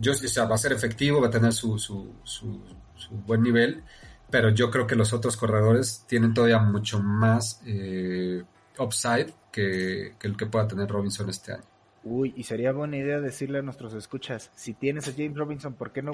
Yo, 0.00 0.12
o 0.12 0.14
sea, 0.14 0.46
va 0.46 0.54
a 0.54 0.58
ser 0.58 0.72
efectivo, 0.72 1.20
va 1.20 1.26
a 1.26 1.30
tener 1.30 1.52
su, 1.52 1.78
su, 1.78 2.14
su, 2.22 2.62
su 2.96 3.10
buen 3.26 3.42
nivel, 3.42 3.82
pero 4.30 4.48
yo 4.48 4.70
creo 4.70 4.86
que 4.86 4.96
los 4.96 5.12
otros 5.12 5.36
corredores 5.36 6.04
tienen 6.08 6.32
todavía 6.32 6.60
mucho 6.60 6.98
más 7.02 7.60
eh, 7.66 8.42
upside 8.78 9.34
que, 9.52 10.14
que 10.18 10.28
el 10.28 10.34
que 10.34 10.46
pueda 10.46 10.66
tener 10.66 10.88
Robinson 10.88 11.28
este 11.28 11.52
año. 11.52 11.64
Uy, 12.04 12.32
y 12.38 12.44
sería 12.44 12.72
buena 12.72 12.96
idea 12.96 13.20
decirle 13.20 13.58
a 13.58 13.62
nuestros 13.62 13.92
escuchas, 13.92 14.50
si 14.54 14.72
tienes 14.72 15.08
a 15.08 15.12
James 15.12 15.36
Robinson, 15.36 15.74
¿por 15.74 15.92
qué 15.92 16.00
no 16.00 16.12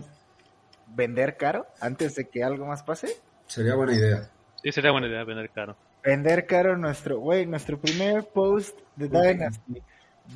vender 0.88 1.36
caro 1.36 1.68
antes 1.80 2.16
de 2.16 2.28
que 2.28 2.42
algo 2.42 2.66
más 2.66 2.82
pase? 2.82 3.16
Sería 3.46 3.74
buena 3.74 3.94
idea. 3.94 4.30
Sí, 4.62 4.72
sería 4.72 4.90
buena 4.90 5.06
idea 5.08 5.24
vender 5.24 5.50
caro. 5.50 5.76
Vender 6.02 6.46
caro 6.46 6.76
nuestro, 6.76 7.18
güey, 7.18 7.46
nuestro 7.46 7.78
primer 7.78 8.24
post 8.28 8.78
de 8.96 9.08
Dynasty. 9.08 9.82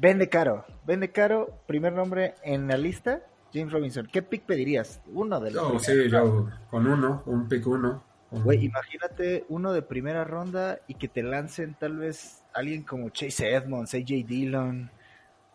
Vende 0.00 0.28
caro, 0.28 0.64
vende 0.86 1.10
caro, 1.10 1.60
primer 1.66 1.92
nombre 1.94 2.34
en 2.42 2.68
la 2.68 2.76
lista, 2.76 3.20
James 3.54 3.72
Robinson. 3.72 4.06
¿Qué 4.12 4.22
pick 4.22 4.44
pedirías? 4.44 5.00
Uno 5.12 5.40
de 5.40 5.50
los 5.50 5.62
Yo, 5.62 5.78
primeros. 5.78 5.86
sí, 5.86 6.10
yo 6.10 6.50
con 6.70 6.86
uno, 6.86 7.22
un 7.26 7.48
pick 7.48 7.66
uno. 7.66 8.04
un- 8.30 8.42
Güey, 8.44 8.66
imagínate 8.66 9.46
uno 9.48 9.72
de 9.72 9.80
primera 9.80 10.24
ronda 10.24 10.78
y 10.86 10.94
que 10.94 11.08
te 11.08 11.22
lancen 11.22 11.74
tal 11.74 11.96
vez 11.96 12.42
alguien 12.52 12.82
como 12.82 13.08
Chase 13.08 13.54
Edmonds, 13.54 13.94
AJ 13.94 14.26
Dillon. 14.26 14.90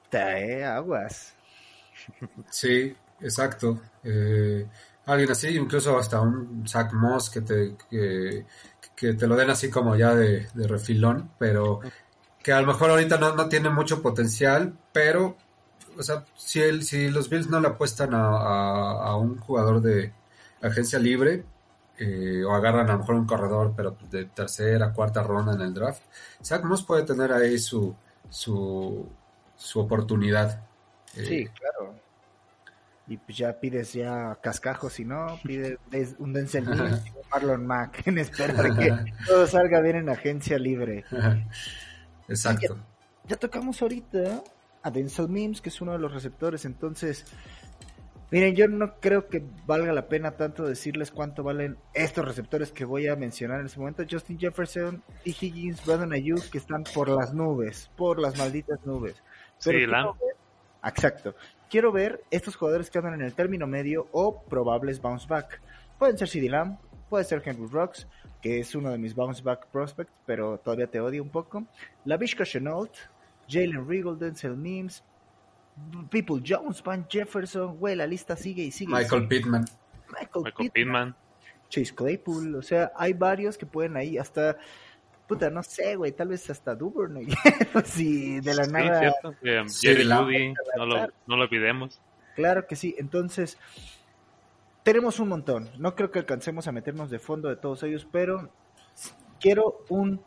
Ta, 0.10 0.39
eh, 0.39 0.64
aguas. 0.66 1.36
Sí, 2.49 2.95
exacto. 3.22 3.80
Eh, 4.04 4.66
alguien 5.06 5.32
así, 5.32 5.49
incluso 5.58 5.97
hasta 5.97 6.22
un 6.22 6.68
Zach 6.68 6.93
Moss 6.93 7.30
que 7.30 7.41
te, 7.41 7.76
que, 7.89 8.45
que 8.95 9.14
te 9.14 9.28
lo 9.28 9.36
den 9.36 9.49
así 9.49 9.70
como 9.70 9.95
ya 9.95 10.16
de, 10.16 10.47
de 10.54 10.68
refilón, 10.68 11.32
pero 11.38 11.80
que 12.43 12.54
a 12.54 12.62
lo 12.62 12.68
mejor 12.68 12.91
ahorita 12.91 13.18
no, 13.18 13.36
no 13.36 13.49
tiene 13.49 13.70
mucho 13.70 14.01
potencial, 14.01 14.74
pero 14.93 15.38
o 15.97 16.04
sea, 16.04 16.26
si, 16.38 16.62
el, 16.62 16.84
si 16.84 17.10
los 17.10 17.30
Bills 17.30 17.49
no 17.49 17.60
le 17.60 17.68
apuestan 17.70 18.14
a, 18.14 18.20
a- 18.28 19.08
a 19.10 19.16
un 19.18 19.38
jugador 19.39 19.82
de 19.82 20.14
agencia 20.62 20.99
libre, 20.99 21.45
eh, 21.97 22.43
o 22.45 22.54
agarran 22.54 22.89
a 22.89 22.93
lo 22.93 22.99
mejor 22.99 23.16
un 23.16 23.26
corredor, 23.28 23.74
pero 23.76 23.95
de 24.12 24.26
tercera, 24.26 24.93
cuarta 24.93 25.24
ronda 25.24 25.54
en 25.54 25.62
el 25.62 25.74
draft, 25.74 26.01
Zach 26.43 26.64
Moss 26.64 26.84
puede 26.84 27.04
tener 27.04 27.32
ahí 27.34 27.60
su, 27.60 27.95
su, 28.30 29.08
su 29.58 29.80
oportunidad. 29.80 30.62
Eh, 31.16 31.24
Sí, 31.28 31.45
claro. 31.47 31.95
Y 33.08 33.18
pues 33.18 33.38
ya 33.38 33.60
pides 33.60 33.91
ya 33.93 34.38
cascajo, 34.41 34.89
si 34.89 35.04
no, 35.04 35.38
pides 35.43 35.78
des- 35.91 36.16
un 36.20 36.32
Denzel 36.34 36.66
Mims 36.66 37.06
y 37.06 37.10
un 37.10 37.30
Marlon 37.32 37.66
Mack 37.68 38.08
en 38.08 38.18
espera 38.18 38.54
de 38.64 38.74
que 38.76 39.14
todo 39.28 39.45
salga 39.47 39.82
bien 39.82 39.97
en 39.97 40.10
agencia 40.10 40.58
libre. 40.58 41.04
Exacto. 42.28 42.78
Ya 43.28 43.36
tocamos 43.38 43.82
ahorita 43.82 44.41
a 44.82 44.91
Denzel 44.91 45.30
Mims, 45.30 45.62
que 45.62 45.70
es 45.70 45.82
uno 45.82 45.93
de 45.93 45.99
los 45.99 46.14
receptores, 46.14 46.66
entonces, 46.66 47.26
miren, 48.32 48.56
yo 48.56 48.68
no 48.68 48.99
creo 48.99 49.28
que 49.28 49.43
valga 49.66 49.93
la 49.93 50.08
pena 50.08 50.32
tanto 50.32 50.66
decirles 50.66 51.12
cuánto 51.12 51.43
valen 51.43 51.78
estos 51.93 52.26
receptores 52.26 52.72
que 52.72 52.84
voy 52.86 53.08
a 53.08 53.16
mencionar 53.16 53.60
en 53.62 53.68
este 53.68 53.80
momento. 53.80 54.04
Justin 54.10 54.39
Jefferson, 54.39 55.04
T. 55.24 55.30
Higgins, 55.39 55.86
Brandon 55.86 56.14
Ayuk, 56.14 56.49
que 56.49 56.58
están 56.58 56.84
por 56.93 57.10
las 57.10 57.34
nubes, 57.34 57.89
por 57.95 58.20
las 58.20 58.38
malditas 58.38 58.80
nubes. 58.86 59.16
Sí, 59.58 59.72
quiero 59.72 59.91
Lam. 59.91 60.06
ver- 60.20 60.36
Exacto. 60.86 61.34
Quiero 61.74 61.91
ver 61.91 62.24
estos 62.30 62.55
jugadores 62.55 62.91
que 62.91 62.99
andan 62.99 63.15
en 63.15 63.24
el 63.24 63.34
término 63.34 63.65
medio 63.65 64.07
o 64.11 64.43
probables 64.43 65.01
bounce 65.01 65.26
back. 65.28 65.59
Pueden 65.97 66.15
ser 66.19 66.30
CD 66.30 66.47
Lamb, 66.47 66.78
puede 67.09 67.24
ser 67.24 67.41
Henry 67.43 67.65
Rocks, 67.65 68.07
que 68.43 68.59
es 68.59 68.76
uno 68.76 68.91
de 68.91 68.99
mis 68.99 69.15
bounce 69.15 69.41
back 69.41 69.65
prospects, 69.71 70.13
pero 70.28 70.59
todavía 70.59 70.86
te 70.86 70.99
odio 70.99 71.24
un 71.24 71.30
poco. 71.30 71.65
La 72.05 72.17
Vishka 72.17 72.45
Chenault, 72.45 72.91
Jalen 73.49 73.89
Riggle, 73.89 74.17
Denzel 74.17 74.55
Mims, 74.55 75.03
People 76.11 76.43
Jones, 76.47 76.84
Van 76.84 77.07
Jefferson, 77.09 77.76
güey, 77.80 77.95
la 77.95 78.05
lista 78.05 78.36
sigue 78.36 78.65
y 78.65 78.69
sigue. 78.69 78.93
Michael 78.93 79.24
sigue. 79.24 79.28
Pittman. 79.30 79.65
Michael, 80.09 80.43
Michael 80.43 80.71
Pittman, 80.71 80.71
Pittman. 80.74 81.15
Chase 81.69 81.95
Claypool, 81.95 82.55
o 82.55 82.61
sea, 82.61 82.91
hay 82.95 83.13
varios 83.13 83.57
que 83.57 83.65
pueden 83.65 83.97
ahí 83.97 84.19
hasta, 84.19 84.57
puta, 85.34 85.49
no 85.49 85.63
sé, 85.63 85.95
güey, 85.95 86.11
tal 86.11 86.29
vez 86.29 86.49
hasta 86.49 86.75
Duvernay, 86.75 87.27
si 87.86 88.39
de 88.39 88.53
la 88.53 88.65
Sí, 88.65 88.71
nada 88.71 88.99
cierto. 88.99 89.36
Eh, 89.43 89.63
Jerry 89.81 90.05
no 90.05 90.86
lo, 90.86 91.07
no 91.27 91.38
lo 91.38 91.43
olvidemos. 91.43 91.99
Claro 92.36 92.67
que 92.67 92.75
sí. 92.75 92.95
Entonces, 92.97 93.57
tenemos 94.84 95.19
un 95.19 95.29
montón. 95.29 95.69
No 95.77 95.95
creo 95.95 96.11
que 96.11 96.19
alcancemos 96.19 96.67
a 96.67 96.71
meternos 96.71 97.09
de 97.09 97.19
fondo 97.19 97.49
de 97.49 97.55
todos 97.55 97.84
ellos, 97.84 98.07
pero 98.11 98.49
quiero 99.39 99.84
un, 99.89 100.21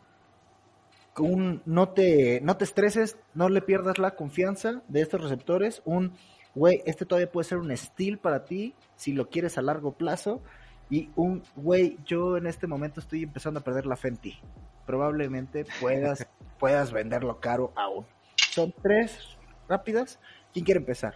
un 1.17 1.61
no 1.65 1.89
te 1.89 2.41
no 2.41 2.57
te 2.57 2.63
estreses, 2.63 3.17
no 3.33 3.49
le 3.49 3.61
pierdas 3.61 3.97
la 3.97 4.15
confianza 4.15 4.81
de 4.87 5.01
estos 5.01 5.21
receptores. 5.21 5.81
Un 5.85 6.13
güey, 6.55 6.81
este 6.85 7.05
todavía 7.05 7.31
puede 7.31 7.47
ser 7.47 7.59
un 7.59 7.75
steal 7.75 8.17
para 8.17 8.45
ti 8.45 8.73
si 8.95 9.13
lo 9.13 9.29
quieres 9.29 9.57
a 9.57 9.61
largo 9.61 9.93
plazo. 9.93 10.41
Y 10.89 11.09
un 11.15 11.43
güey, 11.55 11.97
yo 12.05 12.37
en 12.37 12.47
este 12.47 12.67
momento 12.67 12.99
estoy 12.99 13.23
empezando 13.23 13.59
a 13.59 13.63
perder 13.63 13.85
la 13.85 13.97
fe 13.97 14.09
en 14.09 14.17
ti. 14.17 14.39
Probablemente 14.85 15.65
puedas, 15.81 16.27
puedas 16.59 16.91
venderlo 16.91 17.39
caro 17.39 17.73
aún. 17.75 18.05
Son 18.51 18.73
tres 18.81 19.37
rápidas. 19.67 20.19
¿Quién 20.53 20.65
quiere 20.65 20.79
empezar? 20.79 21.15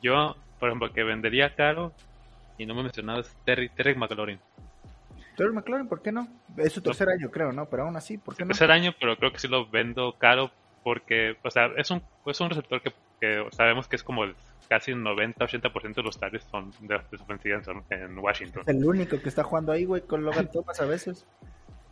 Yo, 0.00 0.36
por 0.60 0.68
ejemplo, 0.68 0.92
que 0.92 1.02
vendería 1.02 1.54
caro 1.54 1.92
y 2.56 2.66
no 2.66 2.74
me 2.74 2.82
mencionabas 2.82 3.36
Terry, 3.44 3.68
Terry 3.70 3.94
McLaurin. 3.94 4.38
Terry 5.36 5.52
McLaurin, 5.52 5.88
¿por 5.88 6.02
qué 6.02 6.12
no? 6.12 6.28
Es 6.56 6.72
su 6.72 6.82
tercer 6.82 7.08
año, 7.08 7.30
creo, 7.30 7.52
¿no? 7.52 7.66
Pero 7.66 7.84
aún 7.84 7.96
así, 7.96 8.18
¿por 8.18 8.36
qué 8.36 8.44
no? 8.44 8.48
Tercer 8.48 8.70
año, 8.70 8.92
pero 8.98 9.16
creo 9.16 9.32
que 9.32 9.38
sí 9.38 9.48
lo 9.48 9.68
vendo 9.68 10.16
caro 10.18 10.50
porque, 10.82 11.36
o 11.44 11.50
sea, 11.50 11.66
es 11.76 11.90
un, 11.90 12.02
es 12.26 12.40
un 12.40 12.50
receptor 12.50 12.82
que, 12.82 12.92
que 13.20 13.46
sabemos 13.52 13.88
que 13.88 13.96
es 13.96 14.02
como 14.02 14.24
el 14.24 14.34
casi 14.68 14.92
90-80% 14.92 15.94
de 15.94 16.02
los 16.02 16.18
targets 16.18 16.44
son 16.50 16.70
de, 16.80 17.00
de 17.10 17.18
su 17.18 17.24
ofensiva 17.24 17.60
en, 17.90 18.18
Washington. 18.18 18.62
Es 18.66 18.76
el 18.76 18.84
único 18.84 19.20
que 19.20 19.28
está 19.28 19.42
jugando 19.42 19.72
ahí, 19.72 19.84
güey, 19.84 20.02
con 20.02 20.24
Logan 20.24 20.50
Thomas 20.50 20.80
a 20.80 20.84
veces. 20.84 21.26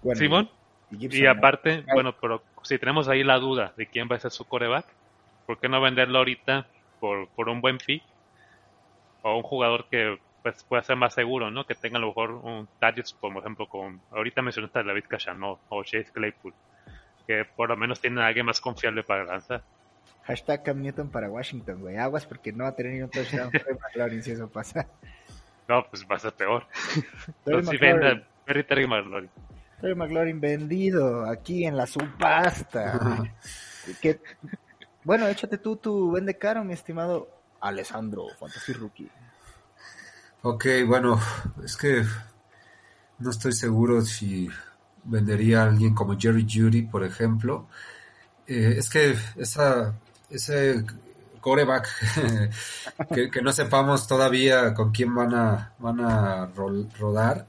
Bueno, 0.03 0.19
Simón, 0.19 0.51
y 0.91 0.99
Gibson, 0.99 1.21
y 1.21 1.23
¿no? 1.25 1.31
aparte, 1.31 1.85
bueno, 1.93 2.15
pero 2.21 2.43
si 2.63 2.79
tenemos 2.79 3.09
ahí 3.09 3.25
la 3.25 3.39
duda 3.39 3.73
de 3.77 3.87
quién 3.87 4.09
va 4.11 4.17
a 4.17 4.21
ser 4.21 4.31
su 4.31 4.45
coreback, 4.45 4.87
¿por 5.47 5.59
qué 5.59 5.69
no 5.69 5.81
venderlo 5.81 6.19
ahorita 6.19 6.67
por, 7.01 7.29
por 7.29 7.49
un 7.49 7.61
buen 7.61 7.79
pick? 7.79 8.03
O 9.23 9.37
un 9.37 9.43
jugador 9.43 9.87
que 9.91 10.19
pues, 10.43 10.63
pueda 10.63 10.83
ser 10.83 10.97
más 10.97 11.15
seguro, 11.15 11.51
¿no? 11.51 11.67
Que 11.67 11.75
tenga 11.75 11.97
a 11.99 12.01
lo 12.01 12.09
mejor 12.09 12.31
un 12.31 12.69
targets, 12.79 13.13
por 13.13 13.37
ejemplo, 13.37 13.69
con, 13.69 14.01
ahorita 14.13 14.43
mencionaste 14.43 14.79
a 14.79 14.83
David 14.85 15.05
Cachanot 15.09 15.59
o 15.71 15.83
Chase 15.83 16.13
Claypool, 16.13 16.55
que 17.27 17.45
por 17.45 17.69
lo 17.69 17.77
menos 17.77 18.01
tienen 18.01 18.21
a 18.21 18.29
alguien 18.29 18.47
más 18.47 18.61
confiable 18.61 19.03
para 19.03 19.25
lanzar. 19.25 19.65
Hashtag 20.27 20.65
Cam 20.65 20.83
Newton 20.83 21.09
para 21.09 21.31
Washington, 21.31 21.81
güey. 21.81 21.97
Aguas 21.97 22.27
porque 22.27 22.53
no 22.53 22.65
va 22.65 22.71
a 22.71 22.75
tener 22.75 22.95
ni 22.95 23.03
un 23.03 23.11
touchdown 23.11 23.51
Terry 23.51 23.75
McLaurin 23.81 24.23
si 24.23 24.33
eso 24.33 24.49
pasa. 24.49 24.87
No, 25.69 25.85
pues 25.89 26.05
va 26.11 26.17
a 26.17 26.19
ser 26.19 26.33
peor. 26.33 26.67
McLaurin, 27.45 27.81
venda 27.81 28.29
Terry 28.45 28.65
Terry 28.65 28.87
McLaurin. 28.87 29.31
Terry 29.81 29.95
McLaurin 29.95 30.41
vendido 30.41 31.25
aquí 31.27 31.65
en 31.65 31.77
la 31.77 31.87
subasta. 31.87 33.23
que, 34.03 34.21
bueno, 35.05 35.29
échate 35.29 35.59
tú 35.59 35.77
tu 35.77 36.11
vende 36.13 36.37
caro, 36.37 36.65
mi 36.65 36.73
estimado 36.73 37.29
Alessandro, 37.61 38.27
Fantasy 38.39 38.73
Rookie. 38.73 39.11
Ok, 40.43 40.67
bueno, 40.87 41.21
es 41.65 41.77
que 41.77 42.05
no 43.19 43.31
estoy 43.31 43.53
seguro 43.53 44.03
si 44.03 44.49
vendería 45.05 45.63
a 45.63 45.67
alguien 45.67 45.95
como 45.95 46.19
Jerry 46.19 46.47
Judy, 46.49 46.83
por 46.83 47.05
ejemplo. 47.05 47.69
Eh, 48.47 48.75
es 48.79 48.89
que 48.89 49.17
esa, 49.37 49.95
ese 50.31 50.85
coreback 51.41 51.89
que, 53.13 53.31
que 53.31 53.43
no 53.43 53.53
sepamos 53.53 54.07
todavía 54.07 54.75
con 54.75 54.93
quién 54.93 55.15
van 55.15 55.35
a, 55.35 55.73
van 55.79 56.01
a 56.01 56.47
rol- 56.55 56.89
rodar, 56.99 57.47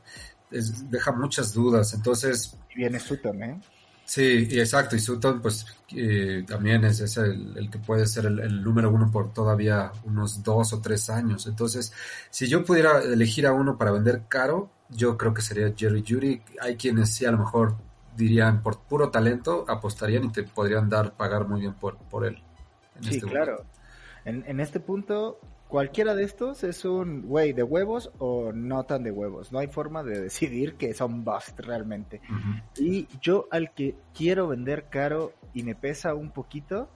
es- 0.52 0.90
deja 0.90 1.12
muchas 1.12 1.54
dudas. 1.54 1.94
Entonces, 1.94 2.58
Y 2.70 2.76
viene 2.76 3.00
Sutton, 3.00 3.44
¿eh? 3.44 3.62
Sí, 4.06 4.48
y 4.50 4.60
exacto, 4.60 4.96
y 4.96 5.00
Sutton 5.00 5.42
pues 5.42 5.66
eh, 5.90 6.46
también 6.48 6.86
es, 6.86 7.02
es 7.02 7.18
el, 7.18 7.58
el 7.58 7.70
que 7.70 7.78
puede 7.80 8.06
ser 8.08 8.26
el, 8.26 8.40
el 8.40 8.64
número 8.64 8.90
uno 8.90 9.12
por 9.12 9.34
todavía 9.34 9.92
unos 10.06 10.42
dos 10.44 10.72
o 10.72 10.80
tres 10.82 11.10
años. 11.10 11.46
Entonces, 11.46 11.92
si 12.30 12.48
yo 12.48 12.64
pudiera 12.64 13.02
elegir 13.04 13.46
a 13.46 13.52
uno 13.54 13.78
para 13.78 13.92
vender 13.92 14.24
caro, 14.30 14.72
yo 14.90 15.18
creo 15.18 15.34
que 15.34 15.42
sería 15.42 15.74
Jerry 15.76 16.06
Judy. 16.08 16.42
Hay 16.62 16.78
quienes 16.78 17.14
sí 17.14 17.26
a 17.26 17.32
lo 17.32 17.40
mejor 17.40 17.76
dirían 18.16 18.64
por 18.64 18.80
puro 18.80 19.10
talento 19.12 19.66
apostarían 19.68 20.24
y 20.26 20.32
te 20.32 20.44
podrían 20.44 20.90
dar 20.90 21.14
pagar 21.18 21.46
muy 21.48 21.60
bien 21.62 21.74
por, 21.74 21.98
por 21.98 22.26
él. 22.26 22.42
Sí, 23.02 23.16
este 23.16 23.28
claro. 23.28 23.66
En, 24.26 24.44
en 24.48 24.60
este 24.60 24.80
punto, 24.80 25.40
cualquiera 25.68 26.16
de 26.16 26.24
estos 26.24 26.64
es 26.64 26.86
un 26.86 27.24
güey 27.24 27.54
de 27.54 27.64
huevos 27.64 28.12
o 28.20 28.52
no 28.54 28.86
tan 28.86 29.04
de 29.04 29.12
huevos. 29.12 29.52
No 29.52 29.60
hay 29.60 29.68
forma 29.68 30.04
de 30.04 30.22
decidir 30.22 30.76
que 30.76 30.94
son 30.94 31.24
bust 31.24 31.60
realmente. 31.60 32.22
Y 32.78 33.08
yo 33.22 33.48
al 33.52 33.74
que 33.74 33.96
quiero 34.14 34.48
vender 34.48 34.86
caro 34.90 35.34
y 35.54 35.64
me 35.64 35.76
pesa 35.76 36.14
un 36.14 36.32
poquito 36.32 36.90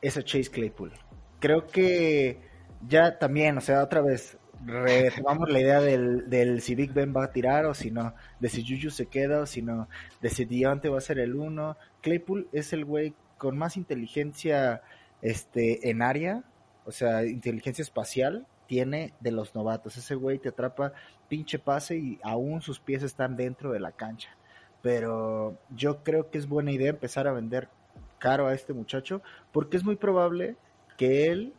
es 0.00 0.16
a 0.16 0.22
Chase 0.22 0.50
Claypool. 0.50 0.92
Creo 1.40 1.66
que 1.66 2.40
ya 2.86 3.18
también, 3.18 3.58
o 3.58 3.60
sea, 3.60 3.82
otra 3.82 4.00
vez 4.02 4.38
retomamos 4.64 5.50
la 5.50 5.60
idea 5.60 5.80
del, 5.80 6.28
del 6.30 6.62
si 6.62 6.74
Big 6.74 6.92
Ben 6.92 7.12
va 7.14 7.24
a 7.24 7.32
tirar 7.32 7.66
o 7.66 7.74
si 7.74 7.90
no, 7.90 8.14
de 8.40 8.48
si 8.48 8.62
Juju 8.66 8.90
se 8.90 9.06
queda 9.06 9.40
o 9.40 9.46
si 9.46 9.62
no, 9.62 9.88
de 10.22 10.30
si 10.30 10.44
Deontay 10.44 10.90
va 10.90 10.98
a 10.98 11.02
ser 11.02 11.18
el 11.18 11.34
uno. 11.34 11.76
Claypool 12.00 12.48
es 12.52 12.72
el 12.72 12.84
güey 12.84 13.14
con 13.38 13.58
más 13.58 13.76
inteligencia 13.76 14.82
este, 15.24 15.88
en 15.88 16.02
área, 16.02 16.44
o 16.84 16.92
sea, 16.92 17.24
inteligencia 17.24 17.82
espacial 17.82 18.46
tiene 18.66 19.14
de 19.20 19.32
los 19.32 19.54
novatos. 19.54 19.96
Ese 19.96 20.14
güey 20.14 20.38
te 20.38 20.50
atrapa 20.50 20.92
pinche 21.28 21.58
pase 21.58 21.96
y 21.96 22.20
aún 22.22 22.60
sus 22.60 22.78
pies 22.78 23.02
están 23.02 23.34
dentro 23.34 23.72
de 23.72 23.80
la 23.80 23.92
cancha. 23.92 24.36
Pero 24.82 25.58
yo 25.70 26.04
creo 26.04 26.30
que 26.30 26.36
es 26.36 26.46
buena 26.46 26.72
idea 26.72 26.90
empezar 26.90 27.26
a 27.26 27.32
vender 27.32 27.70
caro 28.18 28.46
a 28.46 28.54
este 28.54 28.74
muchacho 28.74 29.22
porque 29.50 29.78
es 29.78 29.84
muy 29.84 29.96
probable 29.96 30.56
que 30.98 31.26
él 31.28 31.54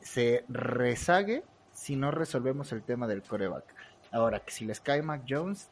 se 0.00 0.44
rezague 0.48 1.44
si 1.70 1.96
no 1.96 2.12
resolvemos 2.12 2.72
el 2.72 2.82
tema 2.82 3.06
del 3.06 3.22
coreback. 3.22 3.74
Ahora, 4.10 4.40
que 4.40 4.52
si 4.52 4.64
les 4.64 4.80
cae 4.80 5.02
Mac 5.02 5.24
Jones, 5.28 5.70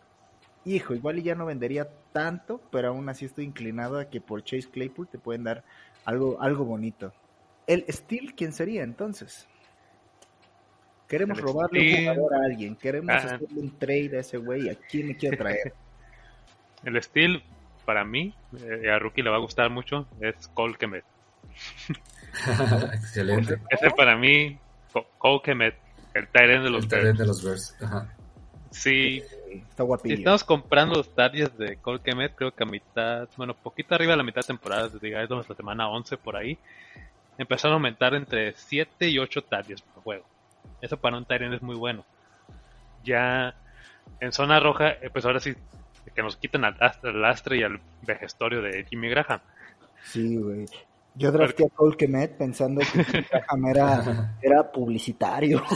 hijo, 0.67 0.95
igual 0.95 1.19
y 1.19 1.23
ya 1.23 1.35
no 1.35 1.47
vendería 1.47 1.89
tanto, 2.13 2.61
pero 2.71 2.89
aún 2.89 3.09
así 3.09 3.25
estoy 3.25 3.47
inclinado 3.47 3.99
a 3.99 4.11
que 4.11 4.21
por 4.21 4.45
Chase 4.45 4.69
Claypool 4.71 5.09
te 5.09 5.19
pueden 5.19 5.45
dar 5.45 5.65
algo, 6.05 6.41
algo 6.43 6.67
bonito. 6.67 7.15
El 7.73 7.85
Steel, 7.89 8.35
¿quién 8.35 8.53
sería 8.53 8.83
entonces? 8.83 9.47
Queremos 11.09 11.39
El 11.39 11.45
robarle 11.45 11.81
un 11.81 11.87
Steel. 11.87 12.09
jugador 12.09 12.35
a 12.35 12.45
alguien, 12.47 12.77
queremos 12.77 13.11
Ah. 13.15 13.19
hacerle 13.19 13.49
un 13.61 13.79
trade 13.79 14.17
a 14.17 14.21
ese 14.21 14.37
güey, 14.39 14.69
¿a 14.69 14.75
quién 14.75 15.09
me 15.09 15.17
quiero 15.17 15.37
traer? 15.39 15.73
El 16.85 17.03
steel, 17.03 17.43
para 17.85 18.05
mí, 18.05 18.35
eh, 18.59 18.91
a 18.91 18.99
Rookie 18.99 19.23
le 19.23 19.29
va 19.31 19.37
a 19.37 19.41
gustar 19.41 19.69
mucho, 19.71 20.07
es 20.21 20.49
Cole 20.49 20.77
Kemet. 20.79 21.05
Excelente. 22.95 23.59
Ese 23.71 23.91
para 23.91 24.17
mí, 24.17 24.59
Co- 24.93 25.07
Cole 25.19 25.41
Kemet, 25.45 25.75
el 26.15 26.27
Tyrant 26.29 26.65
de 26.65 26.71
los 26.71 26.85
El 26.85 26.89
Bears. 26.89 27.03
talento 27.03 27.23
de 27.23 27.27
los 27.29 27.45
Bears. 27.45 27.77
Ajá. 27.83 28.15
Sí, 28.71 29.19
Está 29.53 29.83
si 29.83 29.87
guapillo. 29.87 30.15
estamos 30.17 30.45
comprando 30.45 30.95
los 30.95 31.15
targets 31.15 31.59
de 31.59 31.77
Cole 31.77 32.01
Kemet, 32.03 32.35
creo 32.37 32.55
que 32.55 32.63
a 32.63 32.67
mitad, 32.67 33.29
bueno, 33.37 33.53
poquito 33.55 33.95
arriba 33.95 34.13
de 34.13 34.17
la 34.19 34.23
mitad 34.23 34.41
de 34.43 34.47
temporada, 34.47 34.89
digamos 35.03 35.49
la 35.49 35.55
semana 35.57 35.89
11 35.89 36.17
por 36.17 36.37
ahí. 36.37 36.57
Empezaron 37.43 37.73
a 37.73 37.77
aumentar 37.77 38.15
entre 38.15 38.55
7 38.55 39.09
y 39.09 39.19
8 39.19 39.43
targets 39.43 39.83
por 39.83 40.03
juego. 40.03 40.25
Eso 40.81 40.97
para 40.97 41.17
un 41.17 41.25
Tyrant 41.25 41.55
es 41.55 41.63
muy 41.63 41.77
bueno. 41.77 42.05
Ya 43.05 43.55
en 44.21 44.33
zona 44.33 44.61
roja, 44.61 44.91
eh, 44.91 45.11
pues 45.13 45.25
ahora 45.25 45.41
sí, 45.41 45.55
que 46.15 46.23
nos 46.23 46.37
quiten 46.37 46.65
al 46.65 46.77
lastre, 46.79 47.11
al 47.11 47.23
lastre 47.23 47.57
y 47.59 47.63
al 47.63 47.81
vejestorio 48.03 48.63
de 48.63 48.85
Jimmy 48.85 49.09
Graham. 49.09 49.41
Sí, 50.05 50.37
güey. 50.37 50.67
Yo 51.15 51.33
drafté 51.33 51.65
a 51.65 51.69
Cole 51.69 51.97
Kemet 51.97 52.37
pensando 52.39 52.81
que 52.81 53.05
Jimmy 53.05 53.27
Graham 53.31 53.67
era, 53.67 54.37
era 54.43 54.71
publicitario. 54.71 55.63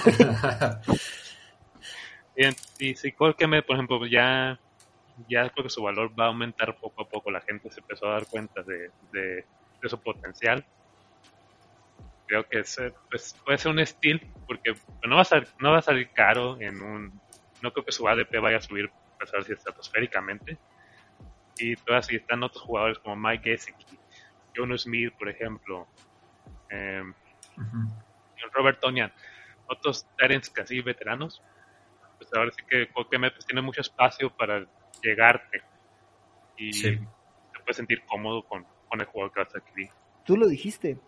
Y 2.80 2.96
si 2.96 3.12
Cole 3.12 3.34
Kemet, 3.34 3.64
por 3.64 3.76
ejemplo, 3.76 4.04
ya, 4.06 4.58
ya 5.28 5.48
creo 5.50 5.64
que 5.64 5.70
su 5.70 5.82
valor 5.82 6.10
va 6.18 6.24
a 6.24 6.28
aumentar 6.28 6.76
poco 6.76 7.02
a 7.02 7.08
poco. 7.08 7.30
La 7.30 7.40
gente 7.40 7.70
se 7.70 7.80
empezó 7.80 8.06
a 8.06 8.14
dar 8.14 8.26
cuenta 8.26 8.62
de, 8.62 8.90
de, 9.12 9.44
de 9.80 9.88
su 9.88 9.98
potencial. 10.00 10.64
Creo 12.26 12.48
que 12.48 12.60
es, 12.60 12.80
pues, 13.10 13.34
puede 13.44 13.58
ser 13.58 13.72
un 13.72 13.78
estilo, 13.80 14.20
porque 14.46 14.74
no 15.06 15.16
va, 15.16 15.22
a 15.22 15.24
salir, 15.24 15.48
no 15.58 15.72
va 15.72 15.78
a 15.78 15.82
salir 15.82 16.10
caro 16.10 16.60
en 16.60 16.80
un... 16.80 17.20
No 17.62 17.72
creo 17.72 17.84
que 17.84 17.92
su 17.92 18.06
ADP 18.08 18.40
vaya 18.40 18.58
a 18.58 18.60
subir 18.60 18.90
pues, 19.18 19.32
así 19.34 19.52
estratosféricamente. 19.52 20.58
Y 21.58 21.76
todavía 21.76 22.02
sí 22.02 22.16
están 22.16 22.42
otros 22.42 22.62
jugadores 22.62 22.98
como 22.98 23.16
Mike 23.16 23.50
Gesicki, 23.50 23.98
Jono 24.56 24.76
Smith, 24.76 25.12
por 25.18 25.28
ejemplo, 25.28 25.86
eh. 26.70 27.02
Robert 28.52 28.80
Tonian, 28.80 29.12
otros 29.68 30.06
Tyrants 30.16 30.50
casi 30.50 30.80
veteranos, 30.80 31.42
pues 32.18 32.32
ahora 32.34 32.50
sí 32.50 32.62
que 32.68 32.88
Coquemet 32.88 33.32
pues, 33.34 33.46
tiene 33.46 33.62
mucho 33.62 33.80
espacio 33.80 34.34
para 34.36 34.66
llegarte 35.02 35.62
y 36.56 36.72
Sí. 36.72 36.96
te 36.96 37.60
puedes 37.60 37.76
sentir 37.76 38.04
cómodo 38.06 38.42
con, 38.44 38.66
con 38.88 39.00
el 39.00 39.06
jugador 39.06 39.32
que 39.32 39.40
vas 39.40 39.54
a 39.54 39.58
adquirir. 39.58 39.90
Tú 40.24 40.36
lo 40.36 40.46
dijiste. 40.46 40.98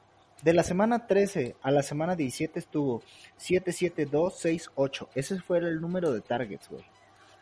De 0.43 0.53
la 0.53 0.63
semana 0.63 1.07
13 1.07 1.57
a 1.63 1.71
la 1.71 1.83
semana 1.83 2.15
17 2.15 2.59
estuvo 2.59 3.03
7, 3.37 3.73
7, 3.73 4.07
2, 4.11 4.39
6, 4.39 4.71
8. 4.75 5.09
Ese 5.15 5.41
fue 5.41 5.59
el 5.59 5.81
número 5.81 6.13
de 6.13 6.21
targets, 6.21 6.69
güey. 6.69 6.85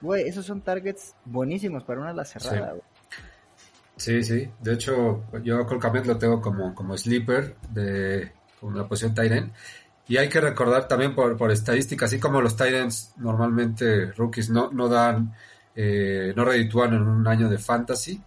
Güey, 0.00 0.28
esos 0.28 0.46
son 0.46 0.60
targets 0.60 1.14
buenísimos 1.24 1.82
para 1.84 2.00
una 2.00 2.10
ala 2.10 2.24
cerrada, 2.24 2.70
güey. 2.70 2.82
Sí, 3.96 4.22
sí. 4.22 4.48
De 4.60 4.74
hecho, 4.74 5.24
yo 5.42 5.60
a 5.60 5.66
Colcamet 5.66 6.06
lo 6.06 6.18
tengo 6.18 6.40
como, 6.40 6.74
como 6.74 6.96
sleeper 6.96 7.56
de 7.70 8.32
con 8.64 8.76
la 8.76 8.88
posición 8.88 9.14
Tyrant. 9.14 9.52
Y 10.08 10.16
hay 10.16 10.28
que 10.28 10.40
recordar 10.40 10.88
también 10.88 11.14
por, 11.14 11.36
por 11.36 11.50
estadística, 11.50 12.06
así 12.06 12.18
como 12.18 12.40
los 12.40 12.56
Tyrants 12.56 13.14
normalmente 13.16 14.12
rookies 14.12 14.50
no, 14.50 14.70
no 14.70 14.88
dan, 14.88 15.34
eh, 15.74 16.32
no 16.36 16.44
reditúan 16.44 16.94
en 16.94 17.02
un 17.02 17.26
año 17.26 17.48
de 17.48 17.58
fantasy, 17.58 18.22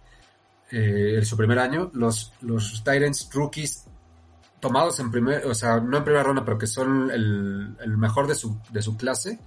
eh, 0.70 1.14
en 1.16 1.24
su 1.24 1.36
primer 1.36 1.58
año, 1.58 1.90
los, 1.94 2.32
los 2.40 2.82
Tyrants 2.82 3.28
rookies 3.32 3.84
tomados 4.60 4.98
en 5.00 5.10
primer, 5.10 5.46
o 5.46 5.54
sea, 5.54 5.80
no 5.80 5.98
en 5.98 6.04
primera 6.04 6.24
ronda, 6.24 6.44
pero 6.44 6.58
que 6.58 6.66
son 6.66 7.10
el, 7.10 7.76
el 7.80 7.96
mejor 7.96 8.26
de 8.26 8.34
su, 8.34 8.58
de 8.70 8.82
su 8.82 8.96
clase, 8.96 9.38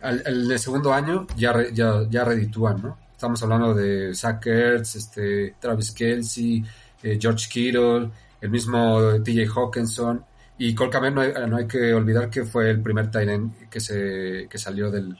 al, 0.00 0.22
el 0.26 0.58
segundo 0.58 0.92
año 0.92 1.26
ya, 1.36 1.54
ya, 1.72 2.02
ya 2.08 2.24
reditúan, 2.24 2.82
¿no? 2.82 2.98
Estamos 3.12 3.42
hablando 3.42 3.74
de 3.74 4.14
Zach 4.14 4.46
Ertz, 4.46 4.96
este, 4.96 5.56
Travis 5.60 5.92
Kelsey, 5.92 6.64
eh, 7.02 7.18
George 7.20 7.48
Kittle, 7.50 8.10
el 8.40 8.50
mismo 8.50 8.98
TJ 9.22 9.46
Hawkinson, 9.54 10.24
y 10.56 10.74
Cole 10.74 10.90
Kmet 10.90 11.14
no 11.14 11.20
hay, 11.22 11.32
no 11.48 11.56
hay 11.56 11.66
que 11.66 11.94
olvidar 11.94 12.28
que 12.28 12.44
fue 12.44 12.70
el 12.70 12.82
primer 12.82 13.10
tight 13.10 13.68
que 13.70 13.80
se 13.80 14.46
que 14.48 14.58
salió 14.58 14.90
del 14.90 15.16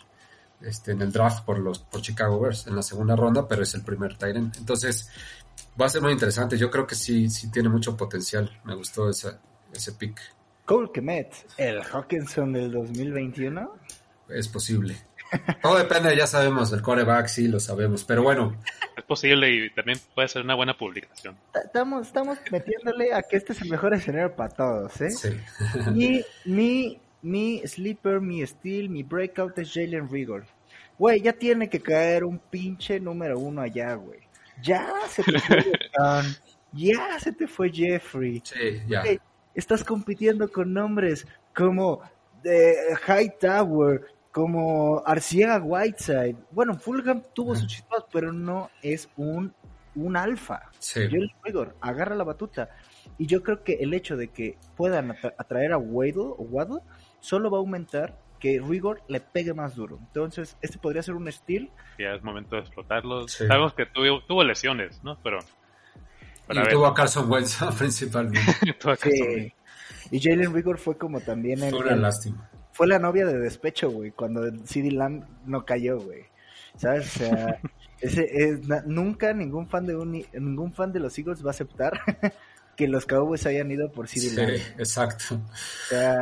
este 0.60 0.92
en 0.92 1.00
el 1.00 1.10
draft 1.10 1.44
por 1.46 1.58
los 1.58 1.78
por 1.78 2.02
Chicago 2.02 2.38
Bears 2.38 2.66
en 2.66 2.76
la 2.76 2.82
segunda 2.82 3.16
ronda, 3.16 3.48
pero 3.48 3.62
es 3.62 3.74
el 3.74 3.82
primer 3.82 4.18
tight. 4.18 4.36
Entonces, 4.36 5.08
va 5.80 5.86
a 5.86 5.88
ser 5.88 6.02
muy 6.02 6.12
interesante. 6.12 6.56
Yo 6.58 6.70
creo 6.70 6.86
que 6.86 6.94
sí 6.94 7.28
sí 7.30 7.50
tiene 7.50 7.68
mucho 7.68 7.96
potencial. 7.96 8.50
Me 8.64 8.74
gustó 8.74 9.08
esa, 9.10 9.40
ese 9.72 9.92
pick. 9.92 10.20
Cole 10.64 10.90
Kemet, 10.92 11.32
el 11.56 11.82
Hawkinson 11.82 12.52
del 12.52 12.70
2021. 12.72 13.76
Es 14.28 14.48
posible. 14.48 14.96
Todo 15.62 15.78
depende, 15.78 16.16
ya 16.16 16.26
sabemos, 16.26 16.70
del 16.72 16.82
coreback 16.82 17.28
sí 17.28 17.46
lo 17.46 17.60
sabemos, 17.60 18.02
pero 18.04 18.22
bueno, 18.24 18.56
Es 18.96 19.04
posible 19.04 19.48
y 19.50 19.70
también 19.70 19.98
puede 20.14 20.26
ser 20.28 20.42
una 20.42 20.56
buena 20.56 20.76
publicación. 20.76 21.36
Ta- 21.52 21.60
Estamos, 21.60 22.06
estamos 22.08 22.38
metiéndole 22.50 23.14
a 23.14 23.22
que 23.22 23.36
este 23.36 23.52
es 23.52 23.62
el 23.62 23.70
mejor 23.70 23.94
escenario 23.94 24.34
para 24.34 24.48
todos, 24.52 25.00
¿eh? 25.00 25.10
sí. 25.10 25.28
Mi, 25.92 26.24
mi, 26.44 27.00
mi 27.22 27.62
sleeper, 27.66 28.20
mi 28.20 28.44
steal, 28.44 28.88
mi 28.88 29.04
breakout 29.04 29.56
es 29.58 29.72
Jalen 29.72 30.08
Rigor. 30.10 30.44
Güey, 30.98 31.22
ya 31.22 31.32
tiene 31.32 31.68
que 31.70 31.80
caer 31.80 32.24
un 32.24 32.38
pinche 32.38 32.98
número 33.00 33.38
uno 33.38 33.62
allá, 33.62 33.94
güey. 33.94 34.18
Ya 34.62 34.86
se 35.08 35.22
te 35.22 35.38
fue 35.38 35.64
ya 36.72 37.18
se 37.18 37.32
te 37.32 37.46
fue 37.46 37.70
Jeffrey. 37.72 38.40
Sí, 38.44 38.80
ya. 38.86 39.02
Estás 39.54 39.82
compitiendo 39.84 40.50
con 40.50 40.72
nombres 40.72 41.26
como 41.54 42.00
de 42.42 42.74
Hightower, 43.06 44.02
como 44.32 45.02
Arciega 45.04 45.58
Whiteside. 45.58 46.36
Bueno, 46.52 46.78
Fulham 46.78 47.22
tuvo 47.34 47.54
sus 47.56 47.66
chispas, 47.66 48.04
pero 48.12 48.32
no 48.32 48.70
es 48.82 49.08
un, 49.16 49.52
un 49.96 50.16
alfa. 50.16 50.70
Sí. 50.78 51.00
Jalen 51.10 51.30
Rigor 51.42 51.76
agarra 51.80 52.14
la 52.14 52.24
batuta. 52.24 52.70
Y 53.18 53.26
yo 53.26 53.42
creo 53.42 53.64
que 53.64 53.74
el 53.74 53.92
hecho 53.92 54.16
de 54.16 54.28
que 54.28 54.56
puedan 54.76 55.10
atra- 55.10 55.34
atraer 55.36 55.72
a 55.72 55.78
Waddle 55.78 56.32
o 56.38 56.46
Waddle 56.48 56.80
solo 57.18 57.50
va 57.50 57.58
a 57.58 57.60
aumentar 57.60 58.16
que 58.40 58.58
Rigor 58.66 59.02
le 59.06 59.20
pegue 59.20 59.54
más 59.54 59.76
duro. 59.76 59.98
Entonces, 60.00 60.56
este 60.62 60.78
podría 60.78 61.02
ser 61.02 61.14
un 61.14 61.30
steal. 61.30 61.70
Ya 61.98 62.14
es 62.14 62.22
momento 62.24 62.56
de 62.56 62.62
explotarlo. 62.62 63.28
Sí. 63.28 63.46
Sabemos 63.46 63.74
que 63.74 63.86
tuvo, 63.86 64.22
tuvo 64.24 64.42
lesiones, 64.42 65.04
¿no? 65.04 65.18
Pero. 65.22 65.38
pero 66.48 66.60
a 66.60 66.62
Y 66.62 66.66
ver, 66.66 66.72
tuvo 66.74 66.86
a 66.86 66.94
Carson 66.94 67.30
Wentz 67.30 67.58
principalmente. 67.78 68.40
que 69.02 69.10
Sí. 69.10 69.52
Y 70.10 70.20
Jalen 70.20 70.52
Rigor 70.54 70.78
fue 70.78 70.96
como 70.98 71.20
también 71.20 71.62
el, 71.62 71.70
Fue 71.70 71.80
una 71.80 71.94
lástima. 71.96 72.48
fue 72.72 72.86
la 72.88 72.98
novia 72.98 73.26
de 73.26 73.38
despecho, 73.38 73.90
güey, 73.90 74.10
cuando 74.10 74.42
CD 74.64 74.90
Lamb 74.90 75.24
no 75.46 75.64
cayó, 75.64 75.98
güey. 76.00 76.24
¿Sabes? 76.76 77.14
O 77.16 77.18
sea, 77.20 77.60
ese 78.00 78.24
es, 78.32 78.66
na- 78.66 78.82
nunca 78.86 79.32
ningún 79.34 79.68
fan 79.68 79.86
de 79.86 79.94
un, 79.94 80.24
ningún 80.32 80.72
fan 80.72 80.92
de 80.92 81.00
los 81.00 81.16
Eagles 81.18 81.44
va 81.44 81.48
a 81.48 81.50
aceptar 81.50 82.00
que 82.80 82.88
los 82.88 83.04
Cowboys 83.06 83.44
hayan 83.46 83.70
ido 83.70 83.92
por 83.92 84.08
CD 84.08 84.28
Sí, 84.30 84.36
Lamb. 84.36 84.50
exacto. 84.80 85.34
O 85.34 85.88
sea, 85.88 86.16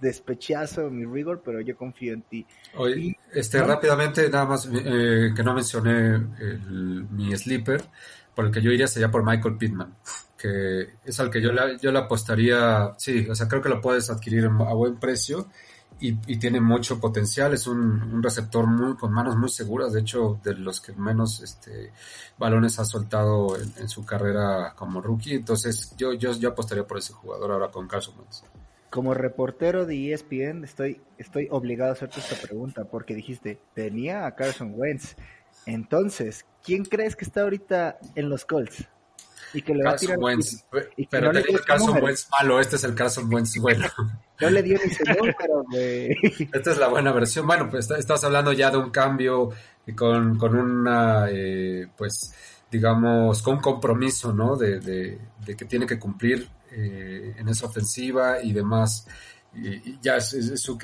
despechazo 0.00 0.90
mi 0.90 1.04
rigor, 1.04 1.42
pero 1.44 1.60
yo 1.60 1.76
confío 1.76 2.14
en 2.14 2.22
ti. 2.22 2.46
Oye, 2.74 3.16
este, 3.34 3.58
¿no? 3.58 3.66
rápidamente, 3.66 4.28
nada 4.30 4.46
más 4.46 4.66
eh, 4.72 5.30
que 5.36 5.42
no 5.42 5.54
mencioné 5.54 6.14
el- 6.40 7.06
mi 7.10 7.36
sleeper, 7.36 7.84
por 8.34 8.46
el 8.46 8.50
que 8.50 8.62
yo 8.62 8.70
iría 8.72 8.86
sería 8.86 9.10
por 9.10 9.24
Michael 9.24 9.58
Pittman, 9.58 9.94
que 10.38 10.94
es 11.04 11.20
al 11.20 11.30
que 11.30 11.40
yo 11.42 11.52
le, 11.52 11.78
yo 11.78 11.92
le 11.92 11.98
apostaría, 11.98 12.92
sí, 12.96 13.26
o 13.28 13.34
sea, 13.34 13.46
creo 13.46 13.60
que 13.60 13.68
lo 13.68 13.80
puedes 13.80 14.08
adquirir 14.10 14.46
a 14.46 14.72
buen 14.72 14.96
precio 14.98 15.48
y, 16.02 16.18
y 16.26 16.36
tiene 16.36 16.60
mucho 16.60 16.98
potencial, 16.98 17.54
es 17.54 17.66
un, 17.66 17.80
un 17.80 18.22
receptor 18.22 18.66
muy, 18.66 18.96
con 18.96 19.12
manos 19.12 19.36
muy 19.36 19.48
seguras, 19.48 19.92
de 19.92 20.00
hecho, 20.00 20.40
de 20.42 20.54
los 20.54 20.80
que 20.80 20.92
menos 20.92 21.40
este, 21.40 21.92
balones 22.36 22.78
ha 22.80 22.84
soltado 22.84 23.56
en, 23.56 23.72
en 23.78 23.88
su 23.88 24.04
carrera 24.04 24.74
como 24.76 25.00
rookie, 25.00 25.34
entonces 25.34 25.94
yo, 25.96 26.12
yo, 26.12 26.32
yo 26.32 26.50
apostaría 26.50 26.86
por 26.86 26.98
ese 26.98 27.12
jugador 27.12 27.52
ahora 27.52 27.70
con 27.70 27.86
Carson 27.86 28.16
Wentz. 28.18 28.42
Como 28.90 29.14
reportero 29.14 29.86
de 29.86 30.12
ESPN 30.12 30.64
estoy, 30.64 31.00
estoy 31.16 31.48
obligado 31.50 31.90
a 31.90 31.94
hacerte 31.94 32.20
esta 32.20 32.36
pregunta 32.36 32.84
porque 32.84 33.14
dijiste, 33.14 33.58
tenía 33.72 34.26
a 34.26 34.34
Carson 34.34 34.74
Wentz. 34.76 35.16
Entonces, 35.64 36.44
¿quién 36.62 36.84
crees 36.84 37.16
que 37.16 37.24
está 37.24 37.42
ahorita 37.42 37.98
en 38.16 38.28
los 38.28 38.44
Colts? 38.44 38.86
Y 39.54 39.62
que 39.62 39.74
le 39.74 39.84
va 39.84 39.90
a 39.90 39.96
tirar 39.96 40.16
Carson 40.16 40.24
Wentz, 40.24 40.64
y 40.96 41.02
que 41.04 41.08
pero 41.10 41.26
no 41.26 41.32
le 41.34 41.42
tenía 41.42 41.58
el 41.58 41.64
Carson. 41.64 42.02
Wentz 42.02 42.28
malo, 42.40 42.60
este 42.60 42.76
es 42.76 42.84
el 42.84 42.94
Carson 42.94 43.32
Wentz 43.32 43.56
bueno. 43.58 43.86
No 44.40 44.50
le 44.50 44.62
dio 44.62 44.76
ni 44.84 45.14
número, 45.14 45.62
güey. 45.70 46.16
Esta 46.52 46.72
es 46.72 46.78
la 46.78 46.88
buena 46.88 47.12
versión. 47.12 47.46
Bueno, 47.46 47.68
pues 47.70 47.84
está- 47.84 47.96
estás 47.98 48.24
hablando 48.24 48.52
ya 48.52 48.70
de 48.72 48.78
un 48.78 48.90
cambio 48.90 49.50
con, 49.96 50.36
con 50.36 50.56
una, 50.56 51.26
eh, 51.30 51.86
pues, 51.96 52.34
digamos, 52.68 53.40
con 53.40 53.54
un 53.56 53.60
compromiso, 53.60 54.32
¿no? 54.32 54.56
De, 54.56 54.80
de, 54.80 55.18
de 55.46 55.56
que 55.56 55.64
tiene 55.66 55.86
que 55.86 55.98
cumplir 55.98 56.48
eh, 56.72 57.34
en 57.38 57.48
esa 57.48 57.66
ofensiva 57.66 58.42
y 58.42 58.52
demás. 58.52 59.06
Y, 59.54 59.68
y 59.90 59.98
ya 60.02 60.18
su 60.20 60.76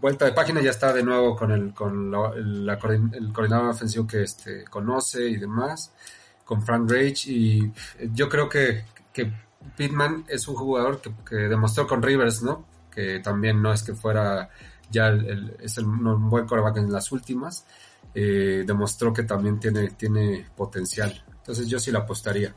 vuelta 0.00 0.24
de 0.24 0.32
página 0.32 0.62
ya 0.62 0.70
está 0.70 0.92
de 0.94 1.02
nuevo 1.02 1.36
con 1.36 1.50
el 1.50 1.74
con 1.74 2.10
la, 2.10 2.30
la 2.36 2.74
el 3.12 3.32
coordinador 3.32 3.70
ofensivo 3.70 4.06
que 4.06 4.22
este 4.22 4.64
conoce 4.70 5.26
y 5.28 5.36
demás 5.36 5.92
con 6.44 6.62
Frank 6.62 6.90
Rage 6.90 7.30
y 7.30 7.72
yo 8.12 8.28
creo 8.28 8.48
que, 8.48 8.84
que 9.12 9.32
Pittman 9.76 10.24
es 10.28 10.48
un 10.48 10.56
jugador 10.56 11.00
que, 11.00 11.12
que 11.28 11.36
demostró 11.36 11.86
con 11.86 12.02
Rivers, 12.02 12.42
¿no? 12.42 12.66
Que 12.90 13.20
también 13.20 13.62
no 13.62 13.72
es 13.72 13.82
que 13.82 13.94
fuera 13.94 14.50
ya 14.90 15.08
el, 15.08 15.56
es 15.60 15.78
el- 15.78 15.86
un 15.86 16.28
buen 16.28 16.46
coreback 16.46 16.76
en 16.78 16.92
las 16.92 17.10
últimas, 17.12 17.64
eh, 18.14 18.64
demostró 18.66 19.12
que 19.12 19.22
también 19.22 19.58
tiene, 19.58 19.90
tiene 19.90 20.46
potencial. 20.56 21.24
Entonces 21.38 21.68
yo 21.68 21.78
sí 21.78 21.90
la 21.90 22.00
apostaría. 22.00 22.54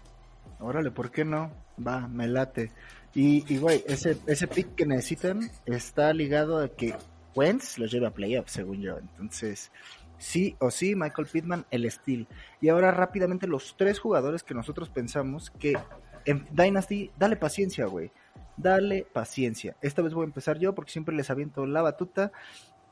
Órale, 0.60 0.92
¿por 0.92 1.12
qué 1.12 1.24
no? 1.24 1.52
Va, 1.86 2.08
me 2.08 2.28
late. 2.28 2.72
Y, 3.14 3.46
y 3.54 3.58
güey, 3.58 3.84
ese, 3.88 4.18
ese 4.28 4.48
pick 4.48 4.76
que 4.76 4.86
necesitan 4.86 5.50
está 5.66 6.12
ligado 6.14 6.60
a 6.60 6.68
que 6.70 6.96
Wentz 7.36 7.78
los 7.78 7.92
lleve 7.92 8.08
a 8.08 8.12
playoffs, 8.12 8.52
según 8.52 8.82
yo. 8.82 8.98
Entonces, 8.98 9.72
sí 10.18 10.56
o 10.60 10.72
sí, 10.72 10.96
Michael 10.96 11.28
Pittman, 11.32 11.66
el 11.72 11.90
steel. 11.90 12.28
Y 12.62 12.70
ahora 12.70 12.92
rápidamente 12.92 13.48
los 13.48 13.76
tres 13.78 14.00
jugadores 14.00 14.44
que 14.44 14.54
nosotros 14.54 14.90
pensamos 14.90 15.52
que 15.52 15.78
en 16.26 16.48
Dynasty, 16.52 17.12
dale 17.18 17.36
paciencia, 17.36 17.86
güey. 17.86 18.12
Dale 18.58 19.06
paciencia. 19.12 19.76
Esta 19.82 20.02
vez 20.02 20.14
voy 20.14 20.24
a 20.24 20.28
empezar 20.28 20.58
yo 20.58 20.74
porque 20.74 20.92
siempre 20.92 21.16
les 21.16 21.30
aviento 21.30 21.66
la 21.66 21.82
batuta. 21.82 22.32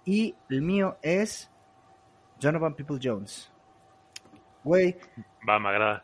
Y 0.05 0.35
el 0.49 0.61
mío 0.61 0.97
es 1.01 1.49
Donovan 2.39 2.75
People 2.75 2.99
Jones. 3.01 3.51
Güey, 4.63 4.97
Va, 5.47 5.59
me 5.59 5.69
agrada. 5.69 6.03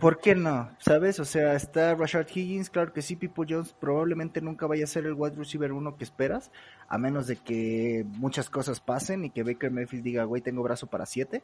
¿Por 0.00 0.20
qué 0.20 0.34
no? 0.34 0.70
¿Sabes? 0.78 1.18
O 1.20 1.24
sea, 1.24 1.54
está 1.54 1.94
Rashard 1.94 2.28
Higgins, 2.28 2.70
claro 2.70 2.92
que 2.92 3.02
sí, 3.02 3.16
People 3.16 3.46
Jones 3.48 3.74
probablemente 3.78 4.40
nunca 4.40 4.66
vaya 4.66 4.84
a 4.84 4.88
ser 4.88 5.06
el 5.06 5.14
wide 5.14 5.36
receiver 5.36 5.72
uno 5.72 5.96
que 5.96 6.04
esperas, 6.04 6.50
a 6.88 6.98
menos 6.98 7.26
de 7.26 7.36
que 7.36 8.04
muchas 8.16 8.50
cosas 8.50 8.80
pasen 8.80 9.24
y 9.24 9.30
que 9.30 9.42
Baker 9.42 9.70
Mayfield 9.70 10.04
diga, 10.04 10.24
güey, 10.24 10.42
tengo 10.42 10.62
brazo 10.62 10.86
para 10.86 11.06
siete. 11.06 11.42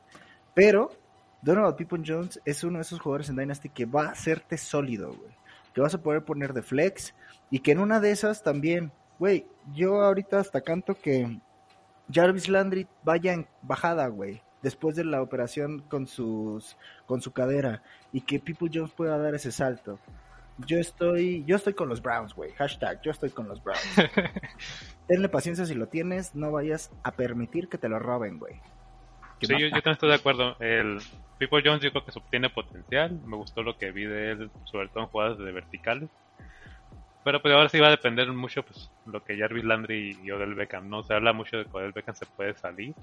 Pero 0.54 0.90
Donovan 1.42 1.76
People 1.76 2.02
Jones 2.06 2.40
es 2.44 2.64
uno 2.64 2.78
de 2.78 2.82
esos 2.82 3.00
jugadores 3.00 3.28
en 3.28 3.36
Dynasty 3.36 3.68
que 3.68 3.86
va 3.86 4.06
a 4.06 4.12
hacerte 4.12 4.56
sólido, 4.56 5.08
güey. 5.08 5.34
Que 5.74 5.80
vas 5.80 5.94
a 5.94 6.02
poder 6.02 6.24
poner 6.24 6.52
de 6.52 6.62
flex 6.62 7.14
y 7.50 7.58
que 7.58 7.72
en 7.72 7.80
una 7.80 8.00
de 8.00 8.12
esas 8.12 8.42
también, 8.42 8.92
güey, 9.18 9.46
yo 9.74 10.02
ahorita 10.02 10.38
hasta 10.38 10.60
canto 10.60 10.94
que 10.94 11.40
Jarvis 12.12 12.48
Landry 12.48 12.86
vaya 13.02 13.32
en 13.32 13.46
bajada, 13.62 14.06
güey, 14.06 14.42
después 14.64 14.96
de 14.96 15.04
la 15.04 15.22
operación 15.22 15.80
con 15.88 16.08
sus 16.08 16.76
con 17.06 17.20
su 17.20 17.32
cadera 17.32 17.82
y 18.12 18.22
que 18.22 18.40
People 18.40 18.70
Jones 18.72 18.90
pueda 18.90 19.16
dar 19.18 19.34
ese 19.34 19.52
salto. 19.52 20.00
Yo 20.58 20.78
estoy 20.78 21.44
yo 21.44 21.56
estoy 21.56 21.74
con 21.74 21.88
los 21.88 22.02
Browns, 22.02 22.34
güey. 22.34 22.50
Hashtag, 22.52 23.00
yo 23.02 23.12
estoy 23.12 23.30
con 23.30 23.46
los 23.46 23.62
Browns. 23.62 23.94
Tenle 25.06 25.28
paciencia 25.28 25.66
si 25.66 25.74
lo 25.74 25.86
tienes, 25.86 26.34
no 26.34 26.50
vayas 26.50 26.90
a 27.04 27.12
permitir 27.12 27.68
que 27.68 27.78
te 27.78 27.88
lo 27.88 27.98
roben, 27.98 28.38
güey. 28.38 28.54
Sí, 29.40 29.52
yo 29.60 29.68
también 29.70 29.92
estoy 29.92 30.08
de 30.08 30.14
acuerdo. 30.14 30.56
El 30.58 30.98
People 31.38 31.62
Jones 31.62 31.82
yo 31.82 31.90
creo 31.90 32.04
que 32.04 32.12
tiene 32.30 32.48
potencial. 32.48 33.20
Me 33.26 33.36
gustó 33.36 33.62
lo 33.62 33.76
que 33.76 33.92
vi 33.92 34.04
de 34.04 34.30
él, 34.30 34.50
sobre 34.64 34.88
todo 34.88 35.04
en 35.04 35.10
jugadas 35.10 35.38
de 35.38 35.52
verticales. 35.52 36.08
Pero 37.24 37.42
pues 37.42 37.54
ahora 37.54 37.68
sí 37.68 37.80
va 37.80 37.88
a 37.88 37.90
depender 37.90 38.30
mucho 38.32 38.62
pues 38.62 38.90
lo 39.06 39.24
que 39.24 39.36
Jarvis 39.36 39.64
Landry 39.64 40.18
y 40.22 40.30
Odell 40.30 40.54
Beckham, 40.54 40.88
¿no? 40.88 41.02
Se 41.02 41.14
habla 41.14 41.32
mucho 41.32 41.58
de 41.58 41.64
que 41.64 41.76
Odell 41.76 41.92
Beckham 41.92 42.14
se 42.14 42.26
puede 42.26 42.54
salir. 42.54 42.94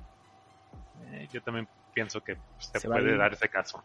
Eh, 1.11 1.27
yo 1.31 1.41
también 1.41 1.67
pienso 1.93 2.23
que 2.23 2.35
pues, 2.35 2.71
se, 2.73 2.87
puede 2.87 3.17
dar 3.17 3.33
ese 3.33 3.49
caso. 3.49 3.83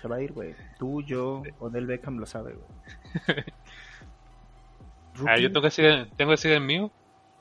Se 0.00 0.08
va 0.08 0.16
a 0.16 0.20
ir, 0.22 0.32
güey. 0.32 0.54
Tú, 0.78 1.02
yo, 1.02 1.42
Odell 1.58 1.86
Beckham 1.86 2.18
lo 2.18 2.26
sabe, 2.26 2.54
güey. 2.54 3.44
Ah, 5.26 5.38
yo 5.38 5.48
tengo 5.48 5.62
que 5.62 5.68
decir, 5.68 6.10
tengo 6.16 6.30
que 6.30 6.32
decir 6.32 6.52
el 6.52 6.60
mío. 6.60 6.90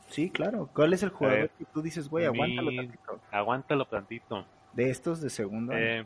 Sí, 0.07 0.30
claro. 0.30 0.70
¿Cuál 0.74 0.94
es 0.94 1.03
el 1.03 1.10
jugador 1.10 1.49
que 1.49 1.66
tú 1.66 1.82
dices, 1.82 2.07
güey, 2.10 2.30
mi- 2.30 2.38
aguántalo 2.38 2.72
tantito? 2.74 3.20
Aguántalo 3.32 3.86
tantito. 3.86 4.45
De 4.74 4.90
estos 4.90 5.20
de 5.20 5.30
segundo. 5.30 5.74
Eh, 5.76 6.06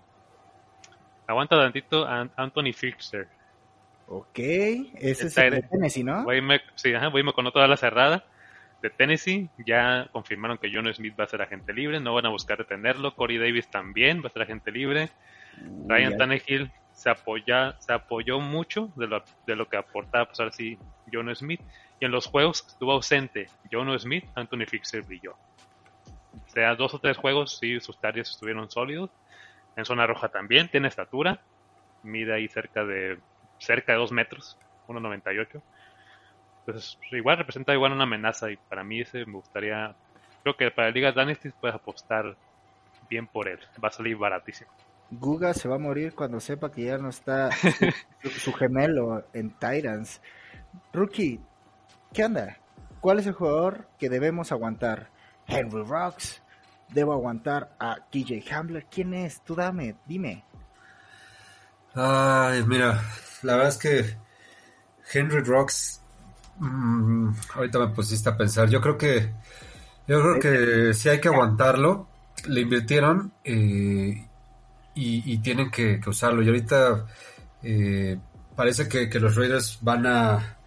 aguanta 1.28 1.58
tantito 1.58 2.06
a 2.08 2.28
Anthony 2.36 2.74
Fixer. 2.74 3.28
ok, 4.08 4.40
ese 4.40 5.28
es 5.28 5.38
el 5.38 5.52
de 5.52 5.58
en- 5.58 5.70
Tennessee, 5.70 6.04
¿no? 6.04 6.24
Voy 6.24 6.42
me, 6.42 6.60
sí, 6.76 6.94
ajá, 6.94 7.10
voy 7.10 7.22
me 7.24 7.34
con 7.34 7.52
toda 7.52 7.68
la 7.68 7.78
cerrada 7.78 8.26
de 8.82 8.90
Tennessee. 8.90 9.50
Ya 9.66 10.08
confirmaron 10.12 10.58
que 10.58 10.72
John 10.74 10.92
Smith 10.94 11.16
va 11.20 11.26
a 11.26 11.28
ser 11.28 11.42
agente 11.42 11.74
libre. 11.74 12.00
No 12.00 12.14
van 12.14 12.26
a 12.26 12.30
buscar 12.30 12.58
detenerlo. 12.58 13.16
Corey 13.16 13.38
Davis 13.38 13.70
también 13.70 14.22
va 14.24 14.28
a 14.28 14.32
ser 14.32 14.44
agente 14.44 14.72
libre. 14.72 15.10
Ryan 15.88 16.12
ya. 16.12 16.18
Tannehill 16.18 16.72
se 16.92 17.10
apoya, 17.10 17.76
se 17.80 17.94
apoyó 17.94 18.40
mucho 18.40 18.92
de 18.96 19.08
lo, 19.08 19.24
de 19.48 19.56
lo 19.56 19.70
que 19.70 19.78
aportaba, 19.78 20.26
pues 20.26 20.40
ahora 20.40 20.52
sí, 20.52 20.78
John 21.12 21.34
Smith. 21.34 21.62
Y 22.00 22.06
en 22.06 22.12
los 22.12 22.28
juegos 22.28 22.66
estuvo 22.68 22.92
ausente 22.92 23.50
John 23.72 23.98
Smith, 24.00 24.26
Anthony 24.36 24.66
Fixer 24.68 25.04
brilló. 25.04 25.36
O 26.46 26.50
sea, 26.50 26.76
dos 26.76 26.94
o 26.94 27.00
tres 27.00 27.18
juegos, 27.18 27.58
sí, 27.58 27.80
sus 27.80 28.00
tareas 28.00 28.30
estuvieron 28.30 28.70
sólidos. 28.70 29.12
En 29.76 29.86
zona 29.86 30.08
roja 30.08 30.28
también, 30.30 30.68
tiene 30.68 30.90
estatura. 30.90 31.40
Mide 32.04 32.34
ahí 32.34 32.48
cerca 32.48 32.84
de 32.84 33.18
cerca 33.60 33.94
de 33.94 33.98
dos 33.98 34.12
metros, 34.12 34.58
1.98. 34.88 35.62
Pues, 36.72 37.00
igual 37.12 37.38
representa 37.38 37.74
igual 37.74 37.94
una 37.94 38.04
amenaza 38.04 38.52
y 38.52 38.58
para 38.58 38.84
mí 38.84 39.02
ese 39.02 39.26
me 39.26 39.34
gustaría, 39.34 39.96
creo 40.44 40.56
que 40.56 40.70
para 40.70 40.92
Ligas 40.92 41.16
Dynasty 41.16 41.50
puedes 41.60 41.76
apostar 41.76 42.36
bien 43.10 43.26
por 43.26 43.48
él. 43.48 43.60
Va 43.84 43.88
a 43.88 43.92
salir 43.92 44.16
baratísimo. 44.18 44.70
Guga 45.12 45.56
se 45.56 45.68
va 45.68 45.76
a 45.76 45.80
morir 45.80 46.14
cuando 46.14 46.40
sepa 46.40 46.72
que 46.72 46.84
ya 46.84 47.00
no 47.00 47.10
está 47.10 47.50
su, 48.38 48.54
gemelo 48.54 49.26
en 49.34 49.50
Titans. 49.50 50.22
Rookie, 50.94 51.40
¿qué 52.14 52.26
onda? 52.26 52.58
¿Cuál 53.02 53.18
es 53.18 53.26
el 53.26 53.34
jugador 53.34 53.88
que 53.98 54.10
debemos 54.10 54.52
aguantar? 54.52 55.10
Henry 55.48 55.84
Rocks. 55.84 56.44
¿Debo 56.90 57.14
aguantar 57.14 57.76
a 57.80 57.98
KJ 58.12 58.52
Hamler? 58.52 58.86
¿Quién 58.86 59.14
es? 59.14 59.42
Tú 59.42 59.56
dame, 59.56 59.96
dime. 60.06 60.44
Ay, 61.96 62.64
mira, 62.68 63.02
la 63.42 63.56
verdad 63.56 63.70
es 63.70 63.78
que 63.78 64.18
Henry 65.12 65.42
Rocks, 65.42 66.04
mm, 66.60 67.34
ahorita 67.56 67.80
me 67.80 67.88
pusiste 67.88 68.30
a 68.30 68.38
pensar, 68.38 68.70
yo 68.70 68.82
creo 68.82 68.98
que, 68.98 69.32
yo 70.08 70.22
creo 70.22 70.40
que 70.40 70.94
sí 70.94 71.10
hay 71.10 71.20
que 71.20 71.30
aguantarlo, 71.30 72.08
le 72.48 72.62
invirtieron 72.62 73.34
eh, 73.44 74.28
y, 74.96 75.34
y 75.34 75.38
tienen 75.40 75.70
que, 75.72 76.00
que 76.00 76.10
usarlo. 76.10 76.42
Y 76.42 76.48
ahorita 76.48 77.06
eh, 77.64 78.20
parece 78.56 78.88
que, 78.88 79.10
que 79.10 79.20
los 79.20 79.36
Raiders 79.36 79.80
van 79.82 80.06
a, 80.06 80.58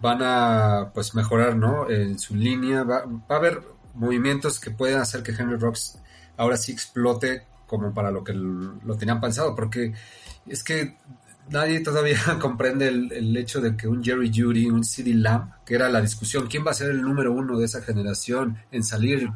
van 0.00 0.18
a 0.22 0.90
pues 0.92 1.14
mejorar, 1.14 1.56
¿no? 1.56 1.88
En 1.90 2.18
su 2.18 2.34
línea, 2.34 2.82
va, 2.84 3.04
va 3.04 3.36
a 3.36 3.38
haber 3.38 3.62
movimientos 3.94 4.58
que 4.58 4.70
pueden 4.70 4.98
hacer 4.98 5.22
que 5.22 5.32
Henry 5.32 5.56
Rocks 5.56 5.98
ahora 6.36 6.56
sí 6.56 6.72
explote 6.72 7.46
como 7.66 7.94
para 7.94 8.10
lo 8.10 8.22
que 8.22 8.34
lo 8.34 8.96
tenían 8.98 9.20
pensado, 9.20 9.54
porque 9.54 9.94
es 10.46 10.62
que 10.62 10.96
nadie 11.50 11.80
todavía 11.80 12.18
comprende 12.40 12.88
el, 12.88 13.36
hecho 13.36 13.60
de 13.60 13.76
que 13.76 13.88
un 13.88 14.02
Jerry 14.02 14.30
Judy, 14.34 14.66
un 14.70 14.84
CD 14.84 15.14
Lamb, 15.14 15.52
que 15.64 15.74
era 15.74 15.88
la 15.88 16.00
discusión, 16.00 16.46
¿quién 16.48 16.66
va 16.66 16.70
a 16.72 16.74
ser 16.74 16.90
el 16.90 17.02
número 17.02 17.32
uno 17.32 17.58
de 17.58 17.66
esa 17.66 17.82
generación 17.82 18.58
en 18.70 18.84
salir? 18.84 19.30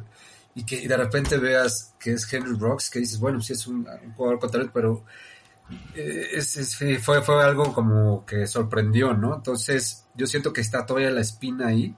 Y 0.55 0.65
que 0.65 0.89
de 0.89 0.97
repente 0.97 1.37
veas 1.39 1.95
que 1.99 2.13
es 2.13 2.33
Henry 2.33 2.57
Rocks, 2.59 2.89
que 2.91 3.01
dices, 3.01 3.19
bueno, 3.19 3.41
sí 3.41 3.53
es 3.53 3.67
un, 3.67 3.87
jugador 4.17 4.39
con 4.39 4.71
pero 4.73 5.05
eh, 5.95 6.29
es- 6.35 6.57
es- 6.57 6.77
fue, 6.77 7.21
fue 7.23 7.43
algo 7.43 7.73
como 7.75 8.25
que 8.25 8.47
sorprendió, 8.47 9.13
¿no? 9.15 9.35
Entonces, 9.37 10.07
yo 10.15 10.27
siento 10.27 10.53
que 10.53 10.61
está 10.63 10.87
todavía 10.87 11.11
la 11.11 11.21
espina 11.21 11.69
ahí 11.69 11.95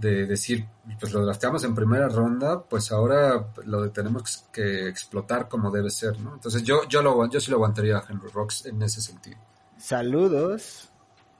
de 0.00 0.26
decir, 0.26 0.66
pues 0.98 1.12
lo 1.12 1.24
drafteamos 1.24 1.62
en 1.64 1.74
primera 1.74 2.08
ronda, 2.08 2.62
pues 2.62 2.90
ahora 2.90 3.46
lo 3.66 3.90
tenemos 3.90 4.46
que 4.50 4.88
explotar 4.88 5.48
como 5.48 5.70
debe 5.70 5.90
ser, 5.90 6.18
¿no? 6.20 6.34
Entonces 6.34 6.62
yo, 6.62 6.88
yo, 6.88 7.02
lo, 7.02 7.28
yo 7.28 7.38
sí 7.38 7.50
lo 7.50 7.58
aguantaría 7.58 7.98
a 7.98 8.04
Henry 8.08 8.28
Rocks 8.32 8.66
en 8.66 8.82
ese 8.82 9.00
sentido. 9.00 9.38
Saludos, 9.76 10.88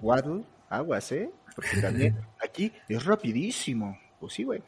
Waddle, 0.01 0.45
aguas, 0.69 1.11
¿eh? 1.13 1.31
Porque 1.55 1.81
también 1.81 2.19
aquí 2.45 2.73
es 2.89 3.05
rapidísimo. 3.05 3.99
Pues 4.19 4.35
sí, 4.35 4.45
güey. 4.45 4.63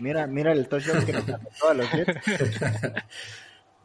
Mira, 0.00 0.26
mira 0.26 0.52
el 0.52 0.68
touchdown 0.68 1.06
que 1.06 1.12
nos 1.12 1.24
a 1.28 1.74
los 1.74 1.90
Jets. 1.90 2.20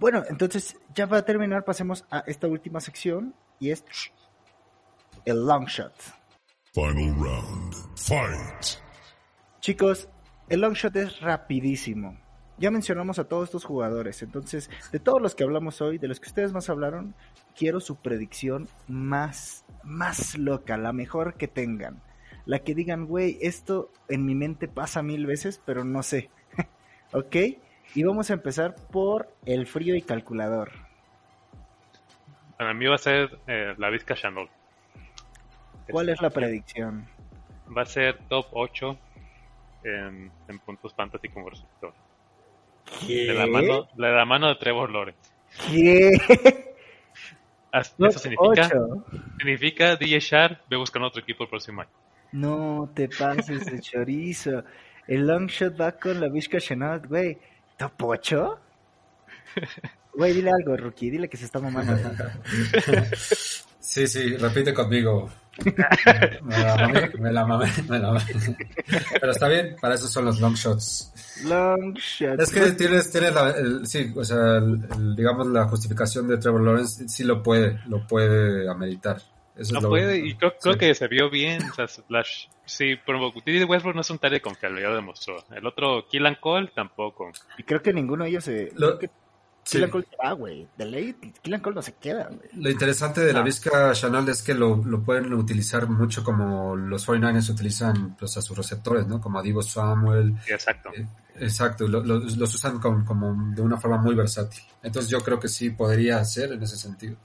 Bueno, 0.01 0.23
entonces, 0.27 0.75
ya 0.95 1.05
para 1.05 1.23
terminar, 1.23 1.63
pasemos 1.63 2.05
a 2.09 2.23
esta 2.25 2.47
última 2.47 2.81
sección 2.81 3.35
y 3.59 3.69
es 3.69 3.83
el 5.25 5.45
long 5.45 5.67
shot. 5.67 5.93
Final 6.73 7.13
round. 7.19 7.75
Fight. 7.95 8.81
Chicos, 9.61 10.09
el 10.49 10.59
long 10.59 10.73
shot 10.73 10.95
es 10.95 11.21
rapidísimo. 11.21 12.17
Ya 12.57 12.71
mencionamos 12.71 13.19
a 13.19 13.27
todos 13.27 13.43
estos 13.43 13.63
jugadores, 13.63 14.23
entonces, 14.23 14.71
de 14.91 14.99
todos 14.99 15.21
los 15.21 15.35
que 15.35 15.43
hablamos 15.43 15.81
hoy, 15.81 15.99
de 15.99 16.07
los 16.07 16.19
que 16.19 16.29
ustedes 16.29 16.51
más 16.51 16.67
hablaron, 16.71 17.13
quiero 17.55 17.79
su 17.79 17.95
predicción 17.95 18.67
más, 18.87 19.63
más 19.83 20.35
loca, 20.35 20.77
la 20.77 20.93
mejor 20.93 21.35
que 21.35 21.47
tengan. 21.47 22.01
La 22.45 22.59
que 22.59 22.73
digan, 22.73 23.05
güey, 23.05 23.37
esto 23.39 23.91
en 24.09 24.25
mi 24.25 24.33
mente 24.33 24.67
pasa 24.67 25.03
mil 25.03 25.27
veces, 25.27 25.61
pero 25.63 25.83
no 25.83 26.01
sé. 26.01 26.31
¿Ok? 27.13 27.35
Y 27.93 28.03
vamos 28.03 28.31
a 28.31 28.33
empezar 28.33 28.75
por 28.91 29.31
el 29.45 29.67
frío 29.67 29.95
y 29.95 30.01
calculador. 30.01 30.71
Para 32.57 32.73
mí 32.73 32.87
va 32.87 32.95
a 32.95 32.97
ser 32.97 33.37
eh, 33.45 33.75
la 33.77 33.91
Vizca. 33.91 34.15
¿Cuál 35.91 36.09
es 36.09 36.19
la 36.19 36.31
predicción? 36.31 37.05
Va 37.77 37.83
a 37.83 37.85
ser 37.85 38.17
top 38.27 38.47
8 38.53 38.97
en, 39.83 40.31
en 40.47 40.59
puntos 40.59 40.93
fantasy 40.93 41.29
como 41.29 41.49
receptor. 41.49 41.93
De 43.07 43.33
la 43.33 43.47
mano 43.47 43.87
de, 43.95 44.09
la 44.09 44.25
mano 44.25 44.49
de 44.49 44.55
Trevor 44.55 44.91
Lawrence. 44.91 45.31
¿Qué? 45.69 46.11
Eso 47.73 48.19
significa, 48.19 48.67
ocho. 48.67 49.05
significa 49.37 49.95
DJ 49.95 50.19
Sharp, 50.19 50.59
ve 50.69 50.75
buscando 50.75 51.07
otro 51.07 51.21
equipo 51.21 51.43
el 51.43 51.49
próximo 51.49 51.81
año. 51.81 51.91
No 52.33 52.89
te 52.93 53.07
pases 53.07 53.65
de 53.65 53.79
chorizo. 53.79 54.63
El 55.07 55.27
long 55.27 55.47
shot 55.47 55.79
va 55.79 55.93
con 55.93 56.19
la 56.19 56.29
Vizca 56.29 56.59
Chenault, 56.59 57.05
güey. 57.07 57.37
¿Top 57.77 57.93
8? 58.03 58.59
Güey, 60.13 60.33
dile 60.33 60.51
algo, 60.51 60.75
Rookie. 60.75 61.09
Dile 61.09 61.29
que 61.29 61.37
se 61.37 61.45
está 61.45 61.59
mamando. 61.59 61.93
Sí, 63.81 64.07
sí, 64.07 64.37
repite 64.37 64.73
conmigo. 64.73 65.29
Me 66.43 66.57
la 66.63 66.75
mamé, 66.77 67.11
me 67.19 67.31
la 67.31 67.45
mamé, 67.45 67.65
me 67.89 67.99
la 67.99 68.07
mamé. 68.13 68.21
Pero 69.19 69.31
está 69.31 69.47
bien, 69.47 69.75
para 69.81 69.95
eso 69.95 70.07
son 70.07 70.25
los 70.25 70.39
long 70.39 70.53
shots. 70.55 71.13
Long 71.45 71.93
shot. 71.95 72.39
Es 72.39 72.51
que 72.51 72.71
tienes, 72.71 73.11
tienes 73.11 73.33
la, 73.33 73.49
el- 73.51 73.85
sí, 73.85 74.11
o 74.15 74.23
sea, 74.23 74.57
el- 74.57 74.79
el, 74.95 75.15
digamos 75.15 75.47
la 75.47 75.65
justificación 75.65 76.27
de 76.27 76.37
Trevor 76.37 76.61
Lawrence 76.61 77.07
sí 77.09 77.23
lo 77.23 77.43
puede, 77.43 77.79
lo 77.87 78.05
puede 78.07 78.69
ameritar. 78.69 79.21
Eso 79.55 79.73
No 79.73 79.79
es 79.79 79.83
lo- 79.83 79.89
puede, 79.89 80.17
y 80.17 80.35
creo, 80.35 80.53
creo 80.59 80.73
sí. 80.73 80.79
que 80.79 80.95
se 80.95 81.07
vio 81.07 81.29
bien. 81.29 81.61
O 81.69 81.73
sea, 81.73 81.87
Splash, 81.87 82.45
sí, 82.65 82.95
pero 83.05 83.31
Didi 83.45 83.63
Westbrook 83.65 83.95
no 83.95 84.01
es 84.01 84.09
un 84.09 84.19
tal 84.19 84.39
confiable, 84.41 84.81
ya 84.81 84.87
lo 84.89 84.95
demostró. 84.95 85.43
El 85.53 85.65
otro, 85.67 86.07
Killan 86.07 86.37
Cole, 86.39 86.71
tampoco. 86.73 87.29
Y 87.57 87.63
creo 87.63 87.81
que 87.81 87.93
ninguno 87.93 88.23
de 88.23 88.29
ellos 88.29 88.43
se... 88.45 88.71
Lo- 88.75 88.97
creo 88.97 88.99
que 88.99 89.09
sí. 89.63 89.77
Killian 89.77 89.89
Cole 89.91 90.07
se 90.09 90.15
va, 90.17 90.31
güey. 90.33 90.67
De 90.77 90.85
ley, 90.85 91.13
Killian 91.41 91.61
Cole 91.61 91.75
no 91.75 91.81
se 91.81 91.93
queda, 91.93 92.27
güey. 92.27 92.49
Lo 92.53 92.69
interesante 92.69 93.21
de 93.21 93.33
la 93.33 93.41
Vizca 93.41 93.91
Chanel 93.93 94.27
es 94.29 94.41
que 94.41 94.53
lo, 94.53 94.77
lo 94.77 95.01
pueden 95.03 95.33
utilizar 95.33 95.87
mucho 95.89 96.23
como 96.23 96.75
los 96.75 97.07
49ers 97.07 97.49
utilizan 97.51 98.15
pues, 98.17 98.37
a 98.37 98.41
sus 98.41 98.57
receptores, 98.57 99.07
¿no? 99.07 99.19
Como 99.21 99.39
a 99.39 99.41
Divo 99.43 99.61
Samuel. 99.61 100.33
Sí, 100.45 100.53
exacto. 100.53 100.89
Eh, 100.95 101.05
Exacto, 101.39 101.87
lo- 101.87 102.03
lo- 102.03 102.19
los 102.19 102.53
usan 102.55 102.77
con- 102.79 103.03
como 103.05 103.33
de 103.55 103.61
una 103.61 103.77
forma 103.77 103.97
muy 103.97 104.13
versátil. 104.13 104.61
Entonces 104.83 105.09
yo 105.09 105.19
creo 105.21 105.39
que 105.39 105.47
sí 105.47 105.69
podría 105.71 106.23
ser 106.25 106.51
en 106.51 106.61
ese 106.61 106.77
sentido. 106.77 107.15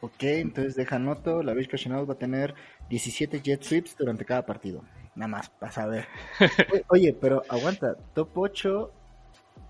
Ok, 0.00 0.22
entonces 0.22 0.76
deja 0.76 0.98
noto, 0.98 1.42
la 1.42 1.52
Vizca 1.52 1.76
Chanel 1.76 2.08
va 2.08 2.14
a 2.14 2.18
tener 2.18 2.54
17 2.88 3.40
jet 3.42 3.62
sweeps 3.62 3.96
durante 3.98 4.24
cada 4.24 4.46
partido. 4.46 4.82
Nada 5.16 5.28
más, 5.28 5.48
para 5.50 5.72
saber. 5.72 6.06
Oye, 6.70 6.84
Oye, 6.88 7.16
pero 7.20 7.42
aguanta, 7.48 7.96
top 8.14 8.30
8, 8.38 8.92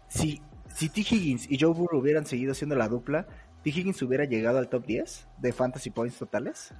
si, 0.08 0.40
si 0.74 0.88
T. 0.88 1.00
Higgins 1.00 1.50
y 1.50 1.58
Joe 1.58 1.72
Burrow 1.72 2.00
hubieran 2.00 2.26
seguido 2.26 2.54
siendo 2.54 2.74
la 2.76 2.88
dupla, 2.88 3.26
T. 3.62 3.70
Higgins 3.70 4.00
hubiera 4.02 4.24
llegado 4.24 4.58
al 4.58 4.68
top 4.68 4.84
10 4.86 5.26
de 5.38 5.52
fantasy 5.52 5.90
points 5.90 6.18
totales. 6.18 6.72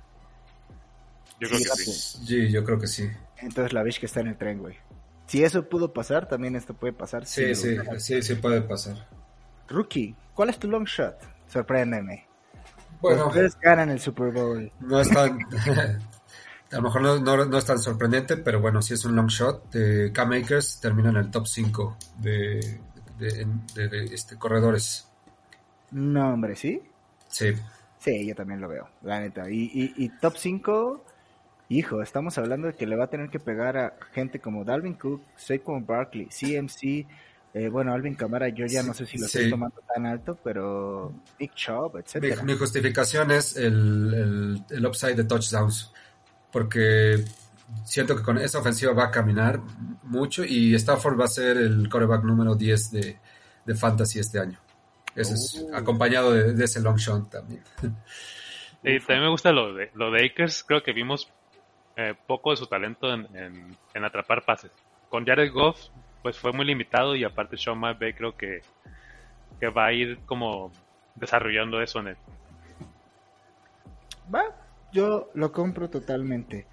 Yo 1.40 1.48
creo 1.48 1.58
Sí, 1.58 1.64
que 1.64 1.70
sí. 1.76 1.92
Sí, 2.26 2.50
yo 2.50 2.64
creo 2.64 2.78
que 2.78 2.86
sí. 2.86 3.08
Entonces 3.38 3.72
la 3.72 3.82
Vizca 3.82 4.06
está 4.06 4.20
en 4.20 4.28
el 4.28 4.36
tren, 4.36 4.58
güey. 4.58 4.76
Si 5.26 5.42
eso 5.42 5.68
pudo 5.68 5.92
pasar, 5.92 6.28
también 6.28 6.54
esto 6.54 6.74
puede 6.74 6.92
pasar. 6.92 7.26
Sí, 7.26 7.54
sí, 7.54 7.76
sí, 7.98 8.22
sí 8.22 8.34
puede 8.36 8.60
pasar. 8.62 9.08
Rookie, 9.68 10.14
¿cuál 10.34 10.50
es 10.50 10.58
tu 10.58 10.68
long 10.68 10.84
shot? 10.84 11.16
Sorpréndeme. 11.48 12.26
Bueno, 13.00 13.28
Ustedes 13.28 13.58
ganan 13.60 13.90
el 13.90 14.00
Super 14.00 14.30
Bowl. 14.32 14.70
no 14.80 15.00
es 15.00 15.08
tan... 15.10 15.38
a 16.72 16.76
lo 16.76 16.82
mejor 16.82 17.02
no, 17.02 17.18
no- 17.20 17.44
no 17.46 17.58
es 17.58 17.64
tan 17.64 17.78
sorprendente, 17.78 18.36
pero 18.36 18.60
bueno, 18.60 18.80
sí 18.82 18.94
es 18.94 19.04
un 19.04 19.16
long 19.16 19.28
shot. 19.28 19.74
Eh, 19.74 20.10
Cam 20.12 20.32
Akers 20.32 20.80
termina 20.80 21.08
en 21.10 21.16
el 21.16 21.30
top 21.30 21.46
5 21.46 21.96
de, 22.18 22.80
de- 23.32 23.46
de- 23.74 23.88
de, 23.88 24.04
este, 24.14 24.36
corredores. 24.36 25.08
No, 25.90 26.32
hombre, 26.34 26.56
¿sí? 26.56 26.82
Sí, 27.28 27.52
Sí, 27.98 28.26
yo 28.26 28.34
también 28.34 28.60
lo 28.60 28.68
veo, 28.68 28.88
la 29.02 29.18
neta. 29.20 29.48
Y, 29.48 29.70
y, 29.72 29.94
y 30.04 30.08
top 30.20 30.34
5, 30.36 31.04
hijo, 31.70 32.02
estamos 32.02 32.36
hablando 32.36 32.66
de 32.66 32.74
que 32.74 32.86
le 32.86 32.96
va 32.96 33.04
a 33.04 33.10
tener 33.10 33.30
que 33.30 33.40
pegar 33.40 33.78
a 33.78 33.94
gente 34.12 34.40
como 34.40 34.62
Dalvin 34.64 34.94
Cook, 34.94 35.22
Saquon 35.36 35.86
Barkley, 35.86 36.26
CMC, 36.26 37.06
eh, 37.54 37.68
bueno, 37.70 37.94
Alvin 37.94 38.14
Camara, 38.14 38.48
yo 38.50 38.66
ya 38.66 38.82
no 38.82 38.92
sé 38.92 39.06
si 39.06 39.16
lo 39.16 39.26
Sí. 39.26 39.38
estoy 39.38 39.50
tomando 39.50 39.80
tan 39.94 40.04
alto, 40.04 40.36
pero 40.44 41.14
Nick 41.40 41.54
Chubb, 41.54 41.94
Mi, 41.94 42.00
etcétera. 42.00 42.42
mi 42.42 42.56
justificación 42.58 43.30
es 43.30 43.56
el, 43.56 44.12
el, 44.12 44.64
el 44.76 44.86
upside 44.86 45.14
de 45.14 45.24
touchdowns, 45.24 45.90
porque 46.52 47.24
siento 47.84 48.16
que 48.16 48.22
con 48.22 48.38
esa 48.38 48.58
ofensiva 48.58 48.92
va 48.92 49.04
a 49.04 49.10
caminar 49.10 49.60
mucho 50.02 50.44
y 50.44 50.74
Stafford 50.74 51.18
va 51.18 51.24
a 51.24 51.28
ser 51.28 51.56
el 51.56 51.88
coreback 51.88 52.22
número 52.24 52.54
10 52.54 52.90
de, 52.92 53.18
de 53.64 53.74
Fantasy 53.74 54.18
este 54.20 54.38
año. 54.40 54.58
Ese 55.14 55.34
es 55.34 55.64
Oh. 55.72 55.76
acompañado 55.76 56.32
de, 56.32 56.52
de 56.54 56.64
ese 56.64 56.80
long 56.80 56.96
shot 56.96 57.30
también. 57.30 57.62
Y 58.82 58.98
también 58.98 59.22
me 59.22 59.30
gusta 59.30 59.52
lo 59.52 59.72
de, 59.72 59.90
lo 59.94 60.10
de 60.10 60.26
Akers. 60.26 60.64
Creo 60.64 60.82
que 60.82 60.92
vimos 60.92 61.28
eh, 61.96 62.14
poco 62.26 62.50
de 62.50 62.56
su 62.56 62.66
talento 62.66 63.12
en, 63.12 63.26
en- 63.36 63.76
en 63.94 64.04
atrapar 64.04 64.44
pases. 64.44 64.72
Con 65.08 65.24
Jared 65.24 65.52
Goff, 65.52 65.78
pues 66.22 66.36
fue 66.38 66.52
muy 66.52 66.66
limitado 66.66 67.14
y 67.14 67.22
aparte 67.24 67.56
Sean 67.56 67.78
McVay 67.78 68.12
creo 68.14 68.36
que, 68.36 68.62
que 69.60 69.68
va 69.68 69.86
a 69.86 69.92
ir 69.92 70.18
como 70.26 70.72
desarrollando 71.14 71.80
eso 71.80 72.00
en 72.00 72.08
él. 72.08 72.16
Va, 74.34 74.42
yo 74.92 75.30
lo 75.34 75.52
compro 75.52 75.88
totalmente. 75.88 76.66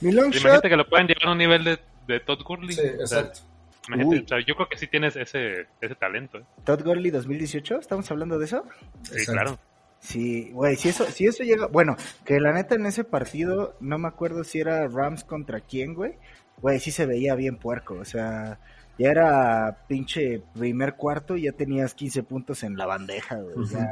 Mi 0.00 0.12
long 0.12 0.30
shot, 0.30 0.40
Imagínate 0.42 0.68
que 0.68 0.76
lo 0.76 0.88
pueden 0.88 1.06
llevar 1.06 1.28
a 1.28 1.32
un 1.32 1.38
nivel 1.38 1.64
de, 1.64 1.78
de 2.06 2.20
Todd 2.20 2.42
Gurley. 2.42 2.72
Sí, 2.72 2.80
O 3.02 3.06
sea, 3.06 3.20
exacto. 3.20 3.40
o 3.88 4.26
sea, 4.28 4.38
yo 4.46 4.54
creo 4.54 4.68
que 4.68 4.78
sí 4.78 4.86
tienes 4.86 5.16
ese, 5.16 5.66
ese 5.80 5.94
talento. 5.94 6.38
¿eh? 6.38 6.44
Todd 6.64 6.82
Gurley 6.82 7.10
2018, 7.10 7.78
¿estamos 7.78 8.10
hablando 8.10 8.38
de 8.38 8.44
eso? 8.46 8.64
Sí, 9.02 9.12
Exacto. 9.18 9.32
claro. 9.32 9.58
Sí, 10.00 10.50
güey, 10.52 10.76
si 10.76 10.88
eso, 10.88 11.04
si 11.04 11.26
eso 11.26 11.44
llega, 11.44 11.66
bueno, 11.66 11.94
que 12.24 12.40
la 12.40 12.52
neta 12.52 12.74
en 12.74 12.86
ese 12.86 13.04
partido, 13.04 13.76
no 13.80 13.98
me 13.98 14.08
acuerdo 14.08 14.44
si 14.44 14.58
era 14.58 14.88
Rams 14.88 15.24
contra 15.24 15.60
quién, 15.60 15.92
güey, 15.92 16.14
güey, 16.62 16.80
sí 16.80 16.90
se 16.90 17.04
veía 17.04 17.34
bien 17.34 17.58
puerco, 17.58 17.96
o 17.96 18.04
sea, 18.06 18.58
ya 18.96 19.10
era 19.10 19.84
pinche 19.88 20.42
primer 20.54 20.94
cuarto 20.94 21.36
y 21.36 21.42
ya 21.42 21.52
tenías 21.52 21.92
15 21.92 22.22
puntos 22.22 22.62
en 22.62 22.78
la 22.78 22.86
bandeja, 22.86 23.36
güey, 23.36 23.68
ya 23.68 23.88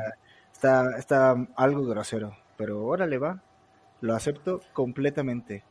está, 0.50 0.96
está 0.96 1.36
algo 1.56 1.84
grosero, 1.84 2.34
pero 2.56 2.82
órale 2.86 3.18
va, 3.18 3.42
lo 4.00 4.14
acepto 4.14 4.62
completamente. 4.72 5.62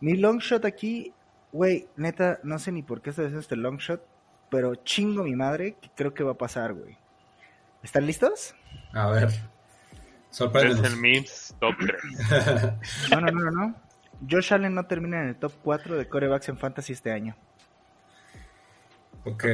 Mi 0.00 0.16
long 0.16 0.38
shot 0.38 0.64
aquí, 0.64 1.12
güey, 1.52 1.88
neta, 1.96 2.38
no 2.42 2.58
sé 2.58 2.72
ni 2.72 2.82
por 2.82 3.00
qué 3.00 3.10
estoy 3.10 3.26
haciendo 3.26 3.40
este 3.40 3.56
long 3.56 3.78
shot, 3.78 4.02
pero 4.50 4.74
chingo 4.76 5.24
mi 5.24 5.34
madre 5.34 5.76
que 5.80 5.90
creo 5.94 6.14
que 6.14 6.24
va 6.24 6.32
a 6.32 6.38
pasar, 6.38 6.74
güey. 6.74 6.96
¿Están 7.82 8.06
listos? 8.06 8.54
A 8.92 9.08
ver. 9.10 9.28
Es 9.28 9.40
Sorpréndenos. 10.30 10.84
el 10.92 10.96
Memes 10.98 11.54
top 11.60 11.74
3. 11.78 12.72
No, 13.10 13.20
no, 13.20 13.30
no, 13.30 13.40
no, 13.40 13.50
no. 13.50 13.74
Josh 14.28 14.52
Allen 14.52 14.74
no 14.74 14.86
termina 14.86 15.20
en 15.22 15.28
el 15.28 15.36
top 15.36 15.52
4 15.62 15.96
de 15.96 16.08
corebacks 16.08 16.48
en 16.48 16.58
fantasy 16.58 16.92
este 16.92 17.12
año. 17.12 17.36
Ok, 19.24 19.44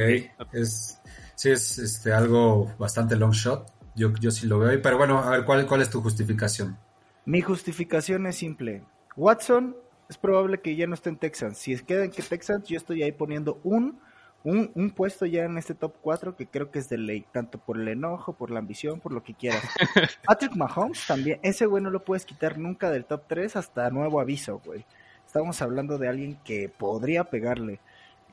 es, 0.51 1.01
sí 1.35 1.49
es 1.49 1.79
este, 1.79 2.13
algo 2.13 2.73
bastante 2.77 3.15
long 3.15 3.31
shot. 3.31 3.71
Yo, 3.95 4.13
yo 4.19 4.31
sí 4.31 4.47
lo 4.47 4.59
veo. 4.59 4.69
ahí, 4.69 4.77
Pero 4.77 4.97
bueno, 4.97 5.19
a 5.19 5.29
ver, 5.31 5.45
¿cuál, 5.45 5.65
cuál 5.65 5.81
es 5.81 5.89
tu 5.89 6.01
justificación? 6.01 6.77
Mi 7.25 7.41
justificación 7.41 8.25
es 8.27 8.35
simple. 8.35 8.83
Watson 9.15 9.75
es 10.13 10.17
probable 10.19 10.61
que 10.61 10.75
ya 10.75 10.85
no 10.85 10.93
esté 10.93 11.09
en 11.09 11.17
Texans. 11.17 11.57
Si 11.57 11.73
es 11.73 11.81
queda 11.81 12.05
en 12.05 12.11
que 12.11 12.21
Texans, 12.21 12.67
yo 12.67 12.77
estoy 12.77 13.01
ahí 13.01 13.11
poniendo 13.11 13.59
un, 13.63 13.99
un, 14.43 14.71
un 14.75 14.91
puesto 14.91 15.25
ya 15.25 15.45
en 15.45 15.57
este 15.57 15.73
top 15.73 15.95
4 16.01 16.35
que 16.35 16.45
creo 16.45 16.69
que 16.69 16.77
es 16.77 16.87
de 16.87 16.99
ley, 16.99 17.25
tanto 17.31 17.57
por 17.57 17.79
el 17.79 17.87
enojo, 17.87 18.33
por 18.33 18.51
la 18.51 18.59
ambición, 18.59 18.99
por 18.99 19.11
lo 19.11 19.23
que 19.23 19.33
quieras. 19.33 19.63
Patrick 20.25 20.55
Mahomes 20.55 21.07
también, 21.07 21.39
ese 21.41 21.65
güey 21.65 21.81
no 21.81 21.89
lo 21.89 22.03
puedes 22.05 22.25
quitar 22.25 22.59
nunca 22.59 22.91
del 22.91 23.05
top 23.05 23.23
3 23.27 23.55
hasta 23.55 23.89
nuevo 23.89 24.19
aviso, 24.19 24.61
güey. 24.63 24.85
Estamos 25.25 25.59
hablando 25.63 25.97
de 25.97 26.07
alguien 26.07 26.37
que 26.43 26.69
podría 26.69 27.23
pegarle. 27.23 27.79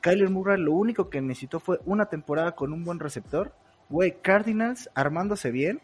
Kyler 0.01 0.29
Murray 0.29 0.61
lo 0.61 0.73
único 0.73 1.09
que 1.09 1.19
necesitó 1.19 1.59
fue 1.59 1.79
una 1.85 2.05
temporada 2.05 2.51
con 2.51 2.73
un 2.73 2.83
buen 2.83 2.99
receptor. 2.99 3.55
Güey, 3.89 4.21
Cardinals 4.21 4.87
armándose 4.93 5.49
bien. 5.49 5.81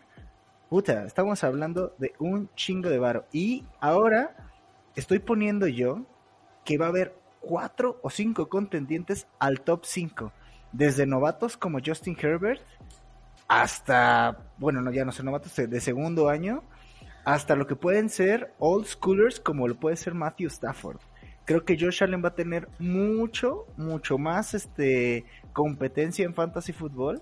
Puta, 0.69 1.05
estamos 1.05 1.43
hablando 1.43 1.95
de 1.97 2.13
un 2.19 2.49
chingo 2.53 2.89
de 2.89 2.99
varo. 2.99 3.25
Y 3.31 3.65
ahora 3.79 4.46
estoy 4.97 5.19
poniendo 5.19 5.67
yo 5.67 6.05
que 6.65 6.77
va 6.77 6.87
a 6.87 6.89
haber 6.89 7.15
cuatro 7.39 7.99
o 8.01 8.09
cinco 8.09 8.49
contendientes 8.49 9.27
al 9.39 9.61
top 9.61 9.85
5. 9.85 10.33
Desde 10.73 11.05
novatos 11.05 11.55
como 11.55 11.79
Justin 11.85 12.17
Herbert 12.19 12.61
hasta, 13.47 14.37
bueno, 14.57 14.81
no, 14.81 14.91
ya 14.91 15.05
no 15.05 15.13
son 15.13 15.27
novatos, 15.27 15.55
de 15.55 15.79
segundo 15.79 16.27
año, 16.27 16.63
hasta 17.23 17.55
lo 17.55 17.67
que 17.67 17.75
pueden 17.75 18.09
ser 18.09 18.53
old 18.59 18.87
schoolers 18.87 19.39
como 19.39 19.67
lo 19.67 19.75
puede 19.75 19.95
ser 19.95 20.13
Matthew 20.13 20.47
Stafford. 20.47 20.97
Creo 21.45 21.63
que 21.63 21.77
Josh 21.79 22.03
Allen 22.03 22.23
va 22.23 22.29
a 22.29 22.35
tener 22.35 22.67
mucho, 22.79 23.67
mucho 23.77 24.17
más 24.17 24.53
este 24.53 25.25
competencia 25.53 26.25
en 26.25 26.33
fantasy 26.33 26.73
fútbol. 26.73 27.21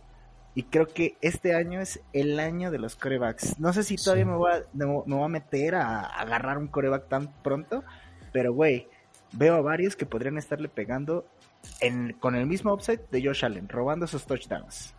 Y 0.56 0.64
creo 0.64 0.88
que 0.88 1.18
este 1.22 1.54
año 1.54 1.82
es 1.82 2.00
el 2.14 2.40
año 2.40 2.72
de 2.72 2.80
los 2.80 2.96
corebacks. 2.96 3.60
No 3.60 3.74
sé 3.74 3.84
si 3.84 3.98
todavía 3.98 4.24
Sí. 4.24 4.30
me, 4.32 4.38
voy 4.38 4.52
a, 4.54 4.64
me, 4.74 4.86
me 4.86 5.16
voy 5.16 5.24
a 5.26 5.28
meter 5.28 5.76
a, 5.76 6.00
a 6.00 6.22
agarrar 6.22 6.58
un 6.58 6.68
coreback 6.68 7.08
tan 7.10 7.28
pronto. 7.44 7.84
Pero, 8.32 8.54
güey, 8.54 8.88
veo 9.34 9.56
a 9.56 9.62
varios 9.62 9.96
que 9.98 10.06
podrían 10.06 10.38
estarle 10.38 10.70
pegando 10.70 11.26
en, 11.82 12.14
con 12.14 12.36
el 12.36 12.46
mismo 12.46 12.74
upside 12.74 13.02
de 13.12 13.22
Josh 13.26 13.44
Allen, 13.44 13.68
robando 13.68 14.06
esos 14.06 14.26
touchdowns. 14.26 14.94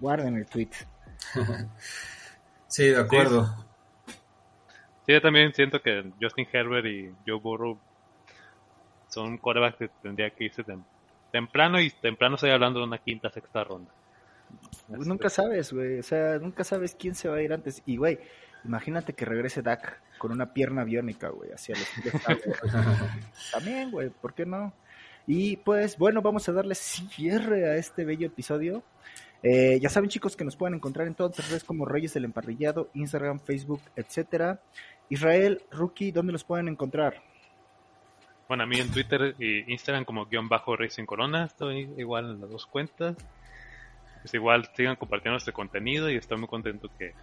Guarden 0.00 0.36
el 0.36 0.46
tweet. 0.46 0.70
Sí, 2.66 2.84
de 2.88 3.00
acuerdo. 3.00 3.46
Sí, 5.06 5.12
yo 5.14 5.22
también 5.22 5.54
siento 5.54 5.80
que 5.80 6.12
Justin 6.20 6.46
Herbert 6.52 6.86
y 6.86 7.10
Joe 7.26 7.38
Burrow 7.40 7.78
son 9.08 9.38
quarterbacks 9.38 9.78
que 9.78 9.88
tendría 10.02 10.28
que 10.30 10.44
irse 10.44 10.62
tem- 10.64 10.84
temprano 11.32 11.80
y 11.80 11.88
temprano 11.90 12.34
estoy 12.34 12.50
hablando 12.50 12.80
de 12.80 12.84
una 12.86 12.98
quinta, 12.98 13.30
sexta 13.30 13.64
ronda. 13.64 13.90
Pues 14.88 15.06
nunca 15.06 15.28
sabes, 15.28 15.72
güey. 15.72 15.98
O 15.98 16.02
sea, 16.02 16.38
nunca 16.38 16.64
sabes 16.64 16.96
quién 16.98 17.14
se 17.14 17.28
va 17.28 17.36
a 17.36 17.42
ir 17.42 17.52
antes. 17.52 17.82
Y, 17.86 17.96
güey, 17.96 18.18
imagínate 18.64 19.12
que 19.12 19.24
regrese 19.24 19.62
Dak 19.62 20.00
con 20.18 20.32
una 20.32 20.52
pierna 20.52 20.84
biónica, 20.84 21.28
güey, 21.28 21.50
hacia 21.52 21.76
los. 21.76 21.88
También, 23.52 23.90
güey, 23.90 24.10
¿por 24.10 24.34
qué 24.34 24.46
no? 24.46 24.72
Y 25.26 25.56
pues, 25.58 25.98
bueno, 25.98 26.22
vamos 26.22 26.48
a 26.48 26.52
darle 26.52 26.74
cierre 26.74 27.70
a 27.70 27.76
este 27.76 28.04
bello 28.04 28.26
episodio. 28.26 28.82
Eh, 29.42 29.78
ya 29.80 29.88
saben, 29.88 30.08
chicos, 30.08 30.36
que 30.36 30.44
nos 30.44 30.56
pueden 30.56 30.74
encontrar 30.74 31.06
en 31.06 31.14
todas 31.14 31.38
las 31.38 31.48
redes 31.48 31.64
como 31.64 31.84
Reyes 31.84 32.14
del 32.14 32.24
Emparrillado, 32.24 32.90
Instagram, 32.94 33.38
Facebook, 33.38 33.82
etcétera. 33.94 34.60
Israel, 35.10 35.62
Rookie, 35.70 36.12
¿dónde 36.12 36.32
los 36.32 36.44
pueden 36.44 36.68
encontrar? 36.68 37.22
Bueno, 38.48 38.64
a 38.64 38.66
mí 38.66 38.80
en 38.80 38.90
Twitter 38.90 39.34
y 39.38 39.70
Instagram 39.70 40.06
como 40.06 40.24
guion 40.24 40.48
bajo 40.48 40.74
Racing 40.74 41.04
Corona, 41.04 41.44
estoy 41.44 41.90
igual 41.98 42.30
en 42.30 42.40
las 42.40 42.50
dos 42.50 42.66
cuentas. 42.66 43.16
Pues 44.28 44.34
igual 44.34 44.68
sigan 44.76 44.96
compartiendo 44.96 45.38
este 45.38 45.54
contenido 45.54 46.10
y 46.10 46.16
estoy 46.16 46.36
muy 46.36 46.48
contento 46.48 46.90
que 46.98 47.14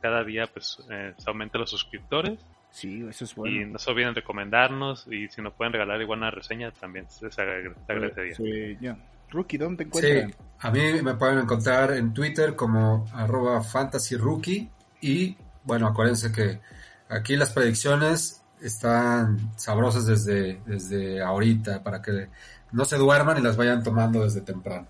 cada 0.00 0.24
día 0.24 0.46
pues 0.50 0.78
eh, 0.90 1.12
se 1.18 1.28
aumenten 1.28 1.60
los 1.60 1.68
suscriptores. 1.70 2.40
Sí, 2.70 3.04
eso 3.06 3.24
es 3.26 3.32
Y 3.32 3.34
bueno. 3.36 3.72
no 3.72 3.78
se 3.78 3.90
olviden 3.90 4.14
recomendarnos 4.14 5.06
y 5.12 5.28
si 5.28 5.42
nos 5.42 5.52
pueden 5.52 5.74
regalar 5.74 6.00
igual 6.00 6.20
una 6.20 6.30
reseña 6.30 6.70
también 6.72 7.10
se 7.10 7.30
se 7.30 7.42
agradecería. 7.42 8.34
Sí, 8.34 8.78
ya. 8.80 8.96
Rookie, 9.30 9.58
¿dónde 9.58 9.84
te 9.84 10.00
Sí, 10.00 10.06
encuentran? 10.06 10.34
a 10.60 10.70
mí 10.70 11.02
me 11.02 11.14
pueden 11.14 11.40
encontrar 11.40 11.92
en 11.92 12.14
Twitter 12.14 12.56
como 12.56 13.04
arroba 13.12 13.62
fantasyrookie 13.62 14.70
y 15.02 15.36
bueno, 15.62 15.88
acuérdense 15.88 16.32
que 16.32 16.60
aquí 17.10 17.36
las 17.36 17.52
predicciones 17.52 18.42
están 18.62 19.52
sabrosas 19.58 20.06
desde, 20.06 20.60
desde 20.64 21.22
ahorita 21.22 21.82
para 21.82 22.00
que 22.00 22.28
no 22.72 22.84
se 22.86 22.96
duerman 22.96 23.36
y 23.38 23.42
las 23.42 23.56
vayan 23.58 23.82
tomando 23.82 24.24
desde 24.24 24.40
temprano. 24.40 24.86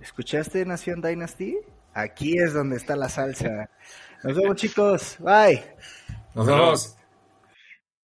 ¿Escuchaste 0.00 0.64
Nación 0.64 1.00
Dynasty? 1.00 1.58
Aquí 1.94 2.38
es 2.38 2.54
donde 2.54 2.76
está 2.76 2.96
la 2.96 3.08
salsa. 3.08 3.68
Nos 4.22 4.36
vemos 4.36 4.56
chicos. 4.56 5.16
Bye. 5.18 5.64
Nos 6.34 6.46
vemos. 6.46 6.97